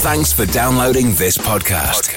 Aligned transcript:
Thanks 0.00 0.32
for 0.32 0.46
downloading 0.46 1.06
this 1.14 1.36
podcast. 1.36 2.14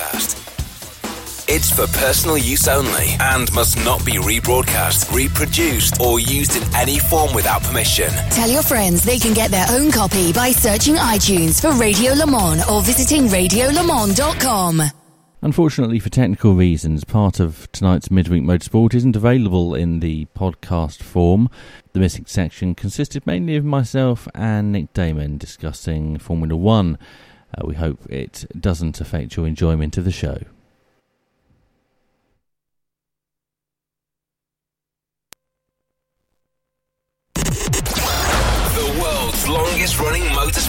It's 1.49 1.71
for 1.71 1.87
personal 1.97 2.37
use 2.37 2.67
only 2.67 3.15
and 3.19 3.51
must 3.53 3.75
not 3.83 4.05
be 4.05 4.13
rebroadcast, 4.13 5.11
reproduced, 5.11 5.99
or 5.99 6.19
used 6.19 6.55
in 6.55 6.75
any 6.75 6.99
form 6.99 7.33
without 7.33 7.63
permission. 7.63 8.09
Tell 8.29 8.49
your 8.49 8.61
friends 8.61 9.03
they 9.03 9.17
can 9.17 9.33
get 9.33 9.49
their 9.49 9.65
own 9.71 9.91
copy 9.91 10.31
by 10.31 10.51
searching 10.51 10.93
iTunes 10.93 11.59
for 11.59 11.71
Radio 11.71 12.13
Le 12.13 12.27
Mans 12.27 12.63
or 12.69 12.83
visiting 12.83 13.23
radiolemans.com. 13.23 14.83
Unfortunately, 15.41 15.97
for 15.97 16.09
technical 16.09 16.53
reasons, 16.53 17.03
part 17.03 17.39
of 17.39 17.67
tonight's 17.71 18.11
Midweek 18.11 18.43
Motorsport 18.43 18.93
isn't 18.93 19.15
available 19.15 19.73
in 19.73 20.01
the 20.01 20.27
podcast 20.37 21.01
form. 21.01 21.49
The 21.93 21.99
missing 21.99 22.25
section 22.27 22.75
consisted 22.75 23.25
mainly 23.25 23.55
of 23.55 23.65
myself 23.65 24.27
and 24.35 24.71
Nick 24.71 24.93
Daman 24.93 25.39
discussing 25.39 26.19
Formula 26.19 26.55
One. 26.55 26.99
Uh, 27.57 27.65
we 27.65 27.75
hope 27.75 27.99
it 28.09 28.45
doesn't 28.59 29.01
affect 29.01 29.35
your 29.35 29.45
enjoyment 29.45 29.97
of 29.97 30.05
the 30.05 30.11
show. 30.11 30.37
The 37.35 38.99
world's 39.01 39.47
longest 39.49 39.99
running 39.99 40.30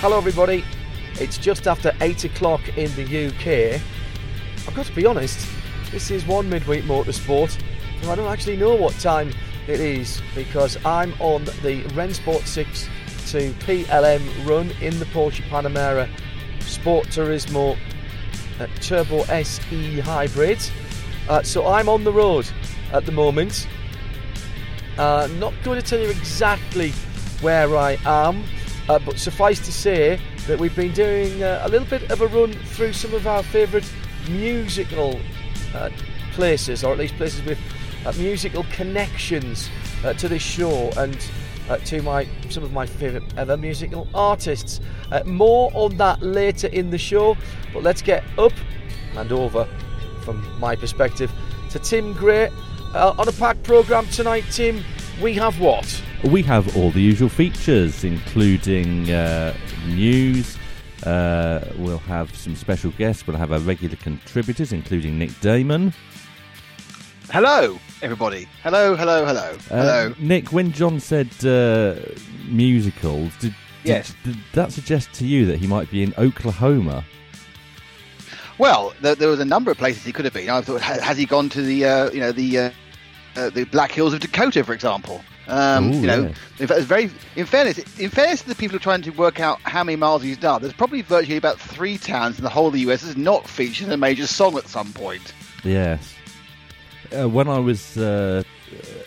Hello, 0.00 0.16
everybody. 0.16 0.64
It's 1.14 1.36
just 1.36 1.66
after 1.66 1.92
8 2.00 2.22
o'clock 2.22 2.60
in 2.78 2.88
the 2.94 3.26
UK. 3.26 3.82
I've 4.64 4.72
got 4.76 4.86
to 4.86 4.94
be 4.94 5.04
honest, 5.04 5.44
this 5.90 6.12
is 6.12 6.24
one 6.24 6.48
midweek 6.48 6.84
motorsport, 6.84 7.60
and 8.00 8.08
I 8.08 8.14
don't 8.14 8.32
actually 8.32 8.58
know 8.58 8.76
what 8.76 8.94
time 9.00 9.32
it 9.66 9.80
is 9.80 10.22
because 10.36 10.76
I'm 10.86 11.14
on 11.18 11.46
the 11.64 11.82
Rennsport 11.96 12.46
6 12.46 12.88
to 13.32 13.50
PLM 13.54 14.48
run 14.48 14.70
in 14.80 14.96
the 15.00 15.04
Porsche 15.06 15.42
Panamera 15.48 16.08
Sport 16.60 17.08
Turismo 17.08 17.76
uh, 18.60 18.68
Turbo 18.80 19.22
SE 19.22 19.98
Hybrid. 19.98 20.60
Uh, 21.28 21.42
so 21.42 21.66
I'm 21.66 21.88
on 21.88 22.04
the 22.04 22.12
road 22.12 22.48
at 22.92 23.04
the 23.04 23.10
moment. 23.10 23.66
Uh, 24.96 25.28
not 25.40 25.52
going 25.64 25.82
to 25.82 25.84
tell 25.84 25.98
you 25.98 26.08
exactly 26.08 26.92
where 27.40 27.76
I 27.76 27.98
am, 28.04 28.44
uh, 28.88 28.98
but 28.98 29.18
suffice 29.18 29.58
to 29.60 29.72
say 29.72 30.18
that 30.46 30.58
we've 30.58 30.74
been 30.74 30.92
doing 30.92 31.42
uh, 31.42 31.62
a 31.64 31.68
little 31.68 31.86
bit 31.88 32.10
of 32.10 32.20
a 32.20 32.26
run 32.28 32.52
through 32.52 32.92
some 32.92 33.12
of 33.14 33.26
our 33.26 33.42
favourite 33.42 33.90
musical 34.30 35.18
uh, 35.74 35.90
places, 36.32 36.84
or 36.84 36.92
at 36.92 36.98
least 36.98 37.14
places 37.16 37.42
with 37.44 37.58
uh, 38.06 38.12
musical 38.18 38.64
connections 38.72 39.68
uh, 40.04 40.12
to 40.14 40.28
this 40.28 40.42
show 40.42 40.90
and 40.96 41.30
uh, 41.68 41.76
to 41.78 42.00
my 42.00 42.26
some 42.48 42.62
of 42.62 42.72
my 42.72 42.86
favourite 42.86 43.26
ever 43.36 43.56
musical 43.56 44.08
artists. 44.14 44.80
More 45.24 45.70
on 45.74 45.96
that 45.98 46.22
later 46.22 46.68
in 46.68 46.90
the 46.90 46.98
show, 46.98 47.36
but 47.72 47.82
let's 47.82 48.00
get 48.00 48.24
up 48.38 48.52
and 49.16 49.32
over, 49.32 49.66
from 50.22 50.46
my 50.60 50.76
perspective, 50.76 51.30
to 51.70 51.78
Tim 51.78 52.14
Gray. 52.14 52.50
On 52.94 53.28
a 53.28 53.32
packed 53.32 53.64
programme 53.64 54.06
tonight, 54.06 54.44
Tim, 54.50 54.82
we 55.20 55.34
have 55.34 55.60
what? 55.60 56.02
We 56.24 56.42
have 56.42 56.76
all 56.76 56.90
the 56.90 57.00
usual 57.00 57.28
features, 57.28 58.02
including 58.04 59.10
uh, 59.10 59.54
news. 59.86 60.58
Uh, 61.06 61.60
we'll 61.76 61.98
have 61.98 62.34
some 62.36 62.56
special 62.56 62.90
guests. 62.92 63.26
We'll 63.26 63.36
have 63.36 63.52
our 63.52 63.60
regular 63.60 63.96
contributors, 63.96 64.72
including 64.72 65.16
Nick 65.18 65.38
Daman. 65.40 65.94
Hello, 67.30 67.78
everybody. 68.02 68.48
Hello, 68.62 68.96
hello, 68.96 69.24
hello, 69.24 69.52
Uh, 69.70 69.76
hello. 69.82 70.14
Nick, 70.18 70.50
when 70.50 70.72
John 70.72 70.98
said 70.98 71.28
uh, 71.46 71.94
musicals, 72.48 73.32
did, 73.38 73.50
did, 73.50 73.54
Yes. 73.84 74.14
did 74.24 74.36
that 74.54 74.72
suggest 74.72 75.12
to 75.14 75.26
you 75.26 75.46
that 75.46 75.58
he 75.58 75.66
might 75.68 75.88
be 75.90 76.02
in 76.02 76.12
Oklahoma? 76.18 77.04
Well, 78.58 78.92
there, 79.02 79.14
there 79.14 79.28
was 79.28 79.38
a 79.40 79.44
number 79.44 79.70
of 79.70 79.78
places 79.78 80.02
he 80.04 80.12
could 80.12 80.24
have 80.24 80.34
been. 80.34 80.50
I 80.50 80.62
thought, 80.62 80.80
has 80.80 81.16
he 81.16 81.26
gone 81.26 81.48
to 81.50 81.62
the, 81.62 81.84
uh, 81.84 82.10
you 82.10 82.18
know, 82.18 82.32
the 82.32 82.58
uh, 82.58 82.70
uh, 83.36 83.50
the 83.50 83.64
Black 83.64 83.92
Hills 83.92 84.14
of 84.14 84.20
Dakota, 84.20 84.64
for 84.64 84.72
example? 84.72 85.22
Um, 85.48 85.92
Ooh, 85.92 86.00
you 86.00 86.06
know, 86.06 86.22
yeah. 86.22 86.28
in 86.58 86.66
fact, 86.66 86.78
it's 86.78 86.86
very. 86.86 87.10
In 87.34 87.46
fairness, 87.46 87.78
in 87.98 88.10
fairness 88.10 88.42
to 88.42 88.48
the 88.48 88.54
people 88.54 88.72
who 88.72 88.76
are 88.76 88.80
trying 88.80 89.02
to 89.02 89.10
work 89.10 89.40
out 89.40 89.60
how 89.62 89.82
many 89.82 89.96
miles 89.96 90.22
he's 90.22 90.36
done, 90.36 90.60
there's 90.60 90.74
probably 90.74 91.02
virtually 91.02 91.38
about 91.38 91.58
three 91.58 91.96
towns 91.96 92.38
in 92.38 92.44
the 92.44 92.50
whole 92.50 92.68
of 92.68 92.74
the 92.74 92.80
US 92.80 93.02
that's 93.02 93.16
not 93.16 93.48
featured 93.48 93.86
in 93.86 93.92
a 93.92 93.96
major 93.96 94.26
song 94.26 94.56
at 94.58 94.68
some 94.68 94.92
point. 94.92 95.32
Yes. 95.64 96.14
Uh, 97.18 97.28
when 97.28 97.48
I 97.48 97.58
was 97.58 97.96
uh, 97.96 98.42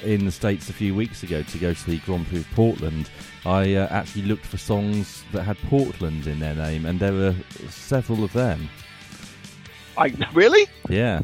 in 0.03 0.25
the 0.25 0.31
States 0.31 0.69
a 0.69 0.73
few 0.73 0.95
weeks 0.95 1.21
ago 1.21 1.43
to 1.43 1.57
go 1.59 1.73
to 1.73 1.85
the 1.85 1.99
Grand 1.99 2.27
Prix 2.27 2.39
of 2.39 2.49
Portland, 2.51 3.09
I 3.45 3.75
uh, 3.75 3.87
actually 3.91 4.23
looked 4.23 4.45
for 4.45 4.57
songs 4.57 5.23
that 5.33 5.43
had 5.43 5.57
Portland 5.69 6.25
in 6.25 6.39
their 6.39 6.55
name, 6.55 6.85
and 6.85 6.99
there 6.99 7.13
were 7.13 7.35
several 7.69 8.23
of 8.23 8.33
them. 8.33 8.69
I 9.97 10.13
really 10.33 10.65
Yeah. 10.89 11.21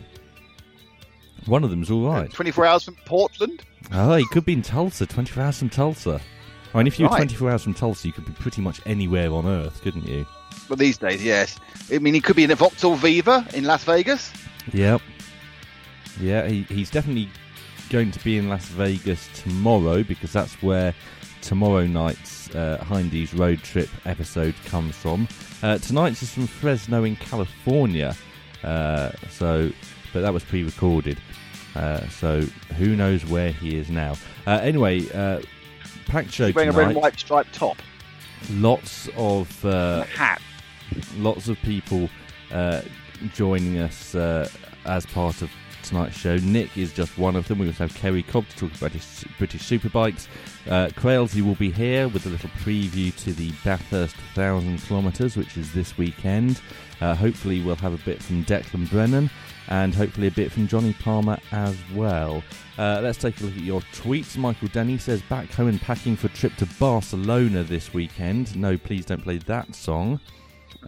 One 1.45 1.63
of 1.63 1.69
them's 1.69 1.89
all 1.89 2.06
right. 2.06 2.29
24 2.29 2.66
hours 2.66 2.83
from 2.83 2.97
Portland. 3.06 3.63
Oh, 3.91 4.15
he 4.15 4.25
could 4.27 4.45
be 4.45 4.53
in 4.53 4.61
Tulsa, 4.61 5.05
24 5.05 5.43
hours 5.43 5.59
from 5.59 5.69
Tulsa. 5.69 6.19
I 6.73 6.77
mean, 6.77 6.87
if 6.87 6.99
you 6.99 7.05
were 7.05 7.09
Right. 7.11 7.17
24 7.19 7.51
hours 7.51 7.63
from 7.63 7.73
Tulsa, 7.73 8.07
you 8.07 8.13
could 8.13 8.25
be 8.25 8.33
pretty 8.33 8.61
much 8.61 8.81
anywhere 8.85 9.31
on 9.31 9.45
Earth, 9.47 9.81
couldn't 9.81 10.07
you? 10.07 10.25
Well, 10.69 10.75
these 10.77 10.97
days, 10.97 11.23
yes. 11.23 11.57
I 11.91 11.99
mean, 11.99 12.13
he 12.13 12.19
could 12.21 12.35
be 12.35 12.43
in 12.43 12.51
a 12.51 12.55
Vauxhall 12.55 12.95
Viva 12.95 13.47
in 13.53 13.63
Las 13.63 13.83
Vegas. 13.85 14.31
Yep. 14.73 15.01
Yeah, 16.19 16.47
he, 16.47 16.63
he's 16.63 16.89
definitely 16.89 17.29
going 17.89 18.11
to 18.11 18.23
be 18.23 18.37
in 18.37 18.49
Las 18.49 18.65
Vegas 18.69 19.29
tomorrow 19.35 20.03
because 20.03 20.33
that's 20.33 20.61
where 20.61 20.93
tomorrow 21.41 21.85
night's 21.87 22.53
uh, 22.53 22.83
Hindy's 22.89 23.33
road 23.33 23.59
trip 23.63 23.89
episode 24.05 24.55
comes 24.65 24.95
from. 24.95 25.27
Uh, 25.63 25.77
tonight's 25.77 26.21
is 26.21 26.33
from 26.33 26.47
Fresno 26.47 27.03
in 27.05 27.15
California, 27.15 28.15
uh, 28.63 29.11
so 29.29 29.71
but 30.11 30.21
that 30.21 30.33
was 30.33 30.43
pre-recorded. 30.43 31.17
Uh, 31.77 32.07
so 32.09 32.41
who 32.77 32.95
knows 32.95 33.23
where 33.25 33.51
he 33.51 33.77
is 33.77 33.89
now? 33.89 34.15
Uh, 34.47 34.59
anyway, 34.63 35.07
uh, 35.11 35.39
packed 36.07 36.31
show 36.31 36.47
He's 36.47 36.55
wearing 36.55 36.69
a 36.69 36.73
red 36.73 36.88
and 36.88 36.97
white 36.97 37.19
striped 37.19 37.53
top. 37.53 37.77
Lots 38.51 39.07
of 39.15 39.63
uh, 39.63 40.03
hat. 40.03 40.41
lots 41.17 41.49
of 41.49 41.57
people 41.61 42.09
uh, 42.51 42.81
joining 43.35 43.77
us 43.77 44.15
uh, 44.15 44.49
as 44.85 45.05
part 45.05 45.43
of 45.43 45.51
tonight's 45.83 46.17
show. 46.17 46.38
Nick 46.38 46.75
is 46.77 46.91
just 46.91 47.15
one 47.17 47.35
of 47.35 47.47
them. 47.47 47.59
We 47.59 47.67
also 47.67 47.85
have 47.88 47.95
Kerry 47.95 48.23
Cobb 48.23 48.47
to 48.49 48.55
talk 48.57 48.75
about 48.75 48.91
his 48.91 49.23
British 49.38 49.61
superbikes. 49.61 50.27
Uh, 50.67 50.89
Crailsy 50.95 51.41
will 51.41 51.55
be 51.55 51.71
here 51.71 52.07
with 52.07 52.25
a 52.25 52.29
little 52.29 52.49
preview 52.61 53.15
to 53.23 53.33
the 53.33 53.51
Bathurst 53.63 54.15
1000 54.33 54.79
kilometres, 54.79 55.38
which 55.38 55.57
is 55.57 55.71
this 55.73 55.97
weekend. 55.97 56.59
Uh, 57.01 57.13
hopefully, 57.13 57.61
we'll 57.61 57.75
have 57.75 57.94
a 57.94 58.03
bit 58.03 58.21
from 58.21 58.44
Declan 58.45 58.89
Brennan 58.89 59.29
and 59.69 59.94
hopefully 59.94 60.28
a 60.28 60.31
bit 60.31 60.51
from 60.51 60.67
Johnny 60.67 60.94
Palmer 60.94 61.38
as 61.51 61.78
well. 61.94 62.44
Uh, 62.78 63.00
let's 63.01 63.17
take 63.17 63.39
a 63.41 63.44
look 63.44 63.55
at 63.55 63.63
your 63.63 63.81
tweets. 63.94 64.38
Michael 64.38 64.67
Denny 64.69 64.97
says, 64.97 65.22
Back 65.23 65.51
home 65.51 65.67
and 65.67 65.81
packing 65.81 66.16
for 66.16 66.28
a 66.28 66.31
trip 66.31 66.55
to 66.57 66.66
Barcelona 66.80 67.63
this 67.63 67.94
weekend. 67.94 68.56
No, 68.56 68.77
please 68.77 69.06
don't 69.06 69.21
play 69.21 69.38
that 69.39 69.74
song. 69.75 70.19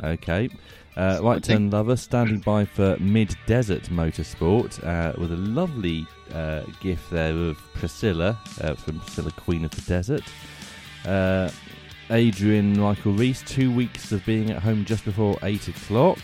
Okay. 0.03 0.50
Uh, 0.95 1.19
right 1.21 1.42
turn 1.42 1.69
lover 1.69 1.95
standing 1.95 2.39
by 2.39 2.65
for 2.65 2.98
mid 3.00 3.33
desert 3.45 3.83
motorsport 3.83 4.83
uh, 4.86 5.13
with 5.19 5.31
a 5.31 5.38
lovely 5.38 6.06
uh, 6.33 6.63
gif 6.81 7.09
there 7.09 7.36
of 7.36 7.57
Priscilla 7.74 8.38
uh, 8.62 8.74
from 8.74 9.00
Priscilla 9.00 9.31
Queen 9.31 9.63
of 9.63 9.71
the 9.71 9.81
Desert. 9.81 10.24
Uh, 11.06 11.50
Adrian 12.12 12.77
Michael 12.80 13.13
Reese, 13.13 13.44
two 13.44 13.71
weeks 13.74 14.12
of 14.12 14.25
being 14.25 14.50
at 14.50 14.62
home 14.62 14.83
just 14.83 15.06
before 15.06 15.38
8 15.44 15.68
o'clock. 15.68 16.18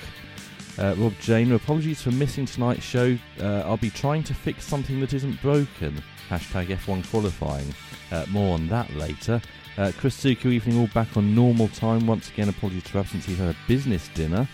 Uh, 0.77 0.93
Rob 0.97 1.13
Jane, 1.19 1.51
apologies 1.53 2.01
for 2.01 2.11
missing 2.11 2.45
tonight's 2.45 2.83
show. 2.83 3.17
Uh, 3.39 3.63
I'll 3.65 3.77
be 3.77 3.89
trying 3.89 4.23
to 4.23 4.33
fix 4.33 4.65
something 4.65 4.99
that 4.99 5.13
isn't 5.13 5.41
broken. 5.41 6.01
Hashtag 6.29 6.67
F1 6.67 7.09
qualifying. 7.09 7.73
Uh, 8.11 8.25
more 8.29 8.53
on 8.55 8.67
that 8.67 8.93
later. 8.95 9.41
Uh, 9.77 9.91
Chris 9.97 10.21
Suku, 10.21 10.47
evening 10.47 10.77
all 10.79 10.87
back 10.87 11.15
on 11.15 11.33
normal 11.33 11.67
time. 11.69 12.07
Once 12.07 12.29
again, 12.29 12.49
apologies 12.49 12.87
for 12.87 12.99
absence. 12.99 13.25
He's 13.25 13.37
had 13.37 13.49
a 13.49 13.57
business 13.67 14.09
dinner. 14.09 14.47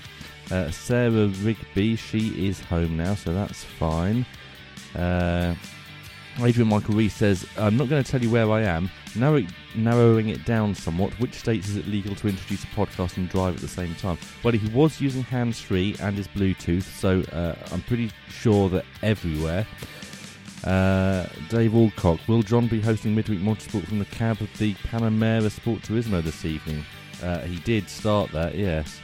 Uh, 0.52 0.70
Sarah 0.70 1.28
Rigby, 1.28 1.96
she 1.96 2.48
is 2.48 2.60
home 2.60 2.98
now, 2.98 3.16
so 3.16 3.34
that's 3.34 3.64
fine. 3.64 4.26
Adrian 6.39 6.69
Michael 6.69 6.95
Reese 6.95 7.13
says, 7.13 7.45
I'm 7.57 7.78
not 7.78 7.89
going 7.89 8.04
to 8.04 8.10
tell 8.10 8.22
you 8.22 8.30
where 8.30 8.50
I 8.50 8.62
am. 8.62 8.89
Narrow, 9.16 9.45
narrowing 9.75 10.30
it 10.30 10.45
down 10.45 10.74
somewhat, 10.74 11.12
which 11.19 11.33
states 11.33 11.68
is 11.68 11.78
it 11.78 11.88
legal 11.88 12.16
to 12.16 12.28
introduce 12.28 12.63
a 12.63 12.68
podcast 12.68 13.18
and 13.18 13.30
drive 13.30 13.56
at 13.56 13.62
the 13.62 13.68
same 13.68 13.94
time? 13.95 14.18
Well, 14.44 14.54
he 14.54 14.69
was 14.69 15.01
using 15.01 15.24
hands 15.24 15.60
free 15.60 15.95
and 16.00 16.16
his 16.16 16.28
Bluetooth, 16.30 16.83
so 16.83 17.22
uh, 17.36 17.56
I'm 17.72 17.81
pretty 17.81 18.12
sure 18.30 18.69
that 18.69 18.86
everywhere. 19.04 19.68
Uh, 20.63 21.25
Dave 21.50 21.74
Alcock, 21.75 22.19
will 22.28 22.44
John 22.44 22.68
be 22.68 22.80
hosting 22.80 23.13
Midweek 23.13 23.39
Motorsport 23.39 23.86
from 23.88 24.00
the 24.00 24.06
cab 24.06 24.42
of 24.42 24.50
the 24.57 24.74
Panamera 24.75 25.51
Sport 25.51 25.81
Turismo 25.81 26.24
this 26.24 26.45
evening? 26.45 26.86
Uh, 27.22 27.39
he 27.42 27.60
did 27.60 27.89
start 27.89 28.31
that, 28.31 28.56
yes. 28.56 29.00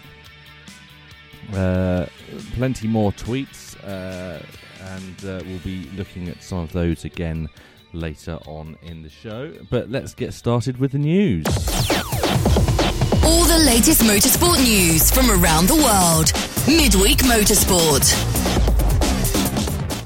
Uh, 1.54 2.06
plenty 2.54 2.88
more 2.88 3.12
tweets, 3.12 3.76
uh, 3.84 4.42
and 4.82 5.26
uh, 5.26 5.44
we'll 5.46 5.60
be 5.60 5.90
looking 5.96 6.30
at 6.30 6.42
some 6.44 6.60
of 6.60 6.72
those 6.72 7.06
again 7.06 7.50
later 7.94 8.38
on 8.46 8.78
in 8.82 9.04
the 9.04 9.10
show. 9.10 9.54
But 9.70 9.90
let's 9.90 10.14
get 10.14 10.34
started 10.34 10.78
with 10.78 10.92
the 10.92 11.00
news. 11.00 11.46
All 13.24 13.46
the 13.46 13.62
latest 13.66 14.02
motorsport 14.02 14.58
news 14.64 15.12
from 15.12 15.30
around 15.32 15.68
the 15.68 15.76
world. 15.76 16.32
Midweek 16.68 17.20
Motorsport. 17.20 18.48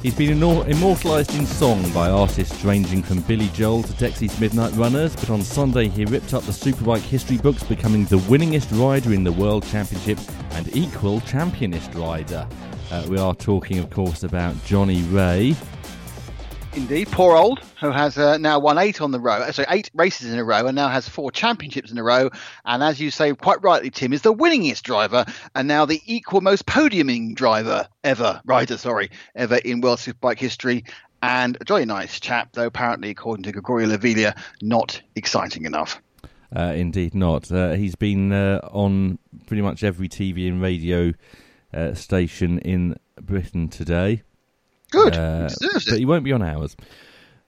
He's 0.02 0.16
been 0.16 0.42
immortalised 0.42 1.36
in 1.36 1.46
song 1.46 1.92
by 1.92 2.10
artists 2.10 2.66
ranging 2.66 3.04
from 3.04 3.22
Billy 3.22 3.50
Joel 3.50 3.84
to 3.84 3.94
Dexy's 3.94 4.40
Midnight 4.40 4.74
Runners, 4.74 5.16
but 5.16 5.30
on 5.30 5.44
Sunday 5.44 5.90
he 5.90 6.06
ripped 6.06 6.34
up 6.34 6.42
the 6.42 6.52
Superbike 6.52 7.02
history 7.02 7.38
books, 7.38 7.62
becoming 7.62 8.06
the 8.06 8.18
winningest 8.18 8.76
rider 8.80 9.14
in 9.14 9.24
the 9.24 9.32
World 9.32 9.64
Championship 9.68 10.18
and 10.54 10.76
equal 10.76 11.22
championist 11.22 11.94
rider. 11.94 12.48
Uh, 12.92 13.06
we 13.08 13.18
are 13.18 13.34
talking, 13.34 13.80
of 13.80 13.90
course, 13.90 14.24
about 14.24 14.54
Johnny 14.66 15.02
Rea. 15.04 15.56
Indeed, 16.74 17.08
poor 17.10 17.38
old, 17.38 17.60
who 17.80 17.90
has 17.90 18.18
uh, 18.18 18.38
now 18.38 18.60
won 18.60 18.78
eight 18.78 19.00
on 19.00 19.12
the 19.12 19.20
row, 19.20 19.36
uh, 19.36 19.54
so 19.54 19.64
eight 19.70 19.90
races 19.94 20.34
in 20.34 20.38
a 20.38 20.44
row, 20.44 20.68
and 20.68 20.76
now 20.76 20.90
has 20.90 21.08
four 21.08 21.32
championships 21.32 21.90
in 21.90 21.98
a 21.98 22.04
row. 22.04 22.30
And 22.66 22.84
as 22.84 23.00
you 23.00 23.10
say 23.10 23.34
quite 23.34 23.64
rightly, 23.64 23.92
Tim 23.92 24.12
is 24.12 24.24
the 24.24 24.34
winningest 24.34 24.82
driver, 24.82 25.24
and 25.56 25.70
now 25.70 25.86
the 25.86 26.02
equal 26.06 26.42
most 26.42 26.66
podiuming 26.66 27.34
driver 27.34 27.88
ever, 28.04 28.42
rider, 28.44 28.76
sorry, 28.76 29.10
ever 29.36 29.56
in 29.56 29.80
World 29.80 30.00
Superbike 30.00 30.40
history. 30.40 30.84
And 31.24 31.58
a 31.62 31.64
jolly 31.64 31.86
nice 31.86 32.20
chap, 32.20 32.50
though 32.52 32.66
apparently, 32.66 33.10
according 33.10 33.44
to 33.44 33.54
Gregorio 33.54 33.88
Lavilla, 33.88 34.38
not 34.62 35.02
exciting 35.16 35.64
enough. 35.64 36.02
Uh, 36.54 36.74
indeed, 36.76 37.16
not. 37.16 37.50
Uh, 37.50 37.72
he's 37.72 37.96
been 37.96 38.34
uh, 38.34 38.60
on 38.70 39.18
pretty 39.46 39.62
much 39.62 39.82
every 39.82 40.10
TV 40.10 40.50
and 40.50 40.62
radio 40.62 41.14
uh, 41.74 41.94
station 41.94 42.60
in 42.60 42.98
Britain 43.22 43.68
today. 43.68 44.24
Good. 44.92 45.16
Uh, 45.16 45.50
but 45.90 45.98
he 45.98 46.06
won't 46.06 46.24
be 46.24 46.34
on 46.34 46.42
ours. 46.42 46.76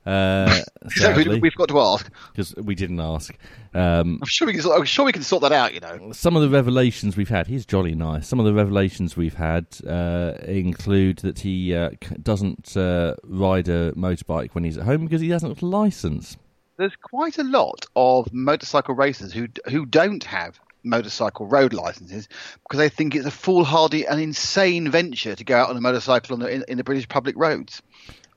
Uh, 0.06 0.62
sadly, 0.90 1.40
we've 1.40 1.56
got 1.56 1.70
to 1.70 1.80
ask 1.80 2.12
because 2.32 2.54
we 2.56 2.76
didn't 2.76 3.00
ask. 3.00 3.36
Um, 3.74 4.20
I'm 4.22 4.28
sure 4.28 4.48
we 4.48 4.54
can. 4.54 4.70
I'm 4.72 4.86
sure 4.86 5.06
we 5.06 5.12
can 5.12 5.24
sort 5.24 5.44
that 5.44 5.52
out. 5.52 5.74
You 5.74 5.80
know, 5.80 6.12
some 6.12 6.36
of 6.36 6.42
the 6.42 6.50
revelations 6.50 7.16
we've 7.16 7.30
had. 7.30 7.48
He's 7.48 7.66
jolly 7.66 7.96
nice. 7.96 8.28
Some 8.28 8.40
of 8.40 8.46
the 8.46 8.54
revelations 8.54 9.16
we've 9.16 9.36
had 9.36 9.66
uh, 9.88 10.34
include 10.46 11.20
that 11.20 11.40
he 11.40 11.74
uh, 11.74 11.92
doesn't 12.22 12.76
uh, 12.76 13.16
ride 13.24 13.70
a 13.70 13.94
motorbike 13.94 14.52
when 14.52 14.64
he's 14.66 14.78
at 14.78 14.84
home 14.84 15.06
because 15.06 15.22
he 15.22 15.30
hasn't 15.30 15.56
got 15.56 15.62
a 15.62 15.68
license. 15.68 16.38
There's 16.78 16.96
quite 17.02 17.38
a 17.38 17.44
lot 17.44 17.86
of 17.96 18.34
motorcycle 18.34 18.96
racers 18.96 19.32
who 19.32 19.48
who 19.70 19.86
don't 19.86 20.24
have 20.26 20.60
motorcycle 20.84 21.48
road 21.48 21.74
licenses 21.74 22.28
because 22.64 22.78
they 22.78 22.90
think 22.90 23.16
it's 23.16 23.26
a 23.26 23.32
foolhardy 23.32 24.06
and 24.06 24.20
insane 24.20 24.90
venture 24.92 25.36
to 25.36 25.44
go 25.44 25.58
out 25.58 25.70
on 25.70 25.78
a 25.78 25.82
motorcycle 25.82 26.34
on 26.34 26.40
the, 26.40 26.50
in, 26.50 26.64
in 26.68 26.78
the 26.78 26.84
British 26.84 27.08
public 27.08 27.36
roads. 27.38 27.82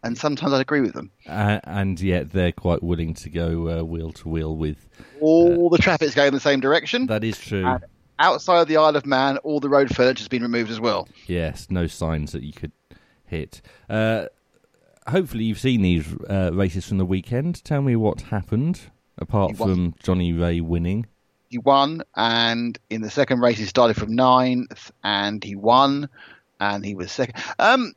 And 0.02 0.16
sometimes 0.16 0.52
I 0.52 0.60
agree 0.60 0.80
with 0.80 0.92
them. 0.92 1.10
Uh, 1.26 1.58
and 1.64 2.00
yet 2.00 2.30
they're 2.30 2.52
quite 2.52 2.82
willing 2.82 3.14
to 3.14 3.30
go 3.30 3.80
uh, 3.80 3.82
wheel 3.82 4.12
to 4.12 4.28
wheel 4.28 4.56
with. 4.56 4.88
All 5.20 5.66
uh, 5.66 5.76
the 5.76 5.82
traffic's 5.82 6.14
going 6.14 6.28
in 6.28 6.34
the 6.34 6.40
same 6.40 6.60
direction. 6.60 7.06
That 7.06 7.24
is 7.24 7.38
true. 7.38 7.66
And 7.66 7.84
outside 8.18 8.60
of 8.60 8.68
the 8.68 8.76
Isle 8.76 8.96
of 8.96 9.04
Man, 9.04 9.38
all 9.38 9.58
the 9.58 9.68
road 9.68 9.94
furniture 9.94 10.20
has 10.20 10.28
been 10.28 10.42
removed 10.42 10.70
as 10.70 10.78
well. 10.78 11.08
Yes, 11.26 11.66
no 11.70 11.88
signs 11.88 12.32
that 12.32 12.44
you 12.44 12.52
could 12.52 12.72
hit. 13.24 13.62
Uh, 13.90 14.26
hopefully, 15.08 15.44
you've 15.44 15.58
seen 15.58 15.82
these 15.82 16.06
uh, 16.30 16.50
races 16.52 16.86
from 16.86 16.98
the 16.98 17.06
weekend. 17.06 17.64
Tell 17.64 17.82
me 17.82 17.96
what 17.96 18.20
happened, 18.20 18.80
apart 19.18 19.56
from 19.56 19.94
Johnny 20.00 20.32
Rea 20.32 20.60
winning 20.60 21.06
he 21.48 21.58
won, 21.58 22.02
and 22.14 22.78
in 22.90 23.02
the 23.02 23.10
second 23.10 23.40
race 23.40 23.58
he 23.58 23.64
started 23.64 23.96
from 23.96 24.14
ninth, 24.14 24.90
and 25.02 25.42
he 25.42 25.56
won, 25.56 26.08
and 26.60 26.84
he 26.84 26.94
was 26.94 27.12
second. 27.12 27.42
Um, 27.58 27.94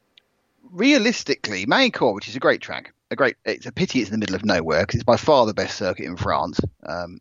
realistically, 0.72 1.66
Magny-Cours, 1.66 2.16
which 2.16 2.28
is 2.28 2.36
a 2.36 2.40
great 2.40 2.62
track, 2.62 2.94
a 3.12 3.16
great. 3.16 3.36
It's 3.46 3.66
a 3.66 3.72
pity 3.72 4.00
it's 4.00 4.10
in 4.10 4.14
the 4.14 4.20
middle 4.20 4.36
of 4.36 4.46
nowhere 4.46 4.82
because 4.82 4.96
it's 4.96 5.04
by 5.04 5.18
far 5.18 5.46
the 5.46 5.54
best 5.54 5.78
circuit 5.78 6.06
in 6.06 6.18
France. 6.18 6.60
Um, 6.86 7.20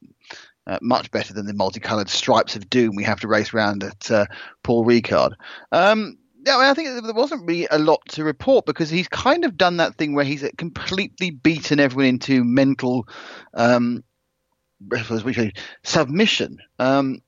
uh, 0.67 0.79
much 0.83 1.11
better 1.11 1.33
than 1.33 1.47
the 1.47 1.55
multicoloured 1.55 2.11
stripes 2.11 2.55
of 2.55 2.69
doom 2.69 2.95
we 2.95 3.03
have 3.03 3.21
to 3.21 3.27
race 3.29 3.55
around 3.55 3.83
at 3.83 4.11
uh, 4.11 4.27
Paul 4.63 4.85
Ricard. 4.85 5.33
Um, 5.73 6.19
yeah, 6.47 6.59
I 6.59 6.75
think 6.75 7.03
there 7.03 7.15
wasn't 7.15 7.47
really 7.47 7.67
a 7.71 7.79
lot 7.79 8.01
to 8.11 8.25
report 8.25 8.67
because 8.67 8.91
he's 8.91 9.09
kind 9.09 9.45
of 9.45 9.57
done 9.57 9.79
that 9.79 9.97
thing 9.97 10.15
where 10.15 10.25
he's 10.25 10.45
completely 10.57 11.31
beaten 11.31 11.81
everyone 11.81 12.07
into 12.07 12.45
mental 12.45 13.09
um, 13.55 14.05
submission. 15.83 16.59
Um, 16.79 17.23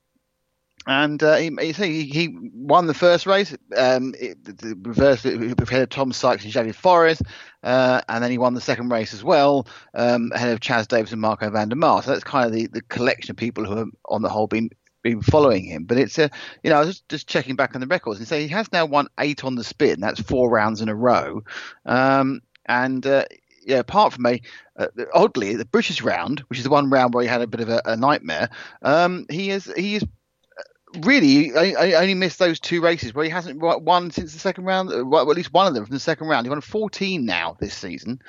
and 0.86 1.22
uh, 1.22 1.36
he, 1.36 1.50
he, 1.72 2.04
he 2.04 2.38
won 2.54 2.86
the 2.86 2.94
first 2.94 3.26
race. 3.26 3.54
Um, 3.76 4.14
it, 4.18 4.42
the 4.44 4.76
reverse 4.82 5.24
ahead 5.24 5.82
of 5.82 5.88
Tom 5.90 6.10
Sykes 6.12 6.44
and 6.44 6.52
Xavier 6.52 6.72
Forés, 6.72 7.20
uh, 7.62 8.00
and 8.08 8.24
then 8.24 8.30
he 8.30 8.38
won 8.38 8.54
the 8.54 8.62
second 8.62 8.88
race 8.90 9.12
as 9.12 9.22
well, 9.22 9.66
um, 9.94 10.32
ahead 10.34 10.52
of 10.52 10.60
Chaz 10.60 10.88
Davies 10.88 11.12
and 11.12 11.20
Marco 11.20 11.50
van 11.50 11.68
der 11.68 11.76
Mark. 11.76 12.04
So 12.04 12.12
that's 12.12 12.24
kind 12.24 12.46
of 12.46 12.52
the, 12.52 12.66
the 12.66 12.80
collection 12.82 13.30
of 13.30 13.36
people 13.36 13.64
who 13.64 13.76
have, 13.76 13.90
on 14.06 14.22
the 14.22 14.30
whole, 14.30 14.46
been 14.46 14.70
been 15.02 15.22
following 15.22 15.64
him. 15.64 15.84
But 15.84 15.98
it's 15.98 16.18
a, 16.18 16.24
uh, 16.24 16.28
you 16.62 16.70
know, 16.70 16.76
I 16.76 16.80
was 16.80 16.88
just, 16.88 17.08
just 17.08 17.28
checking 17.28 17.56
back 17.56 17.74
on 17.74 17.80
the 17.80 17.86
records 17.86 18.18
and 18.18 18.28
say 18.28 18.42
he 18.42 18.48
has 18.48 18.70
now 18.72 18.84
won 18.84 19.08
eight 19.18 19.44
on 19.44 19.54
the 19.54 19.64
spin. 19.64 20.00
That's 20.00 20.20
four 20.20 20.50
rounds 20.50 20.80
in 20.80 20.88
a 20.88 20.94
row. 20.94 21.42
Um, 21.86 22.40
and 22.66 23.06
uh, 23.06 23.24
yeah, 23.62 23.78
apart 23.78 24.12
from 24.12 24.26
a 24.26 24.40
uh, 24.76 24.86
oddly 25.12 25.54
the 25.56 25.64
British 25.64 26.02
round, 26.02 26.40
which 26.48 26.58
is 26.58 26.64
the 26.64 26.70
one 26.70 26.90
round 26.90 27.14
where 27.14 27.22
he 27.22 27.28
had 27.28 27.42
a 27.42 27.46
bit 27.46 27.60
of 27.60 27.68
a, 27.68 27.82
a 27.84 27.96
nightmare, 27.96 28.50
um, 28.82 29.26
he 29.30 29.50
is 29.50 29.72
he 29.76 29.96
is 29.96 30.02
uh, 30.02 31.00
really 31.00 31.54
I, 31.54 31.92
I, 31.92 31.92
only 31.94 32.14
missed 32.14 32.38
those 32.38 32.60
two 32.60 32.80
races 32.80 33.14
where 33.14 33.24
he 33.24 33.30
hasn't 33.30 33.58
won 33.60 34.10
since 34.10 34.32
the 34.32 34.38
second 34.38 34.64
round. 34.64 34.92
Uh, 34.92 35.04
well, 35.04 35.30
at 35.30 35.36
least 35.36 35.52
one 35.52 35.66
of 35.66 35.74
them 35.74 35.84
from 35.84 35.94
the 35.94 36.00
second 36.00 36.28
round. 36.28 36.46
He 36.46 36.50
won 36.50 36.60
14 36.60 37.24
now 37.24 37.56
this 37.60 37.74
season, 37.74 38.20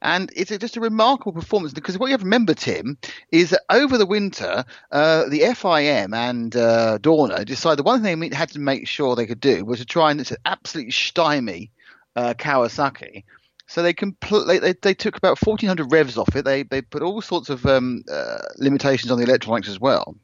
and 0.00 0.30
it's 0.34 0.56
just 0.56 0.76
a 0.76 0.80
remarkable 0.80 1.32
performance 1.32 1.72
because 1.72 1.98
what 1.98 2.06
you 2.06 2.12
have 2.12 2.20
to 2.20 2.26
remember, 2.26 2.54
Tim, 2.54 2.98
is 3.30 3.50
that 3.50 3.62
over 3.70 3.98
the 3.98 4.06
winter, 4.06 4.64
uh, 4.90 5.28
the 5.28 5.40
FIM 5.40 6.14
and 6.14 6.56
uh, 6.56 6.98
Dorna 7.00 7.44
decided 7.44 7.78
the 7.78 7.82
one 7.82 8.02
thing 8.02 8.20
they 8.20 8.34
had 8.34 8.50
to 8.50 8.60
make 8.60 8.88
sure 8.88 9.14
they 9.14 9.26
could 9.26 9.40
do 9.40 9.64
was 9.64 9.80
to 9.80 9.84
try 9.84 10.10
and 10.10 10.36
absolutely 10.46 10.92
stymie 10.92 11.70
uh, 12.16 12.34
Kawasaki 12.34 13.24
so 13.68 13.82
they 13.82 13.92
they, 13.92 14.72
they 14.72 14.94
took 14.94 15.16
about 15.16 15.38
1400 15.44 15.92
revs 15.92 16.16
off 16.16 16.34
it. 16.34 16.44
They 16.44 16.62
they 16.62 16.80
put 16.80 17.02
all 17.02 17.20
sorts 17.20 17.50
of 17.50 17.66
um, 17.66 18.02
uh, 18.10 18.38
limitations 18.56 19.12
on 19.12 19.18
the 19.18 19.24
electronics 19.24 19.68
as 19.68 19.78
well. 19.78 20.16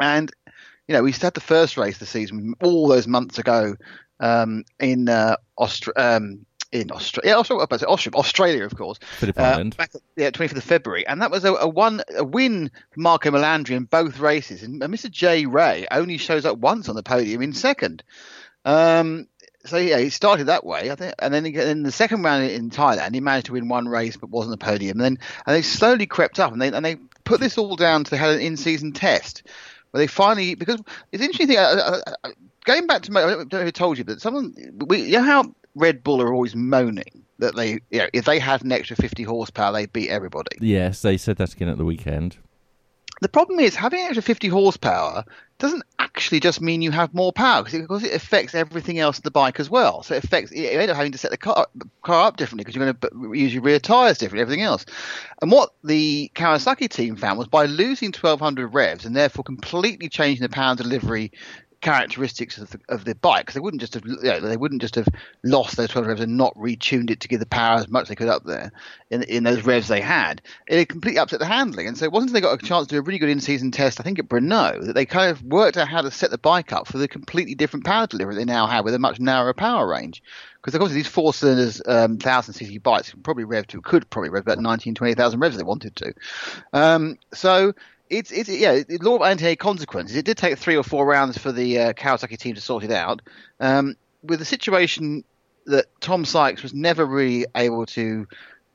And 0.00 0.32
you 0.86 0.94
know, 0.94 1.02
we 1.02 1.12
had 1.12 1.34
the 1.34 1.40
first 1.40 1.76
race 1.76 1.96
of 1.96 2.00
the 2.00 2.06
season 2.06 2.54
all 2.62 2.86
those 2.86 3.08
months 3.08 3.38
ago 3.38 3.74
um, 4.20 4.64
in 4.78 5.08
uh, 5.08 5.36
Austra- 5.58 5.92
um, 5.96 6.46
in 6.70 6.92
Australia, 6.92 7.32
yeah, 7.32 7.38
Australia, 7.38 7.66
Australia, 7.70 8.18
Australia, 8.18 8.64
of 8.64 8.76
course. 8.76 8.98
Phillip 9.18 9.38
uh, 9.38 9.64
Back 9.76 9.90
yeah, 10.16 10.30
25th 10.30 10.56
of 10.56 10.64
February, 10.64 11.06
and 11.06 11.20
that 11.22 11.32
was 11.32 11.44
a, 11.44 11.54
a 11.54 11.68
one 11.68 12.02
a 12.16 12.22
win 12.22 12.70
for 12.90 13.00
Marco 13.00 13.30
Melandri 13.32 13.76
in 13.76 13.84
both 13.84 14.20
races. 14.20 14.62
And 14.62 14.80
Mr. 14.80 15.10
J 15.10 15.46
Rea 15.46 15.86
only 15.90 16.18
shows 16.18 16.44
up 16.44 16.58
once 16.58 16.88
on 16.88 16.94
the 16.94 17.02
podium 17.02 17.42
in 17.42 17.52
second. 17.52 18.04
Um, 18.64 19.26
so 19.66 19.76
yeah, 19.76 19.98
he 19.98 20.10
started 20.10 20.44
that 20.44 20.64
way, 20.64 20.90
I 20.90 20.94
think, 20.94 21.14
and 21.18 21.32
then 21.32 21.46
in 21.46 21.82
the 21.82 21.92
second 21.92 22.22
round 22.22 22.44
in 22.44 22.70
Thailand, 22.70 23.14
he 23.14 23.20
managed 23.20 23.46
to 23.46 23.52
win 23.52 23.68
one 23.68 23.88
race 23.88 24.16
but 24.16 24.30
wasn't 24.30 24.54
a 24.54 24.64
podium. 24.64 25.00
And 25.00 25.04
then 25.04 25.18
and 25.46 25.56
they 25.56 25.62
slowly 25.62 26.06
crept 26.06 26.38
up, 26.38 26.52
and 26.52 26.60
they 26.60 26.68
and 26.68 26.84
they 26.84 26.96
put 27.24 27.40
this 27.40 27.56
all 27.56 27.76
down 27.76 28.04
to 28.04 28.10
they 28.10 28.16
had 28.16 28.30
an 28.30 28.40
in-season 28.40 28.92
test 28.92 29.42
where 29.90 30.00
they 30.00 30.06
finally 30.06 30.54
because 30.54 30.82
it's 31.12 31.22
interesting. 31.22 31.56
Going 32.64 32.86
back 32.86 33.02
to 33.02 33.12
my, 33.12 33.22
I 33.22 33.26
don't 33.26 33.52
know 33.52 33.62
who 33.62 33.70
told 33.70 33.98
you, 33.98 34.04
but 34.04 34.22
someone 34.22 34.54
we, 34.86 35.02
you 35.02 35.18
know 35.18 35.22
how 35.22 35.54
Red 35.74 36.02
Bull 36.02 36.22
are 36.22 36.32
always 36.32 36.56
moaning 36.56 37.24
that 37.38 37.56
they 37.56 37.80
you 37.90 37.98
know, 37.98 38.06
if 38.12 38.24
they 38.24 38.38
had 38.38 38.64
an 38.64 38.72
extra 38.72 38.96
50 38.96 39.22
horsepower, 39.22 39.72
they 39.72 39.86
beat 39.86 40.08
everybody. 40.08 40.56
Yes, 40.60 41.02
they 41.02 41.16
said 41.16 41.36
that 41.36 41.52
again 41.52 41.68
at 41.68 41.78
the 41.78 41.84
weekend. 41.84 42.38
The 43.20 43.28
problem 43.28 43.60
is 43.60 43.74
having 43.74 44.00
extra 44.00 44.22
50 44.22 44.48
horsepower 44.48 45.24
doesn't 45.58 45.84
actually 45.98 46.40
just 46.40 46.60
mean 46.60 46.82
you 46.82 46.90
have 46.90 47.14
more 47.14 47.32
power 47.32 47.62
because 47.62 48.02
it, 48.02 48.12
affects 48.12 48.54
everything 48.54 48.98
else 48.98 49.18
of 49.18 49.24
the 49.24 49.30
bike 49.30 49.60
as 49.60 49.70
well. 49.70 50.02
So 50.02 50.14
it 50.14 50.24
affects 50.24 50.52
you 50.52 50.68
end 50.68 50.90
up 50.90 50.96
having 50.96 51.12
to 51.12 51.18
set 51.18 51.30
the 51.30 51.36
car, 51.36 51.66
car 52.02 52.26
up 52.26 52.36
differently 52.36 52.64
because 52.64 52.74
you're 52.74 52.92
going 52.92 53.32
to 53.32 53.38
use 53.38 53.54
your 53.54 53.62
rear 53.62 53.78
tires 53.78 54.18
differently, 54.18 54.42
everything 54.42 54.62
else. 54.62 54.84
And 55.40 55.50
what 55.50 55.70
the 55.84 56.30
Kawasaki 56.34 56.88
team 56.88 57.16
found 57.16 57.38
was 57.38 57.48
by 57.48 57.66
losing 57.66 58.08
1200 58.08 58.68
revs 58.68 59.04
and 59.04 59.14
therefore 59.14 59.44
completely 59.44 60.08
changing 60.08 60.42
the 60.42 60.48
power 60.48 60.74
delivery 60.74 61.32
characteristics 61.84 62.56
of 62.56 62.70
the, 62.70 62.80
of 62.88 63.04
the 63.04 63.14
bike 63.14 63.52
they 63.52 63.60
wouldn't 63.60 63.80
just 63.80 63.92
have 63.92 64.06
you 64.06 64.16
know, 64.22 64.40
they 64.40 64.56
wouldn't 64.56 64.80
just 64.80 64.94
have 64.94 65.06
lost 65.42 65.76
those 65.76 65.90
12 65.90 66.08
revs 66.08 66.20
and 66.22 66.38
not 66.38 66.54
retuned 66.56 67.10
it 67.10 67.20
to 67.20 67.28
give 67.28 67.40
the 67.40 67.46
power 67.46 67.78
as 67.78 67.88
much 67.88 68.04
as 68.04 68.08
they 68.08 68.14
could 68.14 68.28
up 68.28 68.42
there 68.44 68.72
in, 69.10 69.22
in 69.24 69.44
those 69.44 69.66
revs 69.66 69.86
they 69.86 70.00
had. 70.00 70.40
It 70.66 70.88
completely 70.88 71.18
upset 71.18 71.40
the 71.40 71.46
handling, 71.46 71.86
and 71.86 71.96
so 71.96 72.06
it 72.06 72.12
wasn't 72.12 72.32
they 72.32 72.40
got 72.40 72.60
a 72.60 72.66
chance 72.66 72.86
to 72.86 72.94
do 72.94 72.98
a 72.98 73.02
really 73.02 73.18
good 73.18 73.28
in-season 73.28 73.70
test, 73.70 74.00
I 74.00 74.02
think 74.02 74.18
at 74.18 74.28
Brno, 74.28 74.82
that 74.86 74.94
they 74.94 75.04
kind 75.04 75.30
of 75.30 75.42
worked 75.42 75.76
out 75.76 75.88
how 75.88 76.00
to 76.00 76.10
set 76.10 76.30
the 76.30 76.38
bike 76.38 76.72
up 76.72 76.88
for 76.88 76.96
the 76.96 77.06
completely 77.06 77.54
different 77.54 77.84
power 77.84 78.06
delivery 78.06 78.34
they 78.34 78.46
now 78.46 78.66
have 78.66 78.84
with 78.84 78.94
a 78.94 78.98
much 78.98 79.20
narrower 79.20 79.52
power 79.52 79.86
range. 79.86 80.22
Because 80.56 80.74
of 80.74 80.78
course 80.78 80.92
these 80.92 81.06
four 81.06 81.34
cylinders, 81.34 81.82
um, 81.86 82.16
cc 82.16 82.82
bikes 82.82 83.14
probably 83.22 83.44
rev 83.44 83.66
to 83.66 83.82
could 83.82 84.08
probably 84.08 84.30
rev 84.30 84.42
about 84.42 84.58
19, 84.58 84.94
20,000 84.94 85.38
revs 85.38 85.54
if 85.54 85.58
they 85.58 85.64
wanted 85.64 85.94
to. 85.96 86.14
Um, 86.72 87.18
so 87.34 87.74
it's 88.18 88.30
it's 88.30 88.48
yeah, 88.48 88.82
law 89.00 89.16
of 89.16 89.22
anti 89.22 89.56
consequences. 89.56 90.16
It 90.16 90.24
did 90.24 90.36
take 90.36 90.58
three 90.58 90.76
or 90.76 90.82
four 90.82 91.06
rounds 91.06 91.38
for 91.38 91.52
the 91.52 91.78
uh, 91.78 91.92
Kawasaki 91.92 92.38
team 92.38 92.54
to 92.54 92.60
sort 92.60 92.84
it 92.84 92.90
out. 92.90 93.22
Um, 93.60 93.96
with 94.22 94.38
the 94.38 94.44
situation 94.44 95.24
that 95.66 95.86
Tom 96.00 96.24
Sykes 96.24 96.62
was 96.62 96.74
never 96.74 97.04
really 97.04 97.46
able 97.54 97.86
to 97.86 98.26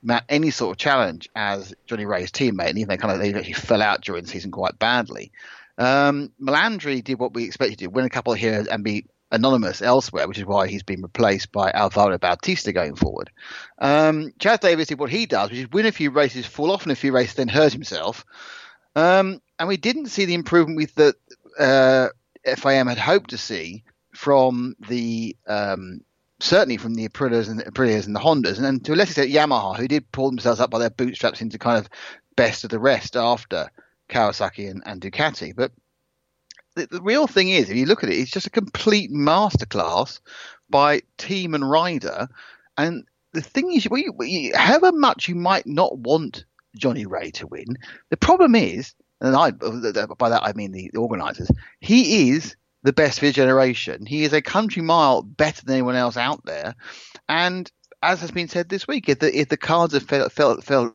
mount 0.02 0.24
any 0.28 0.50
sort 0.50 0.72
of 0.72 0.78
challenge 0.78 1.28
as 1.34 1.74
Johnny 1.86 2.06
Rea's 2.06 2.30
teammate, 2.30 2.70
and 2.70 2.78
even 2.78 2.88
they 2.88 2.96
kind 2.96 3.12
of 3.12 3.20
they 3.20 3.34
actually 3.34 3.54
fell 3.54 3.82
out 3.82 4.02
during 4.02 4.24
the 4.24 4.30
season 4.30 4.50
quite 4.50 4.78
badly. 4.78 5.32
Um, 5.78 6.32
Melandri 6.40 7.02
did 7.02 7.18
what 7.18 7.34
we 7.34 7.44
expected 7.44 7.78
to 7.78 7.84
do, 7.84 7.90
win 7.90 8.04
a 8.04 8.10
couple 8.10 8.34
here 8.34 8.66
and 8.70 8.84
be 8.84 9.06
anonymous 9.32 9.80
elsewhere, 9.80 10.26
which 10.28 10.38
is 10.38 10.44
why 10.44 10.66
he's 10.66 10.82
been 10.82 11.02
replaced 11.02 11.52
by 11.52 11.70
Alvaro 11.70 12.18
Bautista 12.18 12.72
going 12.72 12.96
forward. 12.96 13.30
Um, 13.78 14.32
Chaz 14.38 14.60
Davies 14.60 14.88
did 14.88 14.98
what 14.98 15.10
he 15.10 15.26
does, 15.26 15.50
which 15.50 15.60
is 15.60 15.70
win 15.70 15.86
a 15.86 15.92
few 15.92 16.10
races, 16.10 16.46
fall 16.46 16.70
off 16.70 16.84
in 16.84 16.92
a 16.92 16.96
few 16.96 17.12
races, 17.12 17.34
then 17.34 17.48
hurt 17.48 17.72
himself. 17.72 18.26
Um, 18.96 19.40
and 19.58 19.68
we 19.68 19.76
didn't 19.76 20.06
see 20.06 20.24
the 20.24 20.34
improvement 20.34 20.76
with 20.76 20.94
that 20.96 21.14
uh, 21.58 22.08
FIM 22.46 22.88
had 22.88 22.98
hoped 22.98 23.30
to 23.30 23.38
see 23.38 23.84
from 24.12 24.74
the 24.88 25.36
um, 25.46 26.00
certainly 26.40 26.76
from 26.76 26.94
the 26.94 27.08
Aprilias 27.08 27.48
and 27.48 27.60
the 27.60 27.64
Aprilias 27.64 28.06
and 28.06 28.16
the 28.16 28.20
Hondas, 28.20 28.56
and 28.56 28.64
then 28.64 28.80
to 28.80 28.94
a 28.94 28.96
lesser 28.96 29.22
extent 29.22 29.30
Yamaha, 29.30 29.76
who 29.76 29.86
did 29.86 30.10
pull 30.10 30.30
themselves 30.30 30.60
up 30.60 30.70
by 30.70 30.78
their 30.78 30.90
bootstraps 30.90 31.40
into 31.40 31.58
kind 31.58 31.78
of 31.78 31.88
best 32.36 32.64
of 32.64 32.70
the 32.70 32.78
rest 32.78 33.16
after 33.16 33.70
Kawasaki 34.08 34.70
and, 34.70 34.82
and 34.86 35.00
Ducati. 35.00 35.54
But 35.54 35.72
the, 36.74 36.86
the, 36.86 37.02
real 37.02 37.26
thing 37.26 37.50
is, 37.50 37.68
if 37.68 37.76
you 37.76 37.86
look 37.86 38.02
at 38.02 38.10
it, 38.10 38.18
it's 38.18 38.30
just 38.30 38.46
a 38.46 38.50
complete 38.50 39.10
masterclass 39.10 40.20
by 40.68 41.02
team 41.18 41.54
and 41.54 41.68
rider. 41.68 42.28
And 42.76 43.04
the 43.32 43.42
thing 43.42 43.72
is, 43.72 43.88
we, 43.90 44.08
we, 44.08 44.52
however 44.54 44.92
much 44.92 45.28
you 45.28 45.34
might 45.34 45.66
not 45.66 45.98
want 45.98 46.44
Johnny 46.76 47.06
Rea 47.06 47.30
to 47.32 47.46
win. 47.46 47.76
The 48.10 48.16
problem 48.16 48.54
is, 48.54 48.94
and 49.20 49.36
I 49.36 49.50
by 49.50 50.28
that 50.28 50.42
I 50.42 50.52
mean 50.54 50.72
the, 50.72 50.90
the 50.92 51.00
organisers, 51.00 51.50
he 51.80 52.30
is 52.30 52.56
the 52.82 52.92
best 52.92 53.20
for 53.20 53.26
his 53.26 53.34
generation. 53.34 54.06
He 54.06 54.24
is 54.24 54.32
a 54.32 54.42
country 54.42 54.82
mile 54.82 55.22
better 55.22 55.64
than 55.64 55.74
anyone 55.74 55.96
else 55.96 56.16
out 56.16 56.44
there, 56.44 56.74
and 57.28 57.70
as 58.02 58.20
has 58.20 58.30
been 58.30 58.48
said 58.48 58.68
this 58.68 58.88
week, 58.88 59.08
if 59.08 59.18
the 59.18 59.38
if 59.38 59.48
the 59.48 59.56
cards 59.56 59.94
have 59.94 60.04
felt 60.04 60.32
felt, 60.32 60.64
felt 60.64 60.94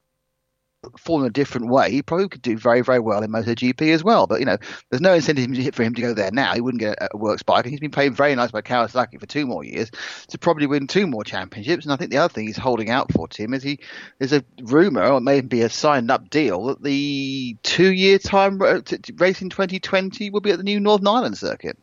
fallen 0.97 1.27
a 1.27 1.29
different 1.29 1.67
way, 1.67 1.91
he 1.91 2.01
probably 2.01 2.29
could 2.29 2.41
do 2.41 2.57
very, 2.57 2.81
very 2.81 2.99
well 2.99 3.23
in 3.23 3.31
MotoGP 3.31 3.93
as 3.93 4.03
well. 4.03 4.27
But 4.27 4.39
you 4.39 4.45
know, 4.45 4.57
there's 4.89 5.01
no 5.01 5.13
incentive 5.13 5.75
for 5.75 5.83
him 5.83 5.93
to 5.95 6.01
go 6.01 6.13
there 6.13 6.31
now. 6.31 6.53
He 6.53 6.61
wouldn't 6.61 6.81
get 6.81 6.97
a, 7.01 7.17
works 7.17 7.43
bike, 7.43 7.65
and 7.65 7.71
he's 7.71 7.79
been 7.79 7.91
playing 7.91 8.13
very 8.13 8.35
nice 8.35 8.51
by 8.51 8.61
Kawasaki 8.61 9.19
for 9.19 9.25
two 9.25 9.45
more 9.45 9.63
years 9.63 9.91
to 10.29 10.37
probably 10.37 10.67
win 10.67 10.87
two 10.87 11.07
more 11.07 11.23
championships. 11.23 11.85
And 11.85 11.93
I 11.93 11.97
think 11.97 12.11
the 12.11 12.17
other 12.17 12.33
thing 12.33 12.47
he's 12.47 12.57
holding 12.57 12.89
out 12.89 13.11
for 13.11 13.27
Tim 13.27 13.53
is 13.53 13.63
he 13.63 13.79
there's 14.19 14.33
a 14.33 14.43
rumor, 14.63 15.05
or 15.05 15.21
maybe 15.21 15.61
a 15.61 15.69
signed 15.69 16.11
up 16.11 16.29
deal, 16.29 16.65
that 16.65 16.83
the 16.83 17.57
two 17.63 17.93
year 17.93 18.19
time 18.19 18.61
uh, 18.61 18.81
race 19.17 19.41
in 19.41 19.49
2020 19.49 20.29
will 20.29 20.41
be 20.41 20.51
at 20.51 20.57
the 20.57 20.63
new 20.63 20.79
Northern 20.79 21.07
Ireland 21.07 21.37
circuit. 21.37 21.77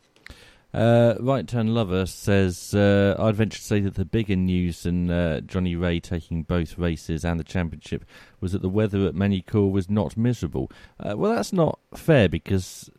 Uh, 0.73 1.15
right 1.19 1.47
Turn 1.47 1.75
Lover 1.75 2.07
says, 2.07 2.73
uh, 2.73 3.15
I'd 3.19 3.35
venture 3.35 3.59
to 3.59 3.63
say 3.63 3.79
that 3.81 3.93
the 3.93 4.05
bigger 4.05 4.35
news 4.35 4.83
than 4.83 5.11
uh, 5.11 5.41
Johnny 5.41 5.75
Rea 5.75 5.99
taking 5.99 6.41
both 6.43 6.79
races 6.79 7.23
and 7.23 7.39
the 7.39 7.43
championship 7.43 8.03
was 8.41 8.53
that 8.53 8.63
the 8.63 8.69
weather 8.69 9.05
at 9.05 9.13
Magny-Cours 9.13 9.71
was 9.71 9.89
not 9.89 10.17
miserable. 10.17 10.71
Uh, 10.99 11.15
well, 11.15 11.35
that's 11.35 11.53
not 11.53 11.77
fair 11.93 12.27
because 12.27 12.89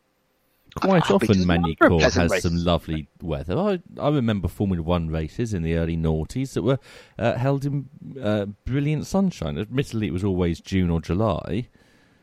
quite 0.76 1.11
often 1.11 1.47
Magny-Cours 1.47 2.14
has 2.14 2.43
some 2.43 2.64
lovely 2.64 3.09
weather. 3.21 3.59
I, 3.59 3.81
I 3.99 4.09
remember 4.09 4.47
Formula 4.47 4.83
One 4.83 5.09
races 5.09 5.52
in 5.52 5.62
the 5.62 5.75
early 5.75 5.97
noughties 5.97 6.52
that 6.52 6.62
were 6.62 6.78
uh, 7.19 7.35
held 7.35 7.64
in 7.64 7.88
uh, 8.23 8.47
brilliant 8.64 9.07
sunshine. 9.07 9.59
Admittedly, 9.59 10.07
it 10.07 10.12
was 10.12 10.23
always 10.23 10.61
June 10.61 10.90
or 10.90 11.00
July. 11.00 11.69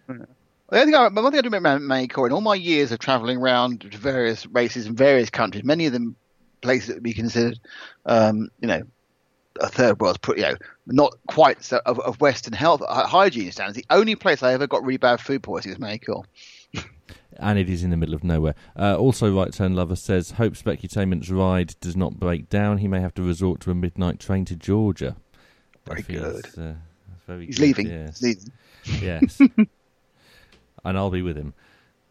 Mm. 0.07 0.27
The 0.71 0.79
only 0.79 0.93
thing 0.93 0.95
I, 0.95 1.07
one 1.09 1.31
thing 1.31 1.39
I 1.39 1.41
do 1.41 1.49
remember 1.49 1.85
Magny-Cours 1.85 2.29
in 2.29 2.33
all 2.33 2.39
my 2.39 2.55
years 2.55 2.93
of 2.93 2.99
travelling 2.99 3.37
around 3.39 3.81
to 3.81 3.97
various 3.97 4.47
races 4.47 4.87
in 4.87 4.95
various 4.95 5.29
countries, 5.29 5.65
many 5.65 5.85
of 5.85 5.91
them 5.91 6.15
places 6.61 6.87
that 6.87 6.93
would 6.95 7.03
be 7.03 7.13
considered, 7.13 7.59
um, 8.05 8.49
you 8.61 8.69
know, 8.69 8.81
a 9.59 9.67
third 9.67 9.99
world, 9.99 10.17
you 10.29 10.43
know, 10.43 10.55
not 10.87 11.13
quite 11.27 11.61
so 11.61 11.81
of, 11.85 11.99
of 11.99 12.21
Western 12.21 12.53
health 12.53 12.81
uh, 12.87 13.05
hygiene 13.05 13.51
standards. 13.51 13.75
The 13.75 13.85
only 13.89 14.15
place 14.15 14.41
I 14.43 14.53
ever 14.53 14.65
got 14.65 14.81
really 14.85 14.95
bad 14.95 15.19
food 15.19 15.43
poisoning 15.43 15.73
was 15.73 15.79
Magny-Cours. 15.79 16.25
and 17.35 17.59
it 17.59 17.69
is 17.69 17.83
in 17.83 17.89
the 17.89 17.97
middle 17.97 18.15
of 18.15 18.23
nowhere. 18.23 18.55
Uh, 18.79 18.95
also, 18.95 19.35
Right 19.35 19.51
Turn 19.51 19.75
Lover 19.75 19.97
says, 19.97 20.31
Hope 20.31 20.55
Specutainment's 20.55 21.29
ride 21.29 21.75
does 21.81 21.97
not 21.97 22.17
break 22.17 22.47
down. 22.47 22.77
He 22.77 22.87
may 22.87 23.01
have 23.01 23.13
to 23.15 23.23
resort 23.23 23.59
to 23.61 23.71
a 23.71 23.75
midnight 23.75 24.21
train 24.21 24.45
to 24.45 24.55
Georgia. 24.55 25.17
Very 25.85 26.03
good. 26.03 26.45
Uh, 26.57 26.73
very 27.27 27.47
He's 27.47 27.57
good, 27.57 27.63
leaving. 27.63 27.87
Yes. 27.87 28.21
He's 28.21 28.49
leaving. 28.85 29.03
Yes. 29.03 29.41
and 30.83 30.97
I'll 30.97 31.11
be 31.11 31.21
with 31.21 31.37
him. 31.37 31.53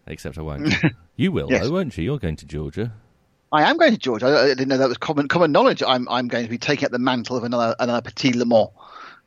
Except 0.07 0.39
I 0.39 0.43
won't. 0.43 0.75
you 1.17 1.31
will, 1.33 1.49
Yes. 1.51 1.65
though, 1.65 1.73
won't 1.73 1.97
you? 1.97 2.05
You're 2.05 2.19
going 2.19 2.37
to 2.37 2.47
Georgia. 2.47 2.93
I 3.53 3.69
am 3.69 3.77
going 3.77 3.93
to 3.93 3.99
Georgia. 3.99 4.27
I, 4.27 4.47
didn't 4.49 4.69
know 4.69 4.79
that 4.79 4.89
was 4.89 4.99
common 4.99 5.29
common 5.29 5.51
knowledge. 5.53 5.83
I'm 5.87 6.09
I'm 6.09 6.29
going 6.29 6.45
to 6.45 6.51
be 6.51 6.59
taking 6.59 6.87
up 6.87 6.93
the 6.93 6.99
mantle 6.99 7.37
of 7.37 7.45
another 7.45 7.75
another 7.79 8.01
Petit 8.03 8.33
Le 8.33 8.45
Mans. 8.45 8.69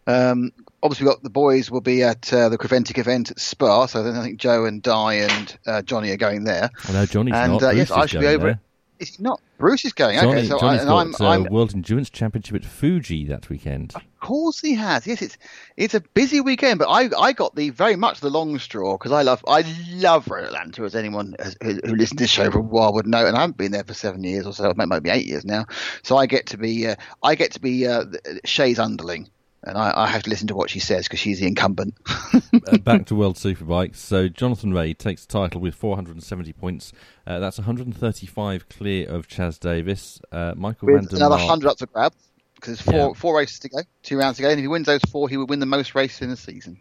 Um, 0.07 0.51
obviously, 0.81 1.05
we've 1.05 1.13
got 1.13 1.23
the 1.23 1.29
boys 1.29 1.69
will 1.71 1.81
be 1.81 2.03
at 2.03 2.31
uh, 2.33 2.49
the 2.49 2.57
Creventic 2.57 2.97
event 2.97 3.31
at 3.31 3.39
Spa. 3.39 3.85
So 3.85 4.03
then 4.03 4.15
I 4.15 4.23
think 4.23 4.39
Joe 4.39 4.65
and 4.65 4.81
Di 4.81 5.13
and 5.15 5.57
uh, 5.65 5.81
Johnny 5.81 6.11
are 6.11 6.17
going 6.17 6.43
there. 6.45 6.69
I 6.87 6.91
know 6.93 7.05
Johnny's 7.05 7.33
and 7.35 7.53
not. 7.53 7.63
uh, 7.63 7.69
yes, 7.71 7.91
I 7.91 8.05
should 8.05 8.21
be 8.21 8.27
over. 8.27 8.45
there. 8.45 8.59
Is 8.99 9.15
he 9.15 9.23
not? 9.23 9.41
Bruce 9.63 9.85
is 9.85 9.93
going. 9.93 10.19
Johnny, 10.19 10.39
okay, 10.39 10.47
so 10.49 10.59
Johnny's 10.59 10.81
and 10.81 10.89
got 10.89 10.97
I'm, 10.97 11.15
uh, 11.21 11.29
I'm 11.29 11.43
World 11.45 11.73
Endurance 11.73 12.09
Championship 12.09 12.53
at 12.53 12.65
Fuji 12.65 13.25
that 13.27 13.47
weekend. 13.49 13.93
Of 13.95 14.01
course 14.19 14.59
he 14.59 14.75
has. 14.75 15.07
Yes, 15.07 15.21
it's 15.21 15.37
it's 15.77 15.93
a 15.93 16.01
busy 16.01 16.41
weekend, 16.41 16.79
but 16.79 16.89
I 16.89 17.09
I 17.17 17.31
got 17.31 17.55
the 17.55 17.69
very 17.69 17.95
much 17.95 18.19
the 18.19 18.29
long 18.29 18.59
straw 18.59 18.97
because 18.97 19.13
I 19.13 19.21
love 19.21 19.41
I 19.47 19.63
love 19.93 20.27
Road 20.27 20.43
Atlanta 20.43 20.83
as 20.83 20.95
anyone 20.95 21.37
has, 21.39 21.55
who, 21.63 21.79
who 21.85 21.95
listens 21.95 22.17
to 22.17 22.23
this 22.25 22.29
show 22.29 22.51
for 22.51 22.59
a 22.59 22.61
while 22.61 22.93
would 22.93 23.07
know, 23.07 23.25
and 23.25 23.37
I 23.37 23.39
haven't 23.39 23.55
been 23.55 23.71
there 23.71 23.85
for 23.85 23.93
seven 23.93 24.21
years 24.25 24.45
or 24.45 24.51
so, 24.51 24.69
it 24.69 24.75
might 24.75 24.99
be 24.99 25.09
eight 25.09 25.27
years 25.27 25.45
now. 25.45 25.65
So 26.01 26.17
I 26.17 26.25
get 26.25 26.45
to 26.47 26.57
be 26.57 26.85
uh, 26.85 26.95
I 27.23 27.35
get 27.35 27.53
to 27.53 27.61
be 27.61 27.87
uh, 27.87 28.03
Shea's 28.43 28.79
underling, 28.79 29.29
and 29.63 29.77
I, 29.77 29.93
I 29.95 30.07
have 30.07 30.23
to 30.23 30.29
listen 30.29 30.47
to 30.47 30.55
what 30.55 30.69
she 30.69 30.79
says 30.79 31.05
because 31.07 31.19
she's 31.19 31.39
the 31.39 31.47
incumbent. 31.47 31.95
uh, 32.67 32.77
back 32.79 33.05
to 33.07 33.15
World 33.15 33.35
Superbikes. 33.37 33.95
So 33.97 34.27
Jonathan 34.27 34.73
Rea 34.73 34.93
takes 34.93 35.25
the 35.25 35.31
title 35.33 35.61
with 35.61 35.75
470 35.75 36.53
points. 36.53 36.91
Uh, 37.25 37.39
that's 37.39 37.57
135 37.57 38.69
clear 38.69 39.07
of 39.09 39.27
Chaz 39.27 39.59
Davies. 39.59 40.19
Uh, 40.31 40.53
Michael 40.55 40.87
With 40.87 40.95
van 40.95 41.05
der 41.05 41.15
another 41.17 41.37
Mark- 41.37 41.49
hundred 41.49 41.69
up 41.69 41.79
for 41.79 41.85
grabs 41.87 42.15
because 42.55 42.77
there's 42.77 42.81
four 42.81 43.07
Yeah. 43.09 43.13
four 43.13 43.37
races 43.37 43.59
to 43.59 43.69
go, 43.69 43.79
two 44.03 44.17
rounds 44.17 44.37
to 44.37 44.43
go, 44.43 44.49
and 44.49 44.59
if 44.59 44.63
he 44.63 44.67
wins 44.67 44.85
those 44.87 45.01
four, 45.09 45.27
he 45.29 45.37
would 45.37 45.49
win 45.49 45.59
the 45.59 45.65
most 45.65 45.95
races 45.95 46.21
in 46.21 46.29
the 46.29 46.37
season. 46.37 46.77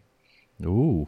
Ooh. 0.63 1.07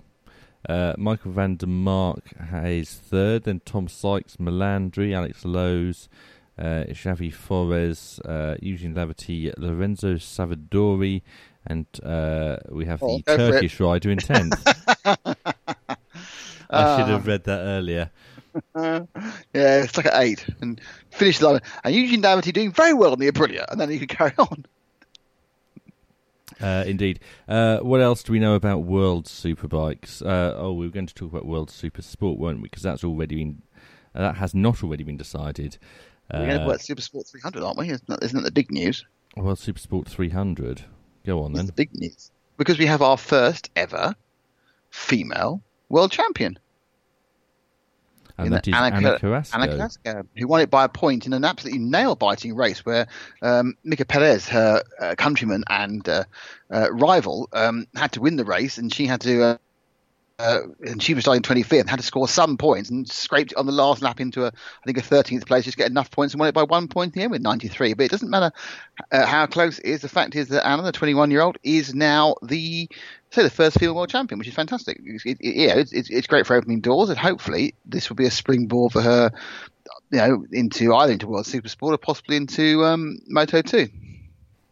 Uh, 0.68 0.94
Michael 0.98 1.32
van 1.32 1.58
der 1.58 1.68
Mark 1.68 2.34
is 2.64 2.94
third, 2.94 3.44
then 3.44 3.62
Tom 3.66 3.88
Sykes, 3.88 4.38
Melandri, 4.38 5.14
Alex 5.14 5.46
Lowes, 5.46 6.10
uh, 6.58 6.86
Xavi 6.90 7.32
Forés, 7.34 8.20
uh, 8.28 8.56
Eugene 8.62 8.96
Laverty, 8.96 9.54
Lorenzo 9.58 10.16
Savadori, 10.16 11.22
and 11.68 11.86
uh, 12.04 12.58
we 12.70 12.86
have 12.86 13.02
Oh, 13.04 13.20
the. 13.26 13.38
Turkish 13.38 13.80
rider 13.80 14.12
in 14.12 14.18
10th. 14.20 14.76
I 16.70 16.98
should 16.98 17.08
have 17.10 17.28
read 17.28 17.44
that 17.46 17.60
earlier. 17.60 18.12
yeah, 18.76 19.04
it's 19.54 19.98
like 19.98 20.06
at 20.06 20.22
eight 20.24 20.46
and 20.62 20.80
finish 21.12 21.42
line. 21.42 21.60
And 21.84 21.94
Eugene 21.94 22.22
Laverty 22.22 22.54
doing 22.54 22.72
very 22.72 22.94
well 22.94 23.12
on 23.12 23.20
the 23.20 23.30
Aprilia, 23.32 23.66
and 23.70 23.80
then 23.80 23.90
he 23.90 24.00
could 24.00 24.10
carry 24.10 24.34
on. 24.38 24.66
Uh, 26.62 26.84
indeed. 26.88 27.20
Uh, 27.48 27.80
what 27.80 28.02
else 28.02 28.24
do 28.24 28.32
we 28.32 28.40
know 28.40 28.56
about 28.56 28.80
World 28.84 29.26
Superbikes? 29.26 30.22
Uh, 30.26 30.54
oh, 30.56 30.74
we 30.74 30.86
were 30.86 30.92
going 30.92 31.08
to 31.08 31.14
talk 31.14 31.32
about 31.32 31.46
World 31.46 31.70
Super 31.70 32.02
Sport, 32.02 32.40
weren't 32.40 32.62
we? 32.62 32.70
Because 32.70 32.84
that's 32.84 33.04
already 33.04 33.36
been 33.36 33.62
uh, 34.14 34.22
that 34.22 34.36
has 34.38 34.56
not 34.56 34.82
already 34.84 35.04
been 35.04 35.18
decided. 35.18 35.78
Uh, 36.32 36.40
We're 36.40 36.48
going 36.48 36.60
to 36.62 36.68
work 36.68 36.82
Super 36.82 37.02
Sport 37.02 37.28
300, 37.28 37.62
aren't 37.62 37.78
we? 37.78 37.90
Isn't 37.90 38.08
that, 38.08 38.24
isn't 38.24 38.38
that 38.38 38.46
the 38.46 38.52
big 38.52 38.72
news? 38.72 39.06
World 39.36 39.60
Super 39.60 39.80
Sport 39.80 40.08
300. 40.08 40.86
Go 41.26 41.44
on 41.44 41.54
then. 41.54 41.66
the 41.66 41.74
big 41.74 41.94
news 41.94 42.32
because 42.58 42.78
we 42.78 42.86
have 42.86 43.02
our 43.02 43.18
first 43.18 43.70
ever 43.76 44.16
female 44.90 45.62
world 45.90 46.12
champion. 46.12 46.58
And 48.38 48.52
that 48.52 48.68
is 48.68 48.74
Anna 48.74 48.96
Anna, 48.96 49.20
Carrasco. 49.20 49.58
Anna 49.58 49.72
Carrasco, 49.72 50.28
who 50.36 50.48
won 50.48 50.60
it 50.60 50.70
by 50.70 50.84
a 50.84 50.90
point 50.90 51.26
in 51.26 51.32
an 51.32 51.46
absolutely 51.46 51.80
nail-biting 51.80 52.54
race 52.54 52.86
where 52.86 53.08
um, 53.42 53.76
Mika 53.86 54.04
Perez, 54.04 54.48
her 54.50 54.84
uh, 55.00 55.16
countryman 55.18 55.64
and 55.70 56.08
uh, 56.10 56.26
uh, 56.70 56.92
rival, 56.92 57.48
um, 57.54 57.88
had 57.96 58.12
to 58.12 58.22
win 58.22 58.36
the 58.36 58.44
race, 58.44 58.78
and 58.78 58.94
she 58.94 59.06
had 59.06 59.22
to 59.22 59.58
uh, 60.38 60.60
and 60.86 61.02
she 61.02 61.14
was 61.14 61.24
starting 61.24 61.42
25th 61.42 61.80
and 61.80 61.90
had 61.90 62.00
to 62.00 62.06
score 62.06 62.28
some 62.28 62.58
points 62.58 62.90
and 62.90 63.10
scraped 63.10 63.54
on 63.56 63.66
the 63.66 63.72
last 63.72 64.02
lap 64.02 64.20
into 64.20 64.44
a 64.44 64.48
I 64.48 64.86
think 64.86 64.98
a 64.98 65.02
13th 65.02 65.46
place 65.46 65.64
just 65.64 65.78
get 65.78 65.90
enough 65.90 66.12
points 66.12 66.34
and 66.34 66.40
won 66.40 66.50
it 66.50 66.56
by 66.56 66.64
one 66.64 66.90
point 66.90 67.16
in 67.16 67.20
the 67.20 67.24
end 67.24 67.32
with 67.32 67.42
93 67.42 67.94
but 67.94 68.06
it 68.06 68.12
doesn't 68.12 68.30
matter 68.30 68.52
uh, 69.12 69.26
how 69.26 69.46
close 69.46 69.80
it 69.80 69.86
is. 69.86 70.02
The 70.02 70.10
fact 70.10 70.36
is 70.36 70.50
that 70.50 70.68
Anna 70.68 70.84
the 70.84 70.92
21 70.92 71.32
year 71.32 71.42
old 71.42 71.58
is 71.64 71.96
now 71.96 72.36
the 72.42 72.90
say 73.32 73.44
the 73.44 73.50
first 73.50 73.80
female 73.80 73.96
world 73.96 74.10
champion 74.10 74.38
which 74.38 74.48
is 74.48 74.54
fantastic. 74.54 75.00
It, 75.04 75.38
it, 75.40 75.56
yeah 75.56 75.76
it's, 75.76 75.94
it's 75.94 76.28
great 76.28 76.46
for 76.46 76.56
opening 76.56 76.82
doors 76.82 77.10
and 77.10 77.18
hopefully 77.18 77.76
this 77.86 78.10
will 78.10 78.18
be 78.18 78.26
a 78.26 78.32
springboard 78.32 78.92
for 78.92 79.02
her 79.02 79.32
you 80.12 80.18
know 80.18 80.46
into 80.52 80.94
either 80.94 81.14
into 81.14 81.28
world 81.28 81.46
super 81.46 81.70
sport 81.70 81.94
or 81.94 81.98
possibly 81.98 82.36
into 82.36 82.84
um, 82.84 83.20
moto 83.28 83.62
2 83.62 83.88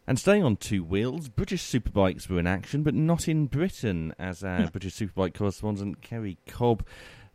and 0.07 0.19
staying 0.19 0.43
on 0.43 0.57
two 0.57 0.83
wheels, 0.83 1.29
British 1.29 1.63
superbikes 1.63 2.29
were 2.29 2.39
in 2.39 2.48
action, 2.48 2.83
but 2.83 2.93
not 2.93 3.27
in 3.27 3.48
Britain, 3.48 4.13
as 4.19 4.43
our 4.43 4.67
British 4.67 4.95
superbike 4.95 5.33
correspondent 5.33 6.01
Kerry 6.01 6.38
Cobb 6.48 6.86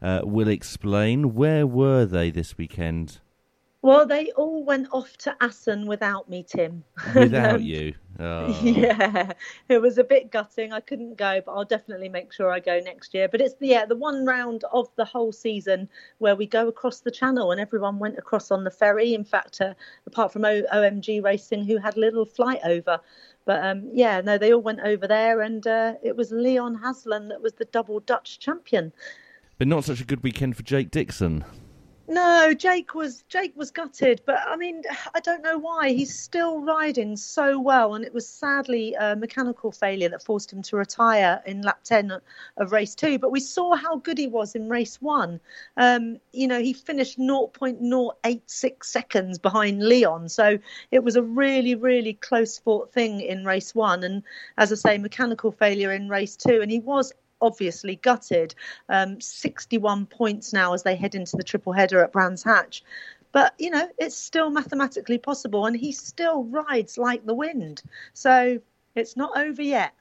uh, 0.03 0.21
will 0.25 0.49
explain. 0.49 1.35
Where 1.35 1.67
were 1.67 2.05
they 2.05 2.31
this 2.31 2.59
weekend? 2.59 3.21
Well, 3.81 4.07
they 4.07 4.33
all 4.33 4.65
went 4.65 4.89
off 4.91 5.17
to 5.19 5.37
Assen 5.41 5.87
without 5.87 6.29
me, 6.29 6.43
Tim. 6.43 6.83
Without 7.15 7.57
um, 7.57 7.63
you? 7.63 7.95
Oh. 8.19 8.49
Yeah, 8.61 9.33
it 9.69 9.81
was 9.81 9.99
a 9.99 10.05
bit 10.05 10.33
gutting. 10.33 10.73
I 10.73 10.81
couldn't 10.81 11.17
go, 11.17 11.41
but 11.47 11.53
I'll 11.53 11.65
definitely 11.65 12.09
make 12.09 12.33
sure 12.33 12.51
I 12.51 12.59
go 12.59 12.81
next 12.81 13.15
year. 13.15 13.29
But 13.29 13.41
it's 13.41 13.55
yeah, 13.61 13.87
the 13.87 13.95
one 13.95 14.27
round 14.27 14.65
of 14.73 14.89
the 14.97 15.05
whole 15.05 15.31
season 15.31 15.89
where 16.19 16.35
we 16.35 16.45
go 16.45 16.67
across 16.67 17.01
the 17.01 17.13
channel 17.13 17.53
and 17.53 17.61
everyone 17.61 18.01
went 18.01 18.19
across 18.19 18.51
on 18.51 18.65
the 18.65 18.71
ferry. 18.71 19.15
In 19.15 19.23
fact, 19.23 19.61
uh, 19.61 19.75
apart 20.07 20.33
from 20.33 20.45
o- 20.45 20.67
OMG 20.75 21.23
Racing, 21.23 21.65
who 21.65 21.77
had 21.77 21.97
a 21.97 22.01
little 22.01 22.25
flight 22.25 22.61
over. 22.65 22.99
But 23.45 23.65
um, 23.65 23.89
yeah, 23.93 24.21
no, 24.21 24.39
they 24.39 24.53
all 24.53 24.61
went 24.61 24.81
over 24.81 25.07
there, 25.07 25.41
and 25.41 25.65
uh, 25.67 25.95
it 26.03 26.17
was 26.17 26.33
Leon 26.33 26.75
Haslam 26.75 27.29
that 27.29 27.41
was 27.41 27.55
the 27.55 27.65
double 27.67 28.01
Dutch 28.01 28.41
champion. 28.41 28.93
But 29.57 29.69
not 29.69 29.85
such 29.85 30.01
a 30.01 30.05
good 30.05 30.25
weekend 30.25 30.57
for 30.57 30.65
Jake 30.65 30.91
Dixon. 30.91 31.45
No, 32.11 32.55
Jake 32.55 32.95
was 32.95 33.23
Jake 33.29 33.55
was 33.55 33.71
gutted, 33.71 34.23
but 34.25 34.39
I 34.47 34.57
mean, 34.57 34.83
I 35.15 35.21
don't 35.21 35.43
know 35.43 35.59
why. 35.59 35.91
He's 35.91 36.19
still 36.19 36.59
riding 36.63 37.19
so 37.19 37.61
well, 37.61 37.95
and 37.95 38.03
it 38.03 38.15
was 38.15 38.27
sadly 38.27 38.95
a 38.95 39.15
mechanical 39.15 39.71
failure 39.71 40.09
that 40.09 40.25
forced 40.25 40.51
him 40.51 40.63
to 40.63 40.77
retire 40.77 41.43
in 41.45 41.61
lap 41.61 41.81
ten 41.85 42.19
of 42.57 42.73
race 42.73 42.95
two. 42.95 43.19
But 43.19 43.31
we 43.31 43.41
saw 43.41 43.77
how 43.77 43.97
good 43.97 44.17
he 44.17 44.27
was 44.27 44.55
in 44.55 44.71
race 44.71 45.03
one. 45.03 45.39
Um, 45.77 46.19
you 46.33 46.49
know, 46.49 46.63
he 46.63 46.73
finished 46.73 47.19
0.086 47.19 48.85
seconds 48.85 49.39
behind 49.39 49.87
Leon, 49.87 50.31
so 50.31 50.59
it 50.91 51.05
was 51.05 51.15
a 51.17 51.23
really, 51.23 51.75
really 51.75 52.15
close 52.15 52.59
fought 52.59 52.91
thing 52.91 53.21
in 53.21 53.45
race 53.45 53.75
one. 53.75 54.03
And 54.03 54.23
as 54.57 54.73
I 54.73 54.77
say, 54.77 54.97
mechanical 54.97 55.53
failure 55.53 55.93
in 55.93 56.09
race 56.09 56.37
two, 56.37 56.63
and 56.63 56.71
he 56.71 56.81
was 56.81 57.13
obviously 57.41 57.97
gutted. 57.97 58.55
Um, 58.89 59.21
61 59.21 60.07
points 60.07 60.53
now 60.53 60.75
as 60.75 60.83
they 60.83 60.97
head 60.97 61.15
into 61.15 61.37
the 61.37 61.45
triple 61.45 61.73
header 61.73 62.03
at 62.03 62.13
Brands 62.13 62.43
Hatch. 62.43 62.83
But, 63.33 63.55
you 63.59 63.71
know, 63.71 63.89
it's 63.99 64.17
still 64.17 64.51
mathematically 64.51 65.19
possible, 65.19 65.67
and 65.67 65.77
he 65.77 65.93
still 65.93 66.45
rides 66.45 66.97
like 66.97 67.27
the 67.27 67.35
wind. 67.35 67.83
So 68.15 68.61
it's 68.95 69.17
not 69.17 69.37
over 69.37 69.63
yet. 69.63 69.93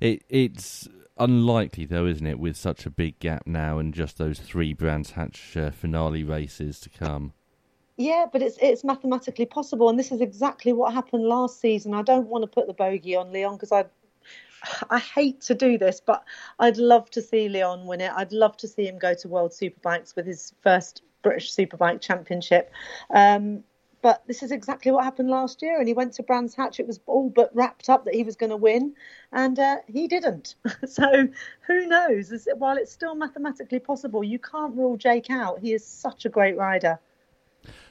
It, 0.00 0.22
it's 0.28 0.88
unlikely, 1.18 1.86
though, 1.86 2.06
isn't 2.06 2.26
it, 2.26 2.38
with 2.38 2.56
such 2.56 2.84
a 2.86 2.90
big 2.90 3.18
gap 3.20 3.46
now 3.46 3.78
and 3.78 3.94
just 3.94 4.18
those 4.18 4.38
three 4.38 4.72
Brands 4.72 5.12
Hatch 5.12 5.56
uh, 5.56 5.70
finale 5.70 6.24
races 6.24 6.80
to 6.80 6.88
come? 6.90 7.32
Yeah, 7.96 8.26
but 8.32 8.42
it's 8.42 8.56
it's 8.62 8.84
mathematically 8.84 9.44
possible, 9.44 9.88
and 9.88 9.98
this 9.98 10.12
is 10.12 10.20
exactly 10.20 10.72
what 10.72 10.94
happened 10.94 11.24
last 11.24 11.60
season. 11.60 11.94
I 11.94 12.02
don't 12.02 12.28
want 12.28 12.42
to 12.42 12.46
put 12.46 12.68
the 12.68 12.72
bogey 12.72 13.16
on 13.16 13.32
Leon 13.32 13.54
because 13.54 13.72
I 13.72 13.86
I 14.90 14.98
hate 14.98 15.40
to 15.42 15.54
do 15.54 15.78
this, 15.78 16.00
but 16.00 16.24
I'd 16.58 16.76
love 16.76 17.10
to 17.10 17.22
see 17.22 17.48
Leon 17.48 17.86
win 17.86 18.00
it. 18.00 18.12
I'd 18.14 18.32
love 18.32 18.56
to 18.58 18.68
see 18.68 18.86
him 18.86 18.98
go 18.98 19.14
to 19.14 19.28
World 19.28 19.52
Superbikes 19.52 20.16
with 20.16 20.26
his 20.26 20.54
first 20.62 21.02
British 21.22 21.54
Superbike 21.54 22.00
Championship. 22.00 22.72
Um, 23.10 23.64
but 24.00 24.22
this 24.26 24.42
is 24.42 24.52
exactly 24.52 24.92
what 24.92 25.04
happened 25.04 25.28
last 25.28 25.60
year, 25.60 25.78
and 25.78 25.88
he 25.88 25.94
went 25.94 26.12
to 26.14 26.22
Brands 26.22 26.54
Hatch. 26.54 26.78
It 26.78 26.86
was 26.86 27.00
all 27.06 27.30
but 27.30 27.54
wrapped 27.54 27.88
up 27.88 28.04
that 28.04 28.14
he 28.14 28.22
was 28.22 28.36
going 28.36 28.50
to 28.50 28.56
win, 28.56 28.94
and 29.32 29.58
uh, 29.58 29.78
he 29.86 30.06
didn't. 30.06 30.54
so 30.86 31.28
who 31.66 31.86
knows? 31.86 32.46
While 32.56 32.76
it's 32.76 32.92
still 32.92 33.16
mathematically 33.16 33.80
possible, 33.80 34.22
you 34.22 34.38
can't 34.38 34.76
rule 34.76 34.96
Jake 34.96 35.30
out. 35.30 35.58
He 35.60 35.72
is 35.72 35.84
such 35.84 36.24
a 36.24 36.28
great 36.28 36.56
rider. 36.56 37.00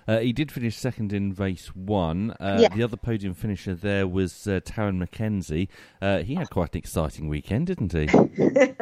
Uh, 0.07 0.19
he 0.19 0.31
did 0.31 0.51
finish 0.51 0.77
second 0.77 1.11
in 1.11 1.33
race 1.33 1.75
one. 1.75 2.31
Uh, 2.39 2.59
yeah. 2.61 2.69
The 2.73 2.83
other 2.83 2.97
podium 2.97 3.33
finisher 3.33 3.75
there 3.75 4.07
was 4.07 4.47
uh, 4.47 4.61
Tarran 4.63 4.97
Mackenzie. 4.97 5.69
Uh, 6.01 6.19
he 6.19 6.35
had 6.35 6.49
quite 6.49 6.73
an 6.73 6.79
exciting 6.79 7.27
weekend, 7.27 7.67
didn't 7.67 7.91
he? 7.91 8.07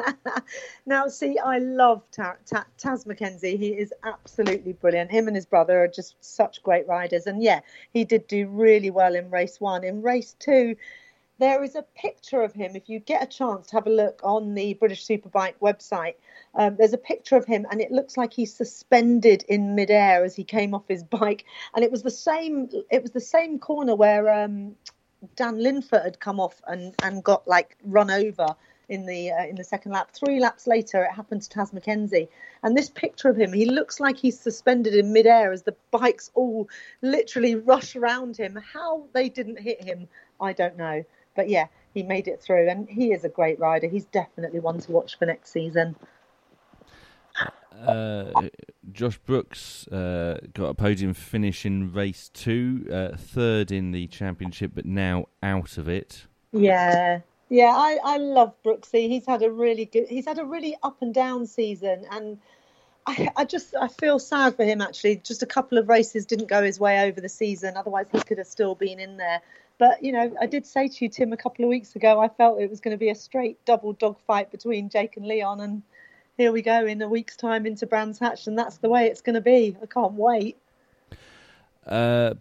now, 0.86 1.08
see, 1.08 1.39
I 1.39 1.58
love 1.58 2.04
Ta- 2.12 2.38
Ta- 2.45 2.67
Taz 2.78 3.06
Mackenzie. 3.06 3.58
He 3.58 3.69
is 3.69 3.91
absolutely 4.04 4.74
brilliant. 4.74 5.10
Him 5.10 5.28
and 5.28 5.36
his 5.36 5.48
brother 5.48 5.84
are 5.84 5.88
just 5.88 6.15
such 6.19 6.62
great 6.62 6.88
riders. 6.88 7.26
And 7.26 7.41
yeah, 7.41 7.62
he 7.91 8.06
did 8.06 8.28
do 8.28 8.48
really 8.48 8.91
well 8.91 9.15
in 9.15 9.32
race 9.32 9.60
one. 9.60 9.84
In 9.84 10.04
race 10.04 10.36
two, 10.38 10.76
there 11.38 11.63
is 11.63 11.76
a 11.76 11.82
picture 11.82 12.41
of 12.41 12.54
him. 12.54 12.76
If 12.76 12.88
you 12.88 13.00
get 13.00 13.24
a 13.24 13.26
chance 13.26 13.67
to 13.67 13.76
have 13.76 13.88
a 13.88 13.89
look 13.91 14.21
on 14.24 14.56
the 14.56 14.74
British 14.76 15.06
Superbike 15.06 15.56
website, 15.62 16.15
um, 16.54 16.76
there's 16.78 16.93
a 16.93 16.98
picture 16.98 17.36
of 17.36 17.45
him, 17.45 17.65
and 17.69 17.82
it 17.82 17.91
looks 17.91 18.15
like 18.15 18.34
he's 18.34 18.54
suspended 18.54 19.43
in 19.48 19.76
midair 19.76 20.24
as 20.24 20.36
he 20.36 20.43
came 20.43 20.74
off 20.74 20.88
his 20.88 21.04
bike. 21.04 21.45
And 21.74 21.84
it 21.84 21.91
was 21.91 22.04
the 22.04 22.12
same. 22.12 22.69
It 22.89 23.02
was 23.02 23.12
the 23.12 23.19
same 23.19 23.60
corner 23.60 23.95
where 23.95 24.34
um, 24.34 24.76
Dan 25.36 25.58
Linfoot 25.58 26.04
had 26.04 26.19
come 26.19 26.39
off 26.39 26.62
and, 26.67 26.95
and 27.04 27.24
got 27.24 27.48
like 27.48 27.78
run 27.84 28.10
over 28.10 28.56
in 28.88 29.06
the 29.06 29.32
uh, 29.32 29.45
in 29.45 29.56
the 29.56 29.63
second 29.63 29.91
lap. 29.91 30.12
Three 30.13 30.39
laps 30.39 30.67
later, 30.67 31.04
it 31.04 31.12
happened 31.12 31.41
to 31.41 31.50
Taz 31.50 31.74
Mackenzie, 31.74 32.30
and 32.63 32.78
this 32.78 32.89
picture 32.89 33.30
of 33.30 33.38
him, 33.38 33.52
he 33.52 33.65
looks 33.65 34.00
like 34.00 34.17
he's 34.17 34.39
suspended 34.39 34.93
in 34.93 35.12
midair 35.12 35.52
as 35.52 35.63
the 35.63 35.76
bikes 35.91 36.32
all 36.34 36.69
literally 37.02 37.56
rush 37.56 37.95
around 37.95 38.38
him. 38.38 38.58
How 38.74 39.08
they 39.13 39.28
didn't 39.30 39.60
hit 39.60 39.84
him, 39.84 40.08
I 40.39 40.54
don't 40.54 40.78
know. 40.78 41.04
But 41.36 41.50
yeah, 41.50 41.67
he 41.93 42.04
made 42.04 42.28
it 42.28 42.41
through, 42.41 42.69
and 42.69 42.89
he 42.89 43.12
is 43.12 43.24
a 43.24 43.30
great 43.30 43.60
rider. 43.60 43.88
He's 43.88 44.06
definitely 44.06 44.60
one 44.60 44.80
to 44.80 44.91
watch 44.91 45.17
for 45.17 45.26
next 45.26 45.52
season. 45.52 45.95
Uh, 47.86 48.32
Josh 48.91 49.17
Brooks 49.17 49.88
uh, 49.88 50.39
got 50.54 50.69
a 50.69 50.74
podium 50.74 51.13
finish 51.13 51.65
in 51.65 51.91
race 51.91 52.30
two, 52.34 52.88
uh, 52.91 53.17
third 53.17 53.71
in 53.71 53.91
the 53.91 54.08
championship, 54.08 54.71
but 54.74 54.86
now 54.86 55.26
out 55.43 55.78
of 55.78 55.89
it. 55.89 56.26
Yeah, 56.54 57.19
yeah, 57.50 57.74
I, 57.76 58.00
I 58.04 58.17
love 58.17 58.54
Brooksy. 58.63 59.10
He's 59.10 59.26
had 59.26 59.43
a 59.43 59.52
really 59.52 59.86
good, 59.86 60.08
he's 60.08 60.26
had 60.26 60.39
a 60.39 60.45
really 60.45 60.78
up 60.84 61.02
and 61.02 61.13
down 61.13 61.45
season, 61.45 62.06
and 62.12 62.39
I, 63.06 63.30
I 63.36 63.45
just 63.45 63.76
I 63.76 63.88
feel 63.88 64.19
sad 64.19 64.56
for 64.56 64.63
him 64.63 64.82
actually. 64.82 65.17
Just 65.17 65.43
a 65.43 65.45
couple 65.45 65.78
of 65.78 65.89
races 65.89 66.26
didn't 66.26 66.48
go 66.48 66.63
his 66.63 66.80
way 66.80 67.08
over 67.08 67.21
the 67.21 67.30
season, 67.30 67.76
otherwise 67.78 68.08
he 68.12 68.19
could 68.21 68.38
have 68.38 68.48
still 68.48 68.76
been 68.76 69.00
in 69.00 69.17
there. 69.17 69.41
But 69.78 70.04
you 70.04 70.12
know, 70.12 70.34
I 70.40 70.46
did 70.46 70.66
say 70.66 70.88
to 70.88 71.06
you, 71.06 71.10
Tim, 71.10 71.34
a 71.34 71.38
couple 71.38 71.66
of 71.66 71.70
weeks 71.70 71.96
ago, 71.96 72.20
I 72.20 72.30
felt 72.30 72.62
it 72.62 72.70
was 72.70 72.80
going 72.80 72.94
to 72.94 72.98
be 72.98 73.10
a 73.10 73.16
straight 73.16 73.64
double 73.66 73.94
dog 73.94 74.18
fight 74.26 74.52
between 74.52 74.90
Jake 74.90 75.18
and 75.18 75.26
Leon, 75.26 75.60
and 75.60 75.82
here 76.38 76.52
we 76.52 76.62
go 76.62 76.86
in 76.86 77.02
a 77.02 77.10
week's 77.10 77.36
time 77.36 77.66
into 77.66 77.86
Brands 77.86 78.20
Hatch, 78.20 78.48
and 78.48 78.58
that's 78.58 78.78
the 78.78 78.90
way 78.90 79.08
it's 79.08 79.22
going 79.22 79.36
to 79.36 79.42
be. 79.42 79.76
I 79.82 79.86
can't 79.86 80.14
wait. 80.14 80.58
Uh, 81.86 82.36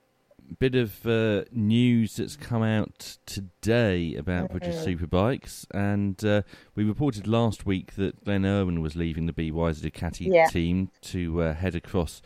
bit 0.59 0.75
of 0.75 1.07
uh, 1.07 1.45
news 1.51 2.17
that's 2.17 2.37
come 2.37 2.63
out 2.63 3.19
today 3.27 4.15
about 4.15 4.45
mm-hmm. 4.45 4.59
British 4.59 4.77
Superbikes, 4.77 5.67
and 5.73 6.25
uh, 6.25 6.43
we 6.75 6.85
reported 6.85 7.27
last 7.27 7.67
week 7.67 7.95
that 7.97 8.25
Glenn 8.25 8.47
Irwin 8.47 8.81
was 8.81 8.97
leaving 8.97 9.27
the 9.27 9.33
BYD 9.33 9.91
Ducati 9.91 10.33
yeah. 10.33 10.47
team 10.47 10.91
to 11.03 11.43
uh, 11.43 11.55
head 11.55 11.75
across 11.75 12.23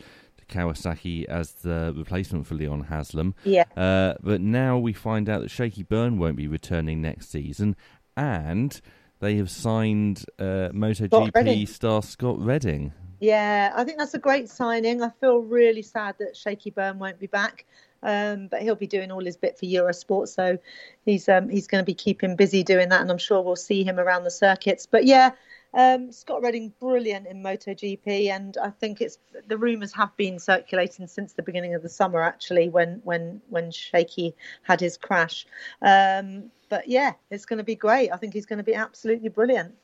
Kawasaki 0.49 1.25
as 1.25 1.53
the 1.53 1.93
replacement 1.95 2.47
for 2.47 2.55
Leon 2.55 2.85
Haslam. 2.85 3.35
Yeah. 3.43 3.65
Uh, 3.77 4.15
but 4.21 4.41
now 4.41 4.77
we 4.77 4.93
find 4.93 5.29
out 5.29 5.41
that 5.41 5.51
Shaky 5.51 5.83
Byrne 5.83 6.17
won't 6.17 6.35
be 6.35 6.47
returning 6.47 7.01
next 7.01 7.29
season, 7.29 7.75
and 8.17 8.79
they 9.19 9.35
have 9.37 9.49
signed 9.49 10.25
uh, 10.37 10.69
MotoGP 10.73 11.67
star 11.67 12.01
Scott 12.01 12.39
Redding. 12.39 12.93
Yeah, 13.19 13.73
I 13.75 13.83
think 13.83 13.97
that's 13.97 14.13
a 14.13 14.19
great 14.19 14.49
signing. 14.49 15.01
I 15.01 15.09
feel 15.19 15.39
really 15.39 15.81
sad 15.81 16.15
that 16.19 16.37
Shaky 16.37 16.69
Byrne 16.69 16.99
won't 16.99 17.19
be 17.19 17.27
back, 17.27 17.65
um, 18.01 18.47
but 18.47 18.61
he'll 18.61 18.75
be 18.75 18.87
doing 18.87 19.11
all 19.11 19.23
his 19.23 19.35
bit 19.35 19.59
for 19.59 19.65
Eurosport, 19.65 20.29
so 20.29 20.57
he's 21.05 21.27
um, 21.27 21.49
he's 21.49 21.67
going 21.67 21.81
to 21.81 21.85
be 21.85 21.93
keeping 21.93 22.37
busy 22.37 22.63
doing 22.63 22.89
that, 22.89 23.01
and 23.01 23.11
I'm 23.11 23.17
sure 23.17 23.41
we'll 23.41 23.57
see 23.57 23.83
him 23.83 23.99
around 23.99 24.23
the 24.23 24.31
circuits. 24.31 24.85
But 24.85 25.05
yeah, 25.05 25.31
um, 25.73 26.11
Scott 26.11 26.41
Redding, 26.41 26.73
brilliant 26.79 27.27
in 27.27 27.43
MotoGP, 27.43 28.29
and 28.29 28.57
I 28.57 28.69
think 28.69 29.01
it's 29.01 29.17
the 29.47 29.57
rumours 29.57 29.93
have 29.93 30.15
been 30.17 30.39
circulating 30.39 31.07
since 31.07 31.33
the 31.33 31.43
beginning 31.43 31.75
of 31.75 31.83
the 31.83 31.89
summer, 31.89 32.21
actually, 32.21 32.69
when 32.69 33.01
when 33.03 33.41
when 33.49 33.71
Shakey 33.71 34.35
had 34.63 34.79
his 34.79 34.97
crash. 34.97 35.45
Um, 35.81 36.51
but 36.69 36.87
yeah, 36.87 37.13
it's 37.31 37.45
going 37.45 37.57
to 37.57 37.63
be 37.63 37.75
great. 37.75 38.11
I 38.11 38.17
think 38.17 38.33
he's 38.33 38.45
going 38.45 38.57
to 38.57 38.63
be 38.63 38.75
absolutely 38.75 39.29
brilliant. 39.29 39.75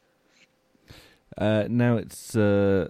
Uh, 1.38 1.66
now 1.70 1.98
it's 1.98 2.36
uh, 2.36 2.90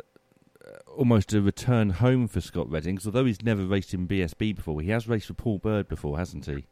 almost 0.96 1.34
a 1.34 1.42
return 1.42 1.92
home 1.92 2.28
for 2.28 2.42
Scott 2.42 2.70
Redding, 2.70 3.00
although 3.06 3.26
he's 3.26 3.42
never 3.42 3.66
raced 3.66 3.94
in 3.94 4.08
BSB 4.08 4.56
before, 4.56 4.82
he 4.82 4.90
has 4.90 5.08
raced 5.08 5.28
for 5.28 5.34
Paul 5.34 5.60
Bird 5.60 5.88
before, 5.88 6.18
hasn't 6.18 6.46
he? 6.46 6.66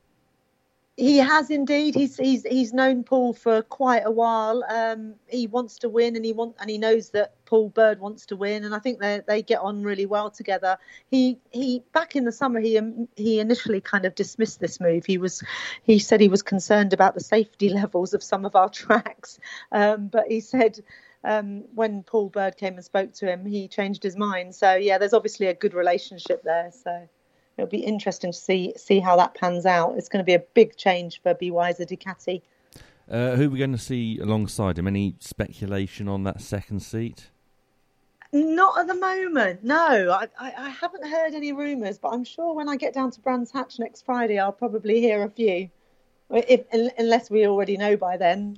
He 0.95 1.17
has 1.17 1.49
indeed. 1.49 1.95
He's 1.95 2.17
he's 2.17 2.43
he's 2.43 2.71
known 2.71 3.03
Paul 3.03 3.33
for 3.33 3.63
quite 3.63 4.03
a 4.05 4.11
while. 4.11 4.63
Um, 4.69 5.15
he 5.27 5.47
wants 5.47 5.79
to 5.79 5.89
win, 5.89 6.15
and 6.15 6.23
he 6.23 6.33
want 6.33 6.55
and 6.59 6.69
he 6.69 6.77
knows 6.77 7.09
that 7.11 7.33
Paul 7.45 7.69
Bird 7.69 7.99
wants 7.99 8.27
to 8.27 8.35
win, 8.35 8.63
and 8.63 8.75
I 8.75 8.79
think 8.79 8.99
they 8.99 9.21
they 9.27 9.41
get 9.41 9.59
on 9.59 9.81
really 9.81 10.05
well 10.05 10.29
together. 10.29 10.77
He 11.09 11.39
he 11.49 11.81
back 11.93 12.15
in 12.15 12.25
the 12.25 12.31
summer 12.31 12.59
he 12.59 12.77
um, 12.77 13.07
he 13.15 13.39
initially 13.39 13.81
kind 13.81 14.05
of 14.05 14.13
dismissed 14.13 14.59
this 14.59 14.79
move. 14.79 15.03
He 15.03 15.17
was 15.17 15.43
he 15.81 15.97
said 15.97 16.21
he 16.21 16.27
was 16.29 16.43
concerned 16.43 16.93
about 16.93 17.15
the 17.15 17.21
safety 17.21 17.69
levels 17.73 18.13
of 18.13 18.21
some 18.21 18.45
of 18.45 18.55
our 18.55 18.69
tracks, 18.69 19.39
um, 19.71 20.07
but 20.07 20.25
he 20.27 20.39
said. 20.41 20.79
Um, 21.25 21.63
when 21.73 22.03
Paul 22.03 22.27
Bird 22.27 22.57
came 22.57 22.73
and 22.73 22.83
spoke 22.83 23.13
to 23.13 23.31
him, 23.31 23.45
he 23.45 23.69
changed 23.69 24.03
his 24.03 24.17
mind. 24.17 24.53
So 24.55 24.75
yeah, 24.75 24.97
there's 24.97 25.13
obviously 25.13 25.47
a 25.47 25.53
good 25.53 25.73
relationship 25.73 26.43
there. 26.43 26.69
So 26.83 27.07
it'll 27.57 27.69
be 27.69 27.79
interesting 27.79 28.31
to 28.31 28.37
see 28.37 28.73
see 28.77 28.99
how 28.99 29.15
that 29.17 29.35
pans 29.35 29.65
out. 29.65 29.95
It's 29.97 30.09
going 30.09 30.23
to 30.23 30.25
be 30.25 30.33
a 30.33 30.43
big 30.53 30.75
change 30.77 31.21
for 31.21 31.33
BY's 31.33 31.79
Ducati. 31.79 32.41
Uh, 33.09 33.35
who 33.35 33.45
are 33.45 33.49
we 33.49 33.59
going 33.59 33.73
to 33.73 33.77
see 33.77 34.17
alongside 34.19 34.79
him? 34.79 34.87
Any 34.87 35.15
speculation 35.19 36.07
on 36.07 36.23
that 36.23 36.41
second 36.41 36.79
seat? 36.81 37.29
Not 38.31 38.79
at 38.79 38.87
the 38.87 38.95
moment. 38.95 39.63
No, 39.63 39.77
I, 40.11 40.27
I, 40.39 40.53
I 40.57 40.69
haven't 40.69 41.05
heard 41.05 41.35
any 41.35 41.51
rumours, 41.51 41.99
but 41.99 42.09
I'm 42.09 42.23
sure 42.23 42.55
when 42.55 42.67
I 42.67 42.77
get 42.77 42.93
down 42.93 43.11
to 43.11 43.19
Brands 43.19 43.51
Hatch 43.51 43.77
next 43.77 44.03
Friday, 44.05 44.39
I'll 44.39 44.51
probably 44.51 45.01
hear 45.01 45.21
a 45.23 45.29
few, 45.29 45.69
if, 46.31 46.61
unless 46.97 47.29
we 47.29 47.45
already 47.45 47.77
know 47.77 47.95
by 47.95 48.17
then. 48.17 48.57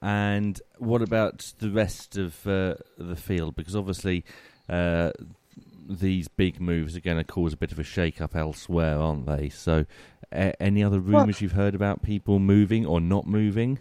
And 0.00 0.58
what 0.78 1.02
about 1.02 1.52
the 1.58 1.70
rest 1.70 2.16
of 2.16 2.46
uh, 2.46 2.76
the 2.96 3.16
field? 3.16 3.56
Because 3.56 3.76
obviously, 3.76 4.24
uh, 4.70 5.10
these 5.98 6.28
big 6.28 6.60
moves 6.60 6.96
are 6.96 7.00
going 7.00 7.16
to 7.16 7.24
cause 7.24 7.52
a 7.52 7.56
bit 7.56 7.72
of 7.72 7.78
a 7.78 7.84
shake-up 7.84 8.34
elsewhere, 8.36 8.98
aren't 8.98 9.26
they? 9.26 9.48
So, 9.48 9.86
any 10.32 10.82
other 10.82 11.00
rumours 11.00 11.36
well, 11.36 11.42
you've 11.42 11.52
heard 11.52 11.74
about 11.74 12.02
people 12.02 12.38
moving 12.38 12.86
or 12.86 13.00
not 13.00 13.26
moving? 13.26 13.78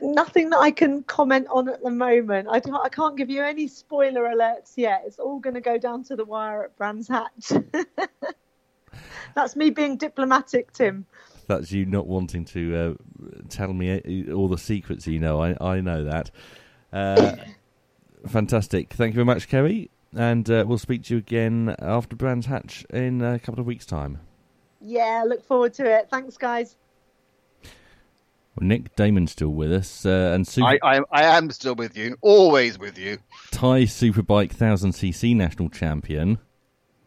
Nothing 0.00 0.50
that 0.50 0.58
I 0.58 0.70
can 0.70 1.02
comment 1.04 1.46
on 1.50 1.68
at 1.68 1.82
the 1.82 1.90
moment. 1.90 2.48
I, 2.50 2.60
I 2.82 2.88
can't 2.88 3.16
give 3.16 3.30
you 3.30 3.42
any 3.42 3.68
spoiler 3.68 4.22
alerts 4.22 4.72
yet. 4.76 5.04
It's 5.06 5.18
all 5.18 5.38
going 5.38 5.54
to 5.54 5.60
go 5.60 5.78
down 5.78 6.02
to 6.04 6.16
the 6.16 6.24
wire 6.24 6.64
at 6.64 6.76
Brands 6.76 7.08
Hatch. 7.08 7.52
That's 9.34 9.54
me 9.56 9.70
being 9.70 9.96
diplomatic, 9.96 10.72
Tim. 10.72 11.06
That's 11.46 11.70
you 11.70 11.86
not 11.86 12.06
wanting 12.06 12.44
to 12.46 12.76
uh, 12.76 12.94
tell 13.48 13.72
me 13.72 14.30
all 14.32 14.48
the 14.48 14.58
secrets 14.58 15.06
you 15.06 15.18
know. 15.18 15.40
I, 15.40 15.56
I 15.60 15.80
know 15.80 16.04
that. 16.04 16.30
Uh, 16.92 17.36
fantastic. 18.28 18.92
Thank 18.92 19.12
you 19.12 19.16
very 19.16 19.24
much, 19.24 19.48
Kerry 19.48 19.90
and 20.14 20.48
uh, 20.50 20.64
we'll 20.66 20.78
speak 20.78 21.04
to 21.04 21.14
you 21.14 21.18
again 21.18 21.74
after 21.78 22.16
Brands 22.16 22.46
Hatch 22.46 22.84
in 22.90 23.22
a 23.22 23.38
couple 23.38 23.60
of 23.60 23.66
weeks' 23.66 23.86
time. 23.86 24.20
Yeah, 24.80 25.24
look 25.26 25.44
forward 25.44 25.74
to 25.74 25.84
it. 25.84 26.08
Thanks, 26.10 26.36
guys. 26.36 26.76
Well, 27.64 28.68
Nick 28.68 28.94
Daman's 28.96 29.32
still 29.32 29.48
with 29.48 29.72
us, 29.72 30.04
uh, 30.04 30.32
and 30.34 30.46
Super- 30.46 30.78
I, 30.82 30.98
I, 30.98 31.00
I, 31.10 31.22
am 31.38 31.50
still 31.50 31.74
with 31.74 31.96
you, 31.96 32.18
always 32.20 32.78
with 32.78 32.98
you. 32.98 33.18
Thai 33.50 33.82
Superbike 33.82 34.54
1000cc 34.54 35.34
national 35.34 35.70
champion. 35.70 36.38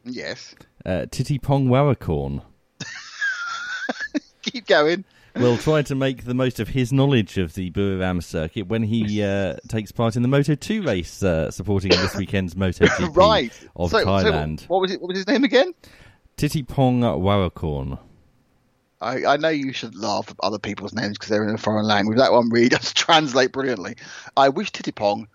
Yes. 0.04 0.56
Uh, 0.84 1.06
Pong 1.41 1.68
Warakorn. 1.68 2.41
Keep 4.41 4.68
going 4.68 5.06
will 5.36 5.58
try 5.58 5.82
to 5.82 5.95
make 5.95 6.26
the 6.26 6.34
most 6.34 6.60
of 6.60 6.69
his 6.69 6.93
knowledge 6.93 7.38
of 7.38 7.54
the 7.54 7.71
Buriram 7.71 8.24
circuit 8.24 8.67
when 8.67 8.84
he 8.84 9.21
uh, 9.24 9.56
takes 9.67 9.91
part 9.91 10.15
in 10.15 10.21
the 10.21 10.28
Moto 10.28 10.56
2 10.56 10.84
race 10.84 11.24
uh, 11.24 11.52
supporting 11.52 11.91
this 11.91 12.15
weekend's 12.15 12.56
Moto 12.58 12.86
GP 12.86 13.15
right. 13.15 13.69
of 13.76 13.91
so, 13.91 14.06
Thailand. 14.06 14.62
So 14.62 14.65
what, 14.67 14.82
was 14.82 14.91
it, 14.91 15.02
what 15.02 15.10
was 15.10 15.17
his 15.17 15.28
name 15.28 15.43
again? 15.43 15.74
Titipong 16.38 17.02
Warakorn. 17.19 18.00
I, 19.02 19.26
I, 19.26 19.38
know 19.38 19.50
you 19.50 19.74
should 19.74 19.95
laugh 19.95 20.30
at 20.30 20.38
other 20.41 20.58
people's 20.58 20.93
names 20.93 21.17
because 21.17 21.30
they're 21.30 21.48
in 21.48 21.54
a 21.54 21.58
foreign 21.58 21.86
language. 21.86 22.17
That 22.17 22.32
one 22.32 22.50
really 22.50 22.69
does 22.69 22.93
translate 22.93 23.52
brilliantly. 23.52 23.95
I 24.36 24.50
wish 24.50 24.71
Titipong 24.71 25.28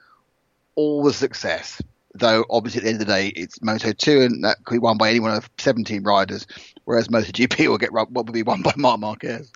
all 0.75 1.05
the 1.05 1.13
success, 1.13 1.81
though 2.15 2.45
obviously 2.51 2.81
at 2.81 2.85
the 2.85 2.91
end 2.91 3.01
of 3.01 3.07
the 3.07 3.13
day 3.13 3.29
it's 3.29 3.63
Moto 3.63 3.93
2 3.93 4.23
and 4.23 4.45
that 4.45 4.65
could 4.65 4.75
be 4.75 4.79
won 4.79 4.99
by 4.99 5.11
any 5.11 5.21
one 5.21 5.37
of 5.37 5.49
17 5.59 6.03
riders, 6.03 6.47
whereas 6.85 7.09
MotoGP 7.09 7.69
will 7.69 7.79
get 7.79 7.93
what 7.93 8.13
will 8.13 8.25
be 8.25 8.43
won 8.43 8.63
by 8.63 8.73
Marc 8.77 9.01
Marquez. 9.01 9.53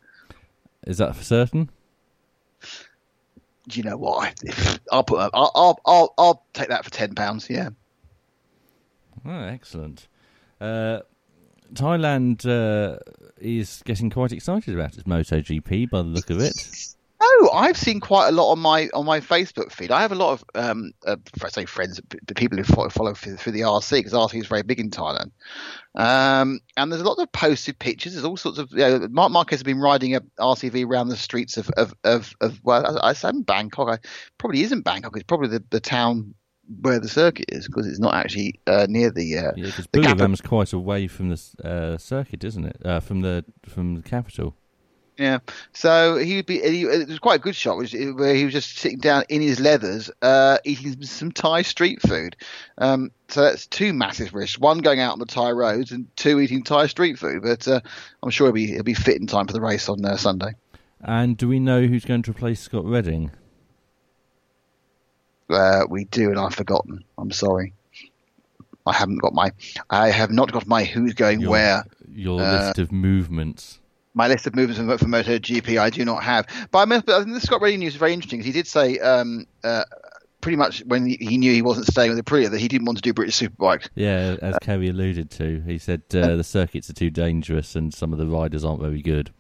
Is 0.86 0.98
that 0.98 1.16
for 1.16 1.24
certain? 1.24 1.70
Do 3.68 3.78
you 3.80 3.82
know 3.82 3.96
what? 3.96 4.34
I'll 4.92 5.04
put. 5.04 5.30
I'll. 5.32 5.50
I'll. 5.54 5.80
I'll, 5.86 6.14
I'll 6.18 6.44
take 6.52 6.68
that 6.68 6.84
for 6.84 6.90
ten 6.90 7.14
pounds. 7.14 7.48
Yeah. 7.48 7.70
Oh, 9.26 9.40
excellent. 9.40 10.06
Uh, 10.60 11.00
Thailand 11.72 12.46
uh, 12.46 12.98
is 13.38 13.82
getting 13.84 14.10
quite 14.10 14.32
excited 14.32 14.74
about 14.74 14.94
its 14.94 15.04
MotoGP 15.04 15.88
by 15.90 16.02
the 16.02 16.08
look 16.08 16.28
of 16.30 16.40
it. 16.40 16.93
Oh, 17.26 17.50
I've 17.54 17.78
seen 17.78 18.00
quite 18.00 18.28
a 18.28 18.32
lot 18.32 18.52
on 18.52 18.58
my 18.58 18.90
on 18.92 19.06
my 19.06 19.20
Facebook 19.20 19.72
feed. 19.72 19.90
I 19.90 20.02
have 20.02 20.12
a 20.12 20.14
lot 20.14 20.32
of 20.32 20.44
um, 20.54 20.92
uh, 21.06 21.16
I 21.42 21.48
say 21.48 21.64
friends, 21.64 21.98
the 22.26 22.34
people 22.34 22.58
who 22.58 22.64
follow, 22.64 22.90
follow 22.90 23.14
through, 23.14 23.36
through 23.36 23.52
the 23.52 23.62
RC 23.62 23.90
because 23.92 24.12
RC 24.12 24.40
is 24.40 24.46
very 24.46 24.62
big 24.62 24.78
in 24.78 24.90
Thailand. 24.90 25.30
Um, 25.94 26.60
and 26.76 26.92
there's 26.92 27.00
a 27.00 27.04
lot 27.04 27.18
of 27.18 27.32
posted 27.32 27.78
pictures. 27.78 28.12
There's 28.12 28.26
all 28.26 28.36
sorts 28.36 28.58
of. 28.58 28.70
You 28.72 28.78
know, 28.78 29.08
Marc 29.10 29.32
Marquez 29.32 29.60
has 29.60 29.62
been 29.62 29.80
riding 29.80 30.14
a 30.14 30.20
RCV 30.38 30.86
around 30.86 31.08
the 31.08 31.16
streets 31.16 31.56
of 31.56 31.70
of 31.70 31.94
of, 32.04 32.34
of 32.42 32.60
well, 32.62 32.98
I, 32.98 33.08
I 33.08 33.12
say 33.14 33.30
Bangkok. 33.34 33.88
I, 33.88 34.06
probably 34.36 34.62
isn't 34.62 34.82
Bangkok. 34.82 35.16
It's 35.16 35.24
probably 35.24 35.48
the, 35.48 35.64
the 35.70 35.80
town 35.80 36.34
where 36.80 37.00
the 37.00 37.08
circuit 37.08 37.46
is 37.48 37.66
because 37.66 37.86
it's 37.86 37.98
not 37.98 38.14
actually 38.14 38.60
uh, 38.66 38.86
near 38.88 39.10
the. 39.10 39.38
Uh, 39.38 39.52
yeah, 39.56 39.66
because 39.66 39.86
quite 40.42 40.74
away 40.74 41.06
from 41.06 41.30
the 41.30 41.40
uh, 41.64 41.96
circuit, 41.96 42.44
isn't 42.44 42.66
it? 42.66 42.76
Uh, 42.84 43.00
from 43.00 43.22
the 43.22 43.46
from 43.64 43.94
the 43.94 44.02
capital. 44.02 44.56
Yeah, 45.16 45.38
so 45.72 46.16
he 46.16 46.36
would 46.36 46.46
be. 46.46 46.58
He, 46.58 46.82
it 46.82 47.06
was 47.06 47.20
quite 47.20 47.36
a 47.36 47.42
good 47.42 47.54
shot, 47.54 47.76
which, 47.76 47.92
where 47.92 48.34
he 48.34 48.44
was 48.44 48.52
just 48.52 48.78
sitting 48.78 48.98
down 48.98 49.22
in 49.28 49.40
his 49.42 49.60
leathers, 49.60 50.10
uh, 50.22 50.58
eating 50.64 51.00
some 51.02 51.30
Thai 51.30 51.62
street 51.62 52.02
food. 52.02 52.34
Um, 52.78 53.12
so 53.28 53.42
that's 53.42 53.68
two 53.68 53.92
massive 53.92 54.34
risks: 54.34 54.58
one 54.58 54.78
going 54.78 54.98
out 54.98 55.12
on 55.12 55.20
the 55.20 55.26
Thai 55.26 55.52
roads, 55.52 55.92
and 55.92 56.08
two 56.16 56.40
eating 56.40 56.64
Thai 56.64 56.88
street 56.88 57.16
food. 57.16 57.42
But 57.44 57.68
uh, 57.68 57.80
I'm 58.24 58.30
sure 58.30 58.48
he'll 58.48 58.54
be 58.54 58.66
he'll 58.66 58.82
be 58.82 58.94
fit 58.94 59.20
in 59.20 59.28
time 59.28 59.46
for 59.46 59.52
the 59.52 59.60
race 59.60 59.88
on 59.88 60.04
uh, 60.04 60.16
Sunday. 60.16 60.54
And 61.00 61.36
do 61.36 61.46
we 61.46 61.60
know 61.60 61.86
who's 61.86 62.04
going 62.04 62.22
to 62.22 62.32
replace 62.32 62.60
Scott 62.60 62.84
Redding? 62.84 63.30
Uh, 65.48 65.82
we 65.88 66.06
do, 66.06 66.30
and 66.30 66.40
I've 66.40 66.56
forgotten. 66.56 67.04
I'm 67.18 67.30
sorry. 67.30 67.72
I 68.84 68.92
haven't 68.92 69.18
got 69.18 69.32
my. 69.32 69.52
I 69.88 70.10
have 70.10 70.32
not 70.32 70.50
got 70.50 70.66
my 70.66 70.82
who's 70.82 71.14
going 71.14 71.40
your, 71.40 71.50
where. 71.50 71.84
Your 72.12 72.40
list 72.40 72.80
uh, 72.80 72.82
of 72.82 72.90
movements 72.90 73.78
my 74.14 74.28
list 74.28 74.46
of 74.46 74.54
movements 74.54 74.80
for, 74.80 74.98
for 74.98 75.10
MotoGP 75.10 75.78
I 75.78 75.90
do 75.90 76.04
not 76.04 76.22
have. 76.22 76.46
But 76.70 76.88
I, 76.88 77.00
think 77.00 77.06
the 77.06 77.40
Scott 77.40 77.60
Redding 77.60 77.80
news 77.80 77.94
is 77.94 77.98
very 77.98 78.12
interesting 78.12 78.38
because 78.38 78.46
he 78.46 78.52
did 78.52 78.66
say 78.66 78.98
um, 79.00 79.46
uh, 79.62 79.84
pretty 80.40 80.56
much 80.56 80.82
when 80.86 81.06
he, 81.06 81.16
he, 81.16 81.38
knew 81.38 81.52
he 81.52 81.62
wasn't 81.62 81.86
staying 81.86 82.14
with 82.14 82.24
Aprilia 82.24 82.50
that 82.50 82.60
he 82.60 82.68
didn't 82.68 82.86
want 82.86 82.98
to 82.98 83.02
do 83.02 83.12
British 83.12 83.38
Superbike. 83.38 83.88
Yeah, 83.94 84.36
as 84.40 84.54
uh, 84.54 84.58
Kerry 84.60 84.88
alluded 84.88 85.30
to, 85.32 85.60
he 85.66 85.78
said 85.78 86.02
uh, 86.14 86.36
the 86.36 86.44
circuits 86.44 86.88
are 86.88 86.94
too 86.94 87.10
dangerous 87.10 87.74
and 87.74 87.92
some 87.92 88.12
of 88.12 88.18
the 88.18 88.26
riders 88.26 88.64
aren't 88.64 88.80
very 88.80 89.02
good. 89.02 89.30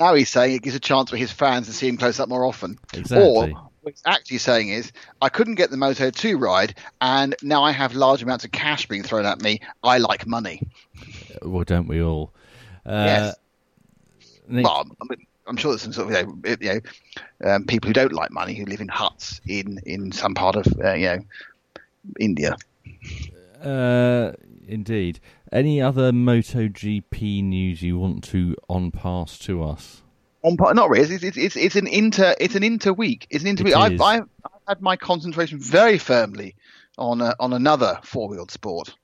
Now 0.00 0.14
he's 0.14 0.28
saying 0.28 0.54
it 0.54 0.62
gives 0.62 0.76
a 0.76 0.80
chance 0.80 1.10
for 1.10 1.16
his 1.16 1.32
fans 1.32 1.66
to 1.66 1.72
see 1.72 1.88
him 1.88 1.96
close 1.96 2.20
up 2.20 2.28
more 2.28 2.44
often. 2.44 2.78
Exactly. 2.94 3.52
Or 3.52 3.68
what 3.82 3.94
he's 3.94 4.02
actually 4.06 4.38
saying 4.38 4.68
is, 4.68 4.92
I 5.20 5.28
couldn't 5.28 5.56
get 5.56 5.70
the 5.70 5.76
Moto 5.76 6.10
2 6.10 6.38
ride, 6.38 6.74
and 7.00 7.34
now 7.42 7.64
I 7.64 7.72
have 7.72 7.94
large 7.94 8.22
amounts 8.22 8.44
of 8.44 8.52
cash 8.52 8.86
being 8.86 9.02
thrown 9.02 9.26
at 9.26 9.42
me. 9.42 9.60
I 9.82 9.98
like 9.98 10.26
money. 10.26 10.62
Well, 11.42 11.64
don't 11.64 11.88
we 11.88 12.02
all? 12.02 12.32
Uh, 12.86 13.04
yes. 13.06 13.36
Well, 14.48 14.86
I'm 15.46 15.56
sure 15.56 15.72
there's 15.72 15.82
some 15.82 15.92
sort 15.92 16.12
of 16.12 16.28
you 16.28 16.40
know, 16.42 16.56
you 16.60 16.80
know 17.42 17.50
um, 17.50 17.64
people 17.64 17.88
who 17.88 17.94
don't 17.94 18.12
like 18.12 18.30
money 18.30 18.54
who 18.54 18.64
live 18.64 18.80
in 18.80 18.88
huts 18.88 19.40
in 19.46 19.80
in 19.86 20.12
some 20.12 20.34
part 20.34 20.56
of 20.56 20.66
uh, 20.82 20.92
you 20.92 21.06
know 21.06 21.18
India. 22.20 22.56
Uh, 23.62 24.32
indeed. 24.66 25.20
Any 25.50 25.80
other 25.80 26.12
MotoGP 26.12 27.42
news 27.42 27.82
you 27.82 27.98
want 27.98 28.22
to 28.24 28.54
on 28.68 28.90
pass 28.90 29.38
to 29.40 29.62
us? 29.62 30.02
On 30.42 30.56
not 30.74 30.90
really. 30.90 31.14
It's, 31.14 31.24
it's, 31.24 31.36
it's, 31.36 31.56
it's 31.56 31.76
an 31.76 31.86
inter 31.86 32.34
it's 32.38 32.54
an 32.54 32.62
inter 32.62 32.92
week. 32.92 33.26
It's 33.30 33.42
an 33.42 33.48
inter 33.48 33.64
week. 33.64 33.76
I've, 33.76 34.00
I've, 34.00 34.28
I've, 34.44 34.52
had 34.68 34.82
my 34.82 34.96
concentration 34.96 35.58
very 35.58 35.96
firmly 35.96 36.54
on 36.98 37.22
a, 37.22 37.34
on 37.40 37.54
another 37.54 37.98
four 38.02 38.28
wheeled 38.28 38.50
sport, 38.50 38.94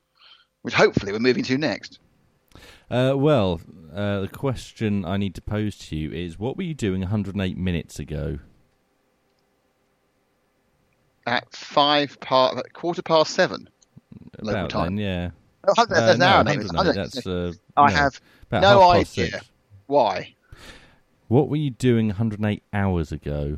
which 0.61 0.75
hopefully 0.75 1.11
we're 1.11 1.19
moving 1.19 1.43
to 1.45 1.57
next. 1.57 1.99
Uh, 2.89 3.13
well, 3.15 3.61
uh, 3.93 4.21
the 4.21 4.27
question 4.27 5.05
I 5.05 5.17
need 5.17 5.35
to 5.35 5.41
pose 5.41 5.77
to 5.79 5.95
you 5.95 6.11
is: 6.11 6.37
What 6.37 6.57
were 6.57 6.63
you 6.63 6.73
doing 6.73 7.01
108 7.01 7.57
minutes 7.57 7.99
ago? 7.99 8.39
At 11.27 11.51
five 11.55 12.19
part, 12.19 12.73
quarter 12.73 13.01
past 13.01 13.33
seven. 13.33 13.69
About 14.37 14.69
time. 14.69 14.95
then, 14.95 15.05
yeah. 15.05 15.29
Oh, 15.67 15.73
uh, 15.77 16.15
no, 16.15 16.93
that's, 16.93 17.25
uh, 17.25 17.53
I 17.75 17.89
no, 17.89 17.95
have 17.95 18.21
no 18.51 18.91
idea 18.91 19.05
six. 19.05 19.49
why. 19.87 20.35
What 21.27 21.49
were 21.49 21.55
you 21.55 21.71
doing 21.71 22.07
108 22.07 22.61
hours 22.71 23.11
ago? 23.11 23.57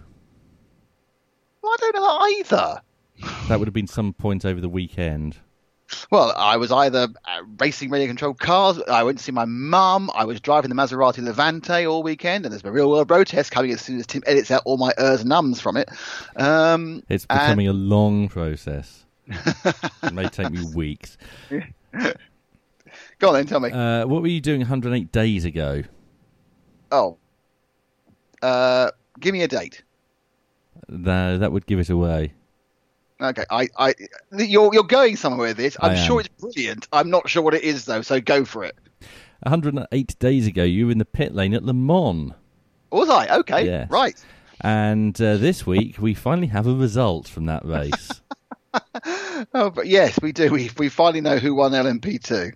Well, 1.62 1.74
I 1.74 1.78
don't 1.80 1.96
know 1.96 2.20
either. 2.40 2.82
That 3.50 3.60
would 3.60 3.68
have 3.68 3.74
been 3.74 3.88
some 3.88 4.14
point 4.14 4.46
over 4.46 4.62
the 4.62 4.70
weekend. 4.70 5.38
Well, 6.12 6.34
I 6.36 6.58
was 6.58 6.72
either 6.72 7.08
uh, 7.26 7.42
racing 7.60 7.90
radio 7.90 8.08
controlled 8.08 8.40
cars. 8.40 8.82
I 8.90 9.04
went 9.04 9.18
to 9.20 9.24
see 9.24 9.32
my 9.32 9.46
mum. 9.46 10.10
I 10.14 10.26
was 10.26 10.42
driving 10.42 10.70
the 10.70 10.76
Maserati 10.76 11.24
Levante 11.24 11.86
all 11.86 12.04
weekend, 12.04 12.46
and 12.46 12.52
there's 12.52 12.64
a 12.64 12.72
real 12.72 12.90
world 12.90 13.10
road 13.10 13.28
test 13.28 13.52
coming 13.52 13.72
as 13.72 13.82
soon 13.82 14.00
as 14.00 14.06
Tim 14.08 14.24
edits 14.28 14.52
out 14.52 14.64
all 14.66 14.78
my 14.78 14.94
ers 14.98 15.22
and 15.22 15.32
ums 15.32 15.62
from 15.62 15.78
it. 15.78 15.90
Um, 16.36 17.04
It's 17.10 17.26
becoming 17.26 17.68
a 17.68 17.74
long 17.74 18.28
process. 18.28 19.06
it 19.28 20.14
may 20.14 20.28
take 20.30 20.52
me 20.52 20.66
weeks. 20.74 21.18
go 21.52 23.28
on 23.30 23.34
then, 23.34 23.46
tell 23.46 23.60
me. 23.60 23.72
Uh, 23.72 24.06
what 24.08 24.22
were 24.22 24.28
you 24.28 24.42
doing 24.42 24.60
108 24.62 25.12
days 25.12 25.46
ago? 25.46 25.84
oh, 26.92 27.18
uh, 28.42 28.92
give 29.20 29.34
me 29.34 29.42
a 29.42 29.48
date. 29.48 29.84
No, 30.88 31.38
that 31.38 31.52
would 31.52 31.66
give 31.66 31.80
it 31.80 31.90
away. 31.90 32.34
Okay, 33.20 33.44
I, 33.50 33.68
I, 33.78 33.94
you're 34.38 34.72
you're 34.74 34.84
going 34.84 35.16
somewhere 35.16 35.48
with 35.50 35.58
this. 35.58 35.76
I'm 35.82 35.96
sure 35.96 36.20
it's 36.20 36.30
brilliant. 36.30 36.88
I'm 36.94 37.10
not 37.10 37.28
sure 37.30 37.42
what 37.42 37.56
it 37.56 37.64
is 37.64 37.86
though, 37.86 38.02
so 38.02 38.22
go 38.22 38.46
for 38.46 38.64
it. 38.64 38.76
108 39.44 40.20
days 40.20 40.48
ago, 40.48 40.64
you 40.64 40.86
were 40.88 40.92
in 40.92 40.98
the 40.98 41.06
pit 41.06 41.34
lane 41.34 41.54
at 41.54 41.64
Le 41.64 41.74
Mans. 41.74 42.34
Was 42.92 43.10
I? 43.10 43.28
Okay, 43.40 43.66
Yes. 43.66 43.90
right. 43.90 44.16
And 44.62 45.20
uh, 45.22 45.38
this 45.38 45.66
week, 45.68 45.98
we 46.00 46.14
finally 46.16 46.48
have 46.48 46.66
a 46.68 46.74
result 46.74 47.28
from 47.28 47.46
that 47.46 47.66
race. 47.66 48.10
Oh, 49.54 49.70
but 49.70 49.88
yes, 49.88 50.20
we 50.22 50.32
do. 50.32 50.52
We 50.52 50.70
we 50.78 50.90
finally 50.90 51.22
know 51.22 51.38
who 51.38 51.54
won 51.56 51.72
LMP2. 51.72 52.54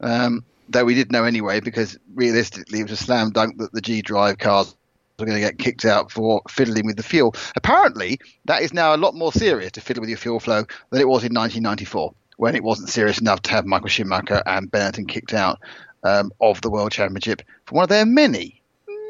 Um, 0.00 0.44
though 0.68 0.84
we 0.84 0.94
did 0.94 1.10
know 1.12 1.24
anyway, 1.24 1.60
because 1.60 1.98
realistically, 2.14 2.80
it 2.80 2.84
was 2.84 2.92
a 2.92 2.96
slam 2.96 3.30
dunk 3.30 3.58
that 3.58 3.72
the 3.72 3.80
G 3.80 4.00
Drive 4.02 4.38
cars 4.38 4.74
were 5.22 5.26
going 5.26 5.40
to 5.40 5.46
get 5.46 5.58
kicked 5.58 5.84
out 5.84 6.10
for 6.10 6.42
fiddling 6.48 6.86
with 6.86 6.96
the 6.96 7.02
fuel. 7.02 7.34
Apparently, 7.56 8.18
that 8.44 8.62
is 8.62 8.72
now 8.72 8.94
a 8.94 8.98
lot 8.98 9.14
more 9.14 9.32
serious 9.32 9.72
to 9.72 9.80
fiddle 9.80 10.00
with 10.00 10.10
your 10.10 10.18
fuel 10.18 10.40
flow 10.40 10.64
than 10.90 11.00
it 11.00 11.08
was 11.08 11.24
in 11.24 11.32
1994, 11.32 12.14
when 12.36 12.54
it 12.54 12.64
wasn't 12.64 12.88
serious 12.88 13.20
enough 13.20 13.42
to 13.42 13.50
have 13.50 13.64
Michael 13.64 13.88
Schumacher 13.88 14.42
and 14.46 14.70
Benetton 14.70 15.08
kicked 15.08 15.32
out 15.32 15.60
um, 16.02 16.32
of 16.40 16.60
the 16.60 16.70
World 16.70 16.92
Championship 16.92 17.42
for 17.66 17.76
one 17.76 17.84
of 17.84 17.88
their 17.88 18.06
many, 18.06 18.60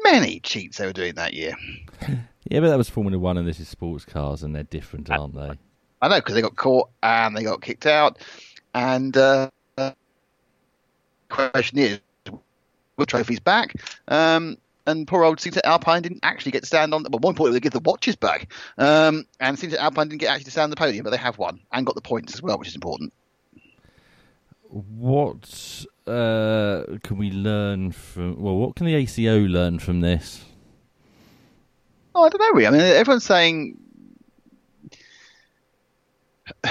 many 0.03 0.39
cheats 0.41 0.77
they 0.77 0.85
were 0.85 0.93
doing 0.93 1.15
that 1.15 1.33
year. 1.33 1.55
yeah, 2.49 2.59
but 2.59 2.69
that 2.69 2.77
was 2.77 2.89
Formula 2.89 3.17
One, 3.17 3.37
and 3.37 3.47
this 3.47 3.59
is 3.59 3.67
sports 3.67 4.05
cars, 4.05 4.43
and 4.43 4.55
they're 4.55 4.63
different, 4.63 5.09
aren't 5.09 5.35
they? 5.35 5.57
I 6.01 6.09
know 6.09 6.15
because 6.17 6.35
they 6.35 6.41
got 6.41 6.57
caught 6.57 6.89
and 7.01 7.35
they 7.35 7.43
got 7.43 7.61
kicked 7.61 7.85
out. 7.85 8.19
And 8.75 9.15
uh, 9.15 9.49
question 11.29 11.79
is, 11.79 11.99
will 12.97 13.05
trophies 13.05 13.39
back? 13.39 13.75
Um, 14.07 14.57
and 14.85 15.07
poor 15.07 15.23
old 15.23 15.39
Cinta 15.39 15.61
Alpine 15.63 16.01
didn't 16.01 16.19
actually 16.23 16.51
get 16.51 16.61
to 16.61 16.67
stand 16.67 16.93
on. 16.93 17.03
Well, 17.09 17.19
more 17.21 17.31
importantly, 17.31 17.59
they 17.59 17.63
give 17.63 17.73
the 17.73 17.79
watches 17.79 18.15
back. 18.15 18.51
Um, 18.77 19.25
and 19.39 19.57
Cinta 19.57 19.77
Alpine 19.77 20.09
didn't 20.09 20.21
get 20.21 20.29
actually 20.29 20.45
to 20.45 20.51
stand 20.51 20.65
on 20.65 20.69
the 20.71 20.75
podium, 20.75 21.03
but 21.03 21.11
they 21.11 21.17
have 21.17 21.37
won 21.37 21.59
and 21.71 21.85
got 21.85 21.95
the 21.95 22.01
points 22.01 22.33
as 22.33 22.41
well, 22.41 22.57
which 22.57 22.67
is 22.67 22.75
important. 22.75 23.13
What 24.69 25.85
uh, 26.07 26.83
can 27.03 27.17
we 27.17 27.31
learn 27.31 27.91
from? 27.91 28.41
Well, 28.41 28.55
what 28.55 28.75
can 28.75 28.85
the 28.85 28.95
ACO 28.95 29.39
learn 29.39 29.79
from 29.79 30.01
this? 30.01 30.43
Oh, 32.15 32.23
I 32.23 32.29
don't 32.29 32.39
know. 32.39 32.51
Really. 32.53 32.67
I 32.67 32.71
mean, 32.71 32.81
everyone's 32.81 33.25
saying. 33.25 33.77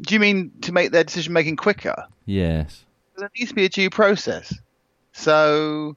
Do 0.00 0.14
you 0.14 0.20
mean 0.20 0.52
to 0.60 0.70
make 0.70 0.92
their 0.92 1.02
decision 1.02 1.32
making 1.32 1.56
quicker? 1.56 2.06
Yes. 2.24 2.84
there 3.16 3.28
needs 3.36 3.48
to 3.48 3.54
be 3.54 3.64
a 3.64 3.68
due 3.68 3.90
process. 3.90 4.54
So 5.12 5.96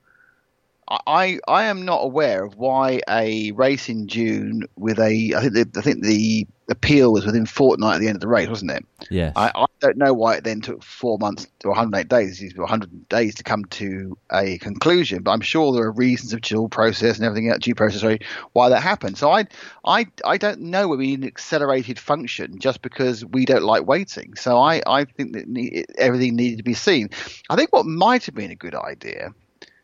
I 0.90 1.40
I 1.48 1.64
am 1.66 1.86
not 1.86 2.00
aware 2.00 2.44
of 2.44 2.58
why 2.58 3.02
a 3.10 3.52
race 3.52 3.88
in 3.88 4.08
June 4.08 4.64
with 4.76 5.00
a 5.00 5.34
I 5.36 5.42
think 5.42 5.54
the, 5.54 5.80
I 5.80 5.82
think 5.82 6.04
the 6.04 6.48
appeal 6.72 7.14
was 7.14 7.26
within 7.26 7.46
fortnight 7.46 7.96
at 7.96 8.02
the 8.02 8.08
end 8.08 8.16
of 8.16 8.22
the 8.22 8.28
race, 8.28 8.48
wasn't 8.48 8.72
it? 8.72 8.86
Yes. 9.10 9.34
I, 9.36 9.52
I 9.54 9.66
don't 9.82 9.98
know 9.98 10.14
why 10.14 10.36
it 10.36 10.44
then 10.44 10.62
took 10.62 10.84
four 10.84 11.18
months 11.20 11.46
to 11.60 11.68
108 11.68 12.08
days, 12.08 12.54
100 12.56 13.10
days 13.10 13.36
to 13.36 13.44
come 13.44 13.66
to 13.66 14.18
a 14.32 14.58
conclusion. 14.60 15.22
But 15.22 15.32
I'm 15.32 15.42
sure 15.42 15.74
there 15.74 15.84
are 15.84 15.92
reasons 15.92 16.34
of 16.34 16.42
due 16.42 16.70
process 16.70 17.18
and 17.18 17.26
everything 17.26 17.50
else, 17.50 17.60
due 17.60 17.76
process, 17.76 18.02
sorry, 18.02 18.22
why 18.54 18.70
that 18.70 18.82
happened. 18.82 19.18
So 19.18 19.30
I, 19.32 19.46
I, 19.86 20.08
I 20.24 20.38
don't 20.38 20.62
know 20.62 20.88
whether 20.88 21.00
we 21.00 21.08
need 21.08 21.22
an 21.22 21.28
accelerated 21.28 22.00
function 22.00 22.60
just 22.60 22.82
because 22.82 23.26
we 23.26 23.46
don't 23.46 23.64
like 23.64 23.86
waiting. 23.86 24.36
So 24.36 24.58
I, 24.58 24.82
I 24.88 25.06
think 25.06 25.34
that 25.34 25.86
everything 25.98 26.36
needed 26.36 26.58
to 26.58 26.64
be 26.64 26.74
seen. 26.74 27.10
I 27.50 27.56
think 27.58 27.74
what 27.74 27.86
might 27.86 28.26
have 28.26 28.36
been 28.36 28.52
a 28.52 28.56
good 28.56 28.76
idea, 28.76 29.34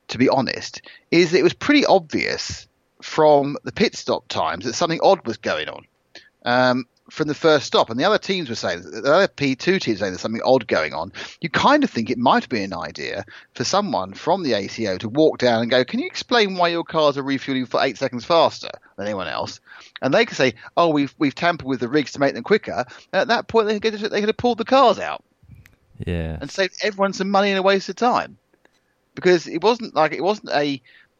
to 0.09 0.17
be 0.17 0.29
honest, 0.29 0.81
is 1.11 1.31
that 1.31 1.39
it 1.39 1.43
was 1.43 1.53
pretty 1.53 1.85
obvious 1.85 2.67
from 3.01 3.57
the 3.63 3.71
pit 3.71 3.95
stop 3.95 4.27
times 4.27 4.65
that 4.65 4.73
something 4.73 4.99
odd 5.03 5.25
was 5.25 5.37
going 5.37 5.69
on 5.69 5.85
um, 6.45 6.85
from 7.09 7.27
the 7.27 7.35
first 7.35 7.65
stop. 7.65 7.89
And 7.89 7.99
the 7.99 8.05
other 8.05 8.17
teams 8.17 8.49
were 8.49 8.55
saying, 8.55 8.81
the 8.81 9.13
other 9.13 9.27
P2 9.27 9.79
teams 9.79 9.99
saying 9.99 10.11
there's 10.11 10.21
something 10.21 10.41
odd 10.43 10.67
going 10.67 10.93
on. 10.93 11.11
You 11.41 11.49
kind 11.49 11.83
of 11.83 11.89
think 11.89 12.09
it 12.09 12.17
might 12.17 12.49
be 12.49 12.63
an 12.63 12.73
idea 12.73 13.25
for 13.53 13.63
someone 13.63 14.13
from 14.13 14.43
the 14.43 14.53
ACO 14.53 14.97
to 14.97 15.09
walk 15.09 15.37
down 15.37 15.61
and 15.61 15.69
go, 15.69 15.83
Can 15.85 15.99
you 15.99 16.07
explain 16.07 16.55
why 16.55 16.69
your 16.69 16.83
cars 16.83 17.17
are 17.17 17.23
refueling 17.23 17.65
for 17.65 17.81
eight 17.81 17.97
seconds 17.97 18.25
faster 18.25 18.71
than 18.95 19.05
anyone 19.05 19.27
else? 19.27 19.59
And 20.01 20.13
they 20.13 20.25
could 20.25 20.37
say, 20.37 20.55
Oh, 20.75 20.89
we've, 20.89 21.13
we've 21.17 21.35
tampered 21.35 21.67
with 21.67 21.79
the 21.79 21.89
rigs 21.89 22.13
to 22.13 22.19
make 22.19 22.33
them 22.33 22.43
quicker. 22.43 22.85
And 23.13 23.21
at 23.21 23.27
that 23.27 23.47
point, 23.47 23.67
they 23.67 23.79
could, 23.79 23.93
they 23.93 24.19
could 24.19 24.29
have 24.29 24.37
pulled 24.37 24.57
the 24.57 24.65
cars 24.65 24.99
out 24.99 25.23
yeah. 26.05 26.37
and 26.39 26.49
saved 26.49 26.75
everyone 26.81 27.13
some 27.13 27.29
money 27.29 27.49
and 27.49 27.59
a 27.59 27.63
waste 27.63 27.89
of 27.89 27.95
time. 27.95 28.37
Because 29.17 29.47
it 29.47 29.63
wasn't 29.63 29.95
like 29.95 30.13
it 30.13 30.23
wasn't 30.23 30.51
a 30.51 30.79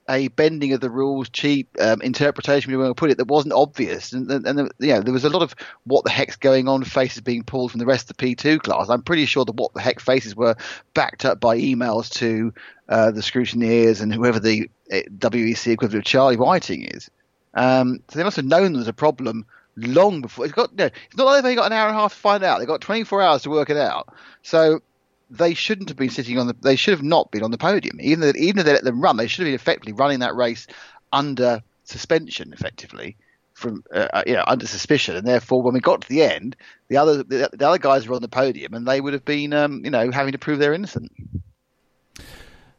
a 0.10 0.30
bending 0.30 0.74
of 0.74 0.80
the 0.80 0.90
rules, 0.90 1.30
cheap 1.30 1.68
um, 1.82 2.02
interpretation, 2.02 2.72
we 2.72 2.78
want 2.78 2.96
to 2.96 3.00
put 3.00 3.12
it, 3.12 3.18
that 3.18 3.28
wasn't 3.28 3.54
obvious. 3.54 4.14
And, 4.14 4.32
and, 4.32 4.46
and 4.46 4.72
you 4.80 4.94
know, 4.94 5.02
there 5.02 5.14
was 5.14 5.26
a 5.26 5.30
lot 5.30 5.42
of 5.42 5.54
what 5.84 6.06
the 6.06 6.12
heck's 6.12 6.38
going 6.38 6.68
on 6.68 6.84
faces 6.84 7.22
being 7.22 7.44
pulled 7.44 7.72
from 7.72 7.80
the 7.80 7.86
rest 7.86 8.10
of 8.10 8.16
the 8.16 8.36
P2 8.36 8.62
class. 8.62 8.90
I'm 8.90 9.02
pretty 9.02 9.26
sure 9.26 9.44
that 9.44 9.56
what 9.56 9.74
the 9.74 9.82
heck 9.82 10.00
faces 10.00 10.36
were 10.36 10.56
backed 10.94 11.26
up 11.26 11.40
by 11.40 11.58
emails 11.58 12.10
to 12.14 12.54
uh, 12.88 13.12
the 13.12 13.22
scrutineers 13.22 14.02
and 14.02 14.14
whoever 14.14 14.40
the 14.40 14.70
uh, 14.92 15.00
WEC 15.18 15.74
equivalent 15.74 16.06
of 16.06 16.10
Charlie 16.10 16.38
Whiting 16.38 16.84
is. 16.84 17.10
Um, 17.54 18.00
so 18.08 18.20
they 18.20 18.24
must 18.24 18.38
have 18.38 18.46
known 18.46 18.74
there 18.74 18.80
was 18.80 18.88
a 18.88 18.94
problem 18.94 19.46
long 19.76 20.22
before. 20.22 20.46
It's 20.46 20.54
got. 20.54 20.74
No, 20.76 20.86
it's 20.86 21.18
not 21.18 21.26
like 21.26 21.38
they've 21.38 21.46
only 21.46 21.56
got 21.56 21.66
an 21.68 21.74
hour 21.74 21.88
and 21.88 21.98
a 21.98 22.00
half 22.00 22.14
to 22.14 22.20
find 22.20 22.44
out. 22.44 22.60
They've 22.60 22.68
got 22.68 22.82
24 22.82 23.22
hours 23.22 23.42
to 23.44 23.50
work 23.50 23.70
it 23.70 23.78
out. 23.78 24.14
So 24.42 24.82
they 25.30 25.54
shouldn't 25.54 25.90
have 25.90 25.98
been 25.98 26.10
sitting 26.10 26.40
on 26.40 26.48
the. 26.48 26.56
They 26.62 26.76
should 26.76 26.94
have 26.94 27.04
not 27.04 27.32
been 27.32 27.44
on 27.44 27.52
the 27.52 27.58
podium. 27.58 28.00
Even 28.00 28.22
though, 28.22 28.34
even 28.36 28.60
if 28.60 28.66
they 28.66 28.74
let 28.74 28.84
them 28.84 29.02
run, 29.02 29.18
they 29.18 29.28
should 29.28 29.42
have 29.42 29.48
been 29.48 29.56
effectively 29.56 29.94
running 29.94 30.20
that 30.20 30.36
race 30.36 30.68
under 31.12 31.62
suspension, 31.84 32.54
effectively 32.54 33.18
from 33.54 33.84
uh, 33.94 34.24
you 34.26 34.34
know 34.34 34.44
under 34.48 34.68
suspicion. 34.68 35.16
And 35.16 35.28
therefore, 35.28 35.62
when 35.62 35.74
we 35.74 35.80
got 35.80 36.02
to 36.02 36.10
the 36.10 36.24
end, 36.24 36.56
the 36.88 36.98
other 36.98 37.24
the, 37.24 37.50
the 37.52 37.68
other 37.68 37.80
guys 37.80 38.08
were 38.08 38.16
on 38.16 38.22
the 38.22 38.28
podium, 38.28 38.74
and 38.74 38.88
they 38.88 39.02
would 39.02 39.14
have 39.14 39.26
been 39.26 39.54
um, 39.54 39.84
you 39.84 39.92
know 39.92 40.12
having 40.12 40.32
to 40.32 40.38
prove 40.38 40.60
they're 40.60 40.74
innocent. 40.74 41.12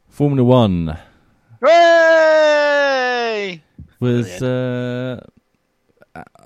Formula 0.08 0.44
One 0.44 0.98
Hooray! 1.62 3.62
was. 4.00 4.42
Uh, 4.42 5.24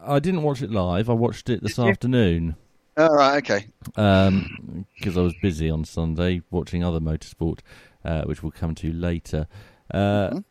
I 0.05 0.19
didn't 0.19 0.43
watch 0.43 0.61
it 0.61 0.71
live. 0.71 1.09
I 1.09 1.15
watched 1.15 1.49
it 1.49 1.63
this 1.63 1.77
Did 1.77 1.87
afternoon 1.87 2.57
All 2.97 3.15
right, 3.15 3.39
okay. 3.39 3.67
because 3.95 5.17
I 5.17 5.21
was 5.23 5.35
busy 5.41 5.71
on 5.71 5.85
Sunday 5.85 6.43
watching 6.51 6.85
other 6.85 7.01
motorsport, 7.01 7.61
uh, 8.05 8.23
which 8.25 8.43
we'll 8.43 8.53
come 8.53 8.75
to 8.77 8.93
later. 8.93 9.47
Uh, 9.93 10.31
Mhm. 10.31 10.45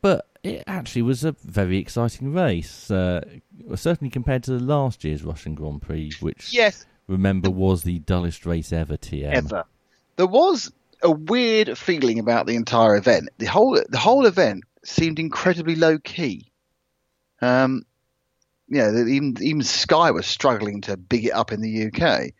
But 0.00 0.28
it 0.44 0.62
actually 0.66 1.02
was 1.02 1.24
a 1.24 1.32
very 1.44 1.78
exciting 1.78 2.32
race, 2.32 2.88
uh, 2.90 3.20
certainly 3.74 4.10
compared 4.10 4.44
to 4.44 4.52
the 4.52 4.64
last 4.64 5.02
year's 5.04 5.24
Russian 5.24 5.54
Grand 5.56 5.82
Prix, 5.82 6.12
which 6.20 6.52
Yes, 6.52 6.86
remember 7.08 7.50
was 7.50 7.82
the 7.82 7.98
dullest 8.00 8.46
race 8.46 8.72
ever. 8.72 8.96
TM. 8.96 9.32
ever. 9.32 9.64
There 10.16 10.26
was 10.28 10.70
a 11.02 11.10
weird 11.10 11.76
feeling 11.76 12.18
about 12.20 12.46
the 12.46 12.54
entire 12.54 12.96
event. 12.96 13.28
The 13.38 13.46
whole 13.46 13.80
the 13.88 13.98
whole 13.98 14.26
event 14.26 14.64
seemed 14.84 15.18
incredibly 15.18 15.74
low 15.74 15.98
key. 15.98 16.50
Um, 17.40 17.84
you 18.68 18.78
know, 18.78 19.06
even 19.06 19.36
even 19.40 19.62
Sky 19.62 20.10
was 20.10 20.26
struggling 20.26 20.82
to 20.82 20.96
big 20.96 21.26
it 21.26 21.32
up 21.32 21.52
in 21.52 21.60
the 21.60 21.86
UK, 21.86 22.32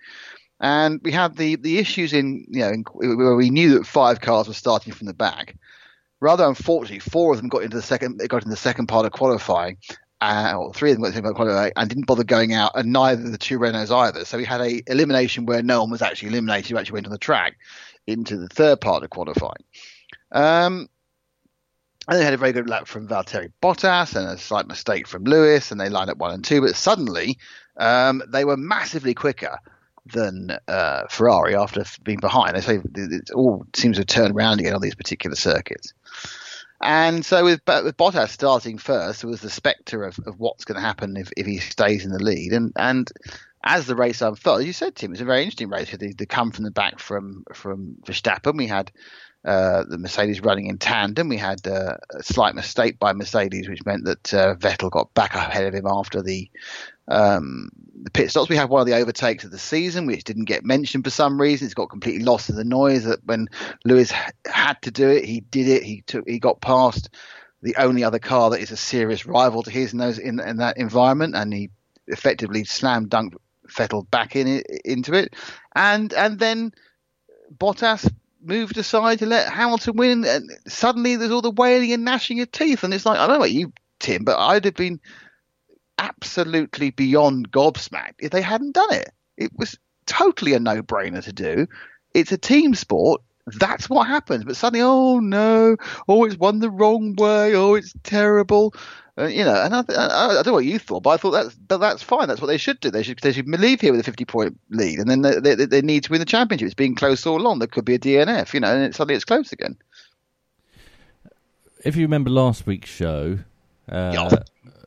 and 0.60 1.00
we 1.02 1.12
had 1.12 1.36
the 1.36 1.56
the 1.56 1.78
issues 1.78 2.12
in 2.12 2.44
you 2.48 2.60
know 2.60 2.68
in, 2.68 2.84
where 2.94 3.34
we 3.34 3.50
knew 3.50 3.78
that 3.78 3.86
five 3.86 4.20
cars 4.20 4.48
were 4.48 4.54
starting 4.54 4.92
from 4.92 5.06
the 5.06 5.14
back. 5.14 5.56
Rather 6.20 6.44
unfortunately, 6.44 6.98
four 6.98 7.32
of 7.32 7.38
them 7.38 7.48
got 7.48 7.62
into 7.62 7.76
the 7.76 7.82
second 7.82 8.18
got 8.28 8.38
into 8.38 8.50
the 8.50 8.56
second 8.56 8.88
part 8.88 9.06
of 9.06 9.12
qualifying, 9.12 9.78
uh, 10.20 10.54
or 10.56 10.72
three 10.74 10.90
of 10.90 10.96
them 10.96 11.02
got 11.02 11.16
into 11.16 11.22
the 11.22 11.34
qualifying 11.34 11.72
and 11.76 11.88
didn't 11.88 12.06
bother 12.06 12.24
going 12.24 12.52
out, 12.52 12.72
and 12.74 12.92
neither 12.92 13.30
the 13.30 13.38
two 13.38 13.58
Renaults 13.58 13.90
either. 13.90 14.24
So 14.24 14.36
we 14.36 14.44
had 14.44 14.60
a 14.60 14.82
elimination 14.86 15.46
where 15.46 15.62
no 15.62 15.80
one 15.80 15.90
was 15.90 16.02
actually 16.02 16.28
eliminated, 16.28 16.70
who 16.70 16.78
actually 16.78 16.94
went 16.94 17.06
on 17.06 17.12
the 17.12 17.18
track 17.18 17.56
into 18.06 18.36
the 18.36 18.48
third 18.48 18.80
part 18.80 19.02
of 19.02 19.10
qualifying. 19.10 19.64
Um, 20.32 20.88
and 22.08 22.18
they 22.18 22.24
had 22.24 22.34
a 22.34 22.38
very 22.38 22.52
good 22.52 22.68
lap 22.68 22.88
from 22.88 23.06
Valtteri 23.06 23.52
Bottas 23.62 24.16
and 24.16 24.26
a 24.26 24.38
slight 24.38 24.66
mistake 24.66 25.06
from 25.06 25.24
Lewis, 25.24 25.70
and 25.70 25.80
they 25.80 25.90
lined 25.90 26.10
up 26.10 26.16
one 26.16 26.32
and 26.32 26.42
two. 26.42 26.62
But 26.62 26.74
suddenly, 26.74 27.38
um, 27.76 28.22
they 28.28 28.46
were 28.46 28.56
massively 28.56 29.12
quicker 29.12 29.58
than 30.06 30.56
uh, 30.68 31.02
Ferrari 31.10 31.54
after 31.54 31.84
being 32.02 32.18
behind. 32.18 32.56
They 32.56 32.62
say 32.62 32.80
it 32.94 33.30
all 33.34 33.66
seems 33.76 33.98
to 33.98 34.06
turned 34.06 34.34
around 34.34 34.58
again 34.58 34.74
on 34.74 34.80
these 34.80 34.94
particular 34.94 35.36
circuits. 35.36 35.92
And 36.80 37.26
so 37.26 37.44
with, 37.44 37.60
with 37.66 37.96
Bottas 37.96 38.30
starting 38.30 38.78
first, 38.78 39.20
there 39.20 39.30
was 39.30 39.40
the 39.42 39.50
spectre 39.50 40.04
of, 40.04 40.18
of 40.26 40.38
what's 40.38 40.64
going 40.64 40.76
to 40.76 40.86
happen 40.86 41.16
if, 41.16 41.30
if 41.36 41.44
he 41.44 41.58
stays 41.58 42.04
in 42.04 42.12
the 42.12 42.22
lead. 42.22 42.52
And, 42.52 42.72
and 42.76 43.10
as 43.64 43.86
the 43.86 43.96
race 43.96 44.22
unfolded, 44.22 44.66
you 44.66 44.72
said, 44.72 44.94
Tim, 44.94 45.10
it 45.10 45.14
was 45.14 45.20
a 45.20 45.26
very 45.26 45.42
interesting 45.42 45.68
race. 45.68 45.90
The, 45.90 46.14
the 46.14 46.26
come 46.26 46.52
from 46.52 46.64
the 46.64 46.70
back 46.70 47.00
from 47.00 47.44
from 47.52 47.96
Verstappen. 48.06 48.56
We 48.56 48.68
had 48.68 48.92
uh, 49.44 49.84
the 49.88 49.98
Mercedes 49.98 50.42
running 50.42 50.66
in 50.66 50.78
tandem. 50.78 51.28
We 51.28 51.36
had 51.36 51.66
uh, 51.66 51.96
a 52.10 52.22
slight 52.22 52.54
mistake 52.54 52.98
by 52.98 53.12
Mercedes, 53.12 53.68
which 53.68 53.86
meant 53.86 54.04
that 54.04 54.34
uh, 54.34 54.54
Vettel 54.56 54.90
got 54.90 55.14
back 55.14 55.34
ahead 55.34 55.66
of 55.66 55.74
him 55.74 55.86
after 55.86 56.22
the 56.22 56.50
um, 57.06 57.70
the 58.02 58.10
pit 58.10 58.30
stops. 58.30 58.48
We 58.48 58.56
had 58.56 58.68
one 58.68 58.80
of 58.80 58.86
the 58.86 58.96
overtakes 58.96 59.44
of 59.44 59.50
the 59.50 59.58
season, 59.58 60.06
which 60.06 60.24
didn't 60.24 60.44
get 60.44 60.64
mentioned 60.64 61.04
for 61.04 61.10
some 61.10 61.40
reason. 61.40 61.66
It's 61.66 61.74
got 61.74 61.88
completely 61.88 62.24
lost 62.24 62.50
in 62.50 62.56
the 62.56 62.64
noise. 62.64 63.04
That 63.04 63.24
when 63.24 63.48
Lewis 63.84 64.12
had 64.46 64.74
to 64.82 64.90
do 64.90 65.08
it, 65.08 65.24
he 65.24 65.40
did 65.40 65.68
it. 65.68 65.82
He 65.82 66.02
took, 66.02 66.28
he 66.28 66.38
got 66.38 66.60
past 66.60 67.08
the 67.62 67.76
only 67.76 68.04
other 68.04 68.18
car 68.18 68.50
that 68.50 68.60
is 68.60 68.70
a 68.70 68.76
serious 68.76 69.26
rival 69.26 69.62
to 69.62 69.70
his 69.70 69.92
in 69.92 69.98
those 69.98 70.18
in, 70.18 70.40
in 70.40 70.58
that 70.58 70.78
environment, 70.78 71.34
and 71.34 71.52
he 71.52 71.70
effectively 72.08 72.64
slam 72.64 73.08
dunked 73.08 73.34
Vettel 73.68 74.08
back 74.10 74.34
in 74.34 74.46
it, 74.48 74.66
into 74.84 75.14
it, 75.14 75.34
and 75.74 76.12
and 76.12 76.38
then 76.38 76.72
Bottas 77.56 78.10
moved 78.48 78.78
aside 78.78 79.18
to 79.18 79.26
let 79.26 79.52
Hamilton 79.52 79.96
win, 79.96 80.24
and 80.24 80.50
suddenly 80.66 81.16
there's 81.16 81.30
all 81.30 81.42
the 81.42 81.50
wailing 81.50 81.92
and 81.92 82.04
gnashing 82.04 82.40
of 82.40 82.50
teeth, 82.50 82.82
and 82.82 82.94
it's 82.94 83.06
like 83.06 83.18
I 83.18 83.26
don't 83.26 83.34
know 83.34 83.42
about 83.42 83.52
you, 83.52 83.72
Tim, 84.00 84.24
but 84.24 84.38
I'd 84.38 84.64
have 84.64 84.74
been 84.74 85.00
absolutely 85.98 86.90
beyond 86.90 87.52
gobsmacked 87.52 88.14
if 88.20 88.30
they 88.30 88.42
hadn't 88.42 88.74
done 88.74 88.92
it. 88.92 89.10
It 89.36 89.52
was 89.56 89.78
totally 90.06 90.54
a 90.54 90.60
no-brainer 90.60 91.22
to 91.24 91.32
do. 91.32 91.66
It's 92.14 92.32
a 92.32 92.38
team 92.38 92.74
sport. 92.74 93.20
That's 93.58 93.88
what 93.88 94.06
happens. 94.06 94.44
But 94.44 94.56
suddenly, 94.56 94.82
oh 94.82 95.20
no, 95.20 95.76
oh 96.08 96.24
it's 96.24 96.36
won 96.36 96.60
the 96.60 96.70
wrong 96.70 97.14
way. 97.16 97.54
Oh, 97.54 97.74
it's 97.74 97.94
terrible. 98.02 98.74
Uh, 99.18 99.26
you 99.26 99.44
know, 99.44 99.54
and 99.54 99.74
I, 99.74 99.84
I, 99.88 100.26
I, 100.28 100.34
don't 100.34 100.46
know 100.46 100.52
what 100.52 100.64
you 100.64 100.78
thought, 100.78 101.02
but 101.02 101.10
I 101.10 101.16
thought 101.16 101.32
that's 101.32 101.54
but 101.54 101.78
that's 101.78 102.02
fine. 102.04 102.28
That's 102.28 102.40
what 102.40 102.46
they 102.46 102.56
should 102.56 102.78
do. 102.78 102.90
They 102.90 103.02
should 103.02 103.18
they 103.18 103.32
should 103.32 103.48
leave 103.48 103.80
here 103.80 103.90
with 103.90 104.00
a 104.00 104.04
fifty 104.04 104.24
point 104.24 104.58
lead, 104.70 105.00
and 105.00 105.10
then 105.10 105.22
they, 105.22 105.40
they, 105.40 105.64
they 105.64 105.82
need 105.82 106.04
to 106.04 106.10
win 106.12 106.20
the 106.20 106.24
championship. 106.24 106.66
It's 106.66 106.74
been 106.74 106.94
close 106.94 107.26
all 107.26 107.40
along. 107.40 107.58
There 107.58 107.66
could 107.66 107.84
be 107.84 107.94
a 107.94 107.98
DNF, 107.98 108.54
you 108.54 108.60
know, 108.60 108.72
and 108.72 108.84
it, 108.84 108.94
suddenly 108.94 109.16
it's 109.16 109.24
close 109.24 109.50
again. 109.50 109.76
If 111.84 111.96
you 111.96 112.02
remember 112.02 112.30
last 112.30 112.66
week's 112.66 112.90
show, 112.90 113.38
uh, 113.90 114.12
Yeah. 114.14 114.38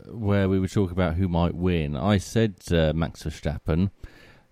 where 0.07 0.47
we 0.47 0.59
were 0.59 0.67
talking 0.67 0.91
about 0.91 1.15
who 1.15 1.27
might 1.27 1.55
win, 1.55 1.97
I 1.97 2.17
said 2.17 2.55
uh, 2.71 2.93
Max 2.93 3.23
Verstappen, 3.23 3.91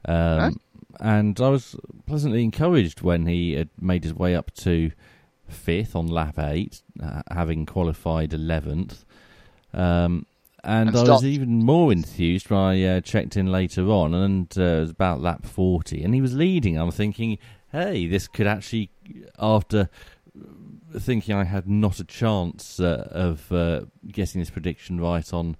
um? 0.05 0.59
And 0.99 1.39
I 1.39 1.49
was 1.49 1.75
pleasantly 2.05 2.43
encouraged 2.43 3.01
when 3.01 3.25
he 3.25 3.53
had 3.53 3.69
made 3.79 4.03
his 4.03 4.13
way 4.13 4.35
up 4.35 4.53
to 4.55 4.91
fifth 5.47 5.95
on 5.95 6.07
lap 6.07 6.38
eight, 6.38 6.81
uh, 7.01 7.21
having 7.31 7.65
qualified 7.65 8.33
eleventh. 8.33 9.05
Um, 9.73 10.25
and, 10.63 10.89
And 10.89 10.97
I 10.97 11.03
was 11.03 11.23
even 11.23 11.63
more 11.63 11.91
enthused 11.91 12.49
when 12.49 12.59
I 12.59 12.83
uh, 12.83 13.01
checked 13.01 13.38
in 13.38 13.51
later 13.51 13.89
on, 13.89 14.13
and 14.13 14.53
uh, 14.57 14.62
it 14.62 14.79
was 14.81 14.89
about 14.91 15.21
lap 15.21 15.45
forty, 15.45 16.03
and 16.03 16.13
he 16.13 16.21
was 16.21 16.35
leading. 16.35 16.77
I'm 16.77 16.91
thinking, 16.91 17.38
hey, 17.71 18.07
this 18.07 18.27
could 18.27 18.47
actually, 18.47 18.89
after 19.39 19.89
thinking 20.97 21.35
I 21.35 21.43
had 21.43 21.67
not 21.67 21.99
a 21.99 22.03
chance 22.03 22.79
uh, 22.79 23.07
of 23.12 23.51
uh, 23.51 23.81
getting 24.07 24.41
this 24.41 24.49
prediction 24.49 24.99
right 24.99 25.31
on 25.33 25.55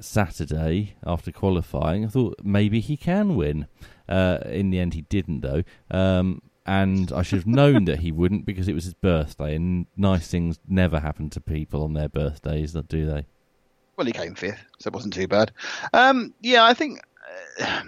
Saturday 0.00 0.94
after 1.04 1.30
qualifying. 1.32 2.04
I 2.04 2.08
thought 2.08 2.40
maybe 2.42 2.80
he 2.80 2.96
can 2.96 3.36
win. 3.36 3.66
Uh, 4.08 4.38
in 4.46 4.70
the 4.70 4.78
end, 4.78 4.94
he 4.94 5.02
didn't, 5.02 5.40
though. 5.40 5.62
Um, 5.90 6.42
and 6.64 7.12
I 7.12 7.22
should 7.22 7.38
have 7.38 7.46
known 7.46 7.86
that 7.86 8.00
he 8.00 8.12
wouldn't 8.12 8.46
because 8.46 8.68
it 8.68 8.74
was 8.74 8.84
his 8.84 8.94
birthday, 8.94 9.54
and 9.54 9.86
nice 9.96 10.28
things 10.28 10.58
never 10.68 11.00
happen 11.00 11.30
to 11.30 11.40
people 11.40 11.82
on 11.82 11.94
their 11.94 12.08
birthdays, 12.08 12.72
do 12.72 13.06
they? 13.06 13.26
Well, 13.96 14.06
he 14.06 14.12
came 14.12 14.34
fifth, 14.34 14.64
so 14.78 14.88
it 14.88 14.94
wasn't 14.94 15.14
too 15.14 15.28
bad. 15.28 15.52
Um, 15.92 16.32
yeah, 16.40 16.64
I 16.64 16.72
think 16.72 17.00
uh, 17.60 17.82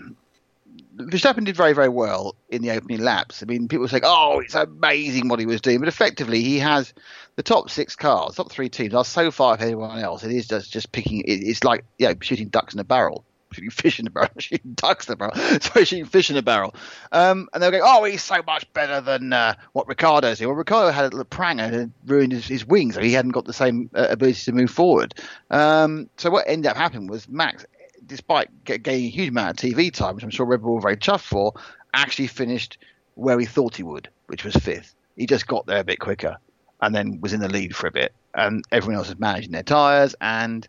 Verstappen 0.97 1.45
did 1.45 1.57
very, 1.57 1.73
very 1.73 1.89
well 1.89 2.37
in 2.51 2.63
the 2.63 2.71
opening 2.71 3.01
laps. 3.01 3.43
I 3.43 3.47
mean, 3.47 3.69
people 3.69 3.89
say, 3.89 4.01
"Oh, 4.03 4.41
it's 4.41 4.55
amazing 4.55 5.29
what 5.29 5.41
he 5.41 5.47
was 5.47 5.61
doing," 5.61 5.79
but 5.79 5.89
effectively, 5.89 6.43
he 6.43 6.59
has 6.59 6.93
the 7.37 7.43
top 7.43 7.71
six 7.71 7.97
cars, 7.97 8.37
top 8.37 8.51
three 8.51 8.69
teams 8.69 8.95
are 8.95 9.05
so 9.05 9.31
far 9.31 9.55
ahead 9.55 9.69
of 9.69 9.73
everyone 9.73 9.99
else. 9.99 10.23
It 10.25 10.33
is 10.33 10.47
just 10.47 10.73
just 10.73 10.93
picking. 10.93 11.23
It's 11.27 11.65
like 11.65 11.85
you 11.99 12.09
know, 12.09 12.15
shooting 12.21 12.49
ducks 12.49 12.75
in 12.75 12.81
a 12.81 12.85
barrel. 12.85 13.25
Shooting 13.55 13.71
fish 13.71 14.01
in 14.01 14.07
a 14.07 14.11
barrel, 14.11 14.31
shooting 14.39 14.73
ducks 14.75 15.09
in 15.09 15.15
a 15.15 15.17
barrel. 15.17 15.35
Sorry, 15.61 15.85
shooting 15.85 16.07
fish 16.07 16.31
in 16.31 16.37
a 16.37 16.43
barrel. 16.43 16.75
Um, 17.13 17.49
and 17.53 17.63
they'll 17.63 17.71
go, 17.71 17.81
"Oh, 17.83 18.05
he's 18.05 18.23
so 18.23 18.43
much 18.47 18.71
better 18.73 19.01
than 19.01 19.33
uh, 19.33 19.55
what 19.73 19.87
Ricciardo's 19.87 20.39
doing." 20.39 20.49
Well, 20.49 20.57
Ricciardo 20.57 20.91
had 20.91 21.05
a 21.05 21.09
little 21.09 21.25
prang 21.25 21.61
and 21.61 21.93
ruined 22.05 22.33
his, 22.33 22.47
his 22.47 22.67
wings, 22.67 22.97
so 22.97 23.01
he 23.01 23.13
hadn't 23.13 23.31
got 23.31 23.45
the 23.45 23.53
same 23.53 23.91
uh, 23.95 24.09
ability 24.11 24.41
to 24.45 24.53
move 24.53 24.71
forward. 24.71 25.15
Um, 25.51 26.11
so 26.17 26.31
what 26.31 26.47
ended 26.49 26.71
up 26.71 26.77
happening 26.77 27.07
was 27.07 27.29
Max, 27.29 27.65
despite 28.07 28.65
gaining 28.65 29.07
a 29.07 29.11
huge 29.11 29.29
amount 29.29 29.63
of 29.63 29.71
TV 29.71 29.93
time, 29.93 30.17
which 30.17 30.25
I'm 30.25 30.31
sure 30.31 30.47
Red 30.47 30.63
Bull 30.63 30.75
were 30.75 30.81
very 30.81 30.97
chuffed 30.97 31.23
for, 31.23 31.55
actually 31.93 32.27
finished 32.27 32.79
where 33.15 33.39
he 33.39 33.47
thought 33.47 33.77
he 33.77 33.83
would, 33.83 34.09
which 34.27 34.45
was 34.45 34.55
fifth. 34.55 34.95
He 35.17 35.27
just 35.27 35.47
got 35.47 35.67
there 35.67 35.79
a 35.79 35.85
bit 35.85 36.01
quicker, 36.01 36.37
and 36.81 36.95
then 36.95 37.21
was 37.21 37.33
in 37.33 37.41
the 37.41 37.49
lead 37.49 37.75
for 37.77 37.87
a 37.87 37.93
bit, 37.93 38.13
and 38.35 38.65
everyone 38.73 38.99
else 38.99 39.09
was 39.09 39.19
managing 39.19 39.53
their 39.53 39.63
tyres, 39.63 40.15
and 40.21 40.67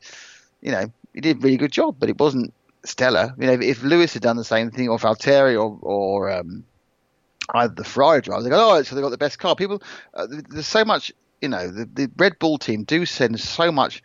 you 0.62 0.71
know 0.71 0.91
he 1.13 1.21
did 1.21 1.38
a 1.38 1.39
really 1.39 1.58
good 1.58 1.71
job, 1.71 1.95
but 1.98 2.10
it 2.10 2.19
wasn't 2.19 2.54
stellar. 2.86 3.34
You 3.38 3.48
know, 3.48 3.54
if 3.54 3.84
Lewis 3.84 4.13
had 4.13 4.21
done 4.21 4.38
the 4.38 4.43
same 4.43 4.71
thing, 4.71 4.89
or 4.89 4.98
Valtteri, 4.98 5.54
or 5.54 5.78
or 5.82 6.32
um, 6.32 6.63
either 7.54 7.74
the 7.74 7.84
Ferrari 7.84 8.21
drivers, 8.21 8.43
they 8.43 8.50
go, 8.50 8.78
oh, 8.78 8.82
so 8.84 8.95
they 8.95 9.02
got 9.02 9.10
the 9.10 9.17
best 9.17 9.39
car. 9.39 9.56
People, 9.56 9.82
uh, 10.13 10.28
there's 10.50 10.67
so 10.67 10.86
much, 10.86 11.12
you 11.41 11.50
know, 11.50 11.69
the, 11.69 11.86
the 11.86 12.12
Red 12.17 12.39
Bull 12.39 12.58
team 12.58 12.84
do 12.84 13.06
send 13.06 13.39
so 13.39 13.71
much 13.71 14.02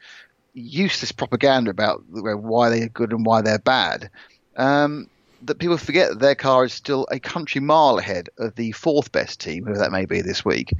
useless 0.52 1.12
propaganda 1.12 1.70
about 1.70 2.02
why 2.08 2.68
they're 2.68 2.88
good 2.88 3.12
and 3.12 3.24
why 3.24 3.40
they're 3.42 3.58
bad. 3.58 4.10
Um, 4.56 5.08
that 5.42 5.58
people 5.58 5.78
forget 5.78 6.10
that 6.10 6.18
their 6.18 6.34
car 6.34 6.64
is 6.64 6.72
still 6.74 7.06
a 7.10 7.18
country 7.18 7.60
mile 7.60 7.98
ahead 7.98 8.28
of 8.38 8.54
the 8.56 8.72
fourth 8.72 9.10
best 9.10 9.40
team, 9.40 9.64
whoever 9.64 9.78
that 9.78 9.92
may 9.92 10.04
be 10.04 10.20
this 10.20 10.44
week. 10.44 10.74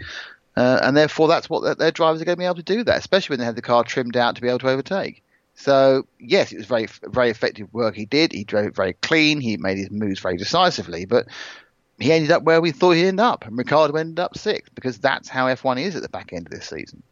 Uh, 0.57 0.81
and 0.83 0.97
therefore, 0.97 1.29
that's 1.29 1.49
what 1.49 1.63
their, 1.63 1.75
their 1.75 1.91
drivers 1.91 2.21
are 2.21 2.25
going 2.25 2.37
to 2.37 2.41
be 2.41 2.45
able 2.45 2.57
to 2.57 2.63
do 2.63 2.85
that, 2.85 2.99
especially 2.99 3.35
when 3.35 3.39
they 3.39 3.47
have 3.47 3.55
the 3.55 3.63
car 3.63 3.85
trimmed 3.85 4.17
out 4.17 4.35
to 4.35 4.43
be 4.43 4.49
able 4.49 4.59
to 4.59 4.69
overtake. 4.69 5.23
So, 5.61 6.07
yes, 6.19 6.53
it 6.53 6.57
was 6.57 6.67
very, 6.67 6.89
very 7.05 7.29
effective 7.29 7.73
work 7.75 7.95
he 7.95 8.07
did. 8.07 8.33
He 8.33 8.45
drove 8.45 8.65
it 8.65 8.75
very 8.75 8.95
clean. 8.95 9.43
He 9.43 9.59
made 9.59 9.77
his 9.77 9.91
moves 9.91 10.19
very 10.19 10.39
decisively, 10.39 11.05
but 11.05 11.27
he 11.99 12.11
ended 12.13 12.31
up 12.31 12.45
where 12.45 12.63
we 12.63 12.73
thought 12.73 12.93
he'd 12.93 13.07
end 13.07 13.21
up, 13.21 13.47
and 13.47 13.59
Ricciardo 13.59 13.95
ended 13.95 14.21
up 14.21 14.39
sixth 14.39 14.75
because 14.75 14.99
that's 14.99 15.29
how 15.29 15.49
F1 15.49 15.79
is 15.83 15.97
at 15.97 16.03
the 16.03 16.09
back 16.09 16.33
end 16.33 16.47
of 16.47 16.51
this 16.51 16.67
season. 16.67 17.03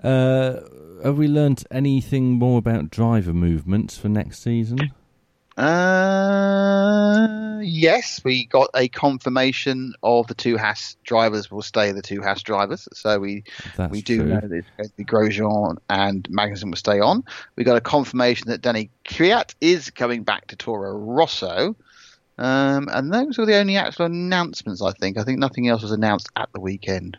Uh, 0.00 0.60
have 1.02 1.18
we 1.18 1.26
learnt 1.26 1.64
anything 1.72 2.30
more 2.38 2.58
about 2.58 2.90
driver 2.90 3.32
movements 3.32 3.98
for 3.98 4.08
next 4.08 4.40
season? 4.40 4.92
Uh, 5.62 7.60
yes, 7.62 8.20
we 8.24 8.46
got 8.46 8.68
a 8.74 8.88
confirmation 8.88 9.94
of 10.02 10.26
the 10.26 10.34
two 10.34 10.58
Haas 10.58 10.96
drivers 11.04 11.52
will 11.52 11.62
stay 11.62 11.92
the 11.92 12.02
two 12.02 12.20
Haas 12.20 12.42
drivers. 12.42 12.88
So 12.92 13.20
we 13.20 13.44
That's 13.76 13.92
we 13.92 14.02
do 14.02 14.16
true. 14.16 14.26
know 14.26 14.40
that 14.40 14.52
it's 14.52 14.68
going 14.76 14.88
to 14.88 14.96
be 14.96 15.04
Grosjean 15.04 15.76
and 15.88 16.24
Magnussen 16.24 16.70
will 16.70 16.76
stay 16.76 16.98
on. 16.98 17.22
We 17.54 17.62
got 17.62 17.76
a 17.76 17.80
confirmation 17.80 18.48
that 18.48 18.60
Danny 18.60 18.90
Kvyat 19.04 19.54
is 19.60 19.90
coming 19.90 20.24
back 20.24 20.48
to 20.48 20.56
Toro 20.56 20.96
Rosso. 20.96 21.76
Um, 22.38 22.88
and 22.92 23.12
those 23.12 23.38
were 23.38 23.46
the 23.46 23.56
only 23.56 23.76
actual 23.76 24.06
announcements, 24.06 24.82
I 24.82 24.90
think. 24.90 25.16
I 25.16 25.22
think 25.22 25.38
nothing 25.38 25.68
else 25.68 25.82
was 25.82 25.92
announced 25.92 26.28
at 26.34 26.52
the 26.52 26.60
weekend. 26.60 27.18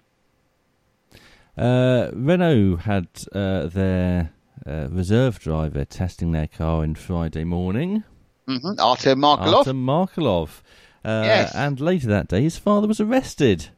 Uh, 1.58 2.10
Renault 2.13 2.77
had 2.77 3.08
uh, 3.32 3.67
their 3.67 4.34
uh, 4.67 4.88
reserve 4.89 5.39
driver 5.39 5.86
testing 5.86 6.34
their 6.34 6.47
car 6.47 6.82
on 6.82 6.95
Friday 6.95 7.43
morning, 7.43 8.03
hmm 8.47 8.79
Artem 8.79 9.19
Markelov. 9.19 9.53
Artem 9.60 9.86
Markelov. 9.86 10.62
Uh, 11.06 11.23
Yes. 11.25 11.53
And 11.56 11.79
later 11.79 12.08
that 12.08 12.27
day, 12.29 12.41
his 12.43 12.58
father 12.58 12.88
was 12.88 12.99
arrested. 13.01 13.69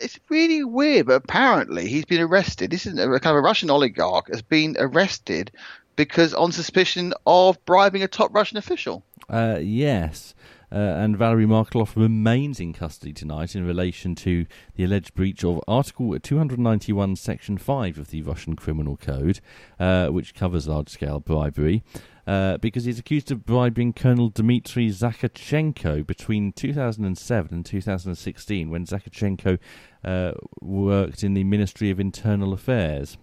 it's 0.00 0.18
really 0.30 0.64
weird, 0.64 1.06
but 1.06 1.14
apparently 1.16 1.86
he's 1.88 2.06
been 2.06 2.20
arrested. 2.22 2.70
This 2.70 2.86
is 2.86 2.94
a 2.98 3.06
kind 3.20 3.26
of 3.26 3.36
a 3.36 3.40
Russian 3.40 3.68
oligarch 3.70 4.28
has 4.32 4.40
been 4.42 4.74
arrested 4.78 5.50
because 5.96 6.32
on 6.32 6.52
suspicion 6.52 7.12
of 7.26 7.62
bribing 7.66 8.02
a 8.02 8.08
top 8.08 8.32
Russian 8.34 8.56
official. 8.56 9.02
Uh, 9.28 9.58
yes. 9.60 10.34
Uh, 10.72 10.76
and 10.78 11.18
Valery 11.18 11.46
Markelov 11.46 11.96
remains 11.96 12.60
in 12.60 12.72
custody 12.72 13.12
tonight 13.12 13.54
in 13.56 13.66
relation 13.66 14.14
to 14.14 14.46
the 14.76 14.84
alleged 14.84 15.12
breach 15.14 15.44
of 15.44 15.60
Article 15.66 16.16
291, 16.18 17.16
Section 17.16 17.58
5 17.58 17.98
of 17.98 18.10
the 18.10 18.22
Russian 18.22 18.54
Criminal 18.54 18.96
Code, 18.96 19.40
uh, 19.80 20.06
which 20.08 20.32
covers 20.32 20.68
large 20.68 20.88
scale 20.88 21.18
bribery, 21.20 21.82
uh, 22.26 22.58
because 22.58 22.84
he's 22.84 22.98
accused 22.98 23.30
of 23.30 23.44
bribing 23.44 23.92
Colonel 23.92 24.28
Dmitry 24.28 24.88
Zakharchenko 24.88 26.06
between 26.06 26.52
2007 26.52 27.54
and 27.54 27.66
2016 27.66 28.70
when 28.70 28.84
Zakharchenko 28.84 29.58
uh, 30.04 30.32
worked 30.60 31.24
in 31.24 31.34
the 31.34 31.44
Ministry 31.44 31.90
of 31.90 32.00
Internal 32.00 32.52
Affairs. 32.52 33.16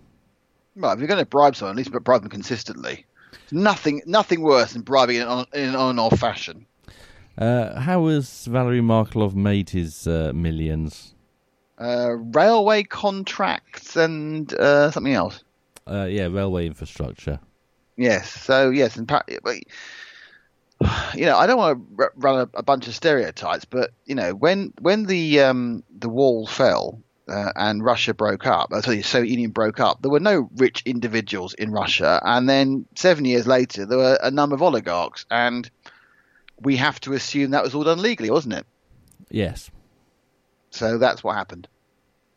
Right, 0.76 0.94
if 0.94 1.00
you're 1.00 1.08
going 1.08 1.20
to 1.20 1.26
bribe 1.26 1.56
someone, 1.56 1.74
at 1.74 1.78
least 1.78 1.92
bribe 1.92 2.22
them 2.22 2.30
consistently. 2.30 3.06
Nothing, 3.52 4.02
nothing 4.06 4.42
worse 4.42 4.74
than 4.74 4.84
bribing 4.84 5.18
in 5.18 5.28
an, 5.28 5.46
in 5.54 5.70
an 5.70 5.76
on 5.76 5.92
and 5.92 6.00
off 6.00 6.20
fashion. 6.20 6.66
Uh, 7.38 7.80
how 7.80 8.08
has 8.08 8.46
Valery 8.46 8.82
Markelov 8.82 9.36
made 9.36 9.70
his 9.70 10.08
uh, 10.08 10.32
millions? 10.34 11.14
Uh, 11.80 12.16
railway 12.34 12.84
contracts 12.84 13.96
and 13.96 14.54
uh, 14.56 14.90
something 14.90 15.14
else. 15.14 15.44
Uh, 15.86 16.06
yeah, 16.10 16.26
railway 16.26 16.66
infrastructure. 16.66 17.40
Yes. 17.98 18.30
So 18.30 18.70
yes, 18.70 18.96
and 18.96 19.08
pa- 19.08 19.24
but 19.44 19.58
you 21.16 21.26
know, 21.26 21.38
I 21.38 21.48
don't 21.48 21.58
want 21.58 21.98
to 21.98 22.10
run 22.16 22.40
a, 22.40 22.60
a, 22.60 22.64
bunch 22.64 22.88
of 22.88 22.94
stereotypes, 22.94 23.66
but 23.66 23.92
you 24.06 24.16
know, 24.16 24.34
when 24.34 24.74
when 24.80 25.06
the 25.06 25.42
um, 25.42 25.84
the 25.98 26.10
wall 26.10 26.46
fell 26.46 27.02
uh, 27.28 27.52
and 27.56 27.84
Russia 27.84 28.14
broke 28.14 28.46
up, 28.46 28.72
uh, 28.72 28.82
sorry, 28.82 28.98
the 28.98 29.04
Soviet 29.04 29.32
Union 29.32 29.50
broke 29.50 29.80
up, 29.80 30.02
there 30.02 30.12
were 30.12 30.20
no 30.20 30.50
rich 30.58 30.84
individuals 30.86 31.56
in 31.56 31.72
Russia, 31.72 32.22
and 32.24 32.48
then 32.48 32.86
seven 32.96 33.26
years 33.26 33.48
later, 33.48 33.86
there 33.86 33.98
were 33.98 34.20
a 34.22 34.30
number 34.30 34.56
of 34.56 34.62
oligarchs, 34.62 35.26
and 35.32 35.70
we 36.62 36.76
have 36.76 37.00
to 37.02 37.14
assume 37.14 37.52
that 37.52 37.64
was 37.64 37.74
all 37.74 37.84
done 37.84 38.02
legally, 38.02 38.30
wasn't 38.30 38.54
it? 38.54 38.66
Yes. 39.30 39.72
So 40.70 41.00
that's 41.00 41.24
what 41.24 41.36
happened. 41.36 41.68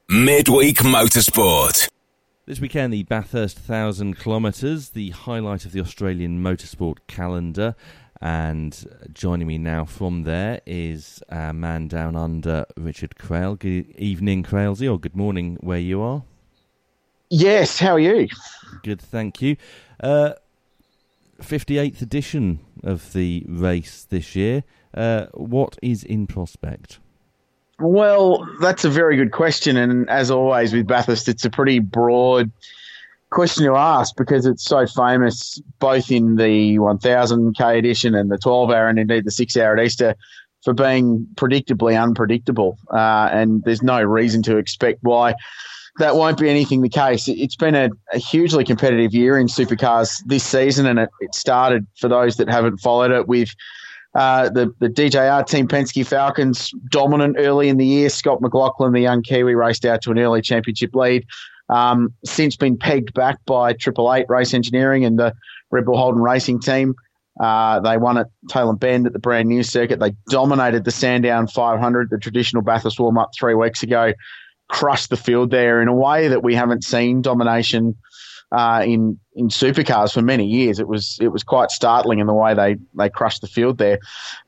Midweek 0.08 0.78
Motorsport. 0.78 1.88
This 2.50 2.60
weekend, 2.60 2.92
the 2.92 3.04
Bathurst 3.04 3.58
1000 3.58 4.18
kilometres, 4.18 4.88
the 4.88 5.10
highlight 5.10 5.64
of 5.64 5.70
the 5.70 5.80
Australian 5.80 6.42
motorsport 6.42 6.96
calendar. 7.06 7.76
And 8.20 9.06
joining 9.12 9.46
me 9.46 9.56
now 9.56 9.84
from 9.84 10.24
there 10.24 10.60
is 10.66 11.22
our 11.30 11.52
man 11.52 11.86
down 11.86 12.16
under, 12.16 12.66
Richard 12.76 13.14
Craill. 13.14 13.56
Good 13.56 13.94
evening, 13.96 14.42
Crailsy, 14.42 14.90
or 14.90 14.98
good 14.98 15.14
morning 15.14 15.58
where 15.60 15.78
you 15.78 16.02
are. 16.02 16.24
Yes, 17.28 17.78
how 17.78 17.92
are 17.92 18.00
you? 18.00 18.26
Good, 18.82 19.00
thank 19.00 19.40
you. 19.40 19.56
Uh, 20.00 20.32
58th 21.40 22.02
edition 22.02 22.58
of 22.82 23.12
the 23.12 23.44
race 23.46 24.04
this 24.10 24.34
year. 24.34 24.64
Uh, 24.92 25.26
what 25.34 25.78
is 25.82 26.02
in 26.02 26.26
prospect? 26.26 26.98
Well, 27.80 28.46
that's 28.60 28.84
a 28.84 28.90
very 28.90 29.16
good 29.16 29.32
question. 29.32 29.76
And 29.76 30.08
as 30.10 30.30
always 30.30 30.72
with 30.72 30.86
Bathurst, 30.86 31.28
it's 31.28 31.44
a 31.44 31.50
pretty 31.50 31.78
broad 31.78 32.50
question 33.30 33.64
to 33.64 33.76
ask 33.76 34.16
because 34.16 34.44
it's 34.44 34.64
so 34.64 34.86
famous 34.86 35.60
both 35.78 36.10
in 36.10 36.36
the 36.36 36.76
1000k 36.78 37.78
edition 37.78 38.14
and 38.14 38.30
the 38.30 38.38
12 38.38 38.70
hour 38.70 38.88
and 38.88 38.98
indeed 38.98 39.24
the 39.24 39.30
6 39.30 39.56
hour 39.56 39.76
at 39.76 39.84
Easter 39.84 40.16
for 40.64 40.74
being 40.74 41.26
predictably 41.36 42.00
unpredictable. 42.00 42.76
Uh, 42.92 43.30
and 43.32 43.64
there's 43.64 43.82
no 43.82 44.02
reason 44.02 44.42
to 44.42 44.56
expect 44.56 44.98
why 45.02 45.34
that 45.98 46.16
won't 46.16 46.38
be 46.38 46.48
anything 46.48 46.82
the 46.82 46.88
case. 46.88 47.28
It's 47.28 47.56
been 47.56 47.74
a, 47.74 47.90
a 48.12 48.18
hugely 48.18 48.64
competitive 48.64 49.14
year 49.14 49.38
in 49.38 49.46
supercars 49.46 50.22
this 50.26 50.44
season, 50.44 50.86
and 50.86 50.98
it, 50.98 51.10
it, 51.20 51.34
started 51.34 51.86
for 51.96 52.08
those 52.08 52.36
that 52.36 52.48
haven't 52.48 52.78
followed 52.78 53.10
it 53.10 53.28
with. 53.28 53.54
Uh, 54.14 54.48
the, 54.48 54.74
the 54.80 54.88
DJR 54.88 55.46
Team 55.46 55.68
Penske 55.68 56.04
Falcons 56.04 56.72
dominant 56.88 57.36
early 57.38 57.68
in 57.68 57.76
the 57.76 57.86
year. 57.86 58.08
Scott 58.08 58.40
McLaughlin, 58.40 58.92
the 58.92 59.00
young 59.00 59.22
Kiwi, 59.22 59.54
raced 59.54 59.84
out 59.84 60.02
to 60.02 60.10
an 60.10 60.18
early 60.18 60.42
championship 60.42 60.94
lead. 60.94 61.24
Um, 61.68 62.12
since 62.24 62.56
been 62.56 62.76
pegged 62.76 63.14
back 63.14 63.38
by 63.46 63.72
Triple 63.74 64.12
Eight 64.12 64.26
Race 64.28 64.52
Engineering 64.52 65.04
and 65.04 65.16
the 65.16 65.32
Red 65.70 65.84
Bull 65.84 65.96
Holden 65.96 66.20
Racing 66.20 66.60
Team. 66.60 66.96
Uh, 67.38 67.78
they 67.80 67.96
won 67.96 68.18
at 68.18 68.26
Tailem 68.50 68.78
Bend 68.78 69.06
at 69.06 69.12
the 69.12 69.20
brand 69.20 69.48
new 69.48 69.62
circuit. 69.62 70.00
They 70.00 70.14
dominated 70.28 70.84
the 70.84 70.90
Sandown 70.90 71.46
500, 71.46 72.10
the 72.10 72.18
traditional 72.18 72.62
Bathurst 72.62 72.98
warm 72.98 73.16
up 73.16 73.30
three 73.38 73.54
weeks 73.54 73.82
ago, 73.84 74.12
crushed 74.68 75.10
the 75.10 75.16
field 75.16 75.50
there 75.50 75.80
in 75.80 75.88
a 75.88 75.94
way 75.94 76.26
that 76.26 76.42
we 76.42 76.54
haven't 76.54 76.82
seen 76.82 77.22
domination 77.22 77.96
uh, 78.52 78.82
in 78.84 79.18
in 79.34 79.48
supercars 79.48 80.12
for 80.12 80.22
many 80.22 80.46
years. 80.46 80.78
It 80.78 80.88
was 80.88 81.18
it 81.20 81.28
was 81.28 81.42
quite 81.42 81.70
startling 81.70 82.18
in 82.18 82.26
the 82.26 82.34
way 82.34 82.54
they 82.54 82.76
they 82.94 83.08
crushed 83.08 83.40
the 83.40 83.46
field 83.46 83.78
there. 83.78 83.98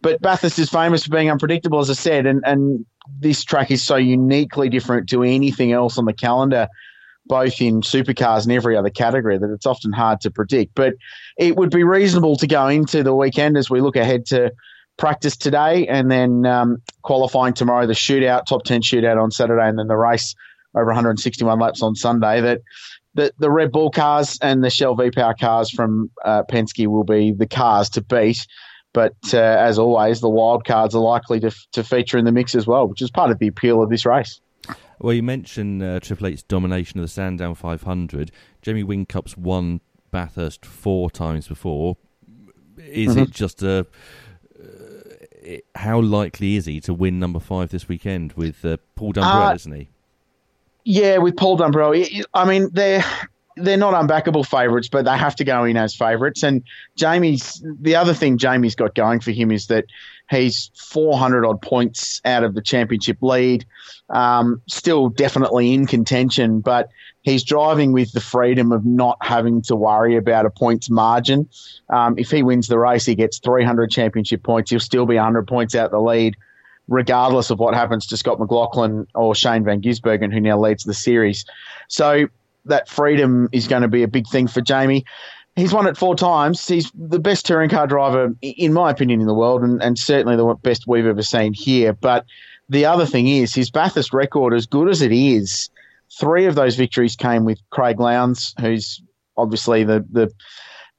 But 0.00 0.20
Bathurst 0.20 0.58
is 0.58 0.70
famous 0.70 1.04
for 1.04 1.10
being 1.10 1.30
unpredictable, 1.30 1.80
as 1.80 1.90
I 1.90 1.94
said, 1.94 2.26
and 2.26 2.42
and 2.44 2.84
this 3.20 3.44
track 3.44 3.70
is 3.70 3.82
so 3.82 3.96
uniquely 3.96 4.68
different 4.68 5.08
to 5.10 5.22
anything 5.22 5.72
else 5.72 5.98
on 5.98 6.04
the 6.04 6.12
calendar 6.12 6.68
both 7.26 7.60
in 7.60 7.82
supercars 7.82 8.42
and 8.42 8.52
every 8.52 8.76
other 8.76 8.90
category 8.90 9.38
that 9.38 9.50
it's 9.52 9.64
often 9.64 9.92
hard 9.92 10.20
to 10.20 10.30
predict. 10.30 10.74
But 10.74 10.94
it 11.38 11.56
would 11.56 11.70
be 11.70 11.84
reasonable 11.84 12.36
to 12.36 12.46
go 12.46 12.66
into 12.66 13.02
the 13.02 13.14
weekend 13.14 13.56
as 13.56 13.70
we 13.70 13.80
look 13.80 13.96
ahead 13.96 14.26
to 14.26 14.52
practice 14.96 15.36
today 15.36 15.86
and 15.86 16.10
then 16.10 16.44
um, 16.46 16.82
qualifying 17.02 17.54
tomorrow, 17.54 17.86
the 17.86 17.92
shootout, 17.92 18.46
top 18.46 18.64
10 18.64 18.82
shootout 18.82 19.22
on 19.22 19.30
Saturday, 19.30 19.68
and 19.68 19.78
then 19.78 19.86
the 19.86 19.96
race 19.96 20.34
over 20.74 20.86
161 20.86 21.58
laps 21.58 21.82
on 21.82 21.94
Sunday. 21.94 22.40
That 22.40 22.60
the, 23.14 23.32
the 23.38 23.50
Red 23.50 23.72
Bull 23.72 23.90
cars 23.90 24.38
and 24.40 24.62
the 24.64 24.70
Shell 24.70 24.94
V 24.94 25.10
Power 25.10 25.34
cars 25.34 25.70
from 25.70 26.10
uh, 26.24 26.42
Penske 26.44 26.86
will 26.86 27.04
be 27.04 27.32
the 27.32 27.46
cars 27.46 27.90
to 27.90 28.00
beat. 28.02 28.46
But 28.92 29.16
uh, 29.32 29.38
as 29.38 29.78
always, 29.78 30.20
the 30.20 30.28
wild 30.28 30.66
cards 30.66 30.94
are 30.94 31.02
likely 31.02 31.40
to, 31.40 31.50
to 31.72 31.82
feature 31.82 32.18
in 32.18 32.24
the 32.24 32.32
mix 32.32 32.54
as 32.54 32.66
well, 32.66 32.86
which 32.86 33.00
is 33.00 33.10
part 33.10 33.30
of 33.30 33.38
the 33.38 33.46
appeal 33.46 33.82
of 33.82 33.88
this 33.88 34.04
race. 34.04 34.40
Well, 34.98 35.14
you 35.14 35.22
mentioned 35.22 35.82
uh, 35.82 35.98
Triple 36.00 36.28
Eight's 36.28 36.42
domination 36.42 37.00
of 37.00 37.04
the 37.04 37.08
Sandown 37.08 37.54
500. 37.54 38.30
Jamie 38.60 38.84
Whincup's 38.84 39.36
won 39.36 39.80
Bathurst 40.10 40.66
four 40.66 41.10
times 41.10 41.48
before. 41.48 41.96
Is 42.76 43.10
mm-hmm. 43.10 43.20
it 43.20 43.30
just 43.30 43.62
a? 43.62 43.86
Uh, 44.58 45.56
how 45.74 46.00
likely 46.00 46.54
is 46.56 46.66
he 46.66 46.80
to 46.80 46.94
win 46.94 47.18
number 47.18 47.40
five 47.40 47.70
this 47.70 47.88
weekend 47.88 48.34
with 48.34 48.64
uh, 48.64 48.76
Paul 48.94 49.14
Dumbrell, 49.14 49.50
uh, 49.50 49.54
isn't 49.54 49.72
he? 49.72 49.88
Yeah, 50.84 51.18
with 51.18 51.36
Paul 51.36 51.58
Dumbrell. 51.58 52.24
I 52.34 52.44
mean, 52.44 52.68
they're 52.72 53.04
they're 53.56 53.76
not 53.76 53.94
unbackable 53.94 54.46
favourites, 54.46 54.88
but 54.88 55.04
they 55.04 55.16
have 55.16 55.36
to 55.36 55.44
go 55.44 55.64
in 55.64 55.76
as 55.76 55.94
favourites. 55.94 56.42
And 56.42 56.62
Jamie's 56.96 57.62
the 57.80 57.96
other 57.96 58.14
thing 58.14 58.38
Jamie's 58.38 58.74
got 58.74 58.94
going 58.94 59.20
for 59.20 59.30
him 59.30 59.50
is 59.50 59.66
that 59.66 59.84
he's 60.30 60.70
400 60.76 61.44
odd 61.44 61.60
points 61.60 62.20
out 62.24 62.44
of 62.44 62.54
the 62.54 62.62
championship 62.62 63.18
lead. 63.20 63.66
Um, 64.08 64.62
still 64.68 65.08
definitely 65.08 65.74
in 65.74 65.86
contention, 65.86 66.60
but 66.60 66.88
he's 67.22 67.44
driving 67.44 67.92
with 67.92 68.12
the 68.12 68.20
freedom 68.20 68.72
of 68.72 68.84
not 68.84 69.18
having 69.20 69.62
to 69.62 69.76
worry 69.76 70.16
about 70.16 70.46
a 70.46 70.50
points 70.50 70.90
margin. 70.90 71.48
Um, 71.88 72.18
if 72.18 72.30
he 72.30 72.42
wins 72.42 72.68
the 72.68 72.78
race, 72.78 73.04
he 73.04 73.14
gets 73.14 73.38
300 73.38 73.90
championship 73.90 74.42
points. 74.42 74.70
He'll 74.70 74.80
still 74.80 75.06
be 75.06 75.16
100 75.16 75.46
points 75.46 75.74
out 75.74 75.90
the 75.90 76.00
lead, 76.00 76.36
regardless 76.88 77.50
of 77.50 77.58
what 77.58 77.74
happens 77.74 78.06
to 78.08 78.16
Scott 78.16 78.38
McLaughlin 78.38 79.06
or 79.14 79.34
Shane 79.34 79.64
Van 79.64 79.80
Gisbergen, 79.80 80.32
who 80.32 80.40
now 80.40 80.58
leads 80.58 80.84
the 80.84 80.94
series. 80.94 81.44
So 81.88 82.26
that 82.64 82.88
freedom 82.88 83.48
is 83.52 83.68
going 83.68 83.82
to 83.82 83.88
be 83.88 84.02
a 84.02 84.08
big 84.08 84.26
thing 84.28 84.46
for 84.46 84.60
Jamie. 84.60 85.04
He's 85.56 85.72
won 85.72 85.86
it 85.86 85.96
four 85.96 86.14
times. 86.14 86.66
He's 86.66 86.90
the 86.94 87.18
best 87.18 87.44
touring 87.44 87.68
car 87.68 87.86
driver, 87.86 88.34
in 88.40 88.72
my 88.72 88.90
opinion, 88.90 89.20
in 89.20 89.26
the 89.26 89.34
world, 89.34 89.62
and, 89.62 89.82
and 89.82 89.98
certainly 89.98 90.36
the 90.36 90.54
best 90.62 90.86
we've 90.86 91.06
ever 91.06 91.22
seen 91.22 91.52
here. 91.52 91.92
But 91.92 92.24
the 92.68 92.86
other 92.86 93.04
thing 93.04 93.28
is 93.28 93.54
his 93.54 93.70
Bathurst 93.70 94.14
record, 94.14 94.54
as 94.54 94.66
good 94.66 94.88
as 94.88 95.02
it 95.02 95.12
is, 95.12 95.68
three 96.18 96.46
of 96.46 96.54
those 96.54 96.76
victories 96.76 97.16
came 97.16 97.44
with 97.44 97.58
Craig 97.70 98.00
Lowndes, 98.00 98.54
who's 98.60 99.02
obviously 99.36 99.84
the 99.84 100.04
the 100.10 100.30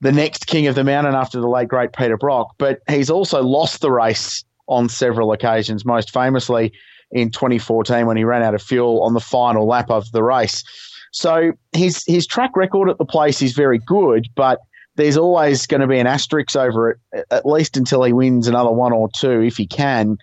the 0.01 0.11
next 0.11 0.47
king 0.47 0.67
of 0.67 0.75
the 0.75 0.83
mountain 0.83 1.15
after 1.15 1.39
the 1.39 1.47
late 1.47 1.69
great 1.69 1.93
Peter 1.93 2.17
Brock. 2.17 2.53
But 2.57 2.81
he's 2.89 3.09
also 3.09 3.41
lost 3.41 3.81
the 3.81 3.91
race 3.91 4.43
on 4.67 4.89
several 4.89 5.31
occasions, 5.31 5.85
most 5.85 6.11
famously 6.11 6.73
in 7.11 7.29
2014 7.29 8.05
when 8.05 8.17
he 8.17 8.23
ran 8.23 8.43
out 8.43 8.55
of 8.55 8.61
fuel 8.61 9.01
on 9.03 9.13
the 9.13 9.19
final 9.19 9.67
lap 9.67 9.89
of 9.89 10.11
the 10.11 10.23
race. 10.23 10.63
So 11.11 11.51
his 11.73 12.03
his 12.07 12.25
track 12.25 12.55
record 12.55 12.89
at 12.89 12.97
the 12.97 13.05
place 13.05 13.41
is 13.41 13.53
very 13.53 13.77
good, 13.77 14.27
but 14.35 14.59
there's 14.95 15.17
always 15.17 15.67
going 15.67 15.81
to 15.81 15.87
be 15.87 15.99
an 15.99 16.07
asterisk 16.07 16.55
over 16.55 16.91
it, 16.91 17.25
at 17.31 17.45
least 17.45 17.77
until 17.77 18.03
he 18.03 18.13
wins 18.13 18.47
another 18.47 18.71
one 18.71 18.93
or 18.93 19.09
two, 19.15 19.41
if 19.41 19.57
he 19.57 19.67
can 19.67 20.17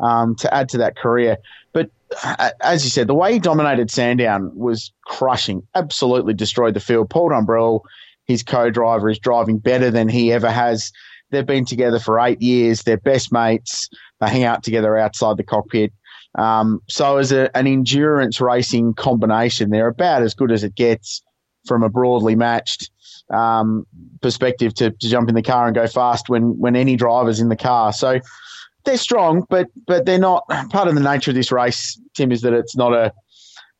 um, 0.00 0.34
to 0.36 0.52
add 0.52 0.68
to 0.70 0.78
that 0.78 0.96
career. 0.96 1.36
But 1.72 1.90
uh, 2.24 2.50
as 2.60 2.84
you 2.84 2.90
said, 2.90 3.06
the 3.06 3.14
way 3.14 3.34
he 3.34 3.38
dominated 3.38 3.90
Sandown 3.90 4.50
was 4.56 4.92
crushing, 5.04 5.62
absolutely 5.74 6.34
destroyed 6.34 6.74
the 6.74 6.80
field. 6.80 7.10
Paul 7.10 7.30
Dumbrell, 7.30 7.80
his 8.24 8.42
co 8.42 8.70
driver, 8.70 9.08
is 9.10 9.18
driving 9.18 9.58
better 9.58 9.90
than 9.90 10.08
he 10.08 10.32
ever 10.32 10.50
has. 10.50 10.92
They've 11.30 11.46
been 11.46 11.64
together 11.64 11.98
for 11.98 12.20
eight 12.20 12.40
years. 12.40 12.82
They're 12.82 12.96
best 12.96 13.32
mates. 13.32 13.88
They 14.20 14.28
hang 14.28 14.44
out 14.44 14.62
together 14.62 14.96
outside 14.96 15.36
the 15.36 15.44
cockpit. 15.44 15.92
Um, 16.36 16.82
so, 16.88 17.16
as 17.16 17.32
a, 17.32 17.54
an 17.56 17.66
endurance 17.66 18.40
racing 18.40 18.94
combination, 18.94 19.70
they're 19.70 19.88
about 19.88 20.22
as 20.22 20.34
good 20.34 20.52
as 20.52 20.64
it 20.64 20.74
gets 20.74 21.22
from 21.66 21.82
a 21.82 21.88
broadly 21.88 22.36
matched 22.36 22.90
um, 23.30 23.86
perspective 24.20 24.74
to, 24.74 24.90
to 24.90 25.08
jump 25.08 25.28
in 25.28 25.34
the 25.34 25.42
car 25.42 25.66
and 25.66 25.74
go 25.74 25.86
fast 25.86 26.28
when 26.28 26.58
when 26.58 26.76
any 26.76 26.96
driver's 26.96 27.40
in 27.40 27.48
the 27.48 27.56
car. 27.56 27.92
So 27.92 28.20
they're 28.84 28.96
strong, 28.96 29.44
but 29.48 29.68
but 29.86 30.06
they're 30.06 30.18
not. 30.18 30.46
Part 30.70 30.88
of 30.88 30.94
the 30.94 31.00
nature 31.00 31.30
of 31.30 31.34
this 31.34 31.52
race, 31.52 32.00
Tim, 32.14 32.32
is 32.32 32.42
that 32.42 32.52
it's 32.52 32.76
not 32.76 32.92
a 32.92 33.12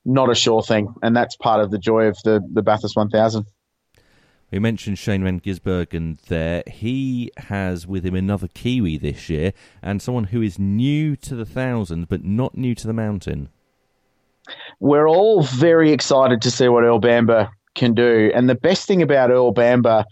not 0.05 0.31
a 0.31 0.35
sure 0.35 0.63
thing, 0.63 0.93
and 1.03 1.17
that's 1.17 1.37
part 1.37 1.61
of 1.61 1.71
the 1.71 1.79
joy 1.79 2.05
of 2.05 2.19
the 2.25 2.41
the 2.53 2.63
Bathurst 2.63 2.97
1000. 2.97 3.45
We 4.51 4.59
mentioned 4.61 4.99
Shane 4.99 5.25
Van 5.25 5.41
Gisbergen 5.41 6.21
there. 6.23 6.63
He 6.67 7.33
has 7.37 7.87
with 7.87 8.07
him 8.07 8.15
another 8.15 8.49
Kiwi 8.49 8.97
this 8.97 9.29
year, 9.29 9.53
and 9.83 10.01
someone 10.01 10.25
who 10.25 10.41
is 10.41 10.59
new 10.59 11.17
to 11.17 11.35
the 11.35 11.45
thousand, 11.45 12.09
but 12.09 12.25
not 12.25 12.57
new 12.57 12.75
to 12.77 12.87
the 12.87 12.93
mountain. 12.93 13.49
We're 14.79 15.09
all 15.09 15.43
very 15.43 15.91
excited 15.91 16.41
to 16.43 16.51
see 16.51 16.69
what 16.69 16.85
Earl 16.85 17.01
Bamber 17.01 17.51
can 17.75 17.95
do, 17.95 18.31
and 18.35 18.49
the 18.49 18.55
best 18.55 18.87
thing 18.87 19.03
about 19.03 19.31
Earl 19.31 19.53
Bamber 19.53 20.05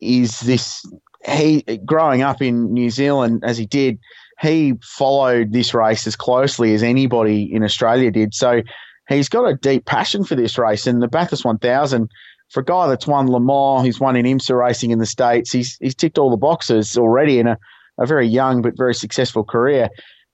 is 0.00 0.40
this. 0.40 0.84
He 1.26 1.62
growing 1.84 2.22
up 2.22 2.42
in 2.42 2.72
New 2.72 2.90
Zealand 2.90 3.42
as 3.44 3.58
he 3.58 3.66
did, 3.66 3.98
he 4.40 4.74
followed 4.82 5.52
this 5.52 5.74
race 5.74 6.06
as 6.06 6.16
closely 6.16 6.74
as 6.74 6.82
anybody 6.82 7.52
in 7.52 7.64
Australia 7.64 8.10
did. 8.10 8.34
So 8.34 8.62
he's 9.08 9.28
got 9.28 9.48
a 9.48 9.56
deep 9.56 9.84
passion 9.84 10.24
for 10.24 10.36
this 10.36 10.56
race. 10.58 10.86
And 10.86 11.02
the 11.02 11.08
Bathurst 11.08 11.44
1000, 11.44 12.10
for 12.50 12.60
a 12.60 12.64
guy 12.64 12.86
that's 12.86 13.06
won 13.06 13.30
Le 13.30 13.40
Mans, 13.40 13.84
he's 13.84 14.00
won 14.00 14.16
in 14.16 14.24
IMSA 14.24 14.58
racing 14.58 14.90
in 14.90 14.98
the 14.98 15.06
States, 15.06 15.52
he's, 15.52 15.76
he's 15.80 15.94
ticked 15.94 16.18
all 16.18 16.30
the 16.30 16.36
boxes 16.36 16.96
already 16.96 17.38
in 17.38 17.46
a, 17.46 17.58
a 17.98 18.06
very 18.06 18.26
young 18.26 18.62
but 18.62 18.76
very 18.76 18.94
successful 18.94 19.44
career. 19.44 19.88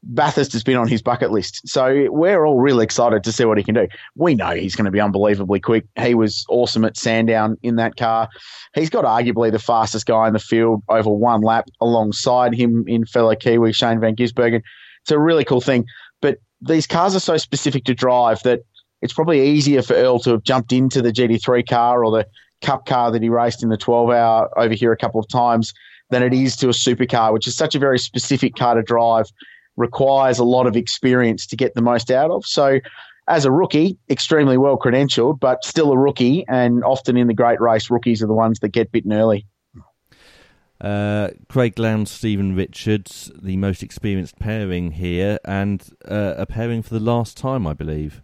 Bathurst 0.07 0.53
has 0.53 0.62
been 0.62 0.77
on 0.77 0.87
his 0.87 1.01
bucket 1.01 1.31
list. 1.31 1.67
So 1.67 2.09
we're 2.11 2.45
all 2.45 2.61
really 2.61 2.85
excited 2.85 3.25
to 3.25 3.33
see 3.33 3.47
what 3.47 3.57
he 3.57 3.65
can 3.65 3.75
do. 3.75 3.89
We 4.17 4.35
know 4.35 4.51
he's 4.51 4.77
going 4.77 4.85
to 4.85 4.91
be 4.91 5.01
unbelievably 5.01 5.61
quick. 5.61 5.87
He 5.99 6.15
was 6.15 6.45
awesome 6.51 6.85
at 6.85 6.97
Sandown 6.97 7.57
in 7.62 7.77
that 7.77 7.97
car. 7.97 8.29
He's 8.75 8.91
got 8.91 9.05
arguably 9.05 9.51
the 9.51 9.59
fastest 9.59 10.05
guy 10.05 10.27
in 10.27 10.35
the 10.35 10.39
field 10.39 10.83
over 10.89 11.09
one 11.09 11.41
lap 11.41 11.69
alongside 11.81 12.55
him 12.55 12.85
in 12.87 13.07
fellow 13.07 13.35
Kiwi 13.35 13.73
Shane 13.73 13.99
Van 13.99 14.15
Gisbergen. 14.15 14.61
It's 15.03 15.11
a 15.11 15.19
really 15.19 15.45
cool 15.45 15.62
thing. 15.62 15.87
But 16.21 16.39
these 16.61 16.87
cars 16.87 17.17
are 17.17 17.21
so 17.21 17.39
specific 17.39 17.85
to 17.85 17.95
drive 17.95 18.43
that 18.43 18.61
it's 19.05 19.13
probably 19.13 19.47
easier 19.47 19.83
for 19.83 19.93
Earl 19.93 20.19
to 20.21 20.31
have 20.31 20.43
jumped 20.43 20.73
into 20.73 21.03
the 21.03 21.13
GT3 21.13 21.69
car 21.69 22.03
or 22.05 22.11
the 22.11 22.27
Cup 22.63 22.87
car 22.87 23.11
that 23.11 23.21
he 23.21 23.29
raced 23.29 23.63
in 23.63 23.69
the 23.69 23.77
12 23.77 24.09
hour 24.09 24.59
over 24.59 24.73
here 24.73 24.91
a 24.91 24.97
couple 24.97 25.21
of 25.21 25.29
times 25.29 25.75
than 26.09 26.23
it 26.23 26.33
is 26.33 26.57
to 26.57 26.69
a 26.69 26.73
supercar, 26.73 27.31
which 27.31 27.47
is 27.47 27.55
such 27.55 27.75
a 27.75 27.79
very 27.79 27.99
specific 27.99 28.57
car 28.57 28.75
to 28.75 28.83
drive 28.83 29.27
requires 29.77 30.39
a 30.39 30.45
lot 30.45 30.67
of 30.67 30.75
experience 30.75 31.47
to 31.47 31.57
get 31.57 31.75
the 31.75 31.83
most 31.83 32.11
out 32.11 32.31
of. 32.31 32.47
So, 32.47 32.81
as 33.29 33.45
a 33.45 33.51
rookie, 33.51 33.99
extremely 34.09 34.57
well 34.57 34.79
credentialed, 34.79 35.41
but 35.41 35.65
still 35.65 35.93
a 35.93 35.99
rookie. 35.99 36.47
And 36.49 36.83
often 36.83 37.19
in 37.19 37.27
the 37.27 37.35
great 37.35 37.61
race, 37.61 37.91
rookies 37.91 38.23
are 38.23 38.27
the 38.27 38.35
ones 38.35 38.61
that 38.61 38.71
get 38.71 38.91
bitten 38.91 39.13
early. 39.13 39.47
Uh, 40.81 41.31
Craig 41.49 41.79
Lowndes, 41.79 42.11
Stephen 42.11 42.55
Richards, 42.55 43.31
the 43.35 43.57
most 43.59 43.83
experienced 43.83 44.39
pairing 44.39 44.93
here, 44.93 45.39
and 45.45 45.91
uh, 46.07 46.35
a 46.37 46.47
pairing 46.47 46.83
for 46.83 46.95
the 46.95 47.01
last 47.01 47.37
time, 47.37 47.67
I 47.67 47.75
believe. 47.75 48.23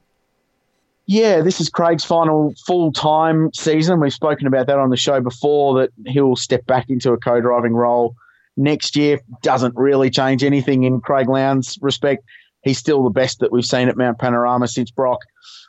Yeah, 1.11 1.40
this 1.40 1.61
is 1.61 1.68
Craig's 1.68 2.04
final 2.04 2.54
full 2.64 2.92
time 2.92 3.52
season. 3.52 3.98
We've 3.98 4.12
spoken 4.12 4.46
about 4.46 4.68
that 4.68 4.78
on 4.78 4.90
the 4.90 4.96
show 4.96 5.20
before 5.20 5.74
that 5.80 5.90
he'll 6.06 6.36
step 6.36 6.64
back 6.66 6.88
into 6.88 7.11
a 7.11 7.18
co 7.18 7.40
driving 7.40 7.72
role 7.72 8.14
next 8.56 8.94
year 8.94 9.18
doesn't 9.42 9.74
really 9.74 10.08
change 10.08 10.44
anything 10.44 10.84
in 10.84 11.00
Craig 11.00 11.28
Lowndes' 11.28 11.76
respect. 11.82 12.24
He's 12.62 12.78
still 12.78 13.02
the 13.02 13.11
best 13.11 13.40
that 13.40 13.50
we've 13.50 13.64
seen 13.64 13.88
at 13.88 13.96
Mount 13.96 14.20
Panorama 14.20 14.68
since 14.68 14.92
Brock 14.92 15.18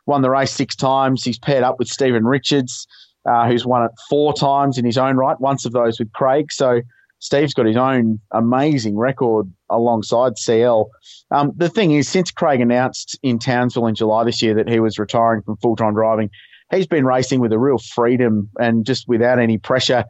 won 0.06 0.22
the 0.22 0.30
race 0.30 0.52
six 0.52 0.76
times. 0.76 1.24
He's 1.24 1.40
paired 1.40 1.64
up 1.64 1.80
with 1.80 1.88
Stephen 1.88 2.26
Richards, 2.26 2.86
uh, 3.28 3.48
who's 3.48 3.66
won 3.66 3.84
it 3.86 3.92
four 4.12 4.34
times 4.34 4.78
in 4.78 4.86
his 4.86 5.00
own 5.00 5.16
right, 5.16 5.42
once 5.42 5.66
of 5.66 5.72
those 5.72 5.98
with 5.98 6.12
Craig. 6.12 6.52
So 6.52 6.82
Steve's 7.22 7.54
got 7.54 7.68
his 7.68 7.78
own 7.78 8.20
amazing 8.32 8.98
record 8.98 9.50
alongside 9.70 10.40
CL. 10.40 10.90
Um, 11.30 11.52
the 11.56 11.70
thing 11.70 11.92
is, 11.92 12.10
since 12.10 12.32
Craig 12.32 12.60
announced 12.60 13.18
in 13.22 13.38
Townsville 13.38 13.86
in 13.88 13.96
July 13.96 14.24
this 14.24 14.42
year 14.42 14.56
that 14.56 14.68
he 14.68 14.80
was 14.80 14.98
retiring 14.98 15.44
from 15.44 15.56
full 15.58 15.76
time 15.76 15.94
driving, 15.94 16.32
he's 16.72 16.88
been 16.88 17.06
racing 17.06 17.40
with 17.40 17.54
a 17.54 17.60
real 17.60 17.78
freedom 17.78 18.50
and 18.60 18.88
just 18.88 19.08
without 19.08 19.38
any 19.38 19.60
pressure, 19.60 20.04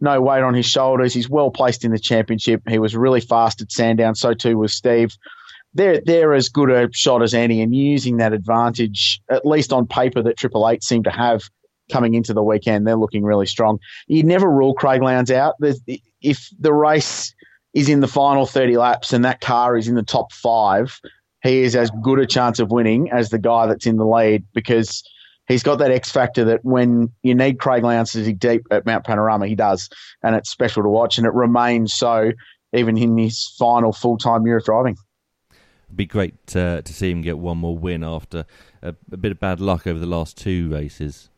no 0.00 0.20
weight 0.20 0.42
on 0.42 0.52
his 0.52 0.66
shoulders. 0.66 1.14
He's 1.14 1.28
well 1.28 1.50
placed 1.50 1.86
in 1.86 1.90
the 1.90 1.98
championship. 1.98 2.60
He 2.68 2.78
was 2.78 2.94
really 2.94 3.22
fast 3.22 3.62
at 3.62 3.72
Sandown. 3.72 4.14
So 4.14 4.34
too 4.34 4.58
was 4.58 4.74
Steve. 4.74 5.16
They're 5.72 6.02
they're 6.04 6.34
as 6.34 6.50
good 6.50 6.70
a 6.70 6.88
shot 6.92 7.22
as 7.22 7.32
any, 7.32 7.62
and 7.62 7.74
using 7.74 8.18
that 8.18 8.34
advantage, 8.34 9.20
at 9.30 9.46
least 9.46 9.72
on 9.72 9.86
paper, 9.86 10.22
that 10.22 10.36
Triple 10.36 10.68
Eight 10.68 10.82
seem 10.82 11.02
to 11.04 11.10
have 11.10 11.42
coming 11.90 12.14
into 12.14 12.34
the 12.34 12.42
weekend. 12.42 12.86
They're 12.86 12.96
looking 12.96 13.24
really 13.24 13.46
strong. 13.46 13.78
You 14.06 14.22
never 14.22 14.50
rule 14.50 14.74
Craig 14.74 15.02
Lowndes 15.02 15.30
out. 15.30 15.56
If 16.20 16.48
the 16.58 16.72
race 16.72 17.34
is 17.74 17.88
in 17.88 18.00
the 18.00 18.08
final 18.08 18.46
30 18.46 18.76
laps 18.76 19.12
and 19.12 19.24
that 19.24 19.40
car 19.40 19.76
is 19.76 19.88
in 19.88 19.94
the 19.94 20.02
top 20.02 20.32
five, 20.32 21.00
he 21.42 21.60
is 21.60 21.76
as 21.76 21.90
good 22.02 22.18
a 22.18 22.26
chance 22.26 22.58
of 22.58 22.70
winning 22.70 23.10
as 23.10 23.30
the 23.30 23.38
guy 23.38 23.66
that's 23.66 23.86
in 23.86 23.96
the 23.96 24.06
lead 24.06 24.44
because 24.52 25.02
he's 25.46 25.62
got 25.62 25.76
that 25.76 25.90
X 25.90 26.10
factor 26.10 26.44
that 26.44 26.64
when 26.64 27.12
you 27.22 27.34
need 27.34 27.58
Craig 27.58 27.84
Lowndes 27.84 28.12
to 28.12 28.22
dig 28.22 28.38
deep 28.38 28.66
at 28.70 28.86
Mount 28.86 29.04
Panorama, 29.04 29.46
he 29.46 29.54
does, 29.54 29.88
and 30.22 30.34
it's 30.34 30.50
special 30.50 30.82
to 30.82 30.88
watch, 30.88 31.18
and 31.18 31.26
it 31.26 31.34
remains 31.34 31.92
so 31.94 32.32
even 32.72 32.98
in 32.98 33.16
his 33.16 33.54
final 33.58 33.92
full 33.92 34.18
time 34.18 34.46
year 34.46 34.58
of 34.58 34.64
driving. 34.64 34.96
Be 35.94 36.04
great 36.04 36.34
uh, 36.54 36.82
to 36.82 36.92
see 36.92 37.10
him 37.10 37.22
get 37.22 37.38
one 37.38 37.58
more 37.58 37.76
win 37.76 38.04
after 38.04 38.44
a, 38.82 38.94
a, 39.10 39.16
bit 39.16 39.32
of 39.32 39.40
bad 39.40 39.58
luck 39.58 39.86
over 39.86 39.98
the 39.98 40.06
last 40.06 40.36
two 40.36 40.70
races. 40.70 41.30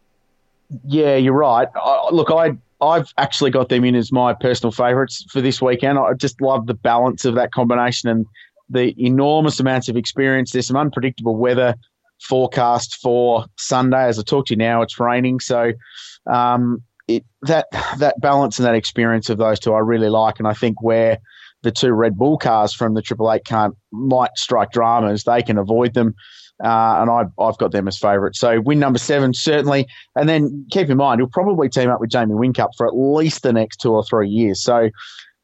Yeah, 0.84 1.16
you're 1.16 1.32
right. 1.34 1.68
I, 1.74 2.08
look, 2.12 2.30
I 2.30 2.56
I've 2.80 3.12
actually 3.18 3.50
got 3.50 3.68
them 3.68 3.84
in 3.84 3.94
as 3.94 4.10
my 4.10 4.32
personal 4.32 4.72
favourites 4.72 5.24
for 5.30 5.40
this 5.40 5.60
weekend. 5.60 5.98
I 5.98 6.14
just 6.14 6.40
love 6.40 6.66
the 6.66 6.74
balance 6.74 7.24
of 7.24 7.34
that 7.34 7.52
combination 7.52 8.08
and 8.08 8.26
the 8.70 8.94
enormous 8.98 9.60
amounts 9.60 9.88
of 9.88 9.96
experience. 9.96 10.52
There's 10.52 10.68
some 10.68 10.76
unpredictable 10.76 11.36
weather 11.36 11.74
forecast 12.22 12.96
for 13.02 13.46
Sunday. 13.58 14.04
As 14.04 14.18
I 14.18 14.22
talk 14.22 14.46
to 14.46 14.54
you 14.54 14.58
now, 14.58 14.82
it's 14.82 14.98
raining, 14.98 15.40
so 15.40 15.72
um, 16.30 16.82
it, 17.08 17.24
that 17.42 17.66
that 17.98 18.20
balance 18.20 18.58
and 18.58 18.66
that 18.66 18.74
experience 18.74 19.28
of 19.28 19.38
those 19.38 19.58
two 19.58 19.74
I 19.74 19.80
really 19.80 20.08
like, 20.08 20.38
and 20.38 20.48
I 20.48 20.54
think 20.54 20.80
where 20.82 21.18
the 21.62 21.70
two 21.70 21.92
Red 21.92 22.16
Bull 22.16 22.38
cars 22.38 22.72
from 22.72 22.94
the 22.94 23.02
Triple 23.02 23.30
Eight 23.32 23.44
car 23.44 23.72
might 23.92 24.30
strike 24.36 24.70
dramas, 24.70 25.24
they 25.24 25.42
can 25.42 25.58
avoid 25.58 25.92
them. 25.94 26.14
Uh, 26.62 27.00
and 27.00 27.10
I, 27.10 27.24
I've 27.42 27.58
got 27.58 27.72
them 27.72 27.88
as 27.88 27.96
favourites. 27.96 28.38
So 28.38 28.60
win 28.60 28.78
number 28.78 28.98
seven, 28.98 29.32
certainly. 29.32 29.86
And 30.14 30.28
then 30.28 30.66
keep 30.70 30.90
in 30.90 30.98
mind, 30.98 31.20
he'll 31.20 31.28
probably 31.28 31.68
team 31.68 31.90
up 31.90 32.00
with 32.00 32.10
Jamie 32.10 32.34
Whincup 32.34 32.70
for 32.76 32.86
at 32.86 32.94
least 32.94 33.42
the 33.42 33.52
next 33.52 33.78
two 33.78 33.92
or 33.92 34.04
three 34.04 34.28
years. 34.28 34.62
So 34.62 34.90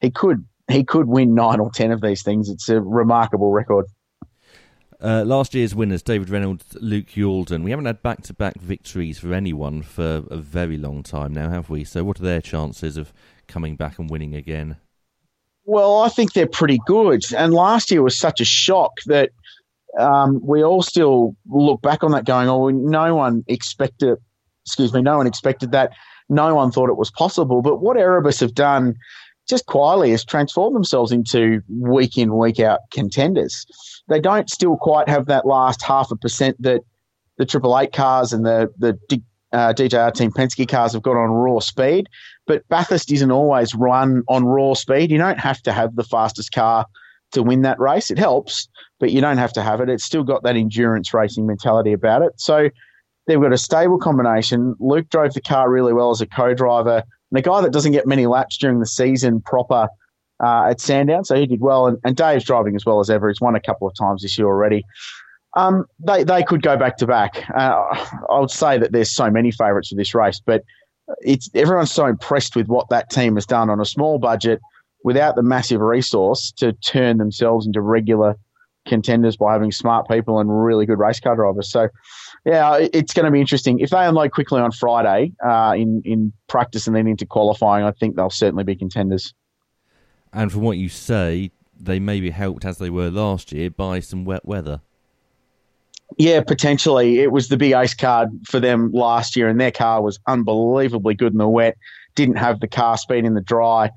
he 0.01 0.11
could 0.11 0.45
he 0.69 0.85
could 0.85 1.07
win 1.07 1.35
nine 1.35 1.61
or 1.61 1.71
ten 1.71 1.91
of 1.91 2.01
these 2.01 2.23
things. 2.23 2.49
It's 2.49 2.69
a 2.69 2.81
remarkable 2.81 3.53
record. 3.53 3.87
Uh, 5.01 5.25
last 5.27 5.55
year's 5.55 5.75
winners, 5.75 6.03
David 6.03 6.31
Reynolds, 6.31 6.77
Luke 6.81 7.09
Youlden. 7.09 7.63
We 7.63 7.71
haven't 7.71 7.85
had 7.85 8.03
back 8.03 8.23
to 8.23 8.35
back 8.35 8.59
victories 8.59 9.19
for 9.19 9.35
anyone 9.35 9.83
for 9.83 10.25
a 10.31 10.39
very 10.39 10.79
long 10.79 11.03
time 11.03 11.35
now, 11.35 11.51
have 11.51 11.69
we? 11.69 11.85
So, 11.85 12.03
what 12.03 12.19
are 12.19 12.25
their 12.25 12.41
chances 12.41 12.97
of 12.97 13.13
coming 13.47 13.77
back 13.77 13.99
and 13.99 14.09
winning 14.09 14.35
again? 14.35 14.77
Well, 15.67 15.99
I 15.99 16.09
think 16.09 16.33
they're 16.33 16.47
pretty 16.47 16.79
good. 16.87 17.25
And 17.37 17.53
last 17.53 17.91
year 17.91 18.03
was 18.03 18.17
such 18.17 18.41
a 18.41 18.45
shock 18.45 18.93
that 19.07 19.31
um, 19.99 20.41
we 20.43 20.63
all 20.63 20.83
still 20.83 21.37
look 21.49 21.83
back 21.83 22.05
on 22.05 22.13
that 22.13 22.25
going, 22.25 22.49
oh, 22.49 22.69
no 22.69 23.15
one 23.15 23.45
expected, 23.47 24.19
excuse 24.65 24.93
me, 24.93 25.03
no 25.03 25.17
one 25.17 25.27
expected 25.27 25.73
that. 25.73 25.93
No 26.29 26.57
one 26.57 26.73
thought 26.73 26.91
it 26.91 26.97
was 26.97 27.11
possible. 27.11 27.63
But 27.63 27.81
what 27.81 27.97
Erebus 27.97 28.41
have 28.41 28.55
done 28.55 28.97
just 29.49 29.67
quietly 29.67 30.11
is 30.11 30.25
transformed 30.25 30.75
themselves 30.75 31.13
into 31.13 31.63
week 31.69 32.19
in, 32.19 32.37
week 32.37 32.59
out 32.59 32.81
contenders 32.91 33.65
they 34.09 34.21
don't 34.21 34.51
still 34.51 34.77
quite 34.77 35.09
have 35.09 35.27
that 35.27 35.47
last 35.47 35.83
half 35.83 36.11
a 36.11 36.17
percent 36.17 36.61
that 36.63 36.83
the 37.39 37.47
Triple 37.47 37.79
Eight 37.79 37.93
cars 37.93 38.33
and 38.33 38.45
the 38.45 38.73
the 38.79 38.99
uh, 39.53 39.73
DJR 39.73 40.13
Team 40.13 40.31
Penske 40.31 40.69
cars 40.69 40.93
have 40.93 41.03
got 41.03 41.17
on 41.17 41.31
raw 41.31 41.59
speed. 41.61 42.09
But 42.47 42.67
Bathurst 42.69 43.11
isn't 43.13 43.31
always 43.31 43.75
run 43.75 44.23
on 44.29 44.45
raw 44.45 44.75
speed. 44.75 45.11
You 45.11 45.19
don't 45.19 45.41
have 45.41 45.63
to 45.63 45.73
have 45.73 45.97
the 45.97 46.05
fastest 46.05 46.53
car 46.53 46.87
to 47.33 47.43
win 47.43 47.63
that 47.63 47.79
race. 47.79 48.11
It 48.11 48.19
helps, 48.19 48.69
but 48.99 49.11
you 49.11 49.21
don't 49.21 49.39
have 49.39 49.53
to 49.55 49.63
have 49.63 49.81
it. 49.81 49.89
It's 49.89 50.05
still 50.05 50.25
got 50.25 50.43
that 50.43 50.57
endurance 50.57 51.13
racing 51.13 51.47
mentality 51.47 51.93
about 51.93 52.23
it. 52.23 52.33
So 52.37 52.71
they've 53.27 53.41
got 53.41 53.53
a 53.53 53.59
stable 53.59 53.99
combination. 53.99 54.75
Luke 54.79 55.09
drove 55.11 55.35
the 55.35 55.41
car 55.41 55.71
really 55.71 55.93
well 55.93 56.11
as 56.11 56.21
a 56.21 56.27
co-driver, 56.27 57.03
and 57.31 57.39
a 57.39 57.43
guy 57.43 57.61
that 57.61 57.73
doesn't 57.73 57.93
get 57.93 58.07
many 58.07 58.27
laps 58.27 58.57
during 58.57 58.81
the 58.81 58.87
season 58.87 59.41
proper 59.41 59.89
uh, 60.43 60.69
at 60.71 60.81
Sandown, 60.81 61.25
so 61.25 61.35
he 61.35 61.47
did 61.47 61.61
well. 61.61 61.87
And, 61.87 61.99
and, 62.05 62.17
Dave's 62.17 62.45
driving 62.45 62.77
as 62.77 62.85
well 62.85 63.01
as 63.01 63.09
ever. 63.09 63.29
He's 63.29 63.41
won 63.41 63.57
a 63.57 63.61
couple 63.61 63.89
of 63.89 63.95
times 63.97 64.23
this 64.23 64.37
year 64.37 64.47
already. 64.47 64.85
Um, 65.57 65.87
they 65.99 66.25
they 66.25 66.43
could 66.43 66.61
go 66.61 66.77
back 66.77 66.99
to 66.99 67.07
back. 67.07 67.49
Uh, 67.57 67.83
I 68.31 68.39
would 68.39 68.51
say 68.51 68.79
that 68.79 68.93
there's 68.93 69.11
so 69.11 69.31
many 69.31 69.51
favourites 69.51 69.89
for 69.89 69.95
this 69.95 70.15
race, 70.15 70.41
but 70.45 70.63
it's 71.21 71.49
everyone's 71.55 71.93
so 71.93 72.07
impressed 72.07 72.55
with 72.55 72.69
what 72.69 72.91
that 72.91 73.11
team 73.11 73.37
has 73.37 73.47
done 73.47 73.71
on 73.71 73.81
a 73.81 73.87
small 73.87 74.19
budget 74.19 74.61
without 75.05 75.37
the 75.37 75.43
massive 75.43 75.81
resource 75.81 76.53
to 76.59 76.73
turn 76.73 77.17
themselves 77.17 77.67
into 77.67 77.81
regular 77.81 78.37
contenders 78.87 79.37
by 79.37 79.53
having 79.53 79.73
smart 79.73 80.09
people 80.09 80.39
and 80.39 80.65
really 80.65 80.87
good 80.87 80.99
race 80.99 81.21
car 81.21 81.37
drivers. 81.37 81.71
So, 81.71 81.89
yeah, 82.45 82.79
it's 82.93 83.13
going 83.13 83.25
to 83.25 83.31
be 83.31 83.41
interesting. 83.41 83.81
If 83.81 83.91
they 83.91 84.05
unload 84.05 84.33
quickly 84.33 84.61
on 84.61 84.73
Friday 84.73 85.33
uh, 85.45 85.75
in 85.77 86.03
in 86.05 86.33
practice 86.49 86.87
and 86.87 86.97
then 86.97 87.07
into 87.07 87.27
qualifying, 87.27 87.85
I 87.85 87.93
think 87.93 88.17
they'll 88.17 88.31
certainly 88.31 88.65
be 88.65 88.77
contenders. 88.77 89.35
And 90.33 90.53
from 90.53 90.63
what 90.63 90.79
you 90.79 90.89
say, 90.89 91.51
they 91.79 91.99
may 91.99 92.21
be 92.21 92.31
helped 92.31 92.65
as 92.65 92.79
they 92.79 92.91
were 92.91 93.11
last 93.11 93.53
year 93.53 93.71
by 93.71 94.01
some 94.01 94.25
wet 94.25 94.45
weather. 94.45 94.81
Yeah, 96.19 96.41
potentially. 96.43 97.19
It 97.19 97.33
was 97.33 97.49
the 97.49 97.57
big 97.57 97.73
ace 97.73 97.95
card 97.95 98.29
for 98.47 98.61
them 98.61 98.93
last 98.93 99.37
year, 99.37 99.49
and 99.49 99.61
their 99.61 99.73
car 99.73 100.03
was 100.03 100.19
unbelievably 100.27 101.15
good 101.15 101.33
in 101.33 101.39
the 101.39 101.49
wet. 101.49 101.77
Didn't 102.17 102.37
have 102.37 102.61
the 102.61 102.67
car 102.67 102.97
speed 102.99 103.25
in 103.25 103.35
the 103.35 103.41
dry. 103.41 103.91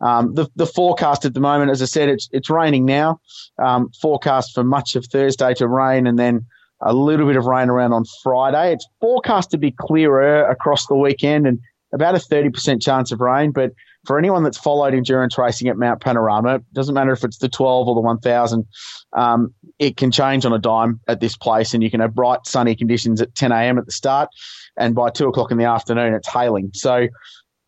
Um, 0.00 0.34
the 0.34 0.48
the 0.54 0.66
forecast 0.66 1.24
at 1.24 1.34
the 1.34 1.40
moment, 1.40 1.70
as 1.70 1.82
I 1.82 1.86
said, 1.86 2.08
it's 2.08 2.28
it's 2.30 2.48
raining 2.48 2.84
now. 2.84 3.20
Um, 3.62 3.90
forecast 4.00 4.54
for 4.54 4.62
much 4.62 4.94
of 4.94 5.06
Thursday 5.06 5.54
to 5.54 5.66
rain, 5.66 6.06
and 6.06 6.18
then 6.18 6.46
a 6.80 6.94
little 6.94 7.26
bit 7.26 7.36
of 7.36 7.46
rain 7.46 7.68
around 7.68 7.92
on 7.92 8.04
Friday. 8.22 8.72
It's 8.72 8.86
forecast 9.00 9.50
to 9.50 9.58
be 9.58 9.72
clearer 9.72 10.48
across 10.48 10.86
the 10.86 10.94
weekend, 10.94 11.46
and 11.46 11.58
about 11.92 12.14
a 12.14 12.20
thirty 12.20 12.50
percent 12.50 12.82
chance 12.82 13.10
of 13.10 13.20
rain, 13.20 13.50
but 13.50 13.72
for 14.04 14.18
anyone 14.18 14.42
that's 14.42 14.58
followed 14.58 14.94
endurance 14.94 15.38
racing 15.38 15.68
at 15.68 15.76
Mount 15.76 16.00
Panorama, 16.00 16.56
it 16.56 16.74
doesn't 16.74 16.94
matter 16.94 17.12
if 17.12 17.22
it's 17.22 17.38
the 17.38 17.48
12 17.48 17.88
or 17.88 17.94
the 17.94 18.00
1000, 18.00 18.66
um, 19.12 19.54
it 19.78 19.96
can 19.96 20.10
change 20.10 20.44
on 20.44 20.52
a 20.52 20.58
dime 20.58 21.00
at 21.08 21.20
this 21.20 21.36
place, 21.36 21.72
and 21.72 21.82
you 21.82 21.90
can 21.90 22.00
have 22.00 22.14
bright 22.14 22.40
sunny 22.46 22.74
conditions 22.74 23.20
at 23.20 23.34
10 23.34 23.52
a.m. 23.52 23.78
at 23.78 23.86
the 23.86 23.92
start, 23.92 24.28
and 24.76 24.94
by 24.94 25.10
two 25.10 25.28
o'clock 25.28 25.50
in 25.52 25.58
the 25.58 25.64
afternoon, 25.64 26.14
it's 26.14 26.28
hailing. 26.28 26.70
So 26.74 27.08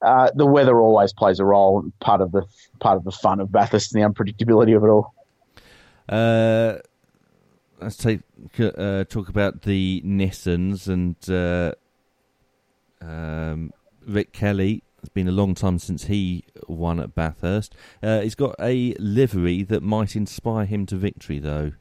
uh, 0.05 0.30
the 0.34 0.46
weather 0.46 0.80
always 0.80 1.12
plays 1.12 1.40
a 1.40 1.44
role, 1.44 1.84
part 2.00 2.20
of 2.20 2.32
the 2.32 2.44
part 2.80 2.96
of 2.96 3.05
the 3.05 3.12
fun 3.12 3.40
of 3.40 3.50
Bathurst 3.50 3.94
and 3.94 4.02
the 4.02 4.09
unpredictability 4.09 4.76
of 4.76 4.84
it 4.84 4.88
all. 4.88 5.14
Uh, 6.09 6.78
let's 7.80 7.96
take 7.96 8.20
uh, 8.59 9.05
talk 9.05 9.28
about 9.28 9.62
the 9.62 10.02
Nissans 10.05 10.88
and 10.88 11.16
uh, 11.30 11.74
um, 13.00 13.72
Rick 14.07 14.32
Kelly. 14.32 14.82
It's 14.98 15.09
been 15.11 15.28
a 15.28 15.32
long 15.32 15.55
time 15.55 15.78
since 15.78 16.05
he 16.05 16.44
won 16.66 16.98
at 16.98 17.14
Bathurst. 17.14 17.74
Uh, 18.02 18.20
he's 18.20 18.34
got 18.34 18.55
a 18.59 18.94
livery 18.98 19.62
that 19.62 19.82
might 19.82 20.16
inspire 20.16 20.64
him 20.64 20.86
to 20.86 20.96
victory, 20.96 21.38
though. 21.38 21.72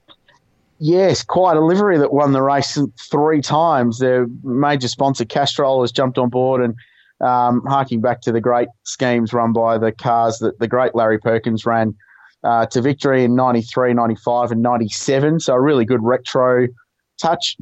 Yes, 0.79 1.23
quite 1.23 1.55
a 1.55 1.61
livery 1.63 1.97
that 1.99 2.11
won 2.11 2.33
the 2.33 2.41
race 2.41 2.77
three 3.09 3.41
times. 3.41 3.99
Their 3.99 4.27
major 4.43 4.89
sponsor, 4.89 5.23
Castrol, 5.23 5.81
has 5.81 5.93
jumped 5.93 6.17
on 6.17 6.27
board 6.27 6.61
and 6.61 6.75
um, 7.23 7.63
harking 7.65 8.01
back 8.01 8.21
to 8.21 8.31
the 8.31 8.41
great 8.41 8.67
schemes 8.83 9.33
run 9.33 9.53
by 9.53 9.77
the 9.77 9.91
cars 9.91 10.39
that 10.39 10.59
the 10.59 10.67
great 10.67 10.93
Larry 10.95 11.19
Perkins 11.19 11.65
ran 11.65 11.95
uh, 12.43 12.65
to 12.67 12.81
victory 12.81 13.23
in 13.23 13.35
93, 13.35 13.93
95, 13.93 14.51
and 14.51 14.61
97. 14.61 15.39
So 15.39 15.53
a 15.53 15.61
really 15.61 15.85
good 15.85 16.03
retro 16.03 16.67
touch. 17.21 17.55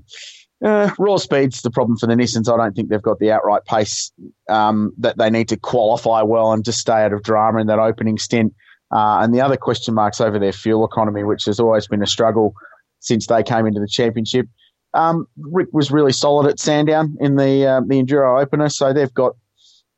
Uh, 0.63 0.91
raw 0.99 1.17
speed's 1.17 1.61
the 1.61 1.71
problem 1.71 1.97
for 1.97 2.07
the 2.07 2.13
Nissans. 2.13 2.51
I 2.51 2.57
don't 2.57 2.75
think 2.75 2.89
they've 2.89 3.01
got 3.01 3.19
the 3.19 3.31
outright 3.31 3.65
pace 3.65 4.11
um, 4.49 4.93
that 4.97 5.17
they 5.17 5.29
need 5.29 5.49
to 5.49 5.57
qualify 5.57 6.21
well 6.21 6.51
and 6.51 6.63
just 6.63 6.79
stay 6.79 7.03
out 7.03 7.13
of 7.13 7.23
drama 7.23 7.59
in 7.59 7.67
that 7.67 7.79
opening 7.79 8.17
stint. 8.17 8.53
Uh, 8.91 9.19
and 9.21 9.33
the 9.33 9.41
other 9.41 9.57
question 9.57 9.93
marks 9.93 10.19
over 10.19 10.37
their 10.37 10.51
fuel 10.51 10.85
economy, 10.85 11.23
which 11.23 11.45
has 11.45 11.59
always 11.59 11.87
been 11.87 12.03
a 12.03 12.07
struggle 12.07 12.53
since 12.99 13.27
they 13.27 13.41
came 13.41 13.65
into 13.65 13.79
the 13.79 13.87
championship. 13.87 14.47
Um, 14.93 15.25
Rick 15.37 15.69
was 15.71 15.89
really 15.89 16.11
solid 16.11 16.49
at 16.49 16.59
Sandown 16.59 17.15
in 17.21 17.37
the 17.37 17.65
uh, 17.65 17.81
the 17.87 18.03
enduro 18.03 18.41
opener, 18.41 18.67
so 18.67 18.91
they've 18.91 19.13
got 19.13 19.35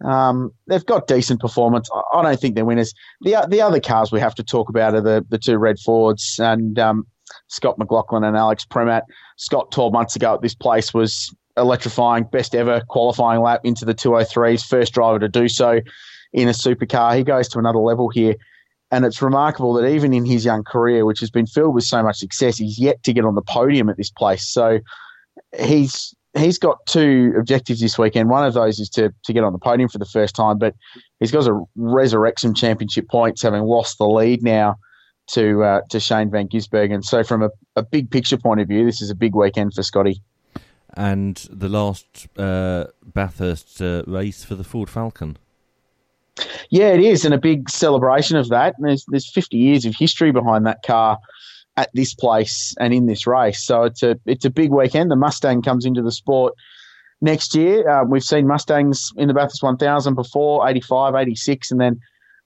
um, 0.04 0.51
they've 0.68 0.86
got 0.86 1.08
decent 1.08 1.39
performance. 1.39 1.89
I 2.14 2.22
don't 2.22 2.39
think 2.39 2.56
they're 2.56 2.66
winners. 2.66 2.93
The 3.22 3.45
the 3.49 3.62
other 3.62 3.80
cars 3.80 4.12
we 4.12 4.20
have 4.20 4.36
to 4.36 4.43
talk 4.43 4.70
about 4.70 4.95
are 4.95 5.01
the 5.01 5.26
the 5.30 5.38
two 5.38 5.58
red 5.58 5.80
Fords 5.80 6.39
and 6.39 6.78
um, 6.80 7.08
Scott 7.47 7.78
McLaughlin 7.78 8.24
and 8.24 8.38
Alex 8.38 8.66
Premat. 8.66 9.04
Scott 9.38 9.72
12 9.72 9.93
months 9.93 10.16
ago 10.16 10.34
at 10.36 10.41
this 10.41 10.56
place 10.56 10.93
was 10.93 11.34
electrifying, 11.58 12.24
best 12.24 12.56
ever 12.56 12.82
qualifying 12.89 13.41
lap 13.41 13.62
into 13.64 13.86
the 13.86 13.93
203s, 13.93 14.66
first 14.66 14.93
driver 14.93 15.20
to 15.20 15.30
do 15.30 15.47
so 15.47 15.80
in 16.34 16.47
a 16.47 16.51
supercar. 16.51 17.16
He 17.16 17.24
goes 17.24 17.47
to 17.49 17.60
another 17.60 17.80
level 17.80 18.10
here. 18.10 18.36
And 18.91 19.06
it's 19.06 19.22
remarkable 19.24 19.74
that 19.74 19.88
even 19.88 20.14
in 20.14 20.24
his 20.24 20.45
young 20.45 20.64
career, 20.64 21.06
which 21.06 21.20
has 21.20 21.32
been 21.32 21.47
filled 21.47 21.74
with 21.74 21.84
so 21.84 22.04
much 22.04 22.18
success, 22.18 22.58
he's 22.58 22.78
yet 22.78 23.01
to 23.04 23.14
get 23.14 23.26
on 23.26 23.34
the 23.34 23.41
podium 23.41 23.89
at 23.89 23.97
this 23.97 24.12
place. 24.12 24.47
So 24.47 24.80
he's 25.60 26.14
he's 26.36 26.58
got 26.58 26.86
two 26.86 27.34
objectives 27.38 27.80
this 27.80 27.98
weekend. 27.98 28.30
One 28.30 28.46
of 28.46 28.54
those 28.54 28.80
is 28.80 28.90
to 28.92 29.14
to 29.24 29.34
get 29.34 29.44
on 29.44 29.54
the 29.54 29.60
podium 29.60 29.90
for 29.90 29.98
the 29.98 30.06
first 30.06 30.36
time, 30.36 30.58
but 30.58 30.76
he's 31.20 31.32
got 31.32 31.46
to 31.46 31.68
resurrect 31.76 32.42
some 32.42 32.54
championship 32.54 33.08
points, 33.08 33.42
having 33.42 33.64
lost 33.64 33.98
the 33.98 34.08
lead 34.08 34.44
now 34.44 34.78
to 35.32 35.64
uh, 35.64 35.82
to 35.90 36.00
Shane 36.00 36.30
Van 36.30 36.48
Gisbergen. 36.48 37.04
So 37.04 37.24
from 37.24 37.44
a, 37.44 37.50
a 37.76 37.84
big 37.84 38.12
picture 38.12 38.38
point 38.38 38.62
of 38.62 38.68
view, 38.68 38.86
this 38.86 39.02
is 39.02 39.10
a 39.10 39.16
big 39.16 39.36
weekend 39.36 39.74
for 39.74 39.84
Scotty. 39.84 40.22
And 40.96 41.36
the 41.50 41.70
last 41.70 42.28
uh, 42.38 42.86
Bathurst 43.04 43.82
uh, 43.82 44.04
race 44.06 44.44
for 44.44 44.56
the 44.56 44.64
Ford 44.64 44.90
Falcon. 44.90 45.38
Yeah, 46.70 46.90
it 46.90 47.00
is, 47.00 47.26
and 47.26 47.34
a 47.34 47.40
big 47.40 47.70
celebration 47.70 48.38
of 48.38 48.50
that. 48.50 48.76
And 48.78 48.88
there's 48.88 49.06
there's 49.08 49.32
50 49.32 49.58
years 49.58 49.86
of 49.86 49.96
history 49.96 50.32
behind 50.32 50.66
that 50.66 50.84
car 50.84 51.20
at 51.78 51.90
this 51.94 52.14
place 52.14 52.76
and 52.80 52.94
in 52.94 53.08
this 53.08 53.26
race. 53.26 53.64
So 53.64 53.84
it's 53.84 54.04
a 54.04 54.20
it's 54.26 54.46
a 54.46 54.50
big 54.50 54.72
weekend. 54.72 55.12
The 55.12 55.16
Mustang 55.16 55.62
comes 55.62 55.86
into 55.86 56.02
the 56.02 56.12
sport 56.12 56.54
next 57.22 57.56
year. 57.56 57.88
Uh, 57.90 58.04
we've 58.04 58.24
seen 58.24 58.48
Mustangs 58.48 59.12
in 59.18 59.28
the 59.28 59.34
Bathurst 59.34 59.64
1000 59.64 60.14
before, 60.14 60.68
85, 60.68 61.16
86, 61.16 61.72
and 61.72 61.82
then 61.82 62.00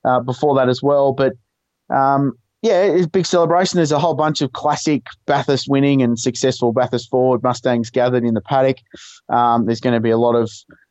uh, 0.06 0.20
before 0.20 0.56
that 0.56 0.70
as 0.70 0.82
well. 0.82 1.14
But 1.14 1.34
um, 1.90 2.34
yeah, 2.62 2.84
it's 2.84 3.06
a 3.06 3.10
big 3.10 3.26
celebration. 3.26 3.78
There's 3.78 3.92
a 3.92 4.00
whole 4.00 4.14
bunch 4.14 4.42
of 4.42 4.54
classic 4.54 5.04
Bathurst 5.26 5.68
winning 5.70 6.02
and 6.02 6.18
successful 6.18 6.72
Bathurst 6.72 7.10
Ford 7.10 7.44
Mustangs 7.44 7.90
gathered 7.90 8.24
in 8.24 8.34
the 8.34 8.42
paddock. 8.42 8.78
Um, 9.30 9.66
there's 9.66 9.82
going 9.82 9.94
to 9.94 10.00
be 10.00 10.10
a 10.10 10.18
lot 10.18 10.36
of 10.36 10.50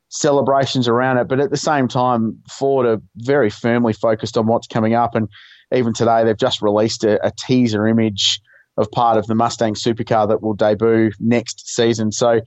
celebrations 0.08 0.86
around 0.86 1.18
it, 1.18 1.28
but 1.28 1.40
at 1.40 1.50
the 1.50 1.56
same 1.56 1.88
time, 1.88 2.40
Ford 2.48 2.86
are 2.86 3.00
very 3.16 3.50
firmly 3.50 3.92
focused 3.92 4.38
on 4.38 4.46
what's 4.46 4.66
coming 4.66 4.94
up. 4.94 5.14
And 5.14 5.28
even 5.74 5.92
today, 5.92 6.24
they've 6.24 6.36
just 6.36 6.62
released 6.62 7.04
a, 7.04 7.24
a 7.26 7.32
teaser 7.38 7.86
image 7.86 8.40
of 8.76 8.90
part 8.90 9.16
of 9.16 9.26
the 9.26 9.34
Mustang 9.34 9.74
supercar 9.74 10.28
that 10.28 10.42
will 10.42 10.54
debut 10.54 11.10
next 11.18 11.68
season. 11.68 12.12
So 12.12 12.40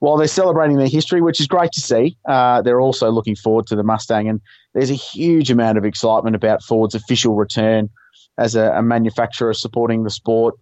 while 0.00 0.16
they're 0.16 0.26
celebrating 0.26 0.76
their 0.76 0.88
history, 0.88 1.22
which 1.22 1.40
is 1.40 1.46
great 1.46 1.72
to 1.72 1.80
see, 1.80 2.16
uh, 2.28 2.60
they're 2.62 2.80
also 2.80 3.10
looking 3.10 3.36
forward 3.36 3.66
to 3.68 3.76
the 3.76 3.82
Mustang. 3.82 4.28
And 4.28 4.40
there's 4.74 4.90
a 4.90 4.94
huge 4.94 5.50
amount 5.50 5.78
of 5.78 5.84
excitement 5.84 6.36
about 6.36 6.62
Ford's 6.62 6.94
official 6.94 7.34
return 7.34 7.88
as 8.38 8.54
a, 8.54 8.72
a 8.72 8.82
manufacturer 8.82 9.54
supporting 9.54 10.04
the 10.04 10.10
sport 10.10 10.54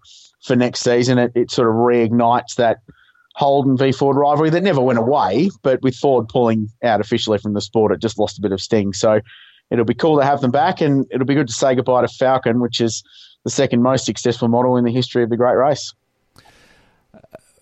for 0.45 0.55
next 0.55 0.81
season. 0.81 1.19
It, 1.19 1.33
it 1.35 1.51
sort 1.51 1.69
of 1.69 1.75
reignites 1.75 2.55
that 2.57 2.79
Holden 3.35 3.77
v 3.77 3.91
Ford 3.91 4.17
rivalry 4.17 4.51
that 4.51 4.63
never 4.63 4.81
went 4.81 4.99
away, 4.99 5.51
but 5.63 5.83
with 5.83 5.97
Ford 5.97 6.29
pulling 6.29 6.69
out 6.85 7.01
officially 7.01 7.39
from 7.39 7.55
the 7.55 7.61
sport, 7.61 7.91
it 7.91 8.01
just 8.01 8.19
lost 8.19 8.39
a 8.39 8.43
bit 8.43 8.53
of 8.53 8.61
sting. 8.61 8.93
So 8.93 9.21
it'll 9.71 9.85
be 9.85 9.95
cool 9.95 10.19
to 10.19 10.25
have 10.25 10.41
them 10.41 10.51
back, 10.51 10.81
and 10.81 11.07
it'll 11.11 11.27
be 11.27 11.35
good 11.35 11.49
to 11.49 11.55
say 11.55 11.75
goodbye 11.75 12.03
to 12.03 12.09
Falcon, 12.09 12.61
which 12.61 12.81
is 12.81 13.03
the 13.45 13.51
second 13.51 13.83
most 13.83 14.05
successful 14.05 14.49
model 14.49 14.77
in 14.77 14.85
the 14.85 14.93
history 14.93 15.23
of 15.23 15.31
the 15.31 15.37
Great 15.37 15.57
Race. 15.57 15.93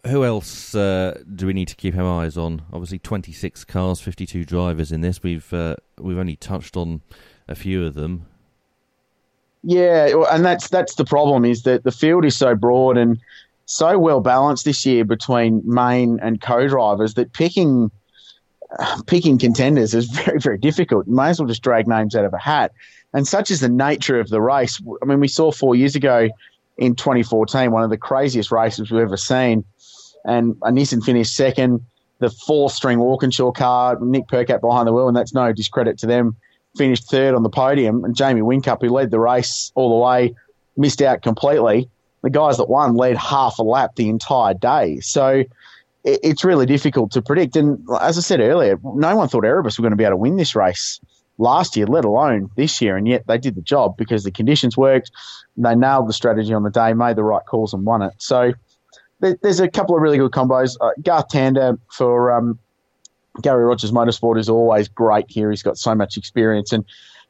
who 0.06 0.24
else 0.24 0.74
uh, 0.74 1.20
do 1.34 1.46
we 1.46 1.52
need 1.52 1.68
to 1.68 1.76
keep 1.76 1.96
our 1.96 2.22
eyes 2.22 2.36
on? 2.36 2.62
Obviously, 2.72 2.98
26 2.98 3.64
cars, 3.64 4.00
52 4.00 4.44
drivers 4.44 4.92
in 4.92 5.00
this. 5.00 5.22
We've 5.22 5.52
uh, 5.52 5.76
we've 5.98 6.18
only 6.18 6.36
touched 6.36 6.76
on 6.76 7.02
a 7.48 7.54
few 7.54 7.84
of 7.84 7.94
them. 7.94 8.26
Yeah, 9.64 10.24
and 10.30 10.44
that's 10.44 10.68
that's 10.68 10.96
the 10.96 11.04
problem 11.04 11.44
is 11.44 11.62
that 11.62 11.84
the 11.84 11.92
field 11.92 12.24
is 12.24 12.36
so 12.36 12.54
broad 12.54 12.98
and 12.98 13.18
so 13.66 13.98
well 13.98 14.20
balanced 14.20 14.64
this 14.64 14.84
year 14.84 15.04
between 15.04 15.62
main 15.64 16.18
and 16.20 16.40
co-drivers 16.40 17.14
that 17.14 17.32
picking 17.32 17.90
picking 19.06 19.38
contenders 19.38 19.94
is 19.94 20.06
very 20.24 20.38
very 20.38 20.58
difficult. 20.58 21.06
You 21.06 21.14
may 21.14 21.28
as 21.28 21.38
well 21.38 21.48
just 21.48 21.62
drag 21.62 21.86
names 21.86 22.14
out 22.14 22.24
of 22.24 22.32
a 22.32 22.38
hat. 22.38 22.72
And 23.14 23.28
such 23.28 23.50
is 23.50 23.60
the 23.60 23.68
nature 23.68 24.18
of 24.18 24.30
the 24.30 24.40
race. 24.40 24.80
I 25.02 25.04
mean, 25.04 25.20
we 25.20 25.28
saw 25.28 25.52
four 25.52 25.74
years 25.74 25.94
ago 25.94 26.30
in 26.78 26.94
2014 26.94 27.70
one 27.70 27.82
of 27.82 27.90
the 27.90 27.98
craziest 27.98 28.50
races 28.50 28.90
we've 28.90 29.02
ever 29.02 29.18
seen, 29.18 29.64
and 30.24 30.54
Nissan 30.60 31.04
finished 31.04 31.36
second. 31.36 31.84
The 32.20 32.30
four-string 32.30 33.00
Walkinshaw 33.00 33.50
car, 33.50 33.98
Nick 34.00 34.28
Percat 34.28 34.60
behind 34.60 34.86
the 34.86 34.92
wheel, 34.92 35.08
and 35.08 35.16
that's 35.16 35.34
no 35.34 35.52
discredit 35.52 35.98
to 35.98 36.06
them 36.06 36.36
finished 36.76 37.10
third 37.10 37.34
on 37.34 37.42
the 37.42 37.50
podium, 37.50 38.04
and 38.04 38.14
Jamie 38.14 38.40
Whincup, 38.40 38.80
who 38.80 38.88
led 38.88 39.10
the 39.10 39.20
race 39.20 39.72
all 39.74 39.90
the 39.90 40.04
way, 40.04 40.34
missed 40.76 41.02
out 41.02 41.22
completely. 41.22 41.88
The 42.22 42.30
guys 42.30 42.56
that 42.56 42.68
won 42.68 42.96
led 42.96 43.16
half 43.16 43.58
a 43.58 43.62
lap 43.62 43.96
the 43.96 44.08
entire 44.08 44.54
day. 44.54 45.00
So 45.00 45.44
it's 46.04 46.44
really 46.44 46.66
difficult 46.66 47.12
to 47.12 47.22
predict. 47.22 47.56
And 47.56 47.86
as 48.00 48.18
I 48.18 48.20
said 48.20 48.40
earlier, 48.40 48.78
no 48.82 49.16
one 49.16 49.28
thought 49.28 49.44
Erebus 49.44 49.78
were 49.78 49.82
going 49.82 49.92
to 49.92 49.96
be 49.96 50.04
able 50.04 50.12
to 50.12 50.16
win 50.18 50.36
this 50.36 50.56
race 50.56 51.00
last 51.38 51.76
year, 51.76 51.86
let 51.86 52.04
alone 52.04 52.50
this 52.56 52.80
year. 52.80 52.96
And 52.96 53.06
yet 53.06 53.26
they 53.26 53.38
did 53.38 53.54
the 53.54 53.62
job 53.62 53.96
because 53.96 54.24
the 54.24 54.30
conditions 54.30 54.76
worked. 54.76 55.10
They 55.56 55.74
nailed 55.74 56.08
the 56.08 56.12
strategy 56.12 56.52
on 56.52 56.62
the 56.62 56.70
day, 56.70 56.92
made 56.92 57.16
the 57.16 57.24
right 57.24 57.44
calls, 57.46 57.72
and 57.72 57.84
won 57.84 58.02
it. 58.02 58.14
So 58.18 58.52
there's 59.20 59.60
a 59.60 59.68
couple 59.68 59.94
of 59.94 60.02
really 60.02 60.18
good 60.18 60.32
combos. 60.32 60.76
Uh, 60.80 60.90
Garth 61.00 61.28
Tander 61.28 61.78
for 61.90 62.32
um, 62.32 62.58
Garry 63.40 63.64
Rogers 63.64 63.92
Motorsport 63.92 64.38
is 64.38 64.48
always 64.48 64.88
great 64.88 65.26
here. 65.28 65.50
He's 65.50 65.62
got 65.62 65.78
so 65.78 65.94
much 65.94 66.16
experience. 66.16 66.72
And 66.72 66.84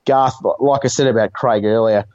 Garth, 0.06 0.34
like 0.58 0.84
I 0.84 0.88
said 0.88 1.06
about 1.06 1.34
Craig 1.34 1.64
earlier, 1.64 2.06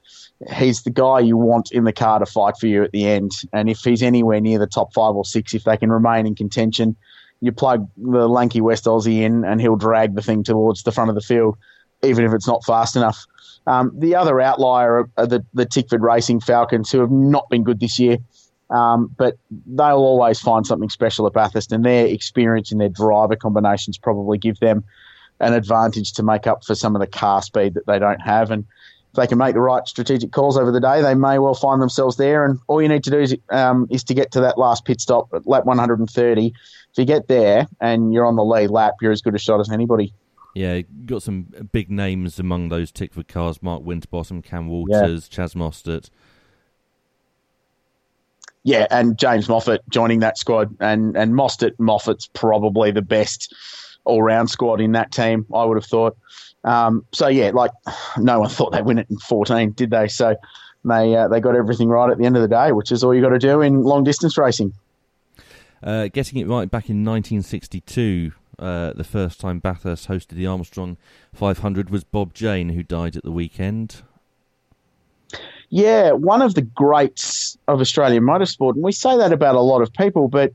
he's 0.53 0.83
the 0.83 0.91
guy 0.91 1.19
you 1.19 1.37
want 1.37 1.71
in 1.71 1.83
the 1.83 1.93
car 1.93 2.19
to 2.19 2.25
fight 2.25 2.55
for 2.59 2.67
you 2.67 2.83
at 2.83 2.91
the 2.91 3.07
end. 3.07 3.31
And 3.53 3.69
if 3.69 3.79
he's 3.79 4.03
anywhere 4.03 4.39
near 4.39 4.59
the 4.59 4.67
top 4.67 4.93
five 4.93 5.15
or 5.15 5.25
six, 5.25 5.53
if 5.53 5.63
they 5.63 5.77
can 5.77 5.91
remain 5.91 6.27
in 6.27 6.35
contention, 6.35 6.95
you 7.41 7.51
plug 7.51 7.87
the 7.97 8.27
lanky 8.27 8.61
West 8.61 8.85
Aussie 8.85 9.21
in 9.21 9.43
and 9.45 9.61
he'll 9.61 9.75
drag 9.75 10.15
the 10.15 10.21
thing 10.21 10.43
towards 10.43 10.83
the 10.83 10.91
front 10.91 11.09
of 11.09 11.15
the 11.15 11.21
field, 11.21 11.57
even 12.03 12.25
if 12.25 12.33
it's 12.33 12.47
not 12.47 12.63
fast 12.65 12.95
enough. 12.95 13.25
Um, 13.65 13.91
the 13.97 14.15
other 14.15 14.39
outlier 14.39 15.09
are 15.17 15.27
the, 15.27 15.45
the 15.53 15.65
Tickford 15.65 16.01
Racing 16.01 16.39
Falcons, 16.39 16.91
who 16.91 16.99
have 16.99 17.11
not 17.11 17.49
been 17.49 17.63
good 17.63 17.79
this 17.79 17.99
year. 17.99 18.17
Um, 18.69 19.13
but 19.17 19.37
they'll 19.65 19.95
always 19.95 20.39
find 20.39 20.67
something 20.67 20.89
special 20.89 21.25
at 21.25 21.33
Bathurst, 21.33 21.71
and 21.71 21.85
their 21.85 22.05
experience 22.05 22.71
and 22.71 22.81
their 22.81 22.89
driver 22.89 23.35
combinations 23.35 23.97
probably 23.97 24.37
give 24.37 24.59
them 24.59 24.83
an 25.39 25.53
advantage 25.53 26.11
to 26.13 26.23
make 26.23 26.47
up 26.47 26.65
for 26.65 26.75
some 26.75 26.95
of 26.95 26.99
the 26.99 27.07
car 27.07 27.41
speed 27.41 27.75
that 27.75 27.85
they 27.85 27.99
don't 27.99 28.19
have. 28.19 28.51
And 28.51 28.65
they 29.17 29.27
can 29.27 29.37
make 29.37 29.53
the 29.53 29.59
right 29.59 29.85
strategic 29.87 30.31
calls 30.31 30.57
over 30.57 30.71
the 30.71 30.79
day, 30.79 31.01
they 31.01 31.15
may 31.15 31.39
well 31.39 31.53
find 31.53 31.81
themselves 31.81 32.15
there. 32.15 32.45
And 32.45 32.59
all 32.67 32.81
you 32.81 32.87
need 32.87 33.03
to 33.03 33.09
do 33.09 33.19
is, 33.19 33.35
um, 33.49 33.87
is 33.89 34.03
to 34.05 34.13
get 34.13 34.31
to 34.31 34.41
that 34.41 34.57
last 34.57 34.85
pit 34.85 35.01
stop 35.01 35.33
at 35.33 35.45
lap 35.45 35.65
130. 35.65 36.47
If 36.47 36.53
you 36.97 37.05
get 37.05 37.27
there 37.27 37.67
and 37.81 38.13
you're 38.13 38.25
on 38.25 38.35
the 38.35 38.45
lead 38.45 38.69
lap, 38.69 38.93
you're 39.01 39.11
as 39.11 39.21
good 39.21 39.35
a 39.35 39.39
shot 39.39 39.59
as 39.59 39.69
anybody. 39.69 40.13
Yeah, 40.53 40.81
got 41.05 41.21
some 41.21 41.47
big 41.71 41.91
names 41.91 42.39
among 42.39 42.69
those 42.69 42.91
Tickford 42.91 43.27
cars: 43.27 43.61
Mark 43.61 43.83
Winterbottom, 43.83 44.41
Cam 44.41 44.67
Waters, 44.67 45.29
yeah. 45.31 45.37
Chaz 45.37 45.53
Mostert. 45.53 46.09
Yeah, 48.63 48.87
and 48.89 49.17
James 49.19 49.47
Moffat 49.47 49.81
joining 49.89 50.19
that 50.21 50.37
squad, 50.37 50.75
and 50.79 51.15
and 51.15 51.33
Mostert 51.33 51.73
Moffat's 51.77 52.27
probably 52.33 52.89
the 52.89 53.03
best 53.03 53.53
all 54.03 54.23
round 54.23 54.49
squad 54.49 54.81
in 54.81 54.93
that 54.93 55.11
team. 55.11 55.45
I 55.53 55.63
would 55.63 55.77
have 55.77 55.85
thought. 55.85 56.17
Um, 56.67 57.05
so 57.13 57.27
yeah, 57.27 57.51
like 57.53 57.71
no 58.17 58.41
one 58.41 58.49
thought 58.49 58.71
they'd 58.71 58.85
win 58.85 58.99
it 58.99 59.07
in 59.09 59.17
14, 59.17 59.71
did 59.71 59.89
they? 59.89 60.07
So 60.07 60.35
they 60.85 61.15
uh, 61.15 61.27
they 61.27 61.39
got 61.39 61.55
everything 61.55 61.89
right 61.89 62.11
at 62.11 62.17
the 62.17 62.25
end 62.25 62.35
of 62.35 62.41
the 62.41 62.47
day, 62.47 62.71
which 62.71 62.91
is 62.91 63.03
all 63.03 63.15
you 63.15 63.21
got 63.21 63.29
to 63.29 63.39
do 63.39 63.61
in 63.61 63.83
long 63.83 64.03
distance 64.03 64.37
racing. 64.37 64.73
Uh, 65.81 66.07
getting 66.07 66.39
it 66.39 66.47
right 66.47 66.69
back 66.69 66.89
in 66.89 67.05
1962, 67.05 68.31
uh, 68.57 68.93
the 68.93 69.03
first 69.03 69.39
time 69.39 69.59
Bathurst 69.59 70.07
hosted 70.07 70.29
the 70.29 70.47
Armstrong 70.47 70.97
500 71.33 71.91
was 71.91 72.03
Bob 72.03 72.33
Jane, 72.33 72.69
who 72.69 72.81
died 72.81 73.15
at 73.15 73.23
the 73.23 73.31
weekend. 73.31 74.01
Yeah, 75.69 76.11
one 76.11 76.41
of 76.41 76.55
the 76.55 76.63
greats 76.63 77.57
of 77.67 77.79
Australian 77.79 78.23
motorsport, 78.23 78.73
and 78.73 78.83
we 78.83 78.91
say 78.91 79.17
that 79.17 79.31
about 79.31 79.55
a 79.55 79.61
lot 79.61 79.81
of 79.81 79.93
people, 79.93 80.29
but 80.29 80.53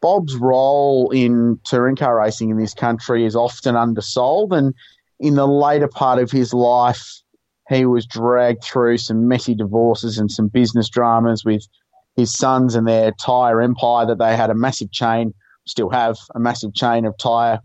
Bob's 0.00 0.34
role 0.36 1.10
in 1.10 1.60
touring 1.64 1.96
car 1.96 2.18
racing 2.18 2.50
in 2.50 2.58
this 2.58 2.74
country 2.74 3.24
is 3.24 3.36
often 3.36 3.76
undersold. 3.76 4.52
And 4.52 4.74
in 5.24 5.36
the 5.36 5.48
later 5.48 5.88
part 5.88 6.18
of 6.18 6.30
his 6.30 6.52
life, 6.52 7.02
he 7.70 7.86
was 7.86 8.04
dragged 8.04 8.62
through 8.62 8.98
some 8.98 9.26
messy 9.26 9.54
divorces 9.54 10.18
and 10.18 10.30
some 10.30 10.48
business 10.48 10.90
dramas 10.90 11.46
with 11.46 11.66
his 12.14 12.30
sons 12.30 12.74
and 12.74 12.86
their 12.86 13.10
tyre 13.12 13.62
empire 13.62 14.04
that 14.04 14.18
they 14.18 14.36
had 14.36 14.50
a 14.50 14.54
massive 14.54 14.92
chain, 14.92 15.32
still 15.66 15.88
have 15.88 16.18
a 16.34 16.38
massive 16.38 16.74
chain 16.74 17.06
of 17.06 17.16
tyre 17.16 17.58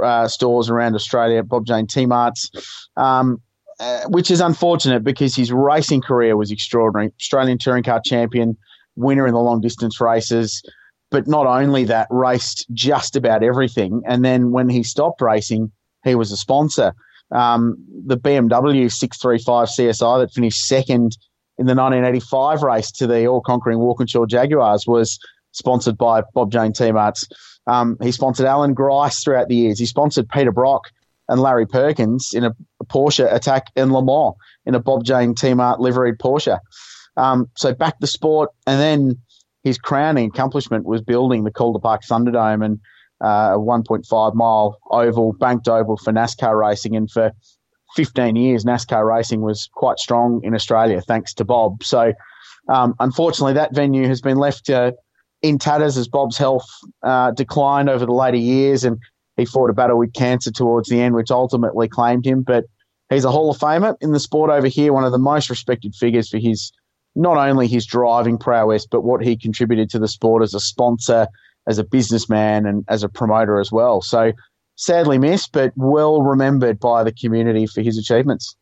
uh, 0.00 0.28
stores 0.28 0.70
around 0.70 0.94
Australia, 0.94 1.42
Bob 1.42 1.66
Jane 1.66 1.88
T 1.88 2.06
Marts, 2.06 2.48
um, 2.96 3.42
uh, 3.80 4.02
which 4.06 4.30
is 4.30 4.40
unfortunate 4.40 5.02
because 5.02 5.34
his 5.34 5.50
racing 5.50 6.02
career 6.02 6.36
was 6.36 6.52
extraordinary. 6.52 7.12
Australian 7.20 7.58
touring 7.58 7.82
car 7.82 8.00
champion, 8.04 8.56
winner 8.94 9.26
in 9.26 9.34
the 9.34 9.40
long 9.40 9.60
distance 9.60 10.00
races, 10.00 10.62
but 11.10 11.26
not 11.26 11.48
only 11.48 11.82
that, 11.86 12.06
raced 12.08 12.66
just 12.72 13.16
about 13.16 13.42
everything. 13.42 14.00
And 14.06 14.24
then 14.24 14.52
when 14.52 14.68
he 14.68 14.84
stopped 14.84 15.20
racing, 15.20 15.72
he 16.04 16.14
was 16.14 16.32
a 16.32 16.36
sponsor. 16.36 16.94
Um, 17.32 17.76
the 18.06 18.16
BMW 18.16 18.90
635 18.90 19.68
CSI 19.68 20.20
that 20.20 20.32
finished 20.32 20.66
second 20.66 21.16
in 21.58 21.66
the 21.66 21.74
1985 21.74 22.62
race 22.62 22.90
to 22.92 23.06
the 23.06 23.26
all-conquering 23.26 23.78
Walkinshaw 23.78 24.26
Jaguars 24.26 24.86
was 24.86 25.18
sponsored 25.52 25.98
by 25.98 26.22
Bob 26.34 26.50
Jane 26.50 26.72
T-Marts. 26.72 27.28
Um, 27.66 27.96
he 28.02 28.12
sponsored 28.12 28.46
Alan 28.46 28.74
Grice 28.74 29.22
throughout 29.22 29.48
the 29.48 29.56
years. 29.56 29.78
He 29.78 29.86
sponsored 29.86 30.28
Peter 30.28 30.50
Brock 30.50 30.84
and 31.28 31.40
Larry 31.40 31.66
Perkins 31.66 32.30
in 32.34 32.44
a 32.44 32.54
Porsche 32.84 33.32
attack 33.32 33.66
in 33.76 33.92
Le 33.92 34.04
Mans 34.04 34.34
in 34.66 34.74
a 34.74 34.80
Bob 34.80 35.04
Jane 35.04 35.34
T-Mart 35.34 35.80
liveried 35.80 36.18
Porsche. 36.18 36.58
Um, 37.16 37.48
so 37.56 37.72
back 37.74 38.00
the 38.00 38.06
sport, 38.06 38.50
and 38.66 38.80
then 38.80 39.18
his 39.62 39.78
crowning 39.78 40.28
accomplishment 40.28 40.86
was 40.86 41.02
building 41.02 41.44
the 41.44 41.50
Calder 41.50 41.78
Park 41.78 42.02
Thunderdome 42.02 42.64
and 42.64 42.80
uh, 43.22 43.54
a 43.54 43.58
1.5 43.58 44.34
mile 44.34 44.78
oval, 44.90 45.32
banked 45.34 45.68
oval 45.68 45.96
for 45.96 46.12
NASCAR 46.12 46.58
racing, 46.58 46.96
and 46.96 47.10
for 47.10 47.32
15 47.96 48.36
years, 48.36 48.64
NASCAR 48.64 49.06
racing 49.06 49.40
was 49.40 49.68
quite 49.74 49.98
strong 49.98 50.40
in 50.44 50.54
Australia, 50.54 51.00
thanks 51.00 51.34
to 51.34 51.44
Bob. 51.44 51.82
So, 51.82 52.12
um, 52.68 52.94
unfortunately, 53.00 53.54
that 53.54 53.74
venue 53.74 54.06
has 54.06 54.20
been 54.20 54.36
left 54.36 54.70
uh, 54.70 54.92
in 55.42 55.58
tatters 55.58 55.96
as 55.96 56.08
Bob's 56.08 56.38
health 56.38 56.66
uh, 57.02 57.32
declined 57.32 57.88
over 57.88 58.06
the 58.06 58.12
later 58.12 58.36
years, 58.36 58.84
and 58.84 58.98
he 59.36 59.44
fought 59.44 59.70
a 59.70 59.74
battle 59.74 59.98
with 59.98 60.12
cancer 60.12 60.50
towards 60.50 60.88
the 60.88 61.00
end, 61.00 61.14
which 61.14 61.30
ultimately 61.30 61.88
claimed 61.88 62.26
him. 62.26 62.42
But 62.42 62.64
he's 63.08 63.24
a 63.24 63.30
Hall 63.30 63.50
of 63.50 63.58
Famer 63.58 63.96
in 64.00 64.12
the 64.12 64.20
sport 64.20 64.50
over 64.50 64.68
here, 64.68 64.92
one 64.92 65.04
of 65.04 65.12
the 65.12 65.18
most 65.18 65.50
respected 65.50 65.94
figures 65.94 66.28
for 66.30 66.38
his 66.38 66.72
not 67.16 67.36
only 67.36 67.66
his 67.66 67.86
driving 67.86 68.38
prowess, 68.38 68.86
but 68.86 69.02
what 69.02 69.22
he 69.22 69.36
contributed 69.36 69.90
to 69.90 69.98
the 69.98 70.06
sport 70.06 70.42
as 70.42 70.54
a 70.54 70.60
sponsor, 70.60 71.26
as 71.68 71.78
a 71.78 71.84
businessman, 71.84 72.66
and 72.66 72.84
as 72.88 73.02
a 73.02 73.08
promoter 73.08 73.60
as 73.60 73.70
well. 73.70 74.00
So 74.02 74.32
sadly 74.76 75.18
missed, 75.18 75.52
but 75.52 75.72
well 75.76 76.22
remembered 76.22 76.80
by 76.80 77.04
the 77.04 77.12
community 77.12 77.66
for 77.66 77.82
his 77.82 77.98
achievements. 77.98 78.56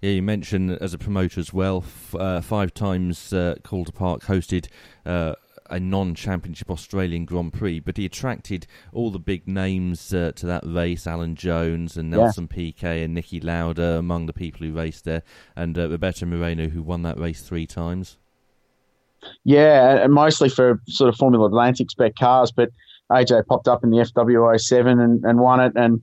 Yeah, 0.00 0.10
you 0.10 0.22
mentioned 0.22 0.70
as 0.82 0.92
a 0.92 0.98
promoter 0.98 1.40
as 1.40 1.52
well, 1.52 1.78
f- 1.78 2.14
uh, 2.14 2.40
five 2.40 2.74
times 2.74 3.32
uh, 3.32 3.54
Calder 3.64 3.92
Park 3.92 4.22
hosted 4.22 4.68
uh, 5.06 5.34
a 5.70 5.80
non-championship 5.80 6.70
Australian 6.70 7.24
Grand 7.24 7.52
Prix, 7.52 7.80
but 7.80 7.96
he 7.96 8.04
attracted 8.04 8.66
all 8.92 9.10
the 9.10 9.18
big 9.18 9.48
names 9.48 10.12
uh, 10.12 10.32
to 10.36 10.46
that 10.46 10.62
race: 10.66 11.06
Alan 11.06 11.34
Jones 11.34 11.96
and 11.96 12.10
Nelson 12.10 12.48
yeah. 12.50 12.54
Piquet 12.54 13.02
and 13.02 13.16
Niki 13.16 13.42
Lauda 13.42 13.96
among 13.96 14.26
the 14.26 14.32
people 14.32 14.66
who 14.66 14.74
raced 14.74 15.04
there, 15.04 15.22
and 15.56 15.78
uh, 15.78 15.88
Roberto 15.88 16.26
Moreno, 16.26 16.68
who 16.68 16.82
won 16.82 17.02
that 17.02 17.18
race 17.18 17.40
three 17.40 17.66
times. 17.66 18.18
Yeah, 19.44 20.02
and 20.02 20.12
mostly 20.12 20.48
for 20.48 20.80
sort 20.88 21.08
of 21.08 21.16
Formula 21.16 21.46
Atlantic 21.46 21.90
spec 21.90 22.16
cars, 22.16 22.52
but 22.52 22.70
AJ 23.12 23.46
popped 23.46 23.68
up 23.68 23.84
in 23.84 23.90
the 23.90 23.98
FW07 23.98 25.02
and, 25.02 25.24
and 25.24 25.38
won 25.38 25.60
it. 25.60 25.72
And 25.76 26.02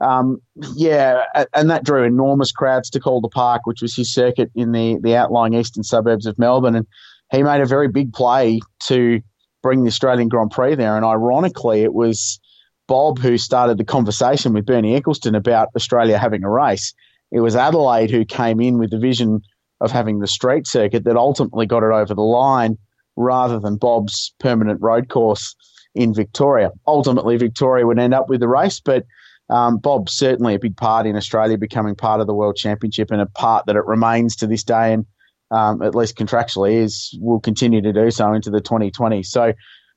um, 0.00 0.40
yeah, 0.74 1.24
and 1.54 1.70
that 1.70 1.84
drew 1.84 2.04
enormous 2.04 2.52
crowds 2.52 2.90
to 2.90 3.00
Calder 3.00 3.28
Park, 3.28 3.62
which 3.66 3.82
was 3.82 3.94
his 3.94 4.12
circuit 4.12 4.50
in 4.54 4.72
the, 4.72 4.98
the 5.02 5.16
outlying 5.16 5.54
eastern 5.54 5.84
suburbs 5.84 6.26
of 6.26 6.38
Melbourne. 6.38 6.74
And 6.74 6.86
he 7.30 7.42
made 7.42 7.60
a 7.60 7.66
very 7.66 7.88
big 7.88 8.12
play 8.12 8.60
to 8.84 9.20
bring 9.62 9.82
the 9.82 9.88
Australian 9.88 10.28
Grand 10.28 10.50
Prix 10.50 10.74
there. 10.74 10.96
And 10.96 11.04
ironically, 11.04 11.82
it 11.82 11.94
was 11.94 12.40
Bob 12.88 13.18
who 13.18 13.38
started 13.38 13.78
the 13.78 13.84
conversation 13.84 14.52
with 14.52 14.66
Bernie 14.66 15.00
Ecclestone 15.00 15.36
about 15.36 15.68
Australia 15.76 16.18
having 16.18 16.42
a 16.42 16.50
race. 16.50 16.92
It 17.30 17.40
was 17.40 17.54
Adelaide 17.54 18.10
who 18.10 18.24
came 18.24 18.60
in 18.60 18.78
with 18.78 18.90
the 18.90 18.98
vision 18.98 19.42
of 19.80 19.90
having 19.90 20.18
the 20.18 20.26
street 20.26 20.66
circuit 20.66 21.04
that 21.04 21.16
ultimately 21.16 21.66
got 21.66 21.82
it 21.82 21.92
over 21.92 22.14
the 22.14 22.20
line 22.20 22.76
rather 23.16 23.58
than 23.58 23.76
Bob's 23.76 24.34
permanent 24.38 24.80
road 24.80 25.08
course 25.08 25.54
in 25.94 26.14
Victoria. 26.14 26.70
Ultimately, 26.86 27.36
Victoria 27.36 27.86
would 27.86 27.98
end 27.98 28.14
up 28.14 28.28
with 28.28 28.40
the 28.40 28.48
race, 28.48 28.80
but 28.80 29.04
um, 29.48 29.78
Bob's 29.78 30.12
certainly 30.12 30.54
a 30.54 30.58
big 30.58 30.76
part 30.76 31.06
in 31.06 31.16
Australia 31.16 31.58
becoming 31.58 31.96
part 31.96 32.20
of 32.20 32.26
the 32.26 32.34
World 32.34 32.56
Championship 32.56 33.10
and 33.10 33.20
a 33.20 33.26
part 33.26 33.66
that 33.66 33.76
it 33.76 33.84
remains 33.86 34.36
to 34.36 34.46
this 34.46 34.62
day 34.62 34.92
and 34.92 35.06
um, 35.50 35.82
at 35.82 35.96
least 35.96 36.16
contractually 36.16 36.74
is 36.74 37.18
will 37.20 37.40
continue 37.40 37.82
to 37.82 37.92
do 37.92 38.10
so 38.10 38.32
into 38.32 38.50
the 38.50 38.60
2020s. 38.60 39.26
So 39.26 39.52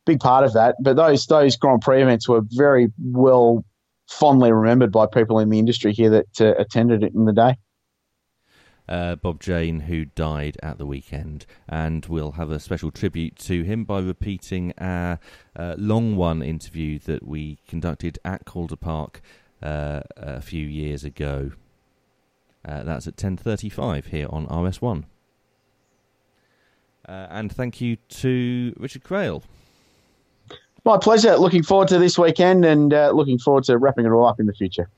big 0.06 0.20
part 0.20 0.44
of 0.44 0.54
that. 0.54 0.76
But 0.82 0.96
those 0.96 1.28
those 1.28 1.56
Grand 1.56 1.82
Prix 1.82 2.02
events 2.02 2.28
were 2.28 2.42
very 2.50 2.92
well 3.00 3.64
fondly 4.10 4.52
remembered 4.52 4.92
by 4.92 5.06
people 5.06 5.40
in 5.40 5.50
the 5.50 5.60
industry 5.60 5.94
here 5.94 6.10
that 6.10 6.42
uh, 6.42 6.56
attended 6.60 7.04
it 7.04 7.14
in 7.14 7.26
the 7.26 7.34
day 7.34 7.56
uh, 8.88 9.16
Bob 9.16 9.40
Jane, 9.40 9.82
who 9.82 10.06
died 10.06 10.58
at 10.62 10.78
the 10.78 10.86
weekend. 10.86 11.46
And 11.68 12.06
we'll 12.06 12.34
have 12.34 12.52
a 12.52 12.60
special 12.60 12.92
tribute 12.92 13.38
to 13.40 13.64
him 13.64 13.84
by 13.84 14.00
repeating 14.00 14.74
our 14.78 15.20
uh, 15.56 15.76
long 15.78 16.16
one 16.16 16.42
interview 16.42 17.00
that 17.00 17.26
we 17.26 17.60
conducted 17.68 18.20
at 18.26 18.46
Calder 18.46 18.76
Park 18.76 19.22
uh, 19.62 20.02
a 20.18 20.42
few 20.42 20.66
years 20.66 21.04
ago. 21.04 21.52
Uh, 22.66 22.84
that's 22.84 23.08
at 23.08 23.16
10.35 23.16 24.06
here 24.06 24.28
on 24.30 24.48
RS1. 24.48 25.06
Uh, 27.08 27.28
and 27.30 27.52
thank 27.52 27.82
you 27.82 27.98
to 28.08 28.74
Richard 28.78 29.04
Craill. 29.04 29.44
My 30.86 30.98
pleasure. 30.98 31.36
Looking 31.38 31.64
forward 31.64 31.88
to 31.90 31.98
this 31.98 32.18
weekend 32.18 32.66
and 32.66 32.94
uh, 32.94 33.12
looking 33.12 33.40
forward 33.40 33.64
to 33.66 33.78
wrapping 33.78 34.06
it 34.06 34.10
all 34.10 34.26
up 34.26 34.40
in 34.40 34.46
the 34.46 34.54
future. 34.54 34.90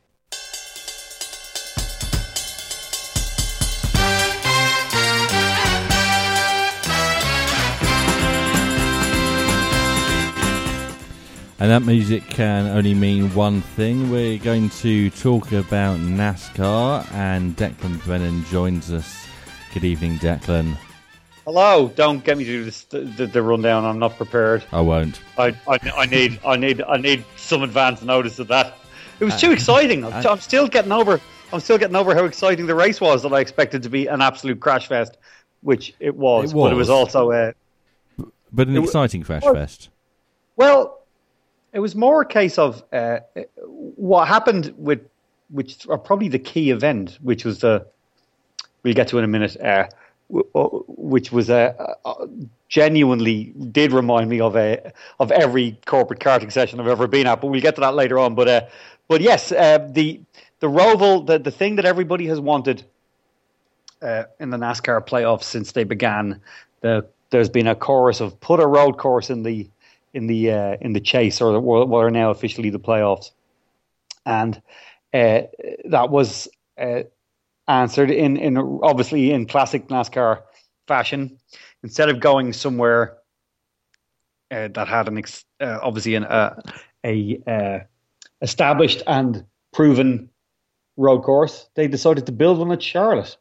And 11.66 11.72
that 11.72 11.82
music 11.82 12.28
can 12.28 12.68
only 12.68 12.94
mean 12.94 13.34
one 13.34 13.62
thing. 13.62 14.12
We're 14.12 14.38
going 14.38 14.70
to 14.70 15.10
talk 15.10 15.52
about 15.52 15.98
NASCAR, 15.98 17.12
and 17.12 17.58
Declan 17.58 18.04
Brennan 18.06 18.46
joins 18.46 18.92
us. 18.92 19.26
Good 19.74 19.84
evening, 19.84 20.20
Declan. 20.20 20.78
Hello. 21.44 21.92
Don't 21.96 22.24
get 22.24 22.38
me 22.38 22.44
to 22.44 22.52
do 22.52 22.66
this, 22.66 22.84
the, 22.84 23.00
the, 23.00 23.42
rundown. 23.42 23.84
I'm 23.84 23.98
not 23.98 24.16
prepared. 24.16 24.64
I 24.72 24.82
won't. 24.82 25.20
I, 25.40 25.58
I, 25.68 25.80
I, 25.98 26.06
need 26.06 26.40
I 26.46 26.56
need 26.56 26.84
I 26.84 26.98
need 26.98 27.26
some 27.36 27.64
advance 27.64 28.04
notice 28.04 28.38
of 28.38 28.50
that. 28.50 28.76
It 29.20 29.26
was 29.26 29.42
too 29.42 29.50
uh, 29.50 29.54
exciting. 29.54 30.06
I'm, 30.06 30.14
uh, 30.14 30.30
I'm 30.30 30.42
still 30.42 30.68
getting 30.68 30.92
over. 30.92 31.20
I'm 31.52 31.62
still 31.62 31.80
getting 31.80 31.96
over 31.96 32.14
how 32.14 32.26
exciting 32.26 32.68
the 32.68 32.76
race 32.76 33.02
was 33.02 33.24
that 33.24 33.34
I 33.34 33.40
expected 33.40 33.82
to 33.82 33.90
be 33.90 34.06
an 34.06 34.22
absolute 34.22 34.60
crash 34.60 34.86
fest, 34.86 35.18
which 35.62 35.96
it 36.00 36.16
was. 36.16 36.52
It 36.52 36.56
was. 36.56 36.70
But 36.70 36.74
it 36.74 36.78
was 36.78 36.92
also 36.92 37.32
a. 37.32 37.56
But 38.54 38.68
an 38.68 38.78
exciting 38.78 39.24
crash 39.24 39.42
fest. 39.42 39.90
Well, 40.58 41.02
it 41.76 41.80
was 41.80 41.94
more 41.94 42.22
a 42.22 42.26
case 42.26 42.58
of 42.58 42.82
uh, 42.94 43.20
what 43.68 44.30
happened 44.30 44.74
with, 44.78 45.02
which 45.50 45.86
are 45.90 45.98
probably 45.98 46.30
the 46.30 46.40
key 46.40 46.72
event, 46.72 47.20
which 47.22 47.44
was 47.44 47.60
the 47.60 47.86
we'll 48.82 48.94
get 48.94 49.10
to 49.10 49.18
in 49.18 49.26
a 49.26 49.28
minute, 49.28 49.58
uh, 49.60 49.88
which 50.30 51.34
was 51.34 51.50
a, 51.50 51.98
a, 52.06 52.28
genuinely 52.70 53.54
did 53.72 53.92
remind 53.92 54.30
me 54.30 54.40
of 54.40 54.56
a 54.56 54.94
of 55.20 55.34
every 55.34 55.78
corporate 55.86 56.22
karting 56.22 56.50
session 56.50 56.80
I've 56.80 56.88
ever 56.88 57.08
been 57.08 57.28
at. 57.28 57.42
But 57.42 57.48
we'll 57.48 57.60
get 57.60 57.76
to 57.76 57.82
that 57.82 57.94
later 57.94 58.20
on. 58.20 58.36
But 58.36 58.48
uh, 58.48 58.62
but 59.10 59.20
yes, 59.20 59.52
uh, 59.52 59.86
the 59.92 60.22
the 60.62 60.68
Roval, 60.68 61.28
the, 61.28 61.40
the 61.40 61.52
thing 61.52 61.76
that 61.76 61.84
everybody 61.84 62.28
has 62.28 62.40
wanted 62.40 62.86
uh, 64.02 64.24
in 64.40 64.50
the 64.50 64.58
NASCAR 64.58 65.06
playoffs 65.06 65.44
since 65.44 65.74
they 65.74 65.84
began, 65.84 66.40
the, 66.80 67.06
there's 67.32 67.50
been 67.50 67.68
a 67.68 67.76
chorus 67.76 68.22
of 68.22 68.40
put 68.40 68.62
a 68.62 68.66
road 68.66 68.98
course 68.98 69.30
in 69.30 69.44
the 69.44 69.68
in 70.16 70.28
the 70.28 70.52
uh, 70.52 70.78
in 70.82 70.94
the 70.94 71.00
chase 71.00 71.42
or 71.42 71.60
what 71.60 72.00
are 72.00 72.12
now 72.12 72.32
officially 72.32 72.70
the 72.70 72.80
playoffs, 72.80 73.32
and 74.26 74.62
uh, 75.14 75.42
that 75.90 76.10
was 76.10 76.48
uh, 76.80 77.04
answered 77.68 78.10
in 78.10 78.38
in 78.38 78.58
obviously 78.82 79.32
in 79.32 79.46
classic 79.46 79.88
NASCAR 79.90 80.42
fashion. 80.88 81.38
Instead 81.84 82.10
of 82.10 82.20
going 82.20 82.54
somewhere 82.54 83.18
uh, 84.50 84.70
that 84.70 84.88
had 84.88 85.08
an 85.08 85.18
ex- 85.18 85.46
uh, 85.60 85.78
obviously 85.84 86.16
an, 86.16 86.24
uh, 86.24 86.56
a 87.06 87.86
established 88.42 89.04
and 89.06 89.46
proven 89.74 90.30
road 90.98 91.22
course, 91.22 91.70
they 91.76 91.88
decided 91.88 92.26
to 92.26 92.32
build 92.32 92.58
one 92.60 92.72
at 92.72 92.82
Charlotte 92.82 93.38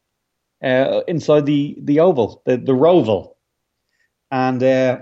uh, 0.63 1.03
inside 1.07 1.47
the 1.47 1.77
the 1.83 2.01
oval, 2.01 2.43
the 2.45 2.57
the 2.57 2.73
Roval, 2.73 3.35
and 4.31 4.63
uh, 4.63 4.99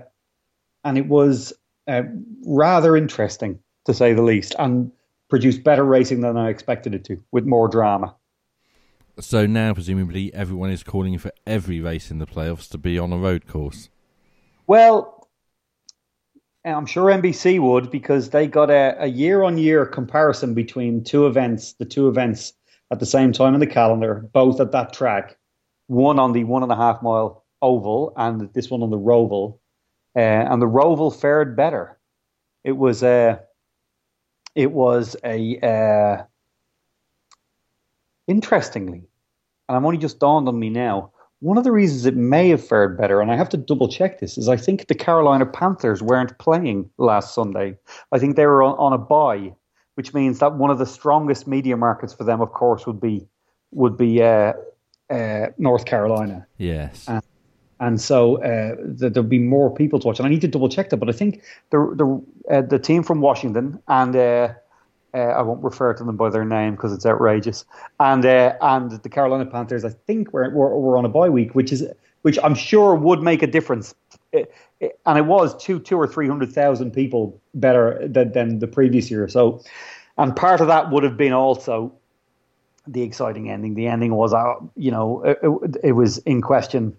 and 0.85 0.99
it 0.99 1.07
was 1.07 1.53
Uh, 1.89 2.03
rather 2.47 2.97
interesting 2.97 3.59
to 3.87 3.95
say 3.95 4.13
the 4.13 4.23
least, 4.23 4.55
and 4.59 4.93
produced 5.29 5.65
better 5.65 5.85
racing 5.85 6.21
than 6.21 6.37
I 6.37 6.51
expected 6.51 6.95
it 6.95 7.05
to, 7.07 7.23
with 7.33 7.45
more 7.45 7.69
drama. 7.69 8.15
So 9.19 9.47
now, 9.47 9.75
presumably, 9.75 10.33
everyone 10.33 10.71
is 10.71 10.83
calling 10.83 11.19
for 11.19 11.33
every 11.47 11.81
race 11.81 12.11
in 12.11 12.19
the 12.19 12.27
playoffs 12.27 12.69
to 12.71 12.79
be 12.79 12.99
on 12.99 13.13
a 13.13 13.19
road 13.19 13.47
course. 13.47 13.89
Well, 14.67 15.29
I'm 16.65 16.87
sure 16.87 17.11
NBC 17.11 17.61
would 17.61 17.91
because 17.91 18.31
they 18.31 18.47
got 18.47 18.71
a, 18.71 19.07
year 19.07 19.43
on 19.43 19.59
year 19.59 19.85
comparison 19.85 20.55
between 20.55 21.03
two 21.03 21.27
events, 21.27 21.75
the 21.75 21.85
two 21.85 22.09
events 22.09 22.53
at 22.91 23.01
the 23.01 23.07
same 23.07 23.33
time 23.33 23.55
in 23.55 23.61
the 23.61 23.67
calendar, 23.67 24.29
both 24.33 24.61
at 24.61 24.73
that 24.73 24.93
track. 24.93 25.37
One 25.89 26.19
on 26.19 26.33
the 26.33 26.45
one 26.45 26.63
and 26.63 26.71
a 26.71 26.77
half 26.77 27.03
mile 27.03 27.45
oval 27.61 28.13
and 28.17 28.53
this 28.55 28.71
one 28.71 28.83
on 28.83 28.91
the 28.91 28.99
Roval. 28.99 29.59
Uh, 30.15 30.21
and 30.21 30.61
the 30.61 30.67
Roval 30.67 31.15
fared 31.15 31.57
better. 31.57 31.99
It 32.65 32.73
was 32.73 33.03
a, 33.03 33.41
it 34.55 34.73
was 34.73 35.17
a, 35.25 35.59
uh, 35.61 36.25
interestingly, 38.27 39.05
and 39.69 39.77
I'm 39.77 39.87
only 39.87 39.99
just 39.99 40.19
dawned 40.19 40.49
on 40.49 40.59
me 40.59 40.71
now, 40.71 41.13
one 41.41 41.59
of 41.59 41.65
the 41.65 41.73
reasons 41.73 42.07
it 42.07 42.15
may 42.15 42.51
have 42.51 42.65
fared 42.65 42.97
better, 42.97 43.21
and 43.21 43.33
I 43.33 43.37
have 43.37 43.49
to 43.49 43.57
double 43.57 43.89
check 43.89 44.21
this, 44.21 44.39
is 44.39 44.49
I 44.49 44.57
think 44.57 44.87
the 44.87 44.95
Carolina 44.95 45.45
Panthers 45.45 46.01
weren't 46.01 46.39
playing 46.39 46.89
last 46.99 47.35
Sunday. 47.35 47.77
I 48.13 48.21
think 48.21 48.37
they 48.37 48.47
were 48.47 48.63
on, 48.63 48.77
on 48.79 48.93
a 48.93 48.99
bye, 48.99 49.53
which 49.97 50.15
means 50.15 50.39
that 50.39 50.55
one 50.55 50.71
of 50.71 50.79
the 50.79 50.87
strongest 50.87 51.49
media 51.49 51.77
markets 51.77 52.15
for 52.15 52.23
them, 52.23 52.41
of 52.41 52.53
course, 52.53 52.87
would 52.87 53.01
be 53.01 53.27
would 53.73 53.97
be 53.97 54.23
uh, 54.23 54.53
uh, 55.11 55.47
North 55.59 55.85
Carolina. 55.85 56.47
Yes. 56.59 57.09
And, 57.09 57.23
and 57.83 58.01
so 58.01 58.37
uh, 58.37 58.77
the, 58.79 59.11
there'll 59.11 59.29
be 59.29 59.39
more 59.39 59.69
people 59.75 59.99
to 59.99 60.07
watch. 60.07 60.21
And 60.21 60.27
I 60.27 60.31
need 60.31 60.41
to 60.43 60.49
double 60.49 60.69
check 60.69 60.91
that, 60.91 60.99
but 60.99 61.09
I 61.09 61.13
think 61.13 61.43
the 61.71 61.79
the 62.01 62.55
uh, 62.55 62.63
the 62.63 62.79
team 62.79 63.03
from 63.03 63.21
Washington 63.21 63.83
and 63.89 64.15
uh, 64.17 64.49
uh, 65.15 65.19
I 65.19 65.43
won't 65.43 65.63
refer 65.63 65.93
to 65.93 66.05
them 66.05 66.17
by 66.17 66.31
their 66.31 66.45
name 66.45 66.73
because 66.77 66.93
it's 66.93 67.05
outrageous. 67.05 67.65
And 67.99 68.25
uh, 68.25 68.55
and 68.61 68.91
the 68.91 69.09
Carolina 69.09 69.47
Panthers, 69.47 69.85
I 69.85 69.91
think, 70.07 70.33
were, 70.33 70.49
were, 70.51 70.79
were 70.79 70.97
on 70.97 71.05
a 71.05 71.09
bye 71.09 71.29
week, 71.29 71.55
which 71.55 71.73
is 71.73 71.85
which 72.23 72.39
I'm 72.45 72.55
sure 72.55 72.95
would 72.95 73.21
make 73.21 73.43
a 73.43 73.49
difference. 73.49 73.95
It, 74.33 74.55
it, 74.81 74.99
and 75.05 75.19
it 75.19 75.27
was 75.27 75.57
two 75.57 75.81
two 75.81 75.99
or 76.01 76.07
three 76.07 76.29
hundred 76.29 76.53
thousand 76.53 76.93
people 76.93 77.41
better 77.55 78.07
than, 78.07 78.33
than 78.33 78.59
the 78.61 78.69
previous 78.69 79.11
year. 79.11 79.29
So, 79.29 79.61
and 80.17 80.35
part 80.37 80.61
of 80.61 80.69
that 80.69 80.91
would 80.91 81.03
have 81.03 81.17
been 81.17 81.33
also 81.33 81.93
the 82.87 83.03
exciting 83.03 83.51
ending. 83.51 83.75
The 83.75 83.87
ending 83.87 84.15
was, 84.15 84.33
uh, 84.33 84.55
you 84.77 84.91
know, 84.91 85.23
it, 85.25 85.77
it 85.83 85.93
was 85.93 86.19
in 86.19 86.43
question 86.43 86.97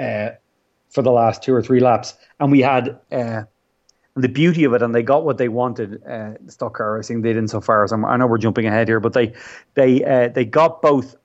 uh, 0.00 0.30
for 0.88 1.02
the 1.02 1.12
last 1.12 1.42
two 1.42 1.54
or 1.54 1.62
three 1.62 1.80
laps, 1.80 2.14
and 2.38 2.50
we 2.50 2.60
had. 2.60 2.98
Uh, 3.12 3.42
the 4.16 4.28
beauty 4.28 4.64
of 4.64 4.74
it, 4.74 4.82
and 4.82 4.94
they 4.94 5.02
got 5.02 5.24
what 5.24 5.38
they 5.38 5.48
wanted. 5.48 6.02
Uh, 6.04 6.32
stock 6.48 6.74
car 6.74 6.94
racing 6.94 7.22
they 7.22 7.32
did 7.32 7.38
insofar 7.38 7.84
as 7.84 7.92
I'm, 7.92 8.04
i 8.04 8.16
know 8.16 8.26
we're 8.26 8.38
jumping 8.38 8.66
ahead 8.66 8.88
here, 8.88 9.00
but 9.00 9.12
they 9.12 9.32
they 9.74 10.04
uh, 10.04 10.28
they 10.28 10.44
got 10.44 10.82
both 10.82 11.16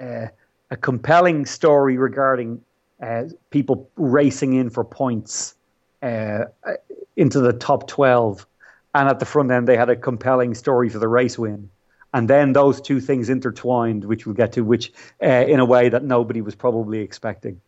uh, 0.00 0.26
a 0.70 0.76
compelling 0.76 1.46
story 1.46 1.96
regarding 1.96 2.60
uh, 3.02 3.24
people 3.50 3.90
racing 3.96 4.54
in 4.54 4.70
for 4.70 4.84
points 4.84 5.54
uh, 6.02 6.44
into 7.16 7.40
the 7.40 7.52
top 7.52 7.88
twelve, 7.88 8.46
and 8.94 9.08
at 9.08 9.20
the 9.20 9.26
front 9.26 9.50
end 9.50 9.66
they 9.66 9.76
had 9.76 9.88
a 9.88 9.96
compelling 9.96 10.54
story 10.54 10.88
for 10.88 10.98
the 10.98 11.08
race 11.08 11.38
win. 11.38 11.70
And 12.12 12.30
then 12.30 12.52
those 12.52 12.80
two 12.80 13.00
things 13.00 13.28
intertwined, 13.28 14.04
which 14.04 14.24
we'll 14.24 14.36
get 14.36 14.52
to, 14.52 14.60
which 14.60 14.92
in 15.20 15.58
a 15.58 15.64
way 15.64 15.88
that 15.88 16.04
nobody 16.04 16.42
was 16.42 16.54
probably 16.54 17.00
expecting. 17.00 17.60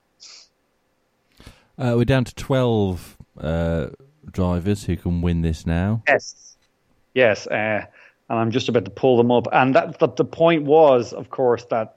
We're 1.78 2.04
down 2.04 2.24
to 2.24 2.34
twelve 2.34 3.16
drivers 4.30 4.84
who 4.84 4.96
can 4.96 5.22
win 5.22 5.42
this 5.42 5.66
now? 5.66 6.02
Yes, 6.08 6.56
yes, 7.14 7.46
uh, 7.46 7.86
and 8.28 8.38
I'm 8.38 8.50
just 8.50 8.68
about 8.68 8.84
to 8.84 8.90
pull 8.90 9.16
them 9.16 9.30
up. 9.30 9.46
And 9.52 9.74
that, 9.74 9.98
that 9.98 10.16
the 10.16 10.24
point 10.24 10.64
was, 10.64 11.12
of 11.12 11.30
course, 11.30 11.64
that 11.66 11.96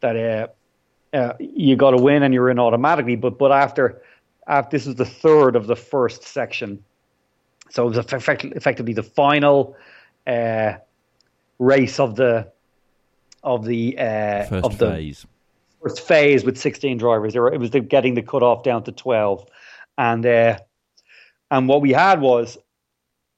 that 0.00 0.16
uh, 0.16 1.16
uh, 1.16 1.32
you 1.38 1.76
got 1.76 1.92
to 1.92 2.02
win 2.02 2.22
and 2.22 2.34
you're 2.34 2.50
in 2.50 2.58
automatically. 2.58 3.16
But 3.16 3.38
but 3.38 3.52
after 3.52 4.02
after 4.46 4.76
this 4.76 4.86
is 4.86 4.94
the 4.96 5.04
third 5.04 5.56
of 5.56 5.66
the 5.66 5.76
first 5.76 6.22
section, 6.22 6.82
so 7.70 7.86
it 7.86 7.96
was 7.96 7.98
effect- 7.98 8.44
effectively 8.44 8.92
the 8.92 9.02
final 9.02 9.76
uh, 10.26 10.74
race 11.58 12.00
of 12.00 12.16
the 12.16 12.50
of 13.42 13.64
the 13.64 13.98
uh, 13.98 14.44
first 14.44 14.64
of 14.64 14.78
the 14.78 14.90
phase. 14.90 15.26
First 15.86 16.00
phase 16.00 16.44
with 16.44 16.58
16 16.58 16.98
drivers. 16.98 17.36
It 17.36 17.60
was 17.60 17.70
the, 17.70 17.78
getting 17.78 18.14
the 18.14 18.22
cutoff 18.22 18.64
down 18.64 18.82
to 18.84 18.92
12, 18.92 19.46
and 19.96 20.26
uh, 20.26 20.58
and 21.52 21.68
what 21.68 21.80
we 21.80 21.92
had 21.92 22.20
was, 22.20 22.58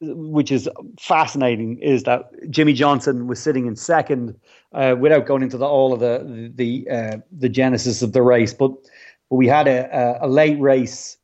which 0.00 0.50
is 0.50 0.66
fascinating, 0.98 1.78
is 1.82 2.04
that 2.04 2.30
Jimmie 2.48 2.72
Johnson 2.72 3.26
was 3.26 3.38
sitting 3.38 3.66
in 3.66 3.76
second, 3.76 4.34
uh, 4.72 4.96
without 4.98 5.26
going 5.26 5.42
into 5.42 5.58
the, 5.58 5.66
all 5.66 5.92
of 5.92 6.00
the 6.00 6.50
the 6.54 6.88
uh, 6.90 7.18
the 7.30 7.50
genesis 7.50 8.00
of 8.00 8.14
the 8.14 8.22
race. 8.22 8.54
But, 8.54 8.72
but 9.28 9.36
we 9.36 9.46
had 9.46 9.68
a, 9.68 10.18
a, 10.22 10.26
a 10.26 10.28
late 10.28 10.58
race 10.58 11.18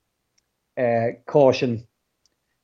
uh, 0.77 1.13
caution 1.25 1.87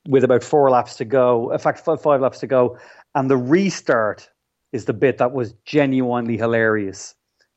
with 0.07 0.23
about 0.23 0.43
four 0.43 0.69
laps 0.69 0.97
to 0.97 1.05
go. 1.05 1.51
In 1.51 1.57
fact, 1.57 1.79
five, 1.79 1.99
five 1.99 2.21
laps 2.21 2.39
to 2.41 2.47
go, 2.47 2.77
and 3.15 3.27
the 3.27 3.37
restart 3.37 4.29
is 4.71 4.85
the 4.85 4.93
bit 4.93 5.17
that 5.17 5.31
was 5.31 5.53
genuinely 5.65 6.37
hilarious, 6.37 7.15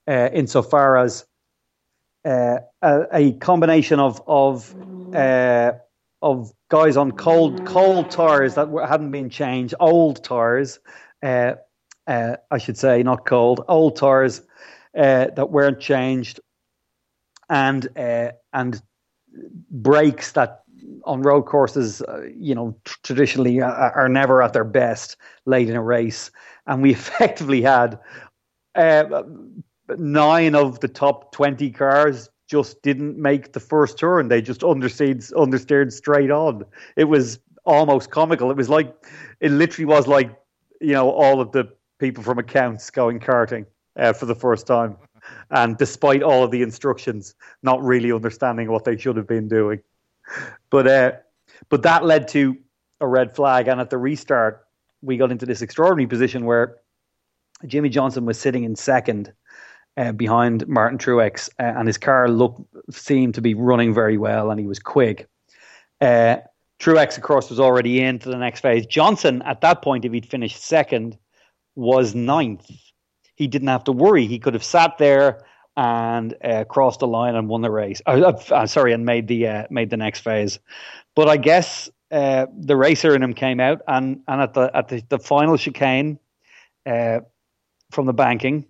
uh, 0.09 0.31
insofar 0.33 0.97
as. 0.99 1.25
Uh, 2.27 2.59
a, 2.81 3.03
a, 3.13 3.33
combination 3.33 4.01
of 4.01 4.19
of 4.27 4.75
uh, 5.13 5.73
of 6.23 6.51
guys 6.71 6.97
on 6.97 7.13
cold 7.13 7.63
cold 7.67 8.11
tires 8.11 8.55
that 8.55 8.69
hadn't 8.89 9.11
been 9.11 9.29
changed, 9.29 9.75
old 9.79 10.25
tires, 10.25 10.81
uh, 11.23 11.53
uh, 12.07 12.37
I 12.51 12.57
should 12.57 12.79
say, 12.79 13.03
not 13.03 13.27
cold, 13.27 13.63
old 13.69 13.97
tires 13.97 14.41
uh, 14.97 15.27
that 15.37 15.51
weren't 15.51 15.81
changed, 15.81 16.41
and 17.51 17.89
and 17.95 18.83
brakes 19.71 20.33
that 20.33 20.63
on 21.05 21.23
road 21.23 21.43
courses, 21.43 22.03
uh, 22.03 22.23
you 22.37 22.55
know, 22.55 22.77
t- 22.85 22.95
traditionally 23.03 23.61
are, 23.61 23.93
are, 23.93 24.09
never 24.09 24.43
at 24.43 24.53
their 24.53 24.65
best 24.65 25.17
late 25.47 25.69
in 25.69 25.77
a 25.77 25.83
race, 25.83 26.31
and 26.67 26.83
we 26.83 26.91
effectively 26.99 27.63
had 27.63 27.99
uh, 28.75 29.23
nine 29.97 30.55
of 30.55 30.81
the 30.81 30.89
top 30.89 31.33
twenty 31.33 31.71
cars 31.71 32.31
just 32.47 32.83
didn't 32.83 33.17
make 33.17 33.53
the 33.53 33.61
first 33.61 33.99
turn. 33.99 34.29
They 34.29 34.43
just 34.43 34.61
understeered, 34.61 35.33
understeered 35.33 35.93
straight 35.93 36.31
on. 36.31 36.65
It 36.97 37.05
was 37.05 37.39
almost 37.65 38.11
comical. 38.11 38.51
It 38.51 38.57
was 38.57 38.69
like, 38.69 38.95
it 39.41 39.51
literally 39.51 39.87
was 39.87 40.07
like, 40.07 40.31
you 40.81 40.93
know, 40.93 41.11
all 41.11 41.41
of 41.41 41.53
the 41.53 41.73
people 41.99 42.23
from 42.23 42.39
accounts 42.39 42.91
going 42.91 43.19
karting 43.19 43.65
uh, 43.97 44.13
for 44.13 44.27
the 44.27 44.35
first 44.35 44.67
time. 44.67 44.97
And 45.51 45.79
despite 45.79 46.23
all 46.23 46.45
of 46.45 46.51
the 46.51 46.61
instructions, 46.61 47.35
not 47.63 47.83
really 47.83 48.13
understanding 48.13 48.71
what 48.71 48.85
they 48.85 48.99
should 48.99 49.17
have 49.17 49.27
been 49.27 49.49
doing. 49.49 49.81
But, 50.69 50.87
uh, 50.87 51.13
but 51.71 51.83
that 51.83 52.05
led 52.05 52.29
to 52.29 52.59
a 53.01 53.07
red 53.07 53.35
flag. 53.35 53.69
And 53.69 53.81
at 53.81 53.89
the 53.89 53.97
restart, 53.97 54.67
we 55.01 55.17
got 55.17 55.33
into 55.33 55.47
this 55.47 55.63
extraordinary 55.63 56.07
position 56.07 56.45
where 56.45 56.77
Jimmie 57.67 57.89
Johnson 57.89 58.27
was 58.27 58.39
sitting 58.39 58.65
in 58.65 58.77
second 58.77 59.33
uh, 59.97 60.13
behind 60.13 60.67
Martin 60.67 60.99
Truex, 60.99 61.49
uh, 61.59 61.79
and 61.79 61.87
his 61.87 61.99
car 61.99 62.29
looked 62.29 62.61
seemed 62.91 63.35
to 63.35 63.41
be 63.41 63.55
running 63.55 63.95
very 63.95 64.19
well, 64.19 64.51
and 64.51 64.59
he 64.59 64.67
was 64.67 64.79
quick. 64.79 65.29
Uh, 66.01 66.39
Truex, 66.81 67.17
of 67.17 67.23
course, 67.23 67.49
was 67.49 67.61
already 67.61 68.01
into 68.01 68.29
the 68.29 68.37
next 68.37 68.61
phase. 68.61 68.87
Johnson, 68.87 69.43
at 69.43 69.61
that 69.61 69.83
point, 69.83 70.05
if 70.05 70.13
he'd 70.13 70.27
finished 70.27 70.61
second, 70.61 71.17
was 71.77 72.15
ninth. 72.15 72.69
He 73.37 73.47
didn't 73.47 73.69
have 73.69 73.85
to 73.85 73.93
worry. 73.93 74.27
He 74.27 74.39
could 74.39 74.55
have 74.55 74.65
sat 74.65 74.99
there 74.99 75.45
and 75.77 76.35
uh, 76.45 76.65
crossed 76.65 77.01
the 77.01 77.07
line 77.07 77.35
and 77.35 77.49
won 77.49 77.63
the 77.63 77.71
race. 77.71 78.03
Uh, 78.07 78.33
uh, 78.51 78.67
sorry, 78.67 78.93
and 78.93 79.05
made 79.05 79.29
the 79.29 79.67
made 79.71 79.91
the 79.91 79.97
next 79.97 80.21
phase. 80.21 80.59
But 81.15 81.29
I 81.29 81.37
guess 81.37 81.89
the 82.11 82.77
racer 82.77 83.15
in 83.15 83.23
him 83.23 83.35
came 83.35 83.61
out, 83.61 83.81
and 83.87 84.21
and 84.27 84.41
at 84.41 84.55
the 84.55 84.71
at 84.75 84.89
the, 84.89 85.03
the 85.09 85.19
final 85.19 85.57
chicane 85.57 86.19
from 86.85 88.07
the 88.07 88.13
banking. 88.13 88.67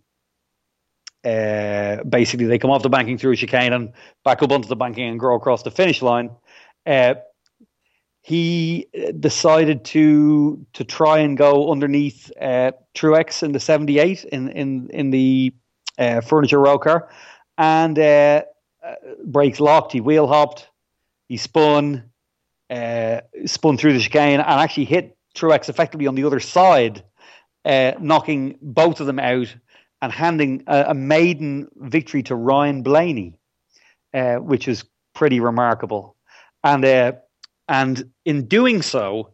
Uh, 1.24 2.02
basically, 2.04 2.46
they 2.46 2.58
come 2.58 2.70
off 2.70 2.82
the 2.82 2.90
banking 2.90 3.16
through 3.16 3.32
a 3.32 3.36
chicane 3.36 3.72
and 3.72 3.92
back 4.24 4.42
up 4.42 4.52
onto 4.52 4.68
the 4.68 4.76
banking 4.76 5.08
and 5.08 5.18
go 5.18 5.34
across 5.34 5.62
the 5.62 5.70
finish 5.70 6.02
line. 6.02 6.30
Uh, 6.86 7.14
he 8.20 8.86
decided 9.20 9.84
to 9.84 10.66
to 10.72 10.84
try 10.84 11.18
and 11.18 11.36
go 11.36 11.70
underneath 11.70 12.32
uh, 12.40 12.72
Truex 12.94 13.42
in 13.42 13.52
the 13.52 13.60
78 13.60 14.24
in 14.24 14.48
in 14.48 14.88
in 14.90 15.10
the 15.10 15.54
uh, 15.98 16.20
furniture 16.20 16.58
row 16.58 16.78
car, 16.78 17.08
and 17.56 17.98
uh, 17.98 18.42
uh, 18.82 18.94
brakes 19.24 19.60
locked. 19.60 19.92
He 19.92 20.00
wheel 20.00 20.26
hopped, 20.26 20.68
he 21.28 21.36
spun, 21.36 22.10
uh, 22.70 23.20
spun 23.46 23.76
through 23.76 23.94
the 23.94 24.00
chicane, 24.00 24.40
and 24.40 24.42
actually 24.42 24.86
hit 24.86 25.16
Truex 25.34 25.68
effectively 25.68 26.06
on 26.06 26.14
the 26.14 26.24
other 26.24 26.40
side, 26.40 27.04
knocking 27.64 28.58
both 28.60 29.00
of 29.00 29.06
them 29.06 29.18
out 29.18 29.54
and 30.04 30.12
handing 30.12 30.62
a, 30.66 30.84
a 30.88 30.94
maiden 30.94 31.66
victory 31.76 32.22
to 32.22 32.34
Ryan 32.34 32.82
Blaney, 32.82 33.38
uh, 34.12 34.34
which 34.34 34.68
is 34.68 34.84
pretty 35.14 35.40
remarkable. 35.40 36.14
And 36.62 36.84
uh, 36.84 37.12
and 37.68 38.12
in 38.26 38.46
doing 38.46 38.82
so, 38.82 39.32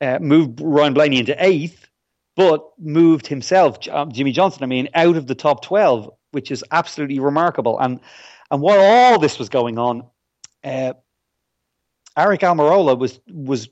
uh, 0.00 0.18
moved 0.20 0.62
Ryan 0.62 0.94
Blaney 0.94 1.18
into 1.18 1.36
eighth, 1.38 1.86
but 2.34 2.66
moved 2.78 3.26
himself, 3.26 3.78
Jimmie 4.08 4.32
Johnson, 4.32 4.62
I 4.62 4.66
mean, 4.66 4.88
out 4.94 5.16
of 5.16 5.26
the 5.26 5.34
top 5.34 5.62
twelve, 5.62 6.10
which 6.30 6.50
is 6.50 6.64
absolutely 6.70 7.20
remarkable. 7.20 7.78
And 7.78 8.00
and 8.50 8.62
while 8.62 8.80
all 8.80 9.18
this 9.18 9.38
was 9.38 9.50
going 9.50 9.78
on, 9.78 10.02
uh, 10.64 10.94
Aric 12.16 12.40
Almirola 12.40 12.98
was 12.98 13.20
was 13.28 13.68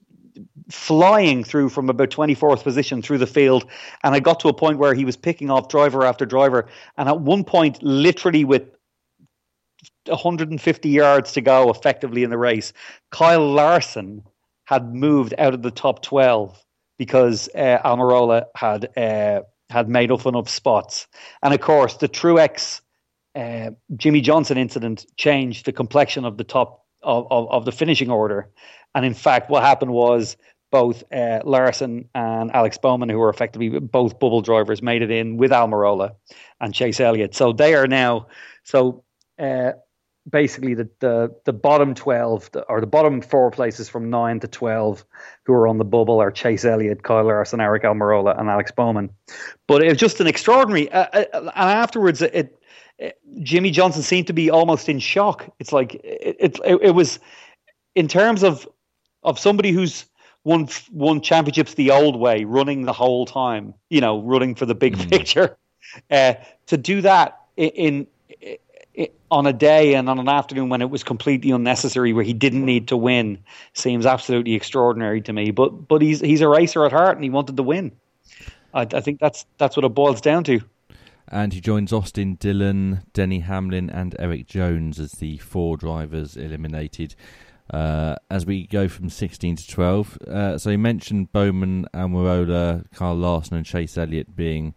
flying 0.71 1.45
through 1.45 1.69
from 1.69 1.89
about 1.89 2.11
24th 2.11 2.63
position 2.63 3.03
through 3.03 3.19
the 3.19 3.27
field 3.27 3.67
and 4.05 4.15
I 4.15 4.21
got 4.21 4.41
to 4.41 4.49
a 4.49 4.55
point 4.55 4.79
where 4.79 4.95
he 4.95 5.05
was 5.05 5.17
picking 5.17 5.51
off 5.51 5.69
driver 5.69 6.05
after 6.05 6.25
driver 6.25 6.67
and 6.97 7.09
at 7.09 7.21
one 7.21 7.45
point 7.45 7.83
literally 7.83 8.45
with 8.45 8.69
150 10.07 10.89
yards 10.89 11.33
to 11.33 11.41
go 11.41 11.71
effectively 11.71 12.23
in 12.23 12.31
the 12.31 12.39
race 12.39 12.73
Kyle 13.11 13.53
Larson 13.53 14.23
had 14.65 14.95
moved 14.95 15.35
out 15.39 15.55
of 15.55 15.63
the 15.63 15.71
top 15.71 16.03
12 16.03 16.65
because 16.99 17.49
uh, 17.55 17.79
Almirola 17.85 18.45
had 18.55 18.97
uh, 18.97 19.43
had 19.71 19.89
made 19.89 20.11
up 20.11 20.27
enough 20.27 20.49
spots. 20.49 21.07
And 21.43 21.53
of 21.53 21.61
course 21.61 21.97
the 21.97 22.09
Truex 22.09 22.81
uh, 23.35 23.71
Jimmie 23.97 24.21
Johnson 24.21 24.59
incident 24.59 25.07
changed 25.17 25.65
the 25.65 25.73
complexion 25.73 26.25
of 26.25 26.37
the 26.37 26.45
top 26.45 26.85
of, 27.03 27.27
of, 27.31 27.51
of 27.51 27.65
the 27.65 27.73
finishing 27.73 28.11
order 28.11 28.49
and 28.95 29.05
in 29.05 29.15
fact 29.15 29.51
what 29.51 29.63
happened 29.63 29.93
was 29.93 30.37
both 30.71 31.05
uh, 31.13 31.41
Larson 31.45 32.09
and 32.15 32.51
Alex 32.53 32.79
Bowman, 32.79 33.11
who 33.11 33.19
were 33.19 33.29
effectively 33.29 33.69
both 33.69 34.19
bubble 34.19 34.41
drivers, 34.41 34.83
made 34.83 35.03
it 35.03 35.11
in 35.11 35.37
with 35.37 35.51
Almirola 35.51 36.15
and 36.61 36.75
Chase 36.75 36.99
Elliott. 36.99 37.35
So 37.35 37.53
they 37.53 37.75
are 37.75 37.87
now 37.87 38.27
so 38.65 39.05
uh, 39.39 39.73
basically 40.29 40.75
the, 40.75 40.89
the 41.01 41.35
the 41.45 41.53
bottom 41.53 41.95
twelve 41.95 42.51
or 42.69 42.81
the 42.81 42.87
bottom 42.87 43.21
four 43.21 43.51
places 43.51 43.89
from 43.89 44.09
nine 44.09 44.41
to 44.41 44.49
twelve 44.49 45.05
who 45.45 45.53
are 45.53 45.69
on 45.69 45.79
the 45.79 45.85
bubble 45.85 46.21
are 46.21 46.31
Chase 46.31 46.65
Elliott, 46.65 47.03
Kyle 47.03 47.25
Larson, 47.25 47.61
Aric 47.61 47.83
Almirola, 47.83 48.39
and 48.39 48.49
Alex 48.49 48.71
Bowman. 48.71 49.11
But 49.67 49.83
it 49.83 49.89
was 49.89 49.99
just 49.99 50.21
an 50.21 50.27
extraordinary. 50.27 50.91
Uh, 50.91 51.07
uh, 51.13 51.25
and 51.35 51.51
afterwards, 51.55 52.23
it, 52.23 52.59
it, 52.99 53.19
Jimmie 53.43 53.71
Johnson 53.71 54.03
seemed 54.03 54.29
to 54.29 54.33
be 54.33 54.49
almost 54.51 54.89
in 54.89 54.99
shock. 55.01 55.49
It's 55.59 55.73
like 55.73 55.95
it, 55.97 56.61
it, 56.65 56.79
it 56.81 56.95
was 56.95 57.19
in 57.95 58.09
terms 58.09 58.43
of 58.43 58.67
of 59.23 59.39
somebody 59.39 59.73
who's 59.73 60.07
won 60.45 60.69
won 60.91 61.21
championships 61.21 61.75
the 61.75 61.91
old 61.91 62.17
way, 62.17 62.45
running 62.45 62.85
the 62.85 62.93
whole 62.93 63.27
time. 63.27 63.75
You 63.91 64.01
know, 64.01 64.21
running 64.23 64.55
for 64.55 64.67
the 64.67 64.75
big 64.75 64.97
mm. 64.97 65.11
picture. 65.11 65.57
Uh, 66.11 66.35
to 66.67 66.79
do 66.79 67.03
that 67.03 67.41
in, 67.57 67.69
in, 67.71 68.07
in, 68.95 69.09
on 69.31 69.47
a 69.47 69.53
day 69.53 69.95
and 69.95 70.09
on 70.09 70.19
an 70.19 70.29
afternoon 70.29 70.71
when 70.71 70.81
it 70.81 70.89
was 70.89 71.03
completely 71.03 71.51
unnecessary, 71.51 72.15
where 72.15 72.25
he 72.25 72.33
didn't 72.33 72.65
need 72.65 72.89
to 72.89 72.97
win, 72.97 73.37
seems 73.75 74.07
absolutely 74.07 74.55
extraordinary 74.55 75.21
to 75.21 75.33
me. 75.33 75.51
But 75.51 75.89
but 75.89 76.01
he's 76.01 76.21
he's 76.21 76.41
a 76.41 76.49
racer 76.49 76.87
at 76.87 76.93
heart, 76.93 77.17
and 77.17 77.25
he 77.25 77.31
wanted 77.31 77.59
to 77.59 77.63
win. 77.63 77.93
I, 78.73 78.83
I 78.83 79.01
think 79.01 79.21
that's 79.21 79.45
that's 79.59 79.77
what 79.77 79.85
it 79.85 79.91
boils 79.91 80.21
down 80.21 80.45
to. 80.45 80.61
And 81.29 81.53
he 81.53 81.61
joins 81.61 81.93
Austin 81.93 82.35
Dillon, 82.35 83.03
Denny 83.13 83.41
Hamlin, 83.41 83.89
and 83.89 84.15
Erik 84.19 84.47
Jones 84.47 84.99
as 84.99 85.13
the 85.13 85.39
four 85.39 85.77
drivers 85.77 86.37
eliminated 86.37 87.15
uh, 87.73 88.17
as 88.31 88.45
we 88.45 88.67
go 88.67 88.89
from 88.89 89.09
16 89.09 89.57
to 89.57 89.67
12. 89.69 90.19
Uh, 90.23 90.59
so 90.59 90.71
you 90.71 90.79
mentioned 90.79 91.33
Bowman, 91.33 91.87
Almirola, 91.95 92.85
Carl 92.95 93.17
Larson, 93.17 93.57
and 93.57 93.67
Chase 93.67 93.97
Elliott 93.97 94.37
being 94.37 94.75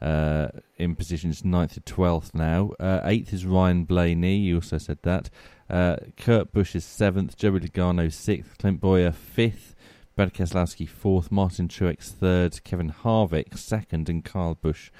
uh, 0.00 0.48
in 0.76 0.94
positions 0.94 1.42
9th 1.42 1.74
to 1.74 1.80
12th 1.80 2.34
now. 2.34 2.70
8th 2.80 3.32
uh, 3.32 3.34
is 3.34 3.46
Ryan 3.46 3.84
Blaney, 3.84 4.36
you 4.36 4.56
also 4.56 4.78
said 4.78 4.98
that. 5.02 5.30
Uh, 5.68 5.96
Kurt 6.16 6.52
Busch 6.52 6.76
is 6.76 6.84
7th, 6.84 7.36
Joey 7.36 7.60
Logano 7.60 8.06
6th, 8.06 8.58
Clint 8.58 8.80
Bowyer 8.80 9.12
5th, 9.12 9.74
Brad 10.14 10.32
Keselowski 10.32 10.88
4th, 10.88 11.32
Martin 11.32 11.66
Truex 11.66 12.12
3rd, 12.12 12.62
Kevin 12.62 12.92
Harvick 12.92 13.50
2nd, 13.50 14.08
and 14.08 14.24
Kyle 14.24 14.54
Busch 14.54 14.90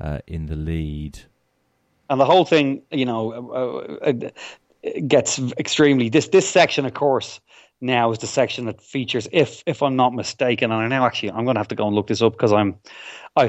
uh, 0.00 0.18
in 0.26 0.46
the 0.46 0.56
lead 0.56 1.20
and 2.08 2.20
the 2.20 2.24
whole 2.24 2.44
thing, 2.44 2.82
you 2.90 3.04
know, 3.04 3.32
uh, 3.32 4.08
uh, 4.08 4.30
gets 5.06 5.38
extremely 5.58 6.08
this 6.08 6.28
this 6.28 6.48
section, 6.48 6.86
of 6.86 6.94
course, 6.94 7.40
now 7.80 8.10
is 8.10 8.18
the 8.18 8.26
section 8.26 8.66
that 8.66 8.80
features, 8.80 9.28
if 9.32 9.62
if 9.66 9.82
I'm 9.82 9.96
not 9.96 10.14
mistaken, 10.14 10.70
and 10.70 10.80
I 10.82 10.88
know 10.88 11.04
actually 11.04 11.32
I'm 11.32 11.44
going 11.44 11.56
to 11.56 11.60
have 11.60 11.68
to 11.68 11.74
go 11.74 11.86
and 11.86 11.94
look 11.94 12.06
this 12.06 12.22
up 12.22 12.32
because 12.32 12.52
I'm, 12.52 12.76
I 13.36 13.48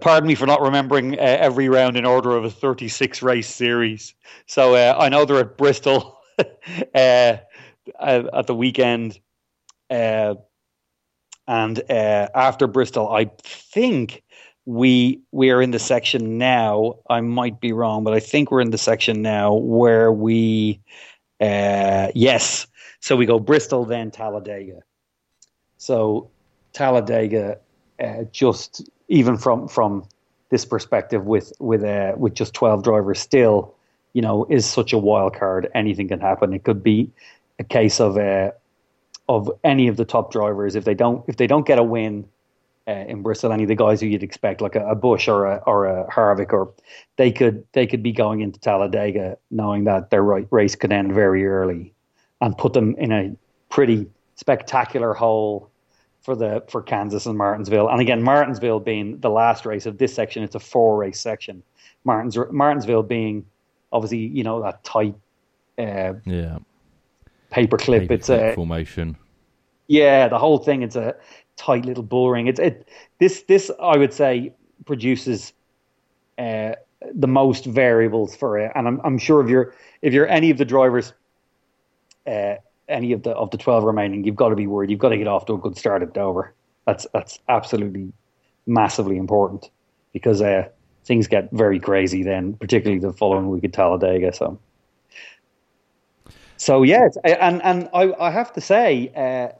pardon 0.00 0.28
me 0.28 0.34
for 0.34 0.46
not 0.46 0.60
remembering 0.60 1.18
uh, 1.18 1.22
every 1.22 1.68
round 1.68 1.96
in 1.96 2.04
order 2.04 2.36
of 2.36 2.44
a 2.44 2.50
36 2.50 3.22
race 3.22 3.48
series. 3.48 4.14
So 4.46 4.74
uh, 4.74 4.96
I 4.98 5.08
know 5.08 5.24
they're 5.24 5.40
at 5.40 5.56
Bristol 5.56 6.18
uh, 6.38 7.36
at 8.00 8.46
the 8.46 8.54
weekend, 8.54 9.18
uh, 9.90 10.34
and 11.46 11.78
uh, 11.90 12.28
after 12.34 12.66
Bristol, 12.66 13.12
I 13.12 13.30
think 13.42 14.22
we 14.66 15.20
we 15.32 15.50
are 15.50 15.60
in 15.60 15.70
the 15.70 15.78
section 15.78 16.38
now. 16.38 16.96
I 17.10 17.20
might 17.20 17.60
be 17.60 17.72
wrong, 17.72 18.04
but 18.04 18.14
I 18.14 18.20
think 18.20 18.50
we're 18.50 18.60
in 18.60 18.70
the 18.70 18.78
section 18.78 19.22
now 19.22 19.54
where 19.54 20.12
we, 20.12 20.80
uh, 21.40 22.08
yes. 22.14 22.66
So 23.00 23.16
we 23.16 23.26
go 23.26 23.38
Bristol, 23.38 23.84
then 23.84 24.10
Talladega. 24.10 24.80
So 25.76 26.30
Talladega, 26.72 27.58
uh, 28.02 28.24
just 28.32 28.88
even 29.08 29.36
from 29.36 29.68
from 29.68 30.06
this 30.50 30.64
perspective, 30.64 31.26
with 31.26 31.52
with 31.58 31.84
uh, 31.84 32.14
with 32.16 32.34
just 32.34 32.54
twelve 32.54 32.82
drivers, 32.82 33.20
still, 33.20 33.74
you 34.14 34.22
know, 34.22 34.46
is 34.48 34.64
such 34.64 34.92
a 34.94 34.98
wild 34.98 35.34
card. 35.34 35.70
Anything 35.74 36.08
can 36.08 36.20
happen. 36.20 36.54
It 36.54 36.64
could 36.64 36.82
be 36.82 37.10
a 37.58 37.64
case 37.64 38.00
of 38.00 38.16
uh, 38.16 38.52
of 39.28 39.50
any 39.62 39.88
of 39.88 39.98
the 39.98 40.04
top 40.06 40.32
drivers 40.32 40.74
if 40.74 40.84
they 40.84 40.94
don't 40.94 41.22
if 41.28 41.36
they 41.36 41.46
don't 41.46 41.66
get 41.66 41.78
a 41.78 41.82
win 41.82 42.26
uh, 42.86 42.92
in 42.92 43.22
Bristol, 43.22 43.52
any 43.52 43.62
of 43.64 43.68
the 43.68 43.74
guys 43.74 44.00
who 44.00 44.06
you'd 44.06 44.22
expect, 44.22 44.60
like 44.60 44.76
a, 44.76 44.86
a 44.86 44.94
Busch 44.94 45.28
or 45.28 45.46
a 45.46 45.56
or 45.66 45.86
a 45.86 46.06
Harvick, 46.10 46.52
or 46.52 46.72
they 47.16 47.32
could 47.32 47.64
they 47.72 47.86
could 47.86 48.02
be 48.02 48.12
going 48.12 48.40
into 48.40 48.60
Talladega 48.60 49.38
knowing 49.50 49.84
that 49.84 50.10
their 50.10 50.22
race 50.22 50.74
could 50.74 50.92
end 50.92 51.14
very 51.14 51.46
early, 51.46 51.94
and 52.40 52.56
put 52.58 52.72
them 52.72 52.94
in 52.96 53.12
a 53.12 53.34
pretty 53.70 54.06
spectacular 54.36 55.14
hole 55.14 55.70
for 56.22 56.34
the 56.34 56.62
for 56.68 56.82
Kansas 56.82 57.26
and 57.26 57.38
Martinsville. 57.38 57.88
And 57.88 58.00
again, 58.00 58.22
Martinsville 58.22 58.80
being 58.80 59.18
the 59.20 59.30
last 59.30 59.64
race 59.64 59.86
of 59.86 59.98
this 59.98 60.14
section, 60.14 60.42
it's 60.42 60.54
a 60.54 60.60
four 60.60 60.96
race 60.96 61.20
section. 61.20 61.62
Martins 62.04 62.36
Martinsville 62.50 63.02
being 63.02 63.46
obviously 63.92 64.18
you 64.18 64.44
know 64.44 64.62
that 64.62 64.84
tight, 64.84 65.14
uh, 65.78 66.14
yeah, 66.26 66.58
paperclip. 67.50 68.10
It's 68.10 68.28
a 68.28 68.54
formation. 68.54 69.16
Yeah, 69.86 70.28
the 70.28 70.38
whole 70.38 70.58
thing. 70.58 70.82
It's 70.82 70.96
a 70.96 71.14
tight 71.56 71.84
little 71.84 72.02
boring. 72.02 72.46
It's 72.46 72.60
it 72.60 72.88
this 73.18 73.42
this 73.42 73.70
I 73.80 73.96
would 73.96 74.12
say 74.12 74.52
produces 74.86 75.52
uh, 76.38 76.72
the 77.14 77.26
most 77.28 77.64
variables 77.64 78.36
for 78.36 78.58
it, 78.58 78.72
and 78.74 78.86
I'm 78.88 79.00
I'm 79.04 79.18
sure 79.18 79.42
if 79.42 79.48
you're 79.48 79.74
if 80.02 80.12
you're 80.12 80.28
any 80.28 80.50
of 80.50 80.58
the 80.58 80.64
drivers, 80.64 81.12
uh, 82.26 82.56
any 82.88 83.12
of 83.12 83.22
the 83.22 83.30
of 83.30 83.50
the 83.50 83.58
twelve 83.58 83.84
remaining, 83.84 84.24
you've 84.24 84.36
got 84.36 84.50
to 84.50 84.56
be 84.56 84.66
worried. 84.66 84.90
You've 84.90 85.00
got 85.00 85.10
to 85.10 85.18
get 85.18 85.26
off 85.26 85.46
to 85.46 85.54
a 85.54 85.58
good 85.58 85.76
start 85.76 86.02
at 86.02 86.12
Dover. 86.14 86.52
That's 86.86 87.06
that's 87.12 87.38
absolutely 87.48 88.12
massively 88.66 89.16
important 89.16 89.70
because 90.12 90.40
uh, 90.42 90.68
things 91.04 91.26
get 91.26 91.50
very 91.52 91.78
crazy 91.78 92.22
then, 92.22 92.54
particularly 92.54 93.00
the 93.00 93.12
following 93.12 93.48
week 93.48 93.64
at 93.64 93.72
Talladega. 93.72 94.32
So. 94.32 94.58
So 96.56 96.82
yeah, 96.82 97.08
and 97.24 97.60
and 97.62 97.90
I, 97.92 98.14
I 98.18 98.30
have 98.30 98.52
to 98.54 98.60
say, 98.60 99.12
uh, 99.16 99.54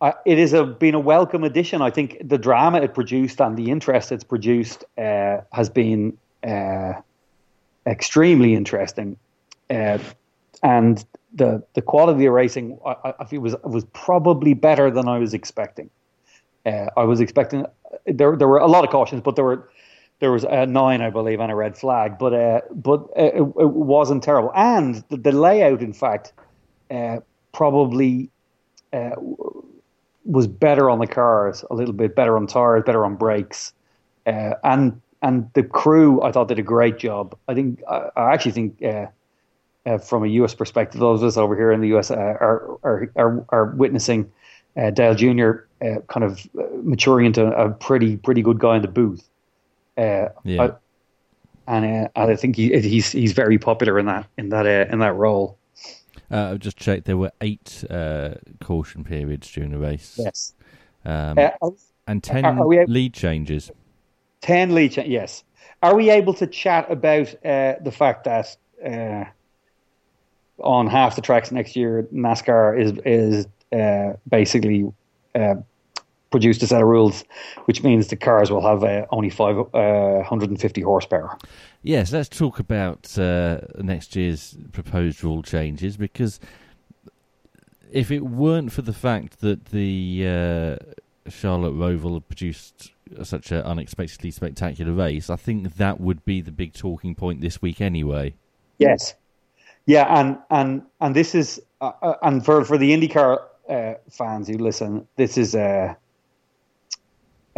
uh, 0.00 0.12
it 0.24 0.38
has 0.38 0.52
a, 0.52 0.64
been 0.64 0.94
a 0.94 1.00
welcome 1.00 1.44
addition. 1.44 1.82
I 1.82 1.90
think 1.90 2.18
the 2.22 2.38
drama 2.38 2.80
it 2.80 2.94
produced 2.94 3.40
and 3.40 3.56
the 3.56 3.70
interest 3.70 4.12
it's 4.12 4.24
produced 4.24 4.84
uh, 4.96 5.38
has 5.52 5.68
been 5.68 6.16
uh, 6.46 6.94
extremely 7.86 8.54
interesting, 8.54 9.16
uh, 9.70 9.98
and 10.62 11.04
the 11.34 11.62
the 11.74 11.82
quality 11.82 12.26
of 12.26 12.32
racing 12.32 12.78
I, 12.86 13.14
I 13.18 13.38
was 13.38 13.56
was 13.64 13.84
probably 13.92 14.54
better 14.54 14.90
than 14.90 15.08
I 15.08 15.18
was 15.18 15.34
expecting. 15.34 15.90
Uh, 16.64 16.86
I 16.96 17.04
was 17.04 17.20
expecting 17.20 17.66
there 18.06 18.36
there 18.36 18.48
were 18.48 18.58
a 18.58 18.68
lot 18.68 18.84
of 18.84 18.90
cautions, 18.90 19.22
but 19.22 19.34
there 19.34 19.44
were 19.44 19.68
there 20.20 20.32
was 20.32 20.44
a 20.44 20.66
nine, 20.66 21.00
I 21.00 21.10
believe, 21.10 21.40
and 21.40 21.50
a 21.50 21.54
red 21.54 21.76
flag, 21.76 22.18
but 22.18 22.32
uh, 22.34 22.60
but 22.70 23.08
it, 23.16 23.34
it 23.34 23.70
wasn't 23.70 24.22
terrible. 24.22 24.52
And 24.54 25.04
the, 25.08 25.16
the 25.16 25.32
layout, 25.32 25.80
in 25.80 25.92
fact, 25.92 26.32
uh, 26.90 27.18
probably 27.52 28.30
uh, 28.92 29.10
was 30.28 30.46
better 30.46 30.88
on 30.90 30.98
the 30.98 31.06
cars, 31.06 31.64
a 31.70 31.74
little 31.74 31.94
bit 31.94 32.14
better 32.14 32.36
on 32.36 32.46
tires, 32.46 32.84
better 32.84 33.04
on 33.04 33.16
brakes, 33.16 33.72
uh, 34.26 34.54
and 34.62 35.00
and 35.22 35.50
the 35.54 35.64
crew 35.64 36.22
I 36.22 36.30
thought 36.30 36.48
did 36.48 36.58
a 36.58 36.62
great 36.62 36.98
job. 36.98 37.36
I 37.48 37.54
think 37.54 37.82
I, 37.88 38.10
I 38.16 38.32
actually 38.32 38.52
think. 38.52 38.82
Uh, 38.82 39.06
uh, 39.86 39.96
from 39.96 40.22
a 40.22 40.26
US 40.26 40.54
perspective, 40.54 41.00
those 41.00 41.22
of 41.22 41.28
us 41.28 41.38
over 41.38 41.56
here 41.56 41.72
in 41.72 41.80
the 41.80 41.96
US 41.96 42.10
are, 42.10 42.78
are, 42.82 43.10
are, 43.16 43.46
are 43.48 43.64
witnessing 43.66 44.30
Dale 44.92 45.14
Jr. 45.14 45.52
kind 46.08 46.24
of 46.24 46.46
maturing 46.82 47.24
into 47.24 47.46
a 47.46 47.70
pretty 47.70 48.18
pretty 48.18 48.42
good 48.42 48.58
guy 48.58 48.76
in 48.76 48.82
the 48.82 48.88
booth. 48.88 49.26
Uh, 49.98 50.28
yeah. 50.44 50.62
I, 50.62 50.70
and, 51.66 52.06
uh, 52.06 52.08
I 52.14 52.36
think 52.36 52.56
he, 52.56 52.78
he's 52.80 53.12
he's 53.12 53.32
very 53.32 53.58
popular 53.58 53.98
in 53.98 54.06
that 54.06 54.26
in 54.38 54.48
that 54.50 54.66
uh, 54.66 54.90
in 54.90 55.00
that 55.00 55.14
role. 55.14 55.57
Uh, 56.30 56.50
I've 56.52 56.58
just 56.58 56.76
checked. 56.76 57.06
There 57.06 57.16
were 57.16 57.32
eight 57.40 57.84
uh, 57.88 58.34
caution 58.60 59.04
periods 59.04 59.50
during 59.50 59.70
the 59.70 59.78
race. 59.78 60.18
Yes, 60.18 60.54
um, 61.04 61.38
uh, 61.38 61.50
and 62.06 62.22
ten 62.22 62.44
able, 62.44 62.68
lead 62.68 63.14
changes. 63.14 63.70
Ten 64.40 64.74
lead 64.74 64.92
changes. 64.92 65.12
Yes. 65.12 65.44
Are 65.82 65.94
we 65.94 66.10
able 66.10 66.34
to 66.34 66.46
chat 66.46 66.90
about 66.90 67.34
the 67.42 67.92
fact 67.92 68.24
that 68.24 68.56
on 70.58 70.86
half 70.88 71.14
the 71.16 71.22
tracks 71.22 71.52
next 71.52 71.76
year, 71.76 72.08
NASCAR 72.12 72.80
is 72.80 72.92
is 73.04 73.46
basically 74.28 74.92
produced 76.30 76.62
a 76.62 76.66
set 76.66 76.82
of 76.82 76.88
rules, 76.88 77.24
which 77.64 77.82
means 77.82 78.08
the 78.08 78.16
cars 78.16 78.50
will 78.50 78.66
have 78.66 78.84
uh, 78.84 79.06
only 79.10 79.30
five, 79.30 79.58
uh, 79.58 80.18
150 80.18 80.80
horsepower. 80.82 81.36
Yes, 81.82 82.12
let's 82.12 82.28
talk 82.28 82.58
about 82.58 83.18
uh, 83.18 83.60
next 83.78 84.14
year's 84.16 84.56
proposed 84.72 85.22
rule 85.24 85.42
changes 85.42 85.96
because 85.96 86.38
if 87.90 88.10
it 88.10 88.20
weren't 88.20 88.72
for 88.72 88.82
the 88.82 88.92
fact 88.92 89.40
that 89.40 89.66
the 89.66 90.24
uh, 90.26 91.30
Charlotte 91.30 91.74
Roval 91.74 92.22
produced 92.26 92.92
such 93.22 93.50
an 93.50 93.62
unexpectedly 93.62 94.30
spectacular 94.30 94.92
race, 94.92 95.30
I 95.30 95.36
think 95.36 95.76
that 95.76 95.98
would 96.00 96.24
be 96.24 96.42
the 96.42 96.52
big 96.52 96.74
talking 96.74 97.14
point 97.14 97.40
this 97.40 97.62
week 97.62 97.80
anyway. 97.80 98.34
Yes. 98.78 99.14
Yeah, 99.86 100.04
and 100.20 100.36
and 100.50 100.82
and 101.00 101.16
this 101.16 101.34
is 101.34 101.62
uh, 101.80 101.92
uh, 102.02 102.14
and 102.22 102.44
for 102.44 102.62
for 102.64 102.76
the 102.76 102.90
IndyCar 102.90 103.40
fans 104.10 104.48
who 104.48 104.58
listen, 104.58 105.08
this 105.16 105.38
is 105.38 105.54
a 105.54 105.96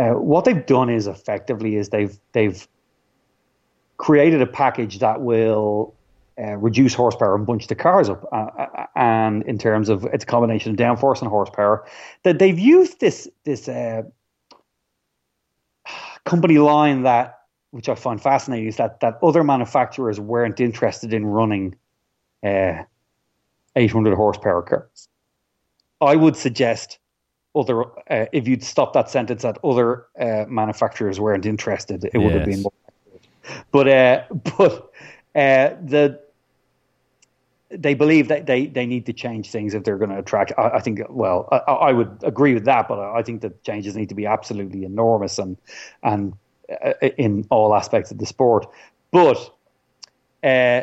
uh, 0.01 0.15
what 0.15 0.45
they've 0.45 0.65
done 0.65 0.89
is 0.89 1.07
effectively 1.07 1.77
is 1.77 1.91
they've 1.91 2.19
they've 2.33 2.67
created 3.99 4.41
a 4.41 4.47
package 4.47 4.99
that 4.99 5.21
will 5.21 5.95
uh, 6.41 6.57
reduce 6.57 6.95
horsepower 6.95 7.35
and 7.35 7.47
bunch 7.47 7.67
the 7.67 7.75
cars 7.75 8.09
up. 8.09 8.25
Uh, 8.33 8.47
uh, 8.59 8.87
and 8.97 9.43
in 9.43 9.59
terms 9.59 9.91
of 9.91 10.05
it's 10.07 10.25
combination 10.25 10.73
of 10.73 10.79
downforce 10.79 11.21
and 11.21 11.29
horsepower, 11.29 11.87
that 12.23 12.39
they've 12.39 12.59
used 12.59 13.01
this 13.01 13.29
this 13.45 13.69
uh, 13.69 14.03
company 16.25 16.59
line 16.59 17.03
that 17.03 17.37
which 17.73 17.89
I 17.89 17.95
find 17.95 18.21
fascinating 18.21 18.69
is 18.69 18.77
that 18.77 19.01
that 19.01 19.19
other 19.23 19.45
manufacturers 19.45 20.19
weren't 20.19 20.61
interested 20.61 21.13
in 21.13 21.27
running 21.27 21.77
uh, 22.43 22.85
800 23.77 24.15
horsepower 24.15 24.63
cars. 24.63 25.09
I 26.01 26.17
would 26.17 26.37
suggest 26.37 26.99
other 27.55 27.85
uh, 28.11 28.27
if 28.33 28.47
you'd 28.47 28.63
stop 28.63 28.93
that 28.93 29.11
sentence 29.11 29.43
that 29.43 29.59
other 29.65 30.07
uh, 30.19 30.45
manufacturers 30.49 31.19
weren't 31.19 31.47
interested, 31.47 32.05
it 32.05 32.13
yes. 32.15 32.23
would 32.23 32.33
have 32.35 32.45
been 32.45 32.63
more. 32.63 32.73
But 33.73 33.89
uh, 33.89 34.25
but 34.57 34.91
uh, 35.35 35.77
the 35.83 36.21
they 37.71 37.95
believe 37.95 38.29
that 38.29 38.47
they, 38.47 38.67
they 38.67 38.85
need 38.85 39.07
to 39.07 39.13
change 39.13 39.51
things 39.51 39.75
if 39.75 39.85
they're 39.85 39.97
going 39.97 40.11
to 40.11 40.19
attract. 40.19 40.53
I, 40.59 40.71
I 40.71 40.81
think 40.81 41.01
well, 41.09 41.49
I, 41.53 41.57
I, 41.57 41.93
would 41.93 42.19
agree 42.23 42.53
with 42.53 42.65
that, 42.65 42.89
but 42.89 42.99
I 42.99 43.23
think 43.23 43.43
the 43.43 43.51
changes 43.65 43.95
need 43.95 44.09
to 44.09 44.15
be 44.15 44.27
absolutely 44.27 44.85
enormous 44.85 45.39
and 45.39 45.57
and 46.03 46.35
uh, 46.85 46.93
in 47.17 47.47
all 47.51 47.75
aspects 47.75 48.11
of 48.11 48.19
the 48.19 48.27
sport. 48.27 48.67
But 49.13 49.39
uh, 50.43 50.83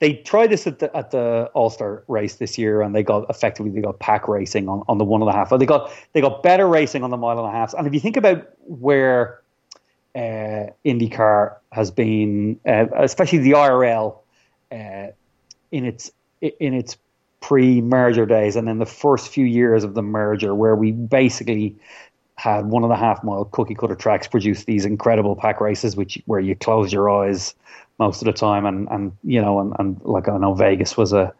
they 0.00 0.14
tried 0.14 0.50
this 0.50 0.66
at 0.66 0.80
the 0.80 0.94
at 0.96 1.10
the 1.10 1.50
All 1.54 1.70
Star 1.70 2.04
race 2.08 2.36
this 2.36 2.58
year, 2.58 2.82
and 2.82 2.94
they 2.94 3.02
got 3.02 3.28
effectively 3.30 3.70
they 3.70 3.80
got 3.80 3.98
pack 4.00 4.28
racing 4.28 4.68
on, 4.68 4.82
on 4.88 4.98
the 4.98 5.04
one 5.04 5.22
and 5.22 5.30
a 5.30 5.32
half. 5.32 5.50
They 5.50 5.66
got 5.66 5.90
they 6.12 6.20
got 6.20 6.42
better 6.42 6.66
racing 6.66 7.04
on 7.04 7.10
the 7.10 7.16
mile 7.16 7.38
and 7.38 7.48
a 7.48 7.50
half. 7.50 7.74
And 7.74 7.86
if 7.86 7.94
you 7.94 8.00
think 8.00 8.16
about 8.16 8.48
where 8.66 9.40
uh, 10.14 10.70
IndyCar 10.84 11.56
has 11.72 11.90
been, 11.90 12.58
uh, 12.66 12.86
especially 12.96 13.38
the 13.38 13.52
IRL, 13.52 14.18
uh, 14.72 15.08
in 15.70 15.84
its 15.84 16.10
in 16.40 16.74
its 16.74 16.96
pre-merger 17.40 18.26
days, 18.26 18.56
and 18.56 18.66
then 18.66 18.78
the 18.78 18.86
first 18.86 19.28
few 19.28 19.44
years 19.44 19.84
of 19.84 19.94
the 19.94 20.02
merger, 20.02 20.54
where 20.54 20.74
we 20.74 20.92
basically 20.92 21.76
had 22.36 22.66
one 22.66 22.82
and 22.82 22.92
a 22.92 22.96
half 22.96 23.22
mile 23.22 23.44
cookie 23.44 23.74
cutter 23.74 23.94
tracks 23.94 24.26
produce 24.26 24.64
these 24.64 24.84
incredible 24.84 25.36
pack 25.36 25.60
races, 25.60 25.94
which 25.94 26.20
where 26.26 26.40
you 26.40 26.56
close 26.56 26.92
your 26.92 27.08
eyes 27.08 27.54
most 27.98 28.22
of 28.22 28.26
the 28.26 28.32
time, 28.32 28.66
and 28.66 28.88
and 28.90 29.12
you 29.22 29.40
know, 29.40 29.60
and, 29.60 29.72
and 29.78 30.00
like 30.04 30.28
I 30.28 30.36
know 30.38 30.54
Vegas 30.54 30.96
was 30.96 31.12
a, 31.12 31.32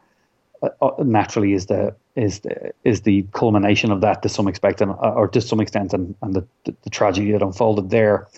a, 0.63 1.05
naturally 1.05 1.53
is 1.53 1.67
the 1.67 1.95
is 2.17 2.41
the 2.41 2.73
is 2.85 3.03
the 3.03 3.23
culmination 3.33 3.91
of 3.91 4.01
that 4.03 4.23
to 4.23 4.29
some 4.29 4.49
extent, 4.49 4.81
and, 4.81 4.93
or 4.93 5.29
to 5.29 5.41
some 5.41 5.61
extent, 5.61 5.93
and, 5.93 6.15
and 6.23 6.35
the, 6.35 6.47
the, 6.65 6.91
tragedy 6.91 7.33
that 7.33 7.43
unfolded 7.43 7.91
there, 7.91 8.29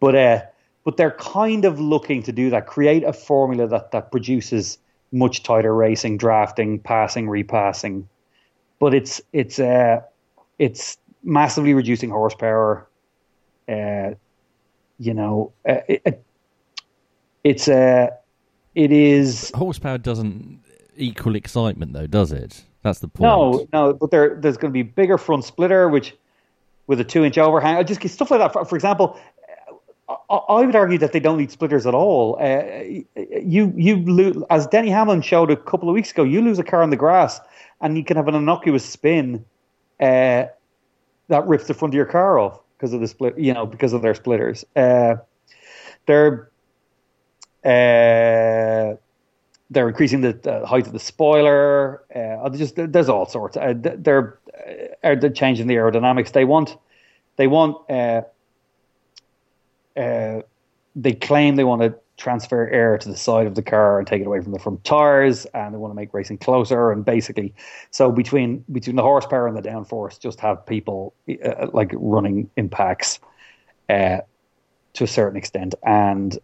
but 0.00 0.14
uh, 0.14 0.42
but 0.84 0.96
they're 0.96 1.12
kind 1.12 1.64
of 1.64 1.80
looking 1.80 2.22
to 2.22 2.32
do 2.32 2.50
that, 2.50 2.66
create 2.66 3.02
a 3.04 3.12
formula 3.12 3.66
that 3.68 3.90
that 3.90 4.10
produces 4.10 4.78
much 5.12 5.42
tighter 5.42 5.74
racing, 5.74 6.18
drafting, 6.18 6.78
passing, 6.78 7.28
repassing, 7.28 8.08
but 8.78 8.94
it's 8.94 9.20
it's 9.32 9.58
uh 9.58 10.00
it's 10.58 10.96
massively 11.22 11.74
reducing 11.74 12.10
horsepower. 12.10 12.86
Uh, 13.68 14.10
you 14.98 15.14
know, 15.14 15.52
uh, 15.68 15.80
it, 15.88 16.22
it's 17.44 17.68
a, 17.68 18.10
it 18.74 18.90
is 18.90 19.52
horsepower 19.54 19.98
doesn't 19.98 20.60
equal 20.96 21.36
excitement 21.36 21.92
though, 21.92 22.06
does 22.06 22.32
it? 22.32 22.64
That's 22.82 22.98
the 22.98 23.08
point. 23.08 23.22
No, 23.22 23.66
no, 23.72 23.92
but 23.94 24.10
there, 24.10 24.36
there's 24.40 24.56
going 24.56 24.72
to 24.72 24.74
be 24.74 24.82
bigger 24.82 25.16
front 25.16 25.44
splitter, 25.44 25.88
which 25.88 26.14
with 26.86 27.00
a 27.00 27.04
two 27.04 27.24
inch 27.24 27.38
overhang, 27.38 27.76
I 27.76 27.82
just 27.82 28.06
stuff 28.08 28.30
like 28.30 28.40
that. 28.40 28.52
For, 28.52 28.64
for 28.64 28.74
example, 28.74 29.18
I, 30.08 30.34
I 30.34 30.66
would 30.66 30.76
argue 30.76 30.98
that 30.98 31.12
they 31.12 31.20
don't 31.20 31.38
need 31.38 31.50
splitters 31.50 31.86
at 31.86 31.94
all. 31.94 32.36
Uh, 32.40 33.02
you, 33.16 33.72
you 33.76 33.96
lose, 33.96 34.42
as 34.50 34.66
Denny 34.66 34.90
Hamlin 34.90 35.22
showed 35.22 35.50
a 35.50 35.56
couple 35.56 35.88
of 35.88 35.94
weeks 35.94 36.10
ago, 36.10 36.24
you 36.24 36.42
lose 36.42 36.58
a 36.58 36.64
car 36.64 36.82
on 36.82 36.90
the 36.90 36.96
grass, 36.96 37.40
and 37.80 37.96
you 37.96 38.04
can 38.04 38.16
have 38.16 38.28
an 38.28 38.34
innocuous 38.34 38.84
spin 38.84 39.44
uh, 40.00 40.44
that 41.28 41.46
rips 41.46 41.66
the 41.66 41.74
front 41.74 41.94
of 41.94 41.96
your 41.96 42.06
car 42.06 42.38
off 42.38 42.60
because 42.76 42.92
of 42.92 43.00
the 43.00 43.08
split. 43.08 43.38
You 43.38 43.54
know, 43.54 43.64
because 43.64 43.92
of 43.92 44.02
their 44.02 44.14
splitters. 44.14 44.64
Uh, 44.76 45.16
they're 46.06 46.50
uh, 47.64 48.96
they're 49.70 49.88
increasing 49.88 50.20
the, 50.20 50.32
the, 50.34 50.66
height 50.66 50.86
of 50.86 50.92
the 50.92 50.98
spoiler. 50.98 52.02
Uh, 52.14 52.48
just 52.50 52.74
there's 52.76 53.08
all 53.08 53.26
sorts. 53.26 53.56
Uh, 53.56 53.74
they're 53.76 54.38
uh, 55.02 55.14
they're 55.14 55.30
changing 55.30 55.66
the 55.66 55.74
aerodynamics. 55.74 56.32
They 56.32 56.44
want 56.44 56.76
they 57.36 57.46
want 57.46 57.78
uh, 57.90 58.22
uh, 59.98 60.42
they 60.96 61.12
claim 61.12 61.56
they 61.56 61.64
want 61.64 61.82
to 61.82 61.94
transfer 62.16 62.68
air 62.68 62.96
to 62.96 63.08
the 63.08 63.16
side 63.16 63.46
of 63.46 63.56
the 63.56 63.62
car 63.62 63.98
and 63.98 64.06
take 64.06 64.20
it 64.20 64.26
away 64.26 64.40
from 64.40 64.52
the 64.52 64.58
front 64.58 64.84
tires, 64.84 65.46
and 65.46 65.74
they 65.74 65.78
want 65.78 65.90
to 65.90 65.96
make 65.96 66.14
racing 66.14 66.38
closer. 66.38 66.92
And 66.92 67.04
basically, 67.04 67.54
so 67.90 68.12
between 68.12 68.64
between 68.70 68.96
the 68.96 69.02
horsepower 69.02 69.48
and 69.48 69.56
the 69.56 69.62
downforce, 69.62 70.20
just 70.20 70.40
have 70.40 70.64
people 70.66 71.14
uh, 71.44 71.68
like 71.72 71.90
running 71.94 72.50
impacts 72.56 73.18
uh, 73.88 74.18
to 74.92 75.04
a 75.04 75.08
certain 75.08 75.36
extent, 75.36 75.74
and 75.82 76.38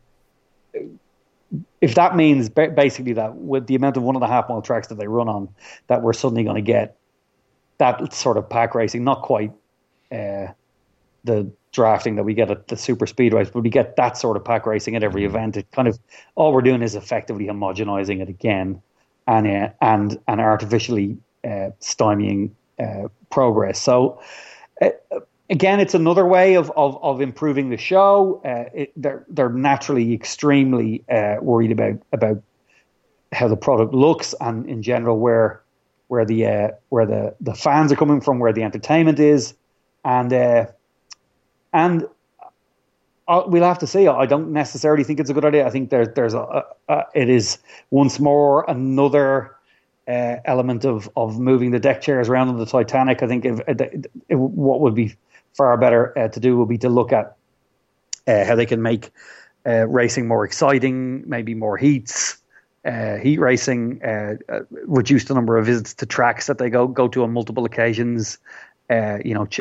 if 1.80 1.94
that 1.94 2.16
means 2.16 2.48
basically 2.48 3.14
that 3.14 3.36
with 3.36 3.66
the 3.66 3.74
amount 3.74 3.96
of 3.96 4.02
one 4.02 4.14
and 4.14 4.24
a 4.24 4.28
half 4.28 4.48
mile 4.48 4.62
tracks 4.62 4.88
that 4.88 4.96
they 4.96 5.08
run 5.08 5.28
on, 5.28 5.48
that 5.86 6.02
we're 6.02 6.12
suddenly 6.12 6.44
going 6.44 6.56
to 6.56 6.62
get 6.62 6.96
that 7.78 8.12
sort 8.12 8.36
of 8.36 8.48
pack 8.48 8.74
racing, 8.74 9.02
not 9.04 9.22
quite 9.22 9.52
uh, 10.12 10.48
the 11.24 11.50
drafting 11.72 12.16
that 12.16 12.24
we 12.24 12.34
get 12.34 12.50
at 12.50 12.68
the 12.68 12.76
super 12.76 13.06
speedways, 13.06 13.50
but 13.52 13.62
we 13.62 13.70
get 13.70 13.96
that 13.96 14.18
sort 14.18 14.36
of 14.36 14.44
pack 14.44 14.66
racing 14.66 14.96
at 14.96 15.02
every 15.02 15.22
mm-hmm. 15.22 15.36
event. 15.36 15.56
It 15.56 15.70
kind 15.70 15.88
of 15.88 15.98
all 16.34 16.52
we're 16.52 16.62
doing 16.62 16.82
is 16.82 16.94
effectively 16.94 17.46
homogenizing 17.46 18.20
it 18.20 18.28
again, 18.28 18.82
and 19.26 19.46
uh, 19.46 19.70
and 19.80 20.18
and 20.28 20.40
artificially 20.40 21.16
uh, 21.44 21.70
stymieing 21.80 22.50
uh, 22.78 23.08
progress. 23.30 23.80
So 23.80 24.20
uh, 24.82 24.90
again, 25.50 25.80
it's 25.80 25.94
another 25.94 26.24
way 26.24 26.54
of 26.54 26.70
of, 26.76 27.02
of 27.02 27.20
improving 27.20 27.68
the 27.68 27.76
show. 27.76 28.40
Uh, 28.44 28.70
it, 28.82 28.92
they're 28.96 29.24
they're 29.28 29.50
naturally 29.50 30.14
extremely 30.14 31.04
uh, 31.10 31.36
worried 31.42 31.72
about 31.72 32.00
about 32.12 32.42
how 33.32 33.48
the 33.48 33.56
product 33.56 33.92
looks 33.92 34.34
and 34.40 34.66
in 34.66 34.82
general 34.82 35.18
where 35.18 35.62
where 36.08 36.24
the 36.24 36.46
uh, 36.46 36.68
where 36.88 37.06
the, 37.06 37.34
the 37.40 37.54
fans 37.54 37.92
are 37.92 37.96
coming 37.96 38.20
from, 38.20 38.38
where 38.38 38.52
the 38.52 38.62
entertainment 38.62 39.18
is, 39.18 39.54
and 40.04 40.32
uh, 40.32 40.66
and 41.72 42.06
uh, 43.28 43.42
we'll 43.46 43.64
have 43.64 43.78
to 43.78 43.86
see. 43.86 44.08
I 44.08 44.26
don't 44.26 44.52
necessarily 44.52 45.04
think 45.04 45.20
it's 45.20 45.30
a 45.30 45.34
good 45.34 45.44
idea. 45.44 45.66
I 45.66 45.70
think 45.70 45.90
there's 45.90 46.08
there's 46.14 46.34
a, 46.34 46.40
a, 46.40 46.64
a 46.88 47.04
it 47.14 47.28
is 47.28 47.58
once 47.90 48.18
more 48.18 48.64
another 48.68 49.56
uh, 50.08 50.36
element 50.44 50.84
of 50.84 51.08
of 51.16 51.38
moving 51.38 51.70
the 51.70 51.80
deck 51.80 52.00
chairs 52.02 52.28
around 52.28 52.48
on 52.48 52.56
the 52.56 52.66
Titanic. 52.66 53.22
I 53.22 53.28
think 53.28 53.44
if, 53.44 53.60
if, 53.68 53.80
if 54.28 54.38
what 54.38 54.80
would 54.80 54.94
be 54.94 55.14
far 55.56 55.76
better 55.76 56.16
uh, 56.18 56.28
to 56.28 56.40
do 56.40 56.56
would 56.58 56.68
be 56.68 56.78
to 56.78 56.88
look 56.88 57.12
at 57.12 57.36
uh, 58.26 58.44
how 58.44 58.54
they 58.54 58.66
can 58.66 58.82
make 58.82 59.10
uh, 59.66 59.86
racing 59.86 60.26
more 60.26 60.44
exciting, 60.44 61.28
maybe 61.28 61.54
more 61.54 61.76
heats. 61.76 62.36
Uh, 62.82 63.16
heat 63.16 63.38
racing, 63.38 64.00
reduce 64.86 65.26
the 65.26 65.34
number 65.34 65.58
of 65.58 65.66
visits 65.66 65.92
to 65.92 66.06
tracks 66.06 66.46
that 66.46 66.56
they 66.56 66.70
go 66.70 66.86
go 66.86 67.08
to 67.08 67.22
on 67.22 67.30
multiple 67.30 67.66
occasions. 67.66 68.38
you 68.90 69.34
know, 69.34 69.44
ch- 69.44 69.60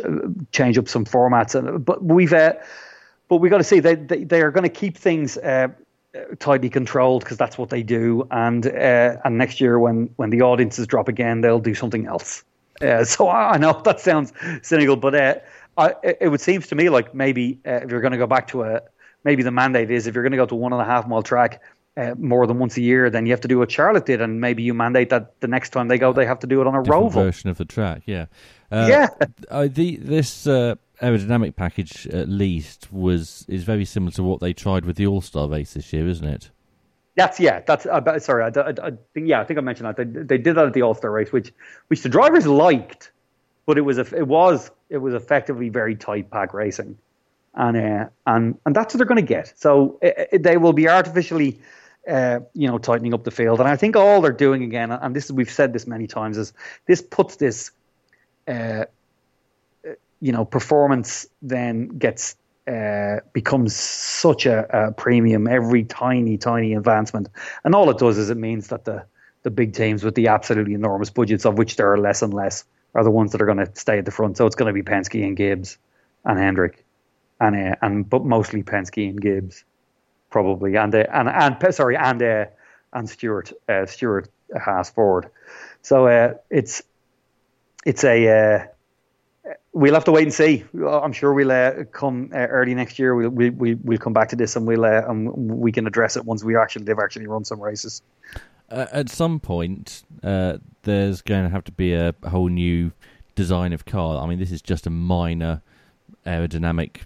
change 0.54 0.78
up 0.78 0.88
some 0.88 1.04
formats, 1.04 1.54
and 1.54 1.84
but 1.84 2.02
we've 2.02 2.32
but 3.30 3.38
we 3.38 3.50
got 3.50 3.58
to 3.58 3.64
see 3.64 3.82
they, 3.82 3.96
they, 3.96 4.24
they 4.24 4.42
are 4.42 4.52
going 4.52 4.64
to 4.64 4.70
keep 4.70 4.98
things 4.98 5.38
uh, 5.38 5.68
tightly 6.40 6.70
controlled 6.70 7.24
because 7.24 7.38
that's 7.38 7.58
what 7.58 7.70
they 7.70 7.84
do. 7.84 8.28
And 8.32 8.66
uh, 8.66 9.18
and 9.24 9.38
next 9.38 9.62
year 9.62 9.80
when 9.80 10.10
when 10.18 10.32
the 10.32 10.42
audiences 10.42 10.88
drop 10.88 11.08
again, 11.08 11.42
they'll 11.42 11.60
do 11.60 11.76
something 11.76 12.08
else. 12.08 12.44
Uh, 12.82 13.04
so 13.04 13.30
I 13.30 13.58
know 13.58 13.80
that 13.86 14.00
sounds 14.00 14.34
cynical, 14.62 14.96
but 14.96 15.16
uh, 15.16 15.36
I, 15.80 15.94
it 16.04 16.30
would 16.30 16.42
seem 16.42 16.62
to 16.62 16.76
me 16.76 16.90
like 16.90 17.14
maybe 17.14 17.60
uh, 17.66 17.80
if 17.84 17.92
you're 17.92 18.02
going 18.02 18.12
to 18.12 18.18
go 18.18 18.28
back 18.28 18.48
to 18.50 18.64
a 18.64 18.82
maybe 19.24 19.44
the 19.44 19.52
mandate 19.52 19.90
is 19.90 20.08
if 20.08 20.14
you're 20.14 20.24
going 20.24 20.32
to 20.32 20.38
go 20.38 20.46
to 20.46 20.56
one 20.56 20.74
and 20.74 20.82
a 20.82 20.86
half 20.86 21.08
mile 21.08 21.24
track. 21.24 21.62
Uh, 21.98 22.16
more 22.18 22.48
than 22.48 22.60
once 22.60 22.78
a 22.78 22.82
year, 22.82 23.10
then 23.10 23.26
you 23.26 23.34
have 23.34 23.42
to 23.42 23.48
do 23.48 23.58
what 23.58 23.70
Charlotte 23.70 24.06
did, 24.06 24.22
and 24.22 24.40
maybe 24.40 24.64
you 24.64 24.74
mandate 24.74 25.10
that 25.10 25.38
the 25.42 25.48
next 25.48 25.72
time 25.72 25.90
they 25.90 25.98
go, 25.98 26.14
they 26.14 26.26
have 26.26 26.40
to 26.40 26.48
do 26.48 26.62
it 26.62 26.68
on 26.68 26.74
a 26.74 26.82
Different 26.82 27.06
roval 27.06 27.12
version 27.12 27.50
of 27.50 27.58
the 27.58 27.66
track. 27.66 28.04
Yeah, 28.06 28.28
yeah. 28.72 29.08
the 29.50 29.98
this 29.98 30.48
aerodynamic 31.02 31.56
package 31.56 32.08
at 32.08 32.30
least 32.30 32.92
was 32.92 33.46
is 33.48 33.64
very 33.64 33.86
similar 33.86 34.12
to 34.12 34.24
what 34.24 34.40
they 34.40 34.54
tried 34.54 34.86
with 34.86 34.96
the 34.96 35.08
All 35.08 35.22
Star 35.22 35.50
race 35.50 35.74
this 35.74 35.92
year, 35.94 36.08
isn't 36.08 36.28
it? 36.28 36.52
That's 37.16 37.40
yeah. 37.40 37.62
That's 37.66 37.86
uh, 37.86 38.20
sorry. 38.20 38.44
I, 38.44 38.60
I, 38.60 38.70
I, 38.70 38.92
think 39.14 39.28
yeah. 39.28 39.42
I 39.42 39.44
think 39.44 39.58
I 39.58 39.62
mentioned 39.62 39.88
that 39.88 39.98
they, 39.98 40.04
they 40.06 40.38
did 40.38 40.56
that 40.56 40.66
at 40.66 40.74
the 40.74 40.82
All 40.82 40.94
Star 40.94 41.12
race, 41.12 41.32
which 41.32 41.52
which 41.88 42.02
the 42.02 42.10
drivers 42.10 42.48
liked, 42.48 43.12
but 43.70 43.78
it 43.78 43.82
was 43.82 44.00
a, 44.00 44.16
it 44.18 44.26
was 44.26 44.72
it 44.90 44.98
was 44.98 45.14
effectively 45.14 45.70
very 45.70 45.96
tight 45.96 46.32
pack 46.32 46.56
racing, 46.56 46.98
and 47.54 47.78
uh, 47.78 48.10
and 48.26 48.58
and 48.66 48.76
that's 48.76 48.96
what 48.96 48.98
they're 48.98 49.06
going 49.06 49.24
to 49.28 49.34
get. 49.36 49.54
So 49.58 50.00
it, 50.02 50.30
it, 50.32 50.44
they 50.44 50.58
will 50.58 50.74
be 50.74 50.90
artificially. 50.90 51.60
Uh, 52.08 52.40
you 52.54 52.68
know, 52.68 52.80
tightening 52.80 53.14
up 53.14 53.24
the 53.24 53.30
field, 53.30 53.60
and 53.60 53.70
I 53.70 53.76
think 53.76 53.96
all 53.96 54.22
they're 54.22 54.32
doing 54.32 54.64
again, 54.64 54.90
and 54.92 55.16
this 55.16 55.26
is 55.26 55.34
we've 55.34 55.52
said 55.52 55.74
this 55.74 55.86
many 55.86 56.08
times, 56.08 56.38
is 56.40 56.54
this 56.88 57.04
puts 57.04 57.36
this 57.36 57.70
uh, 58.48 58.86
you 60.20 60.32
know, 60.32 60.46
performance 60.46 61.28
then 61.44 61.90
gets 61.90 62.36
uh, 62.68 63.18
becomes 63.34 63.76
such 63.76 64.48
a, 64.48 64.88
a, 64.88 64.92
premium 64.94 65.48
every 65.48 65.84
tiny, 65.84 66.38
tiny 66.38 66.74
advancement, 66.74 67.28
and 67.64 67.76
all 67.76 67.92
it 67.92 68.00
does 68.00 68.18
is 68.18 68.32
it 68.32 68.38
means 68.38 68.70
that 68.70 68.86
the 68.86 69.06
the 69.44 69.52
big 69.52 69.74
teams 69.74 70.04
with 70.04 70.16
the 70.16 70.30
absolutely 70.30 70.74
enormous 70.74 71.12
budgets, 71.12 71.46
of 71.46 71.60
which 71.60 71.76
there 71.76 71.92
are 71.94 72.00
less 72.00 72.24
and 72.24 72.34
less, 72.34 72.64
are 72.96 73.04
the 73.04 73.12
ones 73.12 73.32
that 73.32 73.42
are 73.42 73.46
going 73.46 73.58
to 73.58 73.72
stay 73.76 74.00
at 74.00 74.06
the 74.06 74.12
front. 74.12 74.38
So 74.38 74.46
it's 74.46 74.56
going 74.56 74.74
to 74.74 74.74
be 74.74 74.90
Penske 74.90 75.26
and 75.26 75.38
Gibbs 75.38 75.78
and 76.26 76.40
Hendrick, 76.40 76.86
and 77.40 77.56
uh, 77.56 77.76
and 77.82 78.10
but 78.10 78.26
mostly 78.26 78.64
Penske 78.64 79.10
and 79.10 79.22
Gibbs, 79.22 79.64
probably, 80.30 80.76
and 80.76 80.94
uh, 80.94 81.06
and 81.12 81.30
and 81.30 81.76
sorry, 81.76 81.98
and 81.98 82.22
uh, 82.22 82.46
and 82.94 83.10
Stewart 83.10 83.52
uh, 83.68 83.86
Stewart 83.86 84.30
Haas 84.58 84.90
Ford. 84.90 85.30
So 85.82 86.08
uh, 86.08 86.34
it's 86.50 86.82
it's 87.86 88.04
a 88.04 88.28
uh, 88.28 88.68
we'll 89.72 89.94
have 89.94 90.06
to 90.06 90.12
wait 90.12 90.24
and 90.24 90.34
see. 90.34 90.66
I'm 90.76 91.14
sure 91.14 91.34
we'll 91.34 91.52
uh, 91.52 91.86
come 91.86 92.32
uh, 92.34 92.38
early 92.38 92.76
next 92.76 93.00
year. 93.00 93.16
We'll, 93.16 93.30
we, 93.30 93.50
we, 93.50 93.76
we'll 93.76 93.98
come 93.98 94.14
back 94.14 94.30
to 94.30 94.36
this 94.36 94.56
and 94.56 94.68
we'll 94.68 94.86
uh, 94.86 95.04
and 95.08 95.32
we 95.32 95.72
can 95.72 95.88
address 95.88 96.18
it 96.18 96.26
once 96.26 96.44
we 96.44 96.58
actually 96.58 96.86
they've 96.86 97.00
actually 97.00 97.28
run 97.28 97.46
some 97.46 97.62
races. 97.62 98.02
Uh, 98.70 98.86
at 98.92 99.10
some 99.10 99.40
point, 99.40 100.04
uh, 100.24 100.58
there's 100.84 101.22
going 101.22 101.44
to 101.44 101.50
have 101.50 101.64
to 101.66 101.72
be 101.72 101.94
a 101.94 102.14
whole 102.28 102.50
new 102.50 102.92
design 103.36 103.74
of 103.74 103.86
car. 103.86 104.24
I 104.24 104.28
mean, 104.28 104.40
this 104.40 104.52
is 104.52 104.62
just 104.62 104.86
a 104.86 104.90
minor 104.90 105.62
aerodynamic 106.26 107.02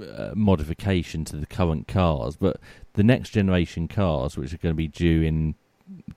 uh, 0.00 0.30
modification 0.34 1.24
to 1.26 1.36
the 1.36 1.46
current 1.46 1.88
cars, 1.88 2.36
but 2.36 2.60
the 2.92 3.02
next 3.02 3.30
generation 3.30 3.88
cars, 3.88 4.36
which 4.36 4.52
are 4.52 4.58
going 4.58 4.72
to 4.72 4.76
be 4.76 4.88
due 4.88 5.22
in 5.22 5.54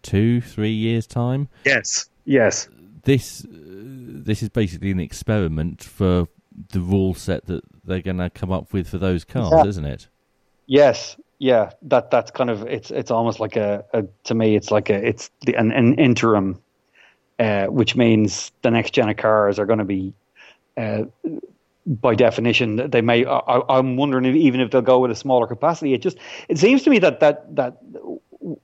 two, 0.03 0.41
three 0.41 0.71
years' 0.71 1.07
time. 1.07 1.47
Yes. 1.65 2.09
Yes 2.25 2.67
this 3.07 3.45
this 3.49 4.43
is 4.43 4.49
basically 4.49 4.91
an 4.91 4.99
experiment 4.99 5.81
for 5.81 6.27
the 6.71 6.81
rule 6.81 7.13
set 7.13 7.45
that 7.45 7.63
they're 7.85 8.01
going 8.01 8.17
to 8.17 8.29
come 8.29 8.51
up 8.51 8.73
with 8.73 8.89
for 8.89 8.97
those 8.97 9.23
cars, 9.23 9.53
yeah. 9.53 9.65
isn't 9.65 9.85
it? 9.85 10.07
Yes, 10.65 11.15
yeah. 11.39 11.71
That 11.83 12.11
that's 12.11 12.31
kind 12.31 12.49
of 12.49 12.63
it's 12.63 12.91
it's 12.91 13.11
almost 13.11 13.39
like 13.39 13.55
a, 13.55 13.83
a 13.93 14.03
to 14.25 14.35
me 14.35 14.55
it's 14.55 14.71
like 14.71 14.89
a 14.89 15.07
it's 15.07 15.29
the, 15.45 15.55
an, 15.55 15.71
an 15.71 15.95
interim, 15.95 16.61
uh, 17.39 17.67
which 17.67 17.95
means 17.95 18.51
the 18.61 18.71
next 18.71 18.93
gen 18.93 19.09
of 19.09 19.17
cars 19.17 19.59
are 19.59 19.65
going 19.65 19.79
to 19.79 19.85
be. 19.85 20.13
Uh, 20.75 21.03
by 21.85 22.15
definition, 22.15 22.89
they 22.89 22.99
may. 23.01 23.25
I, 23.25 23.61
am 23.69 23.95
wondering 23.95 24.25
if, 24.25 24.35
even 24.35 24.59
if 24.59 24.71
they'll 24.71 24.81
go 24.81 24.99
with 24.99 25.09
a 25.09 25.15
smaller 25.15 25.47
capacity. 25.47 25.93
It 25.93 26.01
just 26.01 26.17
it 26.49 26.57
seems 26.57 26.83
to 26.83 26.89
me 26.89 26.99
that 26.99 27.21
that 27.21 27.55
that 27.55 27.77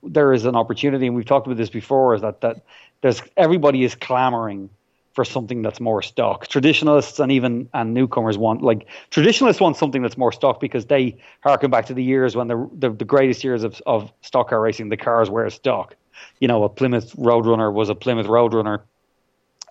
there 0.04 0.34
is 0.34 0.45
an 0.45 0.56
opportunity, 0.56 1.08
and 1.08 1.16
we've 1.16 1.26
talked 1.26 1.48
about 1.48 1.58
this 1.58 1.70
before. 1.70 2.16
Is 2.16 2.22
that 2.22 2.41
that 2.41 2.62
there's 3.02 3.22
everybody 3.38 3.86
is 3.86 3.95
clamoring 3.95 4.70
for 5.14 5.23
something 5.23 5.61
that's 5.61 5.80
more 5.80 6.02
stock. 6.02 6.48
Traditionalists 6.48 7.19
and 7.19 7.31
even 7.31 7.69
and 7.73 7.94
newcomers 7.94 8.38
want 8.38 8.61
like 8.61 8.88
traditionalists 9.11 9.61
want 9.61 9.77
something 9.77 10.02
that's 10.02 10.18
more 10.18 10.31
stock 10.31 10.60
because 10.60 10.88
they 10.88 11.18
harken 11.41 11.69
back 11.69 11.85
to 11.85 11.94
the 11.94 12.03
years 12.03 12.35
when 12.35 12.48
the 12.48 12.69
the, 12.73 12.90
the 12.90 13.06
greatest 13.06 13.44
years 13.44 13.64
of, 13.64 13.81
of 13.85 14.11
stock 14.22 14.49
car 14.49 14.60
racing, 14.60 14.90
the 14.90 14.98
cars 14.98 15.30
were 15.30 15.49
stock. 15.49 15.95
You 16.40 16.48
know, 16.48 16.64
a 16.64 16.69
Plymouth 16.69 17.15
Roadrunner 17.15 17.72
was 17.72 17.90
a 17.90 17.95
Plymouth 17.95 18.27
Roadrunner, 18.27 18.81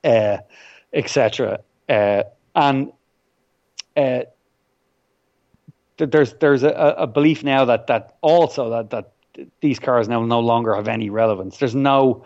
uh, 0.05 0.39
etc. 0.93 1.61
Uh, 1.89 2.23
and 2.55 2.93
uh, 3.97 4.23
there's 5.97 6.35
there's 6.35 6.63
a, 6.63 6.95
a 6.99 7.07
belief 7.07 7.43
now 7.43 7.65
that 7.65 7.89
that 7.89 8.17
also 8.21 8.71
that 8.71 8.91
that 8.91 9.13
these 9.61 9.79
cars 9.79 10.09
now 10.09 10.23
no 10.25 10.41
longer 10.41 10.75
have 10.75 10.89
any 10.89 11.11
relevance. 11.11 11.59
There's 11.59 11.75
no 11.75 12.25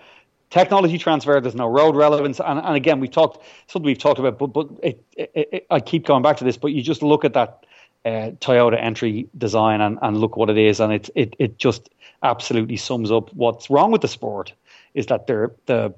technology 0.51 0.99
transfer. 0.99 1.41
There's 1.41 1.55
no 1.55 1.67
road 1.67 1.97
relevance, 1.97 2.41
and, 2.41 2.59
and 2.59 2.77
again, 2.77 3.01
we've 3.01 3.11
talked 3.11 3.45
something 3.67 3.87
we've 3.87 3.99
talked 3.99 4.19
about, 4.19 4.39
but 4.39 4.49
but 4.49 4.69
it, 4.83 5.03
it, 5.17 5.49
it, 5.53 5.67
I 5.71 5.81
keep 5.81 6.07
going 6.07 6.23
back 6.23 6.37
to 6.39 6.45
this. 6.45 6.57
But 6.57 6.73
you 6.73 6.83
just 6.83 7.03
look 7.03 7.25
at 7.25 7.35
that 7.35 7.65
uh, 8.05 8.31
Toyota 8.41 8.81
entry 8.81 9.29
design 9.37 9.81
and, 9.81 9.99
and 10.03 10.19
look 10.19 10.37
what 10.37 10.51
it 10.51 10.59
is, 10.59 10.81
and 10.81 10.93
it 10.93 11.11
it 11.15 11.37
it 11.39 11.59
just 11.59 11.91
absolutely 12.23 12.77
sums 12.77 13.11
up 13.11 13.33
what's 13.35 13.71
wrong 13.71 13.91
with 13.91 14.01
the 14.01 14.09
sport. 14.09 14.53
Is 14.95 15.07
that 15.07 15.27
they're 15.27 15.53
the 15.67 15.95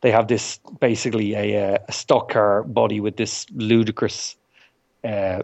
they 0.00 0.10
have 0.10 0.28
this 0.28 0.58
basically 0.80 1.34
a, 1.34 1.78
a 1.88 1.92
stock 1.92 2.30
car 2.30 2.62
body 2.64 3.00
with 3.00 3.16
this 3.16 3.46
ludicrous 3.54 4.36
uh, 5.02 5.42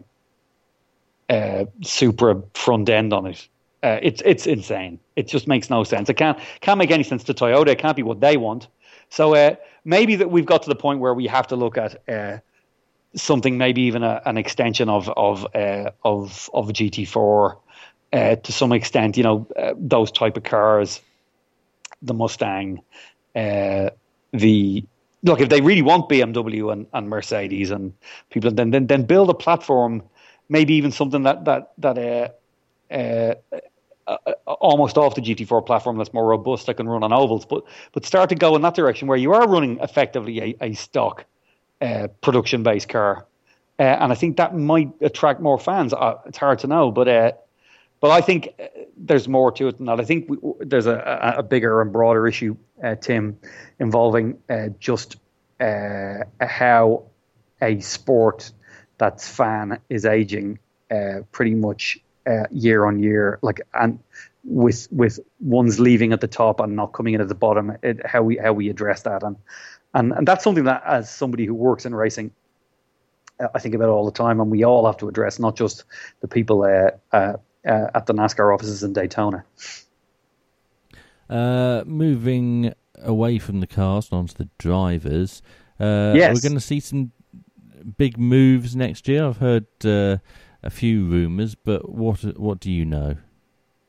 uh, 1.30 1.64
Supra 1.82 2.42
front 2.54 2.88
end 2.88 3.12
on 3.12 3.26
it 3.26 3.48
uh, 3.82 3.98
it's 4.02 4.22
it's 4.24 4.46
insane. 4.46 4.98
It 5.16 5.26
just 5.26 5.48
makes 5.48 5.70
no 5.70 5.84
sense. 5.84 6.08
It 6.08 6.14
can't 6.14 6.38
can't 6.60 6.78
make 6.78 6.90
any 6.90 7.02
sense 7.02 7.24
to 7.24 7.34
Toyota. 7.34 7.68
It 7.68 7.78
can't 7.78 7.96
be 7.96 8.02
what 8.02 8.20
they 8.20 8.36
want. 8.36 8.68
So 9.08 9.34
uh, 9.34 9.56
maybe 9.84 10.16
that 10.16 10.30
we've 10.30 10.46
got 10.46 10.62
to 10.62 10.68
the 10.68 10.74
point 10.74 11.00
where 11.00 11.14
we 11.14 11.26
have 11.26 11.46
to 11.48 11.56
look 11.56 11.78
at 11.78 12.08
uh, 12.08 12.38
something, 13.16 13.58
maybe 13.58 13.82
even 13.82 14.02
a, 14.02 14.22
an 14.26 14.36
extension 14.36 14.88
of 14.88 15.08
of 15.10 15.46
uh, 15.54 15.90
of 16.04 16.50
of 16.52 16.68
a 16.68 16.72
GT4 16.72 17.56
uh, 18.12 18.36
to 18.36 18.52
some 18.52 18.72
extent. 18.72 19.16
You 19.16 19.22
know, 19.22 19.46
uh, 19.56 19.72
those 19.76 20.12
type 20.12 20.36
of 20.36 20.42
cars, 20.42 21.00
the 22.02 22.14
Mustang, 22.14 22.82
the 23.34 24.84
look 25.22 25.40
if 25.40 25.48
they 25.48 25.60
really 25.60 25.82
want 25.82 26.08
BMW 26.08 26.72
and, 26.72 26.86
and 26.92 27.08
Mercedes 27.08 27.70
and 27.70 27.94
people, 28.28 28.50
then 28.50 28.72
then 28.72 28.86
then 28.86 29.04
build 29.04 29.30
a 29.30 29.34
platform, 29.34 30.02
maybe 30.50 30.74
even 30.74 30.92
something 30.92 31.22
that 31.22 31.46
that 31.46 31.72
that 31.78 32.39
uh, 32.90 33.34
uh, 34.10 34.16
almost 34.46 34.98
off 34.98 35.14
the 35.14 35.20
GT4 35.20 35.64
platform 35.64 35.96
that's 35.96 36.12
more 36.12 36.26
robust 36.26 36.66
that 36.66 36.74
can 36.74 36.88
run 36.88 37.04
on 37.04 37.12
ovals, 37.12 37.46
but 37.46 37.62
but 37.92 38.04
start 38.04 38.28
to 38.30 38.34
go 38.34 38.56
in 38.56 38.62
that 38.62 38.74
direction 38.74 39.06
where 39.06 39.18
you 39.18 39.32
are 39.32 39.46
running 39.46 39.78
effectively 39.78 40.40
a, 40.40 40.56
a 40.60 40.74
stock 40.74 41.24
uh, 41.80 42.08
production 42.20 42.64
based 42.64 42.88
car, 42.88 43.26
uh, 43.78 43.82
and 43.82 44.10
I 44.10 44.16
think 44.16 44.36
that 44.38 44.56
might 44.56 44.90
attract 45.00 45.40
more 45.40 45.58
fans. 45.58 45.92
Uh, 45.92 46.16
it's 46.26 46.38
hard 46.38 46.58
to 46.60 46.66
know, 46.66 46.90
but 46.90 47.06
uh, 47.06 47.32
but 48.00 48.10
I 48.10 48.20
think 48.20 48.48
uh, 48.58 48.66
there's 48.96 49.28
more 49.28 49.52
to 49.52 49.68
it 49.68 49.76
than 49.76 49.86
that. 49.86 50.00
I 50.00 50.04
think 50.04 50.28
we, 50.28 50.38
there's 50.58 50.86
a, 50.86 51.34
a, 51.38 51.42
bigger 51.44 51.80
and 51.80 51.92
broader 51.92 52.26
issue, 52.26 52.56
Tim, 53.00 53.38
involving 53.78 54.38
just 54.80 55.18
how 55.60 57.04
a 57.62 57.80
sport 57.80 58.50
that's 58.98 59.28
fan 59.28 59.78
is 59.88 60.04
aging 60.04 60.58
pretty 61.30 61.54
much 61.54 62.00
uh, 62.26 62.44
year 62.50 62.84
on 62.84 63.02
year, 63.02 63.38
like 63.42 63.60
and 63.74 63.98
with 64.44 64.88
with 64.90 65.20
ones 65.40 65.78
leaving 65.78 66.12
at 66.12 66.20
the 66.20 66.26
top 66.26 66.60
and 66.60 66.76
not 66.76 66.92
coming 66.92 67.14
in 67.14 67.20
at 67.20 67.28
the 67.28 67.34
bottom, 67.34 67.76
it, 67.82 68.04
how 68.06 68.22
we 68.22 68.36
how 68.36 68.52
we 68.52 68.68
address 68.70 69.02
that 69.02 69.22
and 69.22 69.36
and 69.94 70.12
and 70.12 70.26
that's 70.26 70.44
something 70.44 70.64
that 70.64 70.82
as 70.86 71.10
somebody 71.10 71.44
who 71.46 71.54
works 71.54 71.84
in 71.86 71.94
racing, 71.94 72.30
uh, 73.40 73.48
I 73.54 73.58
think 73.58 73.74
about 73.74 73.88
all 73.88 74.04
the 74.04 74.12
time, 74.12 74.40
and 74.40 74.50
we 74.50 74.64
all 74.64 74.86
have 74.86 74.96
to 74.98 75.08
address, 75.08 75.38
not 75.38 75.56
just 75.56 75.84
the 76.20 76.28
people 76.28 76.62
uh, 76.62 76.90
uh, 77.14 77.36
uh, 77.66 77.90
at 77.94 78.06
the 78.06 78.14
NASCAR 78.14 78.54
offices 78.54 78.82
in 78.82 78.92
Daytona. 78.92 79.44
Uh, 81.28 81.84
moving 81.86 82.72
away 83.02 83.38
from 83.38 83.60
the 83.60 83.66
cars 83.66 84.08
and 84.10 84.18
onto 84.18 84.34
the 84.34 84.48
drivers, 84.58 85.42
uh, 85.78 86.12
Yes. 86.16 86.34
we're 86.34 86.48
going 86.48 86.58
to 86.58 86.60
see 86.60 86.80
some 86.80 87.12
big 87.96 88.18
moves 88.18 88.74
next 88.74 89.08
year. 89.08 89.24
I've 89.26 89.38
heard 89.38 89.66
uh, 89.84 90.18
a 90.62 90.70
few 90.70 91.04
rumours, 91.06 91.54
but 91.54 91.88
what 91.88 92.20
what 92.38 92.60
do 92.60 92.70
you 92.70 92.84
know? 92.84 93.16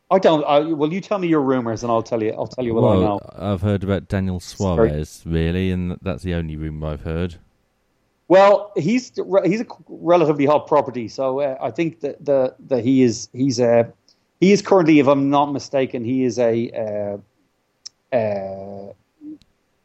I 0.09 0.19
don't. 0.19 0.43
I, 0.43 0.59
well, 0.59 0.91
you 0.91 0.99
tell 0.99 1.19
me 1.19 1.27
your 1.29 1.41
rumors, 1.41 1.83
and 1.83 1.91
I'll 1.91 2.03
tell 2.03 2.21
you. 2.21 2.31
I'll 2.31 2.47
tell 2.47 2.65
you 2.65 2.73
what 2.73 2.97
I 2.97 2.99
know. 2.99 3.19
I've 3.33 3.61
heard 3.61 3.83
about 3.83 4.09
Daniel 4.09 4.41
Suarez, 4.41 5.23
really, 5.25 5.71
and 5.71 5.97
that's 6.01 6.23
the 6.23 6.33
only 6.33 6.57
rumour 6.57 6.89
I've 6.89 7.01
heard. 7.01 7.35
Well, 8.27 8.71
he's 8.75 9.11
he's 9.45 9.61
a 9.61 9.65
relatively 9.87 10.45
hot 10.45 10.67
property, 10.67 11.07
so 11.07 11.39
uh, 11.39 11.57
I 11.61 11.71
think 11.71 12.01
that 12.01 12.23
the 12.23 12.55
that 12.67 12.83
he 12.83 13.03
is 13.03 13.29
he's 13.33 13.59
a 13.59 13.91
he 14.41 14.51
is 14.51 14.61
currently, 14.61 14.99
if 14.99 15.07
I'm 15.07 15.29
not 15.29 15.53
mistaken, 15.53 16.03
he 16.03 16.23
is 16.23 16.39
a 16.39 17.19
uh, 18.13 18.15
uh, 18.15 18.93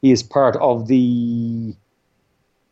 he 0.02 0.10
is 0.10 0.22
part 0.22 0.56
of 0.56 0.88
the. 0.88 1.74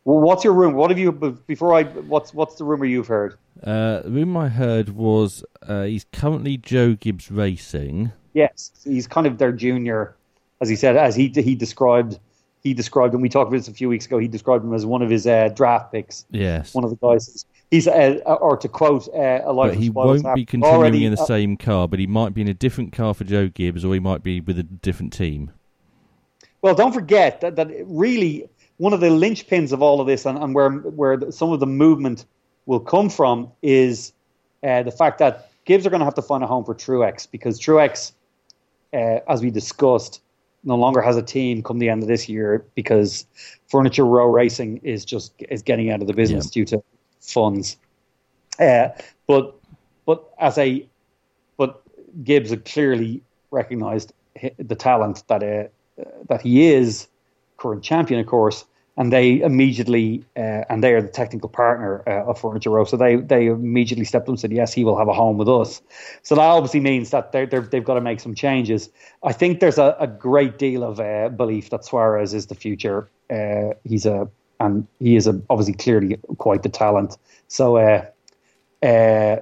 Well, 0.05 0.19
what's 0.19 0.43
your 0.43 0.53
room? 0.53 0.75
What 0.75 0.91
have 0.91 0.99
you 0.99 1.11
before 1.11 1.73
I? 1.73 1.83
What's 1.83 2.31
what's 2.33 2.55
the 2.55 2.63
rumor 2.63 2.85
you've 2.85 3.07
heard? 3.07 3.37
Uh, 3.63 4.01
the 4.03 4.11
rumour 4.11 4.41
I 4.41 4.47
heard 4.49 4.89
was 4.89 5.43
uh, 5.63 5.83
he's 5.83 6.05
currently 6.13 6.57
Joe 6.57 6.93
Gibbs 6.93 7.31
Racing. 7.31 8.11
Yes, 8.33 8.71
he's 8.83 9.07
kind 9.07 9.25
of 9.25 9.39
their 9.39 9.51
junior, 9.51 10.15
as 10.61 10.69
he 10.69 10.75
said, 10.75 10.95
as 10.95 11.15
he 11.15 11.29
he 11.29 11.55
described. 11.55 12.19
He 12.61 12.73
described, 12.73 13.13
and 13.13 13.21
we 13.21 13.29
talked 13.29 13.47
about 13.47 13.57
this 13.57 13.67
a 13.67 13.73
few 13.73 13.89
weeks 13.89 14.05
ago. 14.05 14.17
He 14.17 14.27
described 14.27 14.63
him 14.63 14.73
as 14.73 14.85
one 14.85 15.01
of 15.01 15.09
his 15.09 15.27
uh, 15.27 15.49
draft 15.49 15.91
picks. 15.91 16.25
Yes, 16.31 16.73
One 16.73 16.83
of 16.83 16.89
the 16.89 16.95
guys. 16.95 17.45
He's, 17.71 17.87
uh, 17.87 18.19
or 18.25 18.57
to 18.57 18.67
quote 18.67 19.07
uh, 19.09 19.41
a 19.45 19.53
but 19.53 19.75
he 19.75 19.89
won't 19.89 20.23
be 20.35 20.45
continuing 20.45 21.01
in 21.01 21.11
the 21.11 21.25
same 21.25 21.57
car, 21.57 21.87
but 21.87 21.99
he 21.99 22.07
might 22.07 22.33
be 22.33 22.41
in 22.41 22.47
a 22.47 22.53
different 22.53 22.93
car 22.93 23.13
for 23.13 23.23
Joe 23.23 23.49
Gibbs, 23.49 23.83
or 23.83 23.93
he 23.93 23.99
might 23.99 24.23
be 24.23 24.39
with 24.39 24.57
a 24.59 24.63
different 24.63 25.13
team. 25.13 25.51
Well, 26.61 26.73
don't 26.73 26.93
forget 26.93 27.41
that, 27.41 27.55
that 27.57 27.69
really 27.85 28.49
one 28.77 28.93
of 28.93 28.99
the 28.99 29.07
linchpins 29.07 29.71
of 29.71 29.81
all 29.81 30.01
of 30.01 30.07
this, 30.07 30.25
and, 30.25 30.37
and 30.37 30.53
where 30.53 30.69
where 30.71 31.17
the, 31.17 31.31
some 31.31 31.51
of 31.51 31.59
the 31.59 31.67
movement 31.67 32.25
will 32.65 32.79
come 32.79 33.09
from, 33.09 33.51
is 33.61 34.13
uh, 34.63 34.83
the 34.83 34.91
fact 34.91 35.19
that 35.19 35.51
Gibbs 35.65 35.85
are 35.85 35.89
going 35.89 35.99
to 35.99 36.05
have 36.05 36.15
to 36.15 36.21
find 36.21 36.43
a 36.43 36.47
home 36.47 36.65
for 36.65 36.75
Truex 36.75 37.29
because 37.29 37.59
Truex, 37.59 38.11
uh, 38.93 39.19
as 39.27 39.41
we 39.41 39.49
discussed, 39.51 40.21
no 40.63 40.75
longer 40.75 41.01
has 41.01 41.15
a 41.15 41.21
team 41.21 41.61
come 41.63 41.79
the 41.79 41.89
end 41.89 42.01
of 42.01 42.07
this 42.07 42.27
year 42.27 42.65
because 42.75 43.25
Furniture 43.67 44.05
Row 44.05 44.27
Racing 44.27 44.77
is 44.83 45.05
just 45.05 45.33
is 45.49 45.61
getting 45.61 45.91
out 45.91 46.01
of 46.01 46.07
the 46.07 46.13
business 46.13 46.45
Yeah. 46.45 46.51
due 46.51 46.65
to 46.65 46.83
funds. 47.21 47.77
Uh, 48.59 48.89
but 49.27 49.55
but 50.05 50.25
as 50.39 50.57
a 50.57 50.87
but 51.57 51.81
Gibbs 52.23 52.49
had 52.49 52.65
clearly 52.65 53.21
recognised 53.51 54.13
the 54.57 54.75
talent 54.75 55.23
that 55.27 55.43
uh, 55.43 56.03
that 56.29 56.41
he 56.41 56.67
is, 56.67 57.07
current 57.65 57.83
champion, 57.83 58.19
of 58.19 58.27
course, 58.27 58.65
and 58.97 59.11
they 59.11 59.41
immediately 59.41 60.23
uh, 60.37 60.63
and 60.69 60.83
they 60.83 60.93
are 60.93 61.01
the 61.01 61.07
technical 61.07 61.49
partner 61.49 62.03
uh, 62.07 62.29
of 62.29 62.39
Furniture 62.39 62.69
Row, 62.69 62.85
so 62.85 62.95
they 62.95 63.15
they 63.15 63.47
immediately 63.47 64.05
stepped 64.05 64.25
up 64.25 64.29
and 64.29 64.39
said, 64.39 64.51
yes, 64.51 64.73
he 64.73 64.83
will 64.83 64.97
have 64.97 65.07
a 65.07 65.13
home 65.13 65.37
with 65.37 65.49
us. 65.49 65.81
So 66.21 66.35
that 66.35 66.41
obviously 66.41 66.79
means 66.79 67.09
that 67.09 67.31
they're, 67.31 67.45
they're, 67.45 67.61
they've 67.61 67.83
got 67.83 67.95
to 67.95 68.01
make 68.01 68.19
some 68.19 68.35
changes. 68.35 68.89
I 69.23 69.33
think 69.33 69.59
there's 69.59 69.77
a, 69.77 69.95
a 69.99 70.07
great 70.07 70.57
deal 70.59 70.83
of 70.83 70.99
uh, 70.99 71.29
belief 71.29 71.69
that 71.71 71.83
Suarez 71.83 72.33
is 72.33 72.45
the 72.47 72.55
future. 72.55 73.09
Uh, 73.29 73.73
he's 73.83 74.05
a 74.05 74.29
and 74.59 74.87
he 74.99 75.15
is 75.17 75.27
a, 75.27 75.41
obviously 75.49 75.73
clearly 75.73 76.17
quite 76.37 76.63
the 76.63 76.69
talent. 76.69 77.17
So. 77.47 77.77
Uh, 77.77 78.05
uh, 78.83 79.37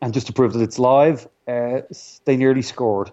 and 0.00 0.14
just 0.14 0.28
to 0.28 0.32
prove 0.32 0.52
that 0.52 0.62
it's 0.62 0.78
live, 0.78 1.26
uh, 1.48 1.80
they 2.24 2.36
nearly 2.36 2.62
scored 2.62 3.10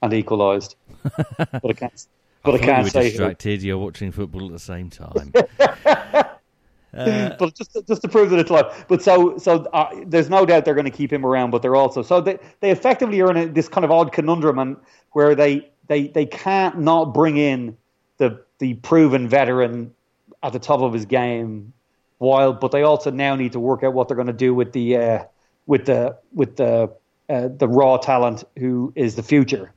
and 0.00 0.12
equalised. 0.12 0.76
but 1.36 1.70
I 1.70 1.72
can't. 1.72 2.06
But 2.42 2.54
I, 2.54 2.58
thought 2.58 2.64
can't 2.64 2.78
you 2.78 2.84
were 2.84 2.90
say. 2.90 3.04
who. 3.04 3.08
distracted. 3.10 3.62
You're 3.62 3.78
watching 3.78 4.12
football 4.12 4.46
at 4.46 4.52
the 4.52 4.58
same 4.58 4.90
time. 4.90 5.32
but 7.38 7.54
just 7.54 7.72
to, 7.72 7.82
just 7.82 8.02
to 8.02 8.08
prove 8.08 8.30
that 8.30 8.38
it's 8.38 8.50
live. 8.50 8.84
But 8.88 9.02
so 9.02 9.38
so 9.38 9.64
uh, 9.72 9.88
there's 10.06 10.28
no 10.30 10.44
doubt 10.44 10.64
they're 10.64 10.74
going 10.74 10.84
to 10.84 10.90
keep 10.90 11.12
him 11.12 11.24
around. 11.24 11.50
But 11.50 11.62
they're 11.62 11.76
also 11.76 12.02
so 12.02 12.20
they 12.20 12.38
they 12.60 12.70
effectively 12.70 13.20
are 13.20 13.30
in 13.30 13.36
a, 13.36 13.46
this 13.46 13.68
kind 13.68 13.84
of 13.84 13.90
odd 13.90 14.12
conundrum 14.12 14.58
and 14.58 14.76
where 15.12 15.34
they 15.34 15.70
they 15.86 16.08
they 16.08 16.26
can't 16.26 16.78
not 16.80 17.14
bring 17.14 17.36
in 17.36 17.76
the 18.16 18.42
the 18.58 18.74
proven 18.74 19.28
veteran 19.28 19.94
at 20.42 20.52
the 20.52 20.58
top 20.58 20.80
of 20.80 20.92
his 20.92 21.04
game, 21.04 21.72
while 22.18 22.52
but 22.52 22.72
they 22.72 22.82
also 22.82 23.10
now 23.10 23.34
need 23.36 23.52
to 23.52 23.60
work 23.60 23.82
out 23.84 23.92
what 23.92 24.08
they're 24.08 24.16
going 24.16 24.26
to 24.26 24.32
do 24.32 24.54
with 24.54 24.72
the 24.72 24.96
uh, 24.96 25.24
with 25.66 25.86
the 25.86 26.16
with 26.32 26.56
the 26.56 26.90
uh, 27.28 27.48
the 27.56 27.68
raw 27.68 27.96
talent 27.96 28.42
who 28.58 28.92
is 28.96 29.14
the 29.14 29.22
future. 29.22 29.72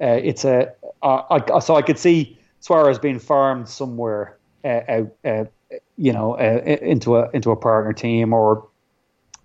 Uh, 0.00 0.20
it's 0.22 0.44
a 0.44 0.72
uh, 1.02 1.22
I, 1.30 1.58
so 1.60 1.76
I 1.76 1.82
could 1.82 1.98
see 1.98 2.38
Suarez 2.60 2.98
being 2.98 3.18
farmed 3.18 3.68
somewhere 3.68 4.38
uh, 4.64 4.80
out, 4.88 5.12
uh, 5.24 5.44
you 5.96 6.12
know, 6.12 6.34
into 6.36 7.16
a 7.16 7.30
into 7.30 7.50
a 7.50 7.56
partner 7.56 7.92
team 7.92 8.32
or 8.32 8.68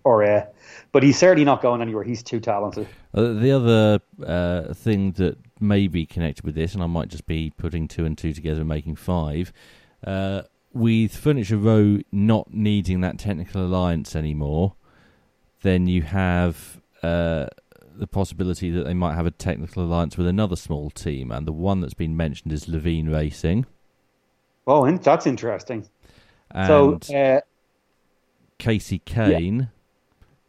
or 0.03 0.23
uh, 0.23 0.45
but 0.91 1.03
he's 1.03 1.18
certainly 1.18 1.45
not 1.45 1.61
going 1.61 1.82
anywhere. 1.82 2.03
He's 2.03 2.23
too 2.23 2.40
talented. 2.40 2.88
Uh, 3.14 3.34
the 3.34 3.52
other 3.52 3.99
uh, 4.26 4.73
thing 4.73 5.11
that 5.14 5.38
may 5.60 5.88
be 5.88 6.06
connected 6.06 6.44
with 6.44 6.56
this, 6.56 6.73
and 6.73 6.84
I 6.84 6.88
might 6.88 7.10
just 7.10 7.26
be 7.26 7.52
putting 7.56 7.88
two 7.88 8.06
and 8.06 8.18
two 8.18 8.34
together 8.34 8.61
and 8.61 8.69
making 8.69 8.95
five, 8.95 9.53
with 10.73 11.15
Furniture 11.15 11.57
Row 11.57 11.99
not 12.11 12.53
needing 12.53 13.02
that 13.02 13.19
technical 13.19 13.64
alliance 13.64 14.15
anymore, 14.15 14.76
then 15.61 15.86
you 15.86 16.02
have 16.02 16.82
the 17.96 18.08
possibility 18.08 18.72
that 18.72 18.84
they 18.84 18.94
might 18.94 19.16
have 19.16 19.26
a 19.26 19.32
technical 19.32 19.84
alliance 19.84 20.18
with 20.18 20.28
another 20.28 20.56
small 20.56 20.90
team, 20.90 21.32
and 21.32 21.48
the 21.48 21.52
one 21.52 21.82
that's 21.82 21.94
been 21.94 22.16
mentioned 22.18 22.54
is 22.54 22.66
Leavine 22.66 23.12
Racing. 23.12 23.66
Oh, 24.68 24.86
and 24.86 25.02
that's 25.02 25.26
interesting. 25.26 25.88
And 26.52 26.68
so 26.68 27.16
uh, 27.16 27.42
Kasey 28.60 29.02
Kahne 29.04 29.70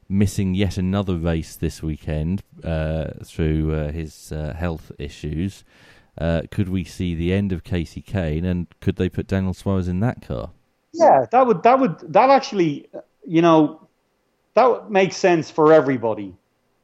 missing 0.09 0.55
yet 0.55 0.77
another 0.77 1.17
race 1.17 1.57
this 1.57 1.83
weekend 1.83 2.43
uh, 2.63 3.07
through 3.25 3.75
uh, 3.75 3.93
his 3.93 4.33
uh, 4.33 4.55
health 4.57 4.93
issues. 4.99 5.65
Uh, 6.19 6.43
could 6.51 6.69
we 6.69 6.85
see 6.85 7.15
the 7.15 7.33
end 7.33 7.53
of 7.53 7.65
Kasey 7.65 8.05
Kahne, 8.05 8.45
and 8.45 8.67
could 8.81 8.97
they 8.97 9.09
put 9.09 9.27
Daniel 9.27 9.55
Suarez 9.55 9.89
in 9.89 10.01
that 10.01 10.21
car? 10.21 10.51
yeah, 10.93 11.27
that 11.31 11.47
would 11.47 11.63
that 11.63 11.79
would 11.79 11.99
that 12.13 12.31
actually, 12.31 12.89
you 13.27 13.43
know, 13.43 13.89
that 14.55 14.67
would 14.67 14.91
make 14.91 15.13
sense 15.13 15.51
for 15.51 15.73
everybody 15.73 16.35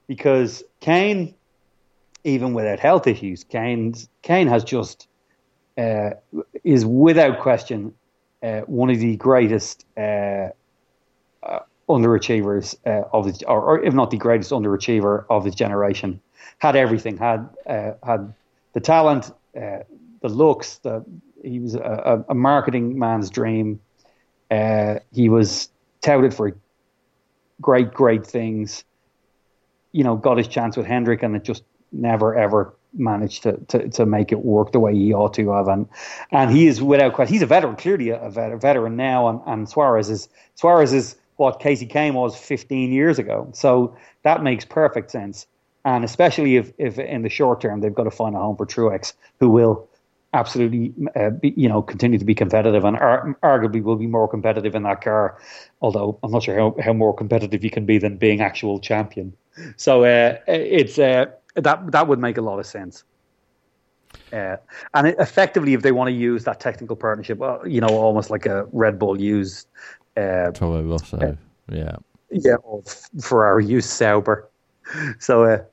because 0.08 0.64
Kahne, 0.80 1.34
even 2.24 2.54
without 2.54 2.80
health 2.80 3.06
issues, 3.06 3.44
Kahne 3.44 4.08
Kahne 4.24 4.48
has 4.48 4.64
just 4.64 5.06
uh, 5.76 6.10
is 6.64 6.84
without 6.84 7.38
question 7.38 7.94
uh, 8.42 8.60
one 8.62 8.90
of 8.90 8.98
the 8.98 9.16
greatest 9.16 9.84
uh, 9.96 10.48
uh, 11.42 11.60
underachievers 11.88 12.74
uh, 12.86 13.04
of 13.12 13.26
his, 13.26 13.42
or, 13.44 13.62
or 13.62 13.84
if 13.84 13.94
not 13.94 14.10
the 14.10 14.16
greatest 14.16 14.50
underachiever 14.50 15.24
of 15.30 15.44
his 15.44 15.54
generation. 15.54 16.20
Had 16.58 16.74
everything. 16.74 17.16
Had 17.16 17.48
uh, 17.66 17.92
had 18.04 18.32
the 18.72 18.80
talent, 18.80 19.30
the 19.54 19.84
looks. 20.22 20.78
The 20.78 21.04
he 21.44 21.60
was 21.60 21.74
a, 21.76 22.24
a 22.28 22.34
marketing 22.34 22.98
man's 22.98 23.30
dream. 23.30 23.80
He 24.50 25.28
was 25.28 25.68
touted 26.00 26.34
for 26.34 26.56
great, 27.60 27.92
great 27.92 28.26
things. 28.26 28.84
You 29.92 30.04
know, 30.04 30.16
got 30.16 30.38
his 30.38 30.48
chance 30.48 30.76
with 30.76 30.86
Hendrick, 30.86 31.22
and 31.22 31.34
it 31.34 31.44
just 31.44 31.62
never 31.92 32.36
ever 32.36 32.74
managed 32.94 33.42
to, 33.42 33.52
to, 33.68 33.88
to 33.90 34.06
make 34.06 34.32
it 34.32 34.44
work 34.44 34.72
the 34.72 34.80
way 34.80 34.94
he 34.94 35.12
ought 35.12 35.34
to 35.34 35.50
have. 35.50 35.68
And 35.68 35.88
and 36.30 36.50
he 36.50 36.66
is 36.66 36.82
without 36.82 37.14
question, 37.14 37.34
he's 37.34 37.42
a 37.42 37.46
veteran, 37.46 37.76
clearly 37.76 38.10
a, 38.10 38.30
vet, 38.30 38.52
a 38.52 38.56
veteran 38.56 38.96
now. 38.96 39.28
And, 39.28 39.40
and 39.46 39.68
Suarez 39.68 40.10
is 40.10 40.28
Suarez 40.54 40.92
is 40.92 41.16
what 41.36 41.60
Kasey 41.60 41.88
Kahne 41.88 42.14
was 42.14 42.36
15 42.36 42.92
years 42.92 43.18
ago. 43.18 43.48
So 43.52 43.96
that 44.22 44.42
makes 44.42 44.64
perfect 44.64 45.10
sense. 45.10 45.46
And 45.84 46.04
especially 46.04 46.56
if, 46.56 46.72
if 46.78 46.98
in 46.98 47.22
the 47.22 47.28
short 47.28 47.60
term 47.60 47.80
they've 47.80 47.94
got 47.94 48.04
to 48.04 48.10
find 48.10 48.34
a 48.34 48.38
home 48.38 48.56
for 48.56 48.66
Truex, 48.66 49.12
who 49.38 49.48
will 49.48 49.88
absolutely, 50.34 50.92
uh, 51.16 51.30
be, 51.30 51.54
you 51.56 51.68
know, 51.68 51.80
continue 51.80 52.18
to 52.18 52.24
be 52.24 52.34
competitive 52.34 52.84
and 52.84 52.96
ar- 52.96 53.38
arguably 53.42 53.82
will 53.82 53.96
be 53.96 54.06
more 54.06 54.28
competitive 54.28 54.74
in 54.74 54.82
that 54.82 55.00
car. 55.00 55.38
Although 55.80 56.18
I'm 56.22 56.32
not 56.32 56.42
sure 56.42 56.58
how, 56.58 56.76
how 56.82 56.92
more 56.92 57.14
competitive 57.14 57.64
you 57.64 57.70
can 57.70 57.86
be 57.86 57.98
than 57.98 58.16
being 58.16 58.40
actual 58.40 58.80
champion. 58.80 59.32
So 59.76 60.04
uh, 60.04 60.38
it's 60.46 60.98
uh, 60.98 61.26
that 61.54 61.90
that 61.92 62.08
would 62.08 62.18
make 62.18 62.38
a 62.38 62.42
lot 62.42 62.58
of 62.58 62.66
sense. 62.66 63.04
Uh, 64.32 64.56
and 64.94 65.08
it, 65.08 65.16
effectively, 65.18 65.74
if 65.74 65.82
they 65.82 65.92
want 65.92 66.08
to 66.08 66.12
use 66.12 66.44
that 66.44 66.60
technical 66.60 66.96
partnership, 66.96 67.38
well, 67.38 67.66
you 67.66 67.80
know, 67.80 67.88
almost 67.88 68.30
like 68.30 68.46
a 68.46 68.66
Red 68.72 68.98
Bull 68.98 69.18
used, 69.20 69.68
uh, 70.16 70.50
Toro 70.52 70.82
Rosso, 70.82 71.18
yeah, 71.70 71.96
yeah, 72.30 72.56
or 72.56 72.82
Ferrari 73.20 73.64
used 73.66 73.88
Sauber. 73.88 74.50
So 75.18 75.44
uh, 75.44 75.64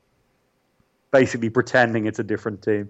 basically, 1.11 1.49
pretending 1.49 2.05
it's 2.05 2.19
a 2.19 2.23
different 2.23 2.61
team. 2.61 2.89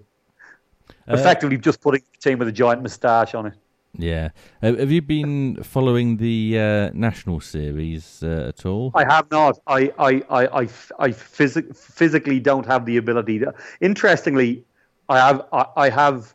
Uh, 1.08 1.14
effectively, 1.14 1.58
just 1.58 1.80
putting 1.80 2.02
a 2.14 2.18
team 2.20 2.38
with 2.38 2.48
a 2.48 2.52
giant 2.52 2.82
moustache 2.82 3.34
on 3.34 3.46
it. 3.46 3.54
Yeah. 3.98 4.30
Uh, 4.62 4.74
have 4.76 4.90
you 4.90 5.02
been 5.02 5.62
following 5.62 6.18
the 6.18 6.58
uh, 6.58 6.90
national 6.92 7.40
series 7.40 8.22
uh, 8.22 8.48
at 8.48 8.66
all? 8.66 8.92
I 8.94 9.04
have 9.04 9.30
not. 9.30 9.58
I 9.66 9.92
I 9.98 10.22
I 10.28 10.46
I, 10.46 10.62
I 10.98 11.08
phys- 11.10 11.76
physically 11.76 12.40
don't 12.40 12.66
have 12.66 12.84
the 12.84 12.96
ability. 12.96 13.40
To, 13.40 13.54
interestingly, 13.80 14.64
I 15.08 15.18
have 15.18 15.46
I, 15.52 15.66
I 15.76 15.88
have. 15.90 16.34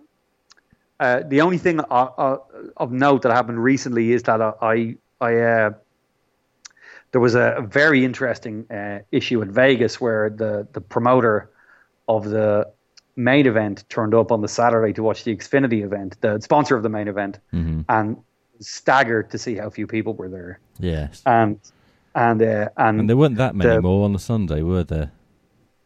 Uh, 1.00 1.24
the 1.28 1.42
only 1.42 1.58
thing 1.58 1.80
uh, 1.80 1.84
uh, 1.90 2.38
of 2.78 2.92
note 2.92 3.24
that 3.24 3.32
happened 3.32 3.64
recently 3.64 4.12
is 4.12 4.24
that 4.24 4.40
I 4.40 4.96
I 5.20 5.72
there 7.12 7.22
was 7.22 7.36
a, 7.36 7.56
a 7.58 7.62
very 7.62 8.06
interesting 8.06 8.66
issue 9.12 9.42
in 9.42 9.52
Vegas 9.52 10.00
where 10.00 10.30
the 10.30 10.68
the 10.74 10.82
promoter 10.82 11.52
of 12.08 12.30
the 12.30 12.72
main 13.16 13.46
event 13.46 13.84
turned 13.90 14.14
up 14.14 14.32
on 14.32 14.42
the 14.42 14.48
Saturday 14.48 14.94
to 14.94 15.04
watch 15.04 15.24
the 15.24 15.36
Xfinity 15.36 15.84
event, 15.84 16.18
the 16.22 16.40
sponsor 16.40 16.76
of 16.76 16.84
the 16.84 16.90
main 16.90 17.08
event, 17.08 17.40
mm-hmm. 17.54 17.82
and 17.90 18.18
staggered 18.60 19.30
to 19.32 19.38
see 19.38 19.56
how 19.56 19.70
few 19.70 19.88
people 19.88 20.14
were 20.14 20.30
there. 20.30 20.60
Yes, 20.80 21.22
and 21.26 21.60
and 22.16 22.42
uh, 22.42 22.70
and, 22.78 23.02
and 23.02 23.10
there 23.10 23.18
weren't 23.18 23.38
that 23.38 23.56
many 23.56 23.70
the, 23.70 23.82
more 23.82 24.06
on 24.06 24.14
the 24.14 24.20
Sunday, 24.20 24.62
were 24.62 24.84
there? 24.84 25.12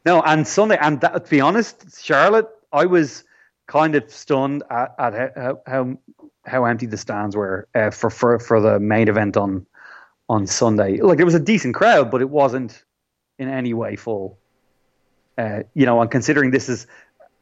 No, 0.05 0.21
and 0.21 0.47
Sunday, 0.47 0.77
and 0.79 1.01
that, 1.01 1.25
to 1.25 1.29
be 1.29 1.41
honest, 1.41 2.03
Charlotte, 2.03 2.49
I 2.71 2.85
was 2.85 3.23
kind 3.67 3.95
of 3.95 4.09
stunned 4.11 4.63
at, 4.69 4.93
at 4.99 5.35
how, 5.35 5.61
how 5.65 5.97
how 6.45 6.65
empty 6.65 6.85
the 6.85 6.97
stands 6.97 7.35
were 7.35 7.67
uh, 7.75 7.89
for 7.89 8.09
for 8.09 8.39
for 8.39 8.59
the 8.61 8.79
main 8.79 9.07
event 9.07 9.37
on 9.37 9.65
on 10.29 10.47
Sunday. 10.47 11.01
Like 11.01 11.19
it 11.19 11.23
was 11.23 11.35
a 11.35 11.39
decent 11.39 11.75
crowd, 11.75 12.11
but 12.11 12.21
it 12.21 12.29
wasn't 12.29 12.83
in 13.37 13.49
any 13.49 13.73
way 13.73 13.95
full. 13.95 14.37
Uh, 15.37 15.63
you 15.73 15.85
know, 15.85 15.99
and 16.01 16.09
considering 16.09 16.51
this 16.51 16.69
is 16.69 16.87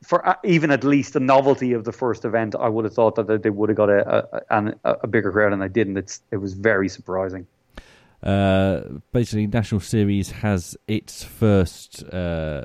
for 0.04 0.28
uh, 0.28 0.36
even 0.44 0.72
at 0.72 0.84
least 0.84 1.14
the 1.14 1.20
novelty 1.20 1.74
of 1.74 1.86
the 1.86 1.92
first 1.92 2.26
event, 2.26 2.56
I 2.56 2.70
would 2.70 2.86
have 2.86 2.94
thought 2.94 3.16
that 3.16 3.44
they 3.44 3.50
would 3.50 3.70
have 3.70 3.78
got 3.78 3.90
a 3.90 4.46
a, 4.50 4.74
a 5.04 5.08
bigger 5.08 5.32
crowd, 5.32 5.54
and 5.54 5.62
they 5.62 5.70
didn't. 5.70 5.98
It's 5.98 6.22
it 6.32 6.38
was 6.38 6.54
very 6.54 6.90
surprising. 6.90 7.48
Uh, 8.22 8.82
basically, 9.12 9.48
National 9.48 9.82
Series 9.82 10.32
has 10.32 10.78
its 10.88 11.24
first 11.24 12.04
uh, 12.06 12.64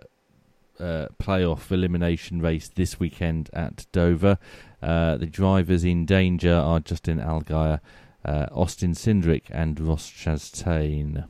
uh, 0.79 1.07
playoff 1.21 1.73
elimination 1.73 2.41
race 2.41 2.69
this 2.69 3.01
weekend 3.01 3.51
at 3.53 3.87
Dover. 3.93 4.39
Uh, 4.81 5.17
the 5.17 5.27
drivers 5.27 5.85
in 5.85 6.07
danger 6.07 6.55
are 6.55 6.79
Justin 6.79 7.19
Allgaier, 7.19 7.81
uh, 8.25 8.47
Austin 8.53 8.93
Cindric, 8.93 9.45
and 9.51 9.81
Ross 9.81 10.09
Chastain. 10.09 11.27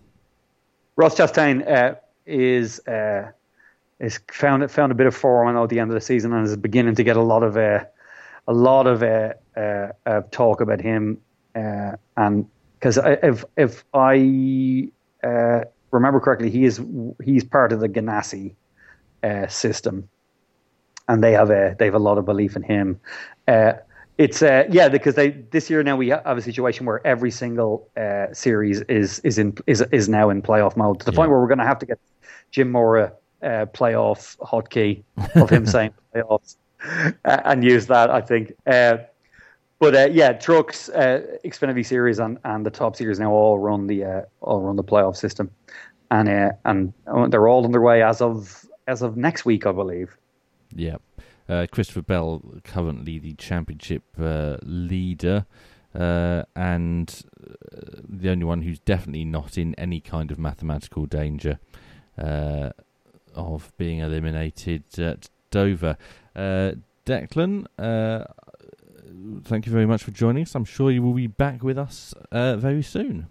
Ross 0.96 1.16
Chastain 1.16 1.96
is 2.26 2.80
is 4.00 4.20
found 4.30 4.70
found 4.70 4.92
a 4.92 4.94
bit 4.94 5.06
of 5.06 5.14
form 5.14 5.56
at 5.56 5.68
the 5.68 5.80
end 5.80 5.90
of 5.90 5.94
the 5.94 6.00
season 6.00 6.32
and 6.32 6.46
is 6.46 6.56
beginning 6.56 6.94
to 6.94 7.04
get 7.04 7.16
a 7.16 7.22
lot 7.22 7.42
of 7.42 7.56
uh, 7.56 7.84
a 8.46 8.52
lot 8.52 8.86
of 8.86 9.02
uh, 9.02 9.34
uh, 9.56 9.88
uh 10.06 10.22
talk 10.30 10.60
about 10.60 10.80
him. 10.80 11.20
Uh, 11.54 11.92
and 12.16 12.46
because 12.74 12.98
if 13.04 13.44
if 13.56 13.84
I 13.94 14.88
uh, 15.24 15.64
remember 15.90 16.20
correctly, 16.20 16.50
he 16.50 16.64
is 16.64 16.80
he's 17.24 17.44
part 17.44 17.72
of 17.72 17.80
the 17.80 17.88
Ganassi 17.88 18.54
system, 19.48 20.08
and 21.08 21.22
they 21.22 21.32
have 21.32 21.50
a 21.50 21.74
they 21.78 21.86
have 21.86 21.94
a 21.94 22.00
lot 22.00 22.18
of 22.18 22.24
belief 22.24 22.54
in 22.54 22.62
him. 22.62 23.00
it's 24.16 24.42
yeah 24.42 24.88
because 24.88 25.16
they 25.16 25.30
this 25.30 25.68
year 25.68 25.82
now 25.82 25.96
we 25.96 26.08
have 26.08 26.38
a 26.38 26.42
situation 26.42 26.86
where 26.86 27.04
every 27.04 27.32
single 27.32 27.88
series 28.32 28.80
is 28.82 29.18
is 29.20 29.38
in 29.38 29.56
is 29.66 29.80
is 29.90 30.08
now 30.08 30.30
in 30.30 30.40
playoff 30.40 30.76
mode 30.76 31.00
to 31.00 31.04
the 31.04 31.12
yeah. 31.12 31.16
point 31.16 31.30
where 31.30 31.40
we're 31.40 31.48
going 31.48 31.58
to 31.58 31.66
have 31.66 31.80
to 31.80 31.86
get 31.86 31.98
Jim 32.52 32.70
Mora 32.70 33.12
uh, 33.42 33.66
playoff 33.66 34.36
hotkey 34.38 35.02
of 35.34 35.50
him 35.50 35.66
saying 35.74 35.92
playoffs 36.14 36.56
uh, 37.24 37.40
and 37.44 37.64
use 37.64 37.86
that. 37.86 38.10
I 38.10 38.20
think. 38.20 38.52
Uh, 38.66 38.98
but 39.78 39.94
uh, 39.94 40.08
yeah, 40.10 40.32
trucks, 40.32 40.88
uh, 40.88 41.22
Xfinity 41.44 41.86
Series, 41.86 42.18
and, 42.18 42.38
and 42.44 42.66
the 42.66 42.70
top 42.70 42.96
series 42.96 43.20
now 43.20 43.30
all 43.30 43.58
run 43.60 43.86
the 43.86 44.04
uh, 44.04 44.22
all 44.40 44.60
run 44.60 44.76
the 44.76 44.84
playoff 44.84 45.16
system, 45.16 45.50
and 46.10 46.28
uh, 46.28 46.50
and 46.64 46.92
they're 47.30 47.48
all 47.48 47.64
underway 47.64 48.02
as 48.02 48.20
of 48.20 48.66
as 48.88 49.02
of 49.02 49.16
next 49.16 49.44
week, 49.44 49.66
I 49.66 49.72
believe. 49.72 50.16
Yeah, 50.74 50.96
Christopher 51.70 52.02
Bell 52.02 52.42
currently 52.64 53.18
the 53.18 53.34
championship 53.34 54.02
leader. 54.16 55.46
Uh, 55.94 56.44
and 56.54 57.24
the 58.06 58.28
only 58.28 58.44
one 58.44 58.62
who's 58.62 58.78
definitely 58.78 59.24
not 59.24 59.56
in 59.56 59.74
any 59.76 60.00
kind 60.00 60.30
of 60.30 60.38
mathematical 60.38 61.06
danger 61.06 61.58
uh, 62.18 62.70
of 63.38 63.72
being 63.78 64.00
eliminated 64.00 64.82
at 64.98 65.30
Dover. 65.50 65.96
Uh, 66.36 66.72
Declan, 67.06 67.66
uh, 67.78 68.24
thank 69.44 69.64
you 69.64 69.72
very 69.72 69.86
much 69.86 70.02
for 70.02 70.10
joining 70.10 70.42
us. 70.42 70.54
I'm 70.54 70.64
sure 70.64 70.90
you 70.90 71.02
will 71.02 71.14
be 71.14 71.26
back 71.26 71.62
with 71.62 71.78
us 71.78 72.12
uh, 72.30 72.56
very 72.56 72.82
soon. 72.82 73.28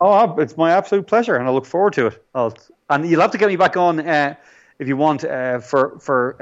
Oh, 0.00 0.36
it's 0.38 0.56
my 0.56 0.70
absolute 0.70 1.08
pleasure, 1.08 1.34
and 1.34 1.48
I 1.48 1.50
look 1.50 1.66
forward 1.66 1.94
to 1.94 2.06
it. 2.06 2.24
I'll, 2.34 2.56
and 2.88 3.08
you'll 3.08 3.20
have 3.20 3.32
to 3.32 3.38
get 3.38 3.48
me 3.48 3.56
back 3.56 3.76
on 3.76 3.98
uh, 3.98 4.36
if 4.78 4.86
you 4.86 4.96
want 4.96 5.24
uh, 5.24 5.58
for 5.58 5.98
for 5.98 6.40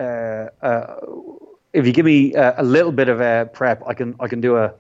uh, 0.63 1.01
if 1.73 1.87
you 1.87 1.93
give 1.93 2.05
me 2.05 2.35
a 2.35 2.63
little 2.63 2.93
bit 2.93 3.09
of 3.09 3.21
a 3.21 3.49
prep, 3.51 3.83
I 3.87 3.95
can 3.95 4.15
I 4.21 4.29
can 4.29 4.43
do 4.43 4.57
a 4.57 4.75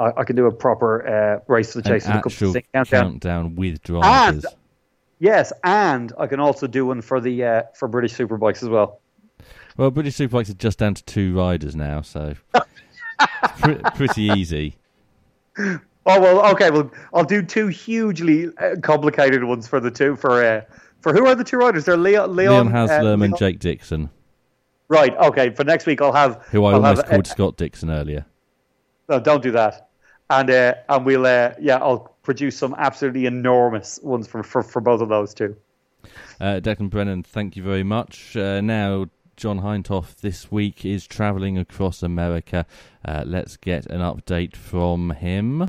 I, 0.00 0.24
can 0.24 0.36
do 0.36 0.46
a 0.46 0.52
proper 0.52 1.42
race 1.46 1.72
to 1.72 1.80
the 1.80 1.88
chase 1.88 2.06
An 2.06 2.12
actual 2.12 2.54
countdown. 2.72 2.84
countdown 2.84 3.56
with 3.56 3.82
drivers. 3.82 4.44
And 4.44 4.54
Yes, 5.20 5.52
and 5.64 6.12
I 6.18 6.26
can 6.26 6.40
also 6.40 6.66
do 6.66 6.86
one 6.86 7.02
for 7.02 7.20
the 7.20 7.44
uh, 7.44 7.62
for 7.74 7.88
British 7.88 8.14
Superbikes 8.14 8.62
as 8.62 8.68
well. 8.68 9.00
Well, 9.76 9.90
British 9.90 10.16
Superbikes 10.16 10.50
are 10.50 10.54
just 10.54 10.78
down 10.78 10.94
to 10.94 11.04
two 11.04 11.36
riders 11.36 11.74
now, 11.74 12.02
so 12.02 12.34
pretty 13.94 14.22
easy. 14.22 14.76
Oh 15.58 15.80
well, 16.06 16.46
okay. 16.52 16.70
Well, 16.70 16.90
I'll 17.12 17.24
do 17.24 17.42
two 17.42 17.66
hugely 17.68 18.48
uh, 18.58 18.76
complicated 18.82 19.44
ones 19.44 19.66
for 19.66 19.80
the 19.80 19.90
two 19.90 20.16
for 20.16 20.42
uh, 20.42 20.62
for 21.00 21.12
who 21.12 21.26
are 21.26 21.34
the 21.34 21.44
two 21.44 21.58
riders? 21.58 21.84
They're 21.84 21.96
Leon 21.96 22.34
Leon, 22.34 22.52
Leon 22.52 22.70
Haslam 22.70 23.22
uh, 23.22 23.24
and 23.24 23.36
Jake 23.36 23.58
Dixon. 23.58 24.10
Right. 24.88 25.14
Okay. 25.16 25.50
For 25.50 25.64
next 25.64 25.86
week, 25.86 26.00
I'll 26.00 26.12
have 26.12 26.46
who 26.50 26.64
I 26.64 26.70
I'll 26.70 26.76
almost 26.76 27.02
have, 27.02 27.10
called 27.10 27.26
Scott 27.26 27.56
Dixon 27.56 27.90
earlier. 27.90 28.24
No, 29.08 29.20
don't 29.20 29.42
do 29.42 29.50
that. 29.52 29.87
And 30.30 30.50
uh, 30.50 30.74
and 30.88 31.06
we'll 31.06 31.26
uh, 31.26 31.54
yeah, 31.58 31.76
I'll 31.76 32.14
produce 32.22 32.58
some 32.58 32.74
absolutely 32.76 33.24
enormous 33.26 33.98
ones 34.02 34.28
for, 34.28 34.42
for, 34.42 34.62
for 34.62 34.80
both 34.80 35.00
of 35.00 35.08
those 35.08 35.32
two. 35.32 35.56
Uh, 36.40 36.60
Declan 36.60 36.90
Brennan, 36.90 37.22
thank 37.22 37.56
you 37.56 37.62
very 37.62 37.82
much. 37.82 38.36
Uh, 38.36 38.60
now, 38.60 39.06
John 39.36 39.60
Hindhaugh 39.60 40.16
this 40.16 40.50
week 40.50 40.84
is 40.84 41.06
travelling 41.06 41.56
across 41.56 42.02
America. 42.02 42.66
Uh, 43.04 43.22
let's 43.24 43.56
get 43.56 43.86
an 43.86 44.00
update 44.00 44.56
from 44.56 45.10
him. 45.10 45.68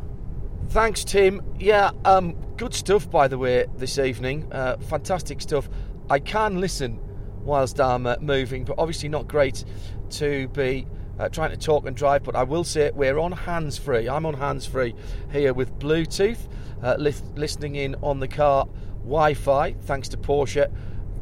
Thanks, 0.69 1.03
Tim. 1.03 1.41
Yeah, 1.57 1.91
um, 2.05 2.33
good 2.57 2.73
stuff, 2.73 3.09
by 3.09 3.27
the 3.27 3.37
way, 3.37 3.65
this 3.77 3.97
evening. 3.97 4.51
Uh, 4.51 4.77
fantastic 4.77 5.41
stuff. 5.41 5.69
I 6.09 6.19
can 6.19 6.59
listen 6.59 6.99
whilst 7.41 7.79
I'm 7.79 8.05
uh, 8.05 8.17
moving, 8.19 8.65
but 8.65 8.75
obviously 8.77 9.09
not 9.09 9.27
great 9.27 9.63
to 10.11 10.47
be 10.49 10.87
uh, 11.19 11.29
trying 11.29 11.51
to 11.51 11.57
talk 11.57 11.85
and 11.85 11.95
drive, 11.95 12.23
but 12.23 12.35
I 12.35 12.43
will 12.43 12.63
say 12.63 12.91
we're 12.93 13.19
on 13.19 13.31
hands 13.33 13.77
free. 13.77 14.07
I'm 14.07 14.25
on 14.25 14.33
hands 14.35 14.65
free 14.65 14.95
here 15.31 15.53
with 15.53 15.77
Bluetooth, 15.77 16.39
uh, 16.81 16.95
li- 16.97 17.13
listening 17.35 17.75
in 17.75 17.95
on 18.01 18.19
the 18.19 18.27
car 18.27 18.67
Wi 19.03 19.33
Fi, 19.33 19.73
thanks 19.73 20.07
to 20.09 20.17
Porsche 20.17 20.71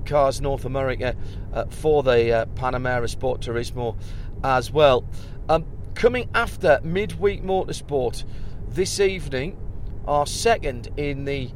Cars 0.05 0.39
North 0.39 0.65
America 0.65 1.15
uh, 1.53 1.65
for 1.65 2.03
the 2.03 2.31
uh, 2.31 2.45
Panamera 2.47 3.09
Sport 3.09 3.41
Turismo 3.41 3.97
as 4.43 4.71
well. 4.71 5.03
Um, 5.49 5.65
coming 5.95 6.29
after 6.35 6.79
midweek 6.83 7.43
motorsport 7.43 8.23
this 8.69 8.99
evening, 8.99 9.57
our 10.07 10.27
second 10.27 10.89
in 10.97 11.25
the 11.25 11.49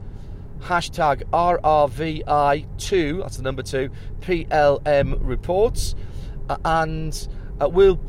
hashtag 0.61 1.23
RRVI2, 1.31 3.21
that's 3.21 3.37
the 3.37 3.43
number 3.43 3.63
two, 3.63 3.89
PLM 4.21 5.17
reports. 5.21 5.95
Uh, 6.49 6.57
and 6.65 7.27
uh, 7.59 7.69
we'll 7.69 7.99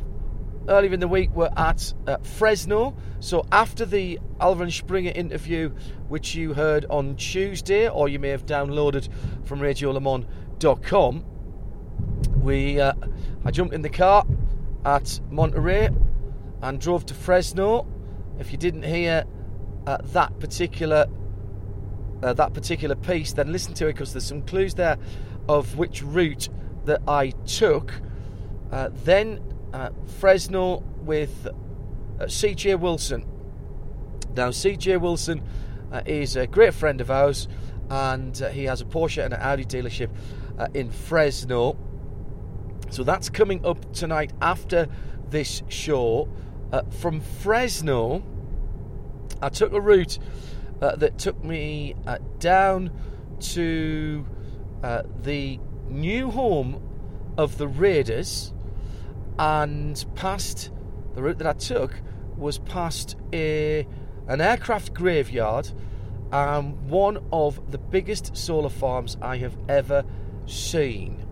earlier 0.69 0.93
in 0.93 1.01
the 1.01 1.09
week 1.09 1.31
we 1.31 1.37
were 1.37 1.59
at 1.59 1.93
uh, 2.07 2.19
Fresno. 2.19 2.97
So 3.21 3.47
after 3.53 3.85
the 3.85 4.19
Alwin 4.41 4.71
Springer 4.71 5.13
interview, 5.15 5.71
which 6.09 6.35
you 6.35 6.55
heard 6.55 6.87
on 6.91 7.17
Tuesday, 7.17 7.89
or 7.89 8.09
you 8.09 8.19
may 8.19 8.31
have 8.31 8.47
downloaded 8.47 9.09
from 9.45 9.61
RadioLeMans.com, 9.61 11.25
we 12.41 12.81
uh, 12.81 12.93
I 13.45 13.51
jumped 13.51 13.75
in 13.75 13.83
the 13.83 13.91
car 13.91 14.25
at 14.85 15.21
Monterey 15.31 15.89
and 16.63 16.81
drove 16.81 17.07
to 17.07 17.15
Fresno. 17.15 17.87
If 18.39 18.53
you 18.53 18.59
didn't 18.59 18.83
hear 18.83 19.25
uh, 19.87 19.99
that 20.13 20.39
particular 20.41 21.07
uh, 22.23 22.33
that 22.35 22.55
particular 22.55 22.95
piece, 22.95 23.33
then 23.33 23.51
listen 23.53 23.75
to 23.75 23.87
it 23.87 23.95
because 23.95 24.13
there's 24.13 24.27
some 24.27 24.43
clues 24.43 24.75
there 24.75 24.97
of 25.49 25.77
which 25.77 26.03
route 26.03 26.49
that 26.85 27.03
I 27.09 27.31
took. 27.31 27.93
Uh, 28.71 28.91
then 29.05 29.41
Fresno 30.19 30.83
with 31.01 31.47
uh, 31.47 32.25
CJ 32.25 32.79
Wilson. 32.79 33.27
Now, 34.35 34.49
CJ 34.49 35.01
Wilson 35.01 35.43
uh, 35.91 36.03
is 36.07 36.37
a 36.37 36.47
great 36.47 36.75
friend 36.75 37.01
of 37.01 37.11
ours, 37.11 37.49
and 37.91 38.41
uh, 38.41 38.51
he 38.51 38.65
has 38.65 38.81
a 38.81 38.85
Porsche 38.85 39.25
and 39.25 39.35
an 39.35 39.41
Audi 39.41 39.65
dealership 39.65 40.11
in 40.75 40.91
Fresno. 40.91 41.77
So 42.91 43.03
that's 43.03 43.29
coming 43.29 43.65
up 43.67 43.93
tonight 43.93 44.33
after 44.41 44.87
this 45.31 45.63
show. 45.69 46.29
Uh, 46.73 46.83
from 47.01 47.21
Fresno, 47.21 48.23
I 49.43 49.49
took 49.49 49.73
a 49.73 49.81
route 49.81 50.19
uh, 50.81 50.97
that 50.97 51.19
took 51.19 51.43
me 51.43 51.95
uh, 52.07 52.19
down 52.39 52.93
to 53.41 54.25
the 55.23 55.59
new 55.89 56.31
home 56.31 56.83
of 57.37 57.59
the 57.59 57.67
Raiders 57.67 58.53
and 59.39 60.05
past 60.15 60.71
the 61.15 61.23
route 61.23 61.39
that 61.39 61.47
I 61.47 61.53
took 61.53 61.95
was 62.37 62.59
past 62.59 63.17
a 63.33 63.87
an 64.29 64.41
aircraft 64.41 64.95
graveyard 64.95 65.71
and 66.33 66.89
one 66.89 67.19
of 67.33 67.71
the 67.71 67.79
biggest 67.79 68.37
solar 68.37 68.71
farms 68.71 69.17
I 69.21 69.37
have 69.39 69.57
ever 69.69 70.05
seen. 70.47 71.27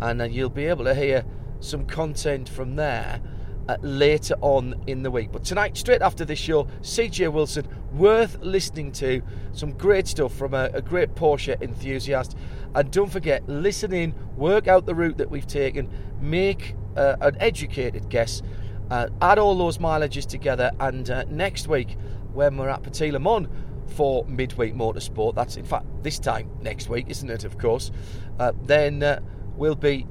And 0.00 0.20
uh, 0.20 0.24
you'll 0.24 0.50
be 0.50 0.66
able 0.66 0.84
to 0.84 0.94
hear 0.94 1.24
some 1.60 1.86
content 1.86 2.48
from 2.48 2.74
there 2.74 3.20
uh, 3.68 3.76
later 3.82 4.34
on 4.40 4.82
in 4.88 5.02
the 5.02 5.10
week. 5.10 5.30
But 5.30 5.44
tonight, 5.44 5.76
straight 5.76 6.02
after 6.02 6.24
this 6.24 6.40
show, 6.40 6.64
CJ 6.80 7.32
Wilson, 7.32 7.68
worth 7.92 8.38
listening 8.40 8.90
to. 8.92 9.22
Some 9.52 9.72
great 9.72 10.08
stuff 10.08 10.34
from 10.34 10.54
a, 10.54 10.70
a 10.74 10.82
great 10.82 11.14
Porsche 11.14 11.60
enthusiast. 11.62 12.36
And 12.74 12.90
don't 12.90 13.10
forget, 13.10 13.48
listen 13.48 13.92
in, 13.92 14.14
work 14.36 14.66
out 14.66 14.86
the 14.86 14.94
route 14.94 15.18
that 15.18 15.30
we've 15.30 15.46
taken, 15.46 15.88
make 16.20 16.74
uh, 16.96 17.16
an 17.20 17.36
educated 17.40 18.08
guess, 18.08 18.42
uh, 18.90 19.08
add 19.20 19.38
all 19.38 19.54
those 19.54 19.78
mileages 19.78 20.26
together, 20.26 20.70
and 20.80 21.10
uh, 21.10 21.24
next 21.28 21.68
week, 21.68 21.96
when 22.32 22.56
we're 22.56 22.68
at 22.68 22.82
Petit 22.82 23.10
Le 23.10 23.18
Mans 23.18 23.48
for 23.94 24.24
midweek 24.26 24.74
motorsport, 24.74 25.34
that's 25.34 25.56
in 25.56 25.64
fact 25.64 25.86
this 26.02 26.18
time 26.18 26.50
next 26.60 26.88
week, 26.88 27.06
isn't 27.08 27.30
it, 27.30 27.44
of 27.44 27.58
course, 27.58 27.90
uh, 28.38 28.52
then 28.64 29.02
uh, 29.02 29.20
we'll 29.56 29.74
be 29.74 30.06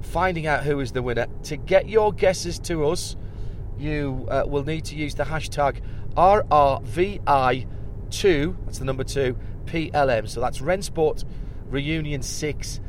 finding 0.00 0.46
out 0.46 0.64
who 0.64 0.80
is 0.80 0.92
the 0.92 1.02
winner. 1.02 1.26
To 1.44 1.56
get 1.56 1.88
your 1.88 2.12
guesses 2.12 2.58
to 2.60 2.86
us, 2.86 3.16
you 3.78 4.26
uh, 4.30 4.44
will 4.46 4.64
need 4.64 4.84
to 4.86 4.96
use 4.96 5.14
the 5.14 5.24
hashtag 5.24 5.80
RRVI2, 6.16 7.66
that's 8.64 8.78
the 8.78 8.84
number 8.84 9.04
2, 9.04 9.36
PLM. 9.66 10.28
So 10.28 10.40
that's 10.40 10.58
Rennsport 10.58 11.24
Reunion 11.66 12.22
6 12.22 12.80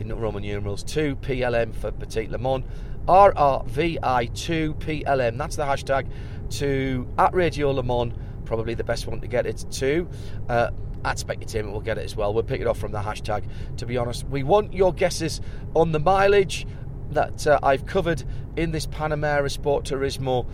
in 0.00 0.14
Roman 0.14 0.42
numerals, 0.42 0.82
2 0.84 1.16
PLM 1.16 1.74
for 1.74 1.90
Petit 1.90 2.28
Le 2.28 2.38
Mans. 2.38 2.64
RRVI2 3.06 4.74
PLM, 4.80 5.38
that's 5.38 5.56
the 5.56 5.64
hashtag 5.64 6.10
to 6.50 7.06
at 7.18 7.32
Radio 7.34 7.70
Le 7.70 7.82
Mans, 7.82 8.12
probably 8.44 8.74
the 8.74 8.84
best 8.84 9.06
one 9.06 9.20
to 9.20 9.28
get 9.28 9.46
it 9.46 9.64
to. 9.72 10.08
Uh, 10.48 10.70
at 11.04 11.24
will 11.26 11.80
get 11.80 11.98
it 11.98 12.04
as 12.04 12.16
well. 12.16 12.34
We'll 12.34 12.42
pick 12.42 12.60
it 12.60 12.66
off 12.66 12.78
from 12.78 12.90
the 12.90 12.98
hashtag, 12.98 13.44
to 13.76 13.86
be 13.86 13.96
honest. 13.96 14.26
We 14.26 14.42
want 14.42 14.72
your 14.72 14.92
guesses 14.92 15.40
on 15.74 15.92
the 15.92 16.00
mileage 16.00 16.66
that 17.10 17.46
uh, 17.46 17.60
I've 17.62 17.86
covered 17.86 18.24
in 18.56 18.72
this 18.72 18.86
Panamera 18.86 19.50
Sport 19.50 19.84
Turismo 19.84 20.46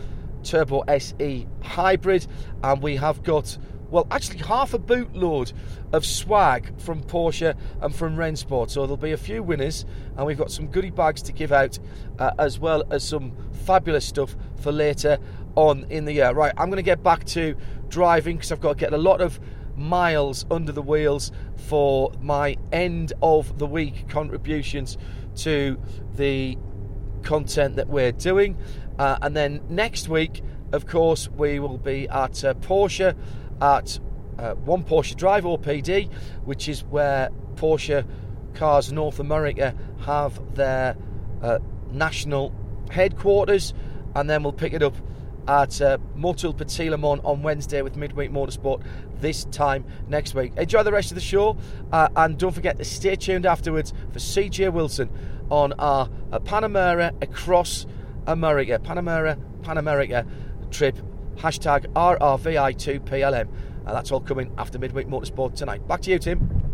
Turbo 0.43 0.81
SE 0.89 1.47
Hybrid, 1.63 2.27
and 2.63 2.83
we 2.83 2.97
have 2.97 3.23
got 3.23 3.57
well, 3.93 4.07
actually 4.11 4.39
half 4.39 4.73
a 4.73 4.79
bootload 4.79 5.53
of 5.93 6.07
swag 6.07 6.81
from 6.81 7.03
Porsche 7.03 7.55
and 7.83 7.95
from 7.95 8.17
Rennsport. 8.17 8.71
So 8.71 8.81
there'll 8.81 8.97
be 8.97 9.13
a 9.13 9.19
few 9.19 9.43
winners, 9.43 9.85
and 10.17 10.27
we've 10.27 10.39
got 10.39 10.51
some 10.51 10.67
goodie 10.67 10.91
bags 10.91 11.21
to 11.23 11.33
give 11.33 11.53
out, 11.53 11.79
uh, 12.19 12.33
as 12.39 12.59
well 12.59 12.85
as 12.91 13.07
some 13.07 13.37
fabulous 13.67 14.07
stuff 14.07 14.35
for 14.63 14.73
later 14.73 15.19
on 15.57 15.85
in 15.91 16.07
the 16.07 16.15
year. 16.15 16.33
Right, 16.33 16.55
I'm 16.57 16.71
going 16.71 16.79
to 16.79 16.83
get 16.83 17.03
back 17.03 17.25
to 17.27 17.55
driving 17.89 18.37
because 18.37 18.51
I've 18.51 18.63
got 18.63 18.79
to 18.79 18.79
get 18.79 18.95
a 18.95 18.99
lot 18.99 19.21
of 19.21 19.39
miles 19.77 20.47
under 20.51 20.73
the 20.73 20.83
wheels 20.83 21.31
for 21.57 22.13
my 22.21 22.57
end 22.73 23.13
of 23.23 23.59
the 23.59 23.67
week 23.67 24.09
contributions 24.09 24.97
to 25.37 25.79
the 26.15 26.57
content 27.23 27.77
that 27.77 27.89
we're 27.89 28.13
doing. 28.13 28.57
Uh, 28.99 29.19
and 29.21 29.37
then 29.37 29.61
next 29.69 30.09
week, 30.09 30.43
of 30.73 30.87
course, 30.87 31.29
we 31.29 31.59
will 31.59 31.77
be 31.77 32.09
at 32.09 32.43
uh, 32.43 32.55
Porsche 32.55 33.15
at 33.63 33.99
uh, 34.39 34.55
One 34.57 34.83
Porsche 34.83 35.17
Drive 35.17 35.47
or 35.47 35.59
PD, 35.59 36.13
which 36.45 36.69
is 36.69 36.85
where 36.85 37.31
Porsche 37.55 38.05
Cars 38.55 38.93
North 38.93 39.21
America 39.21 39.75
have 40.01 40.55
their 40.55 40.97
uh, 41.41 41.59
national 41.91 42.53
headquarters, 42.91 43.73
and 44.15 44.29
then 44.29 44.43
we'll 44.43 44.53
pick 44.53 44.73
it 44.73 44.83
up 44.83 44.97
at 45.49 45.81
uh, 45.81 45.99
Motul 46.17 46.57
Mans 46.99 47.21
on 47.25 47.43
Wednesday 47.43 47.83
with 47.83 47.97
Midweek 47.97 48.31
Motorsport 48.31 48.83
this 49.21 49.45
time 49.47 49.85
next 50.09 50.35
week. 50.35 50.53
Enjoy 50.57 50.83
the 50.83 50.93
rest 50.93 51.11
of 51.11 51.15
the 51.15 51.21
show, 51.21 51.57
uh, 51.93 52.09
and 52.17 52.39
don't 52.39 52.53
forget 52.53 52.79
to 52.79 52.85
stay 52.85 53.17
tuned 53.17 53.47
afterwards 53.47 53.93
for 54.13 54.19
CJ 54.19 54.73
Wilson 54.73 55.09
on 55.51 55.73
our 55.75 56.09
uh, 56.33 56.39
Panamera 56.41 57.11
across 57.23 57.87
America, 58.27 58.79
Panamera, 58.79 59.39
Panamerica 59.63 60.27
trip 60.71 60.97
hashtag 61.37 61.87
RRVI2PLM. 61.95 63.49
Uh, 63.87 63.93
that's 63.93 64.13
all 64.13 64.21
coming 64.21 64.53
after 64.59 64.79
Midweek 64.79 65.09
Motorsport 65.09 65.55
tonight. 65.55 65.87
Back 65.89 66.03
to 66.03 66.11
you, 66.11 66.19
Tim. 66.19 66.73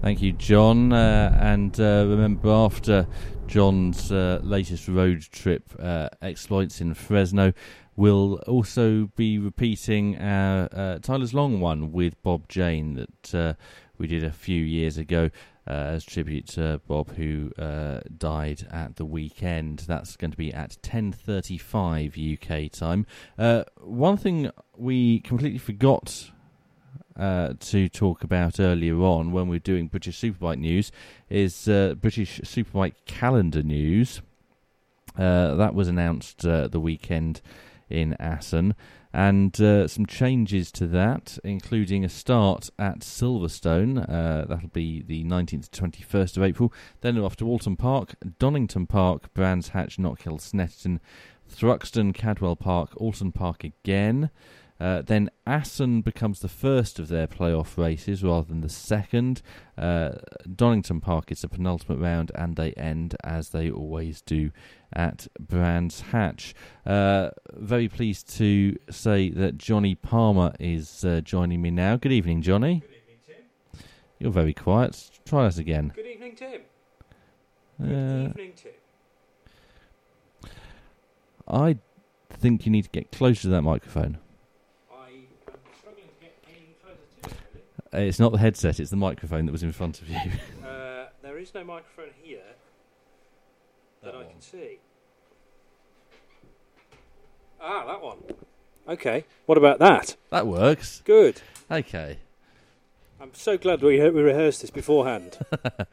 Thank 0.00 0.22
you, 0.22 0.32
John. 0.32 0.92
Uh, 0.92 1.36
and 1.40 1.78
uh, 1.80 2.06
remember, 2.08 2.50
after 2.50 3.06
John's 3.46 4.12
uh, 4.12 4.40
latest 4.42 4.86
road 4.88 5.22
trip 5.22 5.74
uh, 5.78 6.08
exploits 6.22 6.80
in 6.80 6.94
Fresno, 6.94 7.52
we'll 7.96 8.36
also 8.46 9.10
be 9.16 9.38
repeating 9.38 10.16
our 10.18 10.68
uh, 10.72 10.98
Tyler's 11.00 11.34
Long 11.34 11.60
one 11.60 11.90
with 11.90 12.20
Bob 12.22 12.48
Jane 12.48 12.94
that 12.94 13.56
we 13.98 14.06
did 14.06 14.22
a 14.22 14.30
few 14.30 14.62
years 14.62 14.98
ago. 14.98 15.30
Uh, 15.68 15.92
as 15.96 16.02
tribute 16.02 16.46
to 16.46 16.80
Bob, 16.86 17.14
who 17.16 17.52
uh, 17.58 18.00
died 18.16 18.66
at 18.70 18.96
the 18.96 19.04
weekend. 19.04 19.80
That's 19.80 20.16
going 20.16 20.30
to 20.30 20.36
be 20.36 20.50
at 20.50 20.78
10:35 20.80 22.16
UK 22.16 22.72
time. 22.72 23.04
Uh, 23.38 23.64
one 23.76 24.16
thing 24.16 24.50
we 24.78 25.20
completely 25.20 25.58
forgot 25.58 26.30
uh, 27.18 27.52
to 27.60 27.86
talk 27.90 28.24
about 28.24 28.58
earlier 28.58 28.96
on 29.02 29.30
when 29.30 29.46
we 29.46 29.56
are 29.56 29.60
doing 29.60 29.88
British 29.88 30.18
Superbike 30.18 30.58
news 30.58 30.90
is 31.28 31.68
uh, 31.68 31.96
British 32.00 32.40
Superbike 32.40 32.94
calendar 33.04 33.62
news. 33.62 34.22
Uh, 35.18 35.54
that 35.56 35.74
was 35.74 35.86
announced 35.86 36.38
the 36.38 36.80
weekend 36.80 37.42
in 37.90 38.14
Assen 38.18 38.74
and 39.12 39.60
uh, 39.60 39.88
some 39.88 40.06
changes 40.06 40.70
to 40.72 40.86
that, 40.88 41.38
including 41.42 42.04
a 42.04 42.08
start 42.08 42.68
at 42.78 43.00
Silverstone. 43.00 44.08
Uh, 44.08 44.44
that'll 44.46 44.68
be 44.68 45.02
the 45.02 45.24
19th 45.24 45.70
to 45.70 45.82
21st 45.82 46.36
of 46.36 46.42
April. 46.42 46.72
Then 47.00 47.18
off 47.18 47.36
to 47.36 47.44
Oulton 47.44 47.76
Park, 47.76 48.16
Donington 48.38 48.86
Park, 48.86 49.32
Brands 49.34 49.68
Hatch, 49.68 49.96
Knockhill, 49.96 50.38
Snetterton, 50.38 51.00
Thruxton, 51.50 52.14
Cadwell 52.14 52.56
Park, 52.56 52.94
Oulton 53.00 53.32
Park 53.32 53.64
again. 53.64 54.30
Uh, 54.80 55.02
then 55.02 55.28
Assen 55.44 56.02
becomes 56.02 56.38
the 56.38 56.48
first 56.48 57.00
of 57.00 57.08
their 57.08 57.26
playoff 57.26 57.76
races 57.76 58.22
rather 58.22 58.46
than 58.46 58.60
the 58.60 58.68
second. 58.68 59.42
Uh, 59.76 60.12
Donington 60.54 61.00
Park 61.00 61.32
is 61.32 61.40
the 61.40 61.48
penultimate 61.48 61.98
round, 61.98 62.30
and 62.34 62.54
they 62.54 62.72
end 62.72 63.16
as 63.24 63.48
they 63.48 63.70
always 63.70 64.20
do 64.22 64.52
at 64.92 65.26
Brands 65.38 66.00
Hatch. 66.00 66.54
Uh, 66.86 67.30
very 67.52 67.88
pleased 67.88 68.28
to 68.38 68.76
say 68.90 69.30
that 69.30 69.58
Johnny 69.58 69.94
Palmer 69.94 70.54
is 70.58 71.04
uh, 71.04 71.20
joining 71.22 71.60
me 71.62 71.70
now. 71.70 71.96
Good 71.96 72.12
evening, 72.12 72.42
Johnny. 72.42 72.80
Good 72.80 72.90
evening, 72.90 73.18
Tim. 73.26 73.84
You're 74.18 74.32
very 74.32 74.54
quiet. 74.54 75.10
Try 75.26 75.46
us 75.46 75.58
again. 75.58 75.92
Good 75.94 76.06
evening, 76.06 76.34
Tim. 76.36 76.60
Uh, 77.80 77.84
Good 77.86 78.28
evening, 78.30 78.52
Tim. 78.56 78.72
I 81.46 81.76
think 82.30 82.66
you 82.66 82.72
need 82.72 82.84
to 82.84 82.90
get 82.90 83.10
closer 83.12 83.42
to 83.42 83.48
that 83.48 83.62
microphone. 83.62 84.18
I 84.92 85.08
am 85.08 85.54
struggling 85.78 86.04
to 86.06 86.20
get 86.20 86.34
any 86.48 86.74
closer 86.82 86.98
to 87.22 87.28
it, 87.58 87.94
Uh, 87.94 87.98
it's 88.06 88.18
not 88.18 88.32
the 88.32 88.38
headset, 88.38 88.78
it's 88.80 88.90
the 88.90 88.96
microphone 88.96 89.46
that 89.46 89.52
was 89.52 89.62
in 89.62 89.72
front 89.72 90.00
of 90.02 90.08
you. 90.08 90.16
Uh, 90.66 91.06
there 91.22 91.38
is 91.38 91.54
no 91.54 91.64
microphone 91.64 92.10
here 92.22 92.42
that, 94.02 94.14
I 94.14 94.24
can 94.24 94.40
see. 94.40 94.78
Ah, 97.60 97.84
that 97.86 98.02
one. 98.02 98.18
Okay. 98.88 99.24
What 99.46 99.58
about 99.58 99.78
that? 99.80 100.16
that 100.30 100.46
works. 100.46 101.02
Good. 101.04 101.40
Okay. 101.70 102.18
I'm 103.20 103.34
so 103.34 103.58
glad 103.58 103.82
we 103.82 103.98
we 104.10 104.22
rehearsed 104.22 104.60
this 104.62 104.70
beforehand. 104.70 105.38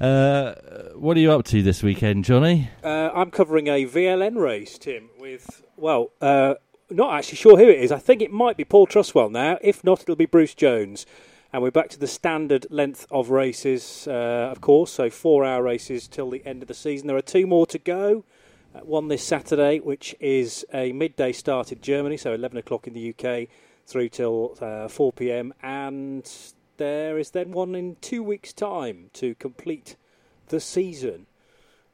Uh, 0.00 0.54
what 0.96 1.16
are 1.16 1.20
you 1.20 1.30
up 1.30 1.44
to 1.44 1.62
this 1.62 1.80
weekend, 1.80 2.24
Johnny? 2.24 2.68
uh, 2.82 3.10
I'm 3.14 3.30
covering 3.30 3.68
a 3.68 3.86
VLN 3.86 4.36
race, 4.36 4.76
Tim, 4.76 5.08
with 5.20 5.62
well, 5.76 6.10
uh, 6.20 6.54
not 6.90 7.14
actually 7.14 7.36
sure 7.36 7.56
who 7.56 7.68
it 7.68 7.78
is. 7.78 7.92
I 7.92 7.98
think 8.00 8.20
it 8.20 8.32
might 8.32 8.56
be 8.56 8.64
Paul 8.64 8.88
Truswell 8.88 9.30
now. 9.30 9.56
If 9.62 9.84
not, 9.84 10.02
it'll 10.02 10.16
be 10.16 10.26
Bruce 10.26 10.52
Jones. 10.52 11.06
And 11.54 11.62
we're 11.62 11.70
back 11.70 11.88
to 11.90 12.00
the 12.00 12.08
standard 12.08 12.66
length 12.68 13.06
of 13.12 13.30
races, 13.30 14.08
uh, 14.08 14.50
of 14.50 14.60
course. 14.60 14.90
So 14.90 15.08
four 15.08 15.44
hour 15.44 15.62
races 15.62 16.08
till 16.08 16.28
the 16.28 16.44
end 16.44 16.62
of 16.62 16.66
the 16.66 16.74
season. 16.74 17.06
There 17.06 17.16
are 17.16 17.22
two 17.22 17.46
more 17.46 17.64
to 17.66 17.78
go. 17.78 18.24
Uh, 18.74 18.80
one 18.80 19.06
this 19.06 19.22
Saturday, 19.22 19.78
which 19.78 20.16
is 20.18 20.66
a 20.74 20.90
midday 20.90 21.30
start 21.30 21.70
in 21.70 21.80
Germany, 21.80 22.16
so 22.16 22.34
11 22.34 22.58
o'clock 22.58 22.88
in 22.88 22.92
the 22.92 23.14
UK 23.14 23.46
through 23.86 24.08
till 24.08 24.58
uh, 24.60 24.88
4 24.88 25.12
pm. 25.12 25.54
And 25.62 26.28
there 26.76 27.18
is 27.18 27.30
then 27.30 27.52
one 27.52 27.76
in 27.76 27.98
two 28.00 28.24
weeks' 28.24 28.52
time 28.52 29.10
to 29.12 29.36
complete 29.36 29.94
the 30.48 30.58
season. 30.58 31.26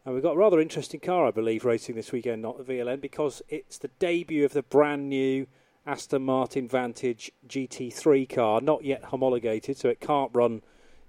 And 0.07 0.15
we've 0.15 0.23
got 0.23 0.37
a 0.37 0.39
rather 0.39 0.59
interesting 0.59 1.01
car, 1.01 1.27
I 1.27 1.33
believe, 1.33 1.67
racing 1.67 1.97
this 1.97 2.13
weekend 2.13 2.41
not 2.41 2.57
the 2.57 2.65
VLN 2.65 3.03
because 3.03 3.43
it's 3.51 3.77
the 3.77 3.91
debut 3.99 4.47
of 4.47 4.55
the 4.55 4.63
brand 4.63 5.11
new 5.11 5.49
Aston 5.91 6.23
Martin 6.23 6.69
Vantage 6.69 7.33
GT3 7.49 8.29
car, 8.29 8.61
not 8.61 8.85
yet 8.85 9.03
homologated, 9.07 9.77
so 9.77 9.89
it 9.89 9.99
can't 9.99 10.31
run 10.33 10.63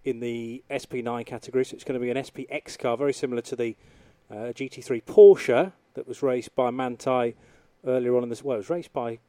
in 0.03 0.21
the 0.21 0.63
SP9 0.71 1.23
category. 1.23 1.63
So 1.63 1.75
it's 1.75 1.83
going 1.83 1.99
to 1.99 2.03
be 2.03 2.09
an 2.09 2.17
SPX 2.17 2.79
car, 2.79 2.97
very 2.97 3.13
similar 3.13 3.43
to 3.43 3.55
the 3.55 3.77
uh, 4.31 4.53
GT3 4.53 5.03
Porsche 5.03 5.73
that 5.93 6.07
was 6.07 6.23
raced 6.23 6.55
by 6.55 6.71
Manthey 6.71 7.35
earlier 7.85 8.17
on 8.17 8.23
in 8.23 8.29
this. 8.29 8.43
Well, 8.43 8.55
it 8.55 8.57
was 8.57 8.71
raced 8.71 8.91
by 8.91 9.19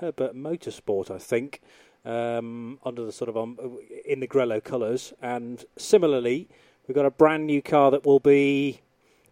Herberth 0.00 0.32
Motorsport, 0.32 1.10
I 1.10 1.18
think, 1.18 1.60
um, 2.06 2.78
under 2.82 3.04
the 3.04 3.12
sort 3.12 3.28
of 3.28 3.36
um, 3.36 3.58
in 4.06 4.20
the 4.20 4.26
Grello 4.26 4.64
colours. 4.64 5.12
And 5.20 5.66
similarly, 5.76 6.48
we've 6.86 6.94
got 6.94 7.04
a 7.04 7.10
brand 7.10 7.46
new 7.46 7.60
car 7.60 7.90
that 7.90 8.06
will 8.06 8.20
be 8.20 8.80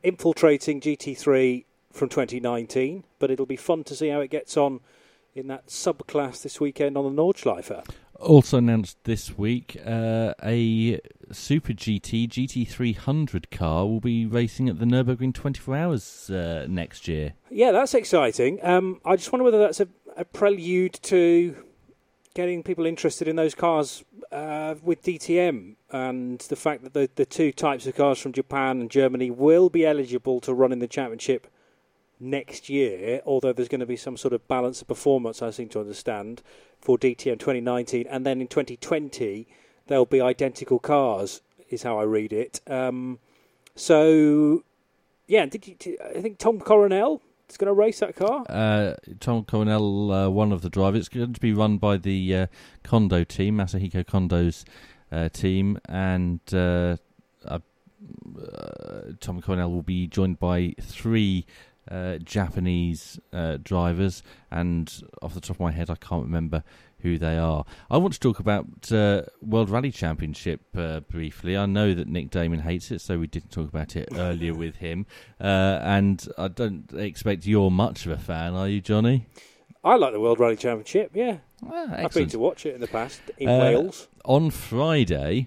infiltrating 0.02 0.82
GT3 0.82 1.64
from 1.92 2.10
2019, 2.10 3.04
but 3.18 3.30
it'll 3.30 3.46
be 3.46 3.56
fun 3.56 3.84
to 3.84 3.96
see 3.96 4.08
how 4.08 4.20
it 4.20 4.28
gets 4.28 4.58
on 4.58 4.80
in 5.36 5.48
that 5.48 5.66
subclass 5.66 6.42
this 6.42 6.60
weekend 6.60 6.96
on 6.96 7.04
the 7.04 7.22
Nordschleife. 7.22 7.84
Also 8.18 8.58
announced 8.58 8.96
this 9.04 9.36
week, 9.36 9.76
uh, 9.84 10.32
a 10.42 10.98
Super 11.30 11.74
GT 11.74 12.28
GT300 12.28 13.50
car 13.50 13.86
will 13.86 14.00
be 14.00 14.24
racing 14.24 14.68
at 14.68 14.78
the 14.78 14.86
Nurburgring 14.86 15.34
24 15.34 15.76
Hours 15.76 16.30
uh, 16.30 16.66
next 16.68 17.08
year. 17.08 17.34
Yeah, 17.50 17.72
that's 17.72 17.94
exciting. 17.94 18.58
Um, 18.62 19.00
I 19.04 19.16
just 19.16 19.30
wonder 19.30 19.44
whether 19.44 19.58
that's 19.58 19.80
a, 19.80 19.88
a, 20.16 20.24
prelude 20.24 20.94
to 21.02 21.64
getting 22.34 22.62
people 22.62 22.86
interested 22.86 23.28
in 23.28 23.36
those 23.36 23.54
cars 23.54 24.02
uh, 24.32 24.76
with 24.82 25.02
DTM 25.02 25.76
and 25.90 26.38
the 26.40 26.56
fact 26.56 26.84
that 26.84 26.94
the, 26.94 27.10
the 27.16 27.26
two 27.26 27.52
types 27.52 27.86
of 27.86 27.94
cars 27.94 28.18
from 28.18 28.32
Japan 28.32 28.80
and 28.80 28.90
Germany 28.90 29.30
will 29.30 29.68
be 29.68 29.84
eligible 29.84 30.40
to 30.40 30.54
run 30.54 30.72
in 30.72 30.78
the 30.78 30.88
championship 30.88 31.46
next 32.18 32.68
year, 32.68 33.20
although 33.26 33.52
there's 33.52 33.68
going 33.68 33.80
to 33.80 33.86
be 33.86 33.96
some 33.96 34.16
sort 34.16 34.34
of 34.34 34.46
balance 34.48 34.80
of 34.80 34.88
performance, 34.88 35.42
I 35.42 35.50
seem 35.50 35.68
to 35.70 35.80
understand, 35.80 36.42
for 36.80 36.98
DTM 36.98 37.38
2019. 37.38 38.06
And 38.08 38.24
then 38.24 38.40
in 38.40 38.48
2020, 38.48 39.46
there'll 39.86 40.06
be 40.06 40.20
identical 40.20 40.78
cars, 40.78 41.42
is 41.68 41.82
how 41.82 41.98
I 41.98 42.04
read 42.04 42.32
it. 42.32 42.60
Um, 42.66 43.18
so, 43.74 44.64
yeah, 45.26 45.46
did 45.46 45.66
you, 45.66 45.98
I 46.04 46.20
think 46.20 46.38
Tom 46.38 46.60
Coronel 46.60 47.20
is 47.48 47.56
going 47.56 47.68
to 47.68 47.74
race 47.74 48.00
that 48.00 48.16
car? 48.16 48.44
Uh, 48.48 48.94
Tom 49.20 49.44
Coronel, 49.44 50.12
uh, 50.12 50.28
one 50.28 50.52
of 50.52 50.62
the 50.62 50.70
drivers. 50.70 51.00
It's 51.00 51.08
going 51.08 51.32
to 51.32 51.40
be 51.40 51.52
run 51.52 51.78
by 51.78 51.96
the 51.96 52.34
uh, 52.34 52.46
Kondo 52.82 53.24
team, 53.24 53.56
Masahiko 53.56 54.04
Kondo's 54.04 54.64
uh, 55.12 55.28
team, 55.28 55.78
and 55.88 56.40
uh, 56.52 56.96
uh, 57.44 57.58
Tom 59.20 59.40
Coronel 59.40 59.70
will 59.70 59.82
be 59.82 60.06
joined 60.06 60.38
by 60.38 60.74
three 60.80 61.46
uh, 61.90 62.18
Japanese 62.18 63.18
uh, 63.32 63.58
drivers, 63.62 64.22
and 64.50 65.02
off 65.22 65.34
the 65.34 65.40
top 65.40 65.56
of 65.56 65.60
my 65.60 65.70
head, 65.70 65.90
I 65.90 65.94
can't 65.96 66.22
remember 66.22 66.62
who 67.00 67.18
they 67.18 67.36
are. 67.36 67.64
I 67.90 67.98
want 67.98 68.14
to 68.14 68.20
talk 68.20 68.40
about 68.40 68.90
uh, 68.90 69.22
World 69.42 69.70
Rally 69.70 69.90
Championship 69.90 70.62
uh, 70.76 71.00
briefly. 71.00 71.56
I 71.56 71.66
know 71.66 71.94
that 71.94 72.08
Nick 72.08 72.30
Daman 72.30 72.60
hates 72.60 72.90
it, 72.90 73.00
so 73.00 73.18
we 73.18 73.26
didn't 73.26 73.50
talk 73.50 73.68
about 73.68 73.96
it 73.96 74.08
earlier 74.14 74.54
with 74.54 74.76
him. 74.76 75.06
Uh, 75.40 75.78
and 75.82 76.26
I 76.36 76.48
don't 76.48 76.92
expect 76.94 77.46
you're 77.46 77.70
much 77.70 78.06
of 78.06 78.12
a 78.12 78.18
fan, 78.18 78.54
are 78.54 78.68
you, 78.68 78.80
Johnny? 78.80 79.26
I 79.84 79.96
like 79.96 80.12
the 80.12 80.20
World 80.20 80.40
Rally 80.40 80.56
Championship. 80.56 81.12
Yeah, 81.14 81.38
ah, 81.64 81.94
I've 81.98 82.12
been 82.12 82.28
to 82.30 82.38
watch 82.38 82.66
it 82.66 82.74
in 82.74 82.80
the 82.80 82.88
past 82.88 83.20
in 83.38 83.48
Wales. 83.48 84.08
On 84.24 84.50
Friday, 84.50 85.46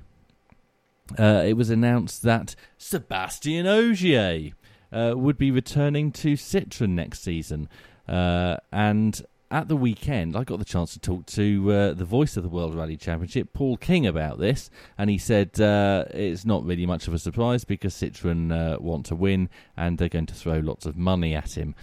it 1.18 1.58
was 1.58 1.70
announced 1.70 2.22
that 2.24 2.56
Sébastien 2.80 3.66
Ogier 3.66 4.54
uh, 4.92 5.14
would 5.16 5.38
be 5.38 5.52
returning 5.52 6.12
to 6.12 6.34
Citroen 6.34 6.90
next 6.90 7.22
season. 7.22 7.70
Uh, 8.08 8.58
and 8.72 9.22
at 9.52 9.68
the 9.68 9.76
weekend, 9.76 10.36
I 10.36 10.44
got 10.44 10.60
the 10.60 10.66
chance 10.66 10.94
to 10.94 11.00
talk 11.00 11.26
to 11.28 11.72
uh, 11.72 11.94
the 11.94 12.06
voice 12.06 12.38
of 12.38 12.44
the 12.44 12.50
World 12.50 12.76
Rally 12.76 12.98
Championship, 12.98 13.54
Paul 13.54 13.78
King, 13.78 14.06
about 14.06 14.40
this, 14.40 14.70
and 14.98 15.10
he 15.10 15.18
said 15.18 15.60
uh, 15.60 16.06
it's 16.12 16.46
not 16.46 16.64
really 16.64 16.86
much 16.86 17.08
of 17.08 17.14
a 17.14 17.20
surprise 17.20 17.64
because 17.64 17.94
Citroen 17.94 18.52
uh, 18.52 18.80
want 18.80 19.06
to 19.08 19.16
win 19.16 19.50
and 19.76 19.98
they're 19.98 20.10
going 20.10 20.28
to 20.28 20.36
throw 20.36 20.60
lots 20.60 20.86
of 20.86 20.96
money 20.96 21.36
at 21.36 21.58
him. 21.58 21.76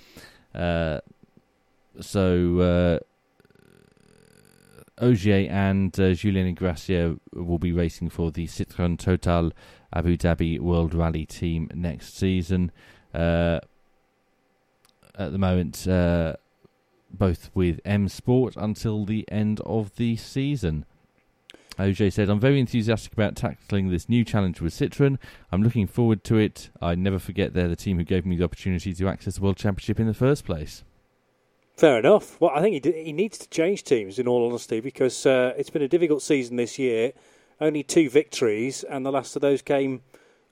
Uh, 0.55 1.01
so 2.01 3.01
Ogier 4.99 5.47
and 5.51 5.99
uh, 6.01 6.15
Julien 6.15 6.55
Gracia 6.55 7.17
will 7.35 7.59
be 7.59 7.73
racing 7.73 8.09
for 8.09 8.31
the 8.31 8.47
Citroën 8.47 8.99
Total 8.99 9.53
Abu 9.93 10.17
Dhabi 10.17 10.59
World 10.59 10.95
Rally 10.95 11.27
team 11.27 11.69
next 11.75 12.17
season. 12.17 12.73
Uh, 13.17 13.61
at 15.19 15.33
the 15.33 15.39
moment, 15.39 15.89
uh, 15.89 16.37
both 17.11 17.51
with 17.55 17.81
M 17.85 18.09
Sport 18.09 18.55
until 18.57 19.07
the 19.07 19.25
end 19.31 19.61
of 19.65 19.97
the 19.97 20.17
season. 20.17 20.85
Ogier 21.79 22.11
said, 22.11 22.29
I'm 22.29 22.41
very 22.41 22.61
enthusiastic 22.61 23.13
about 23.13 23.37
tackling 23.37 23.91
this 23.91 24.09
new 24.09 24.25
challenge 24.25 24.61
with 24.61 24.73
Citroen. 24.75 25.19
I'm 25.53 25.63
looking 25.63 25.87
forward 25.87 26.25
to 26.25 26.37
it. 26.37 26.71
I 26.81 26.95
never 26.95 27.19
forget 27.19 27.53
they're 27.53 27.69
the 27.69 27.77
team 27.77 27.99
who 27.99 28.05
gave 28.05 28.25
me 28.25 28.37
the 28.37 28.45
opportunity 28.45 28.95
to 28.95 29.09
access 29.09 29.37
the 29.37 29.43
World 29.43 29.57
Championship 29.57 30.01
in 30.01 30.07
the 30.07 30.15
first 30.15 30.45
place. 30.45 30.85
Fair 31.77 31.99
enough. 31.99 32.41
Well, 32.41 32.51
I 32.55 32.63
think 32.63 32.85
he, 32.85 32.93
he 33.05 33.13
needs 33.13 33.37
to 33.39 33.49
change 33.51 33.85
teams, 33.85 34.19
in 34.19 34.27
all 34.27 34.49
honesty, 34.49 34.81
because 34.81 35.27
uh, 35.27 35.53
it's 35.59 35.69
been 35.69 35.83
a 35.83 35.89
difficult 35.89 36.23
season 36.23 36.57
this 36.57 36.79
year. 36.79 37.13
Only 37.61 37.83
two 37.83 38.09
victories, 38.09 38.83
and 38.83 39.05
the 39.05 39.13
last 39.13 39.37
of 39.37 39.43
those 39.43 39.61
came 39.61 40.03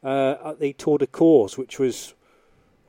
uh, 0.02 0.36
at 0.44 0.60
the 0.60 0.74
Tour 0.74 0.98
de 0.98 1.06
Corse, 1.06 1.56
which 1.56 1.78
was 1.78 2.14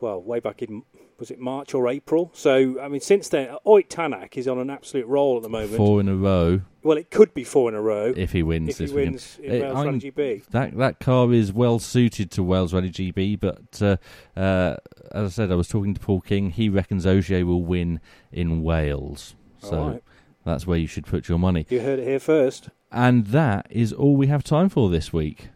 well, 0.05 0.21
way 0.21 0.39
back 0.39 0.61
in 0.61 0.83
was 1.17 1.31
it 1.31 1.39
March 1.39 1.73
or 1.73 1.87
April? 1.87 2.29
So 2.35 2.79
I 2.79 2.87
mean, 2.89 3.01
since 3.01 3.27
then, 3.29 3.49
Ott 3.65 3.89
Tanak 3.89 4.37
is 4.37 4.47
on 4.47 4.59
an 4.59 4.69
absolute 4.69 5.07
roll 5.07 5.37
at 5.37 5.41
the 5.41 5.49
moment. 5.49 5.77
Four 5.77 5.99
in 5.99 6.07
a 6.07 6.15
row. 6.15 6.61
Well, 6.83 6.97
it 6.97 7.09
could 7.09 7.33
be 7.33 7.43
four 7.43 7.69
in 7.69 7.75
a 7.75 7.81
row 7.81 8.13
if 8.15 8.31
he 8.31 8.43
wins. 8.43 8.69
If 8.69 8.77
this 8.77 8.91
he 8.91 8.95
wins 8.95 9.37
weekend. 9.39 9.55
in 9.55 9.61
Wales 9.63 9.85
Rally 9.85 9.99
GB. 9.99 10.45
That 10.51 10.77
that 10.77 10.99
car 10.99 11.33
is 11.33 11.51
well 11.51 11.79
suited 11.79 12.29
to 12.31 12.43
Wales 12.43 12.71
Rally 12.71 12.91
GB, 12.91 13.39
but 13.39 13.81
uh, 13.81 13.97
uh, 14.39 14.77
as 15.11 15.25
I 15.25 15.29
said, 15.29 15.51
I 15.51 15.55
was 15.55 15.67
talking 15.67 15.95
to 15.95 15.99
Paul 15.99 16.21
King. 16.21 16.51
He 16.51 16.69
reckons 16.69 17.07
Ogier 17.07 17.43
will 17.47 17.63
win 17.63 17.99
in 18.31 18.61
Wales. 18.61 19.33
So 19.57 19.87
right. 19.87 20.03
that's 20.43 20.67
where 20.67 20.77
you 20.77 20.85
should 20.85 21.07
put 21.07 21.27
your 21.27 21.39
money. 21.39 21.65
You 21.69 21.81
heard 21.81 21.97
it 21.97 22.05
here 22.05 22.19
first. 22.19 22.69
And 22.91 23.27
that 23.27 23.65
is 23.71 23.91
all 23.91 24.15
we 24.15 24.27
have 24.27 24.43
time 24.43 24.69
for 24.69 24.91
this 24.91 25.11
week. 25.11 25.49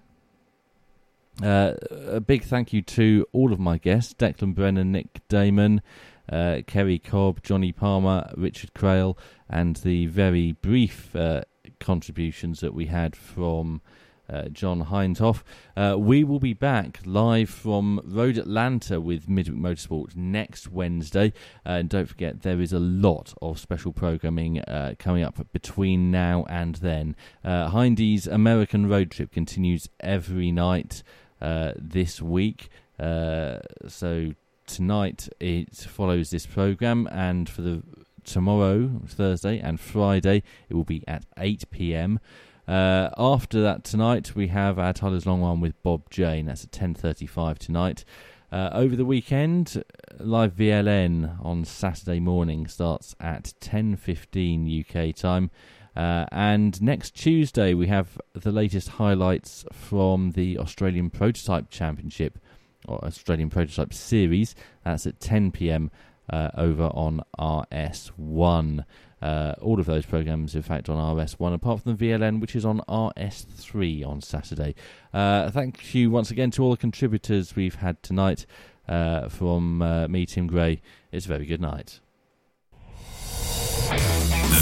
Uh, 1.44 1.74
a 1.92 2.20
big 2.20 2.44
thank 2.44 2.74
you 2.74 2.82
to 2.82 3.26
all 3.32 3.54
of 3.54 3.60
my 3.60 3.78
guests 3.78 4.14
Declan 4.14 4.54
Brennan, 4.54 4.92
Nick 4.92 5.26
Daman, 5.30 5.82
uh, 6.30 6.62
Kerry 6.68 7.00
Cobb, 7.00 7.42
Johnny 7.44 7.72
Palmer, 7.72 8.32
Richard 8.36 8.74
Craill, 8.74 9.18
and 9.50 9.78
the 9.78 10.08
very 10.08 10.52
brief 10.52 11.16
uh, 11.16 11.42
contributions 11.80 12.60
that 12.60 12.74
we 12.74 12.88
had 12.88 13.16
from 13.16 13.82
uh, 14.30 14.50
John 14.50 14.86
Hindhaugh. 14.86 15.42
Uh, 15.76 15.96
we 15.98 16.24
will 16.24 16.40
be 16.40 16.54
back 16.54 17.00
live 17.06 17.50
from 17.50 18.02
Road 18.04 18.38
Atlanta 18.38 19.02
with 19.02 19.28
Midweek 19.28 19.58
Motorsport 19.58 20.16
next 20.16 20.70
Wednesday. 20.70 21.34
and 21.66 21.90
don't 21.90 22.08
forget, 22.08 22.42
there 22.42 22.62
is 22.62 22.74
a 22.74 22.80
lot 22.80 23.34
of 23.42 23.60
special 23.60 23.92
programming 23.92 24.60
uh, 24.62 24.94
coming 25.00 25.24
up 25.24 25.40
between 25.52 26.12
now 26.12 26.46
and 26.50 26.76
then. 26.76 27.16
Uh, 27.44 27.70
Hindy's 27.70 28.28
American 28.28 28.88
Road 28.88 29.10
Trip 29.10 29.32
continues 29.32 29.90
every 30.00 30.52
night 30.52 31.02
uh, 31.42 31.74
this 31.76 32.22
week. 32.22 32.70
Uh, 33.00 33.60
so 33.88 34.34
tonight 34.68 35.30
it 35.40 35.76
follows 35.76 36.30
this 36.30 36.46
program, 36.46 37.08
and 37.12 37.50
for 37.50 37.62
the 37.62 37.84
tomorrow, 38.24 39.02
Thursday, 39.08 39.60
and 39.60 39.80
Friday, 39.80 40.44
it 40.70 40.74
will 40.74 40.84
be 40.84 41.04
at 41.08 41.26
8 41.38 41.70
p.m. 41.72 42.20
Uh, 42.68 43.10
after 43.18 43.62
that 43.62 43.84
tonight, 43.84 44.36
we 44.36 44.48
have 44.48 44.78
our 44.78 44.94
Tyler's 44.94 45.26
Long 45.26 45.42
One 45.42 45.60
with 45.60 45.82
Bob 45.82 46.10
Jane. 46.10 46.46
That's 46.46 46.64
at 46.64 46.72
10.35 46.72 47.58
tonight. 47.58 48.06
Uh, 48.52 48.70
over 48.74 48.96
the 48.96 49.06
weekend, 49.06 49.84
live 50.20 50.56
VLN 50.56 51.44
on 51.44 51.66
Saturday 51.66 52.20
morning 52.20 52.68
starts 52.68 53.16
at 53.20 53.54
10.15 53.62 55.10
UK 55.10 55.16
time. 55.16 55.52
Uh, 56.00 56.26
and 56.32 56.82
next 56.82 57.14
Tuesday, 57.14 57.74
we 57.74 57.88
have 57.88 58.22
the 58.32 58.54
latest 58.54 58.88
highlights 58.88 59.66
from 59.74 60.32
the 60.32 60.58
Australian 60.58 61.10
Prototype 61.10 61.70
Championship, 61.70 62.40
or 62.88 63.04
Australian 63.04 63.50
Prototype 63.50 63.94
Series. 63.94 64.56
That's 64.86 65.06
at 65.06 65.20
10 65.20 65.52
pm 65.52 65.92
uh, 66.30 66.52
over 66.56 66.86
on 66.94 67.22
RS1. 67.38 68.86
Uh, 69.22 69.56
all 69.62 69.78
of 69.78 69.88
those 69.88 70.06
programs, 70.06 70.56
in 70.56 70.62
fact, 70.62 70.88
on 70.88 71.18
RS1, 71.18 71.54
apart 71.54 71.82
from 71.82 71.98
the 71.98 72.08
VLN, 72.08 72.40
which 72.40 72.56
is 72.56 72.64
on 72.64 72.80
RS3 72.88 74.08
on 74.08 74.22
Saturday. 74.22 74.76
Uh, 75.14 75.52
thank 75.52 75.94
you 75.94 76.10
once 76.10 76.32
again 76.32 76.50
to 76.52 76.64
all 76.64 76.72
the 76.72 76.78
contributors 76.78 77.58
we've 77.58 77.76
had 77.76 78.02
tonight. 78.02 78.46
Uh, 78.88 79.28
from 79.28 79.80
me, 80.10 80.26
Tim 80.26 80.48
Gray. 80.48 80.82
It's 81.12 81.26
a 81.26 81.30
very 81.30 81.46
good 81.46 81.60
night. 81.60 82.00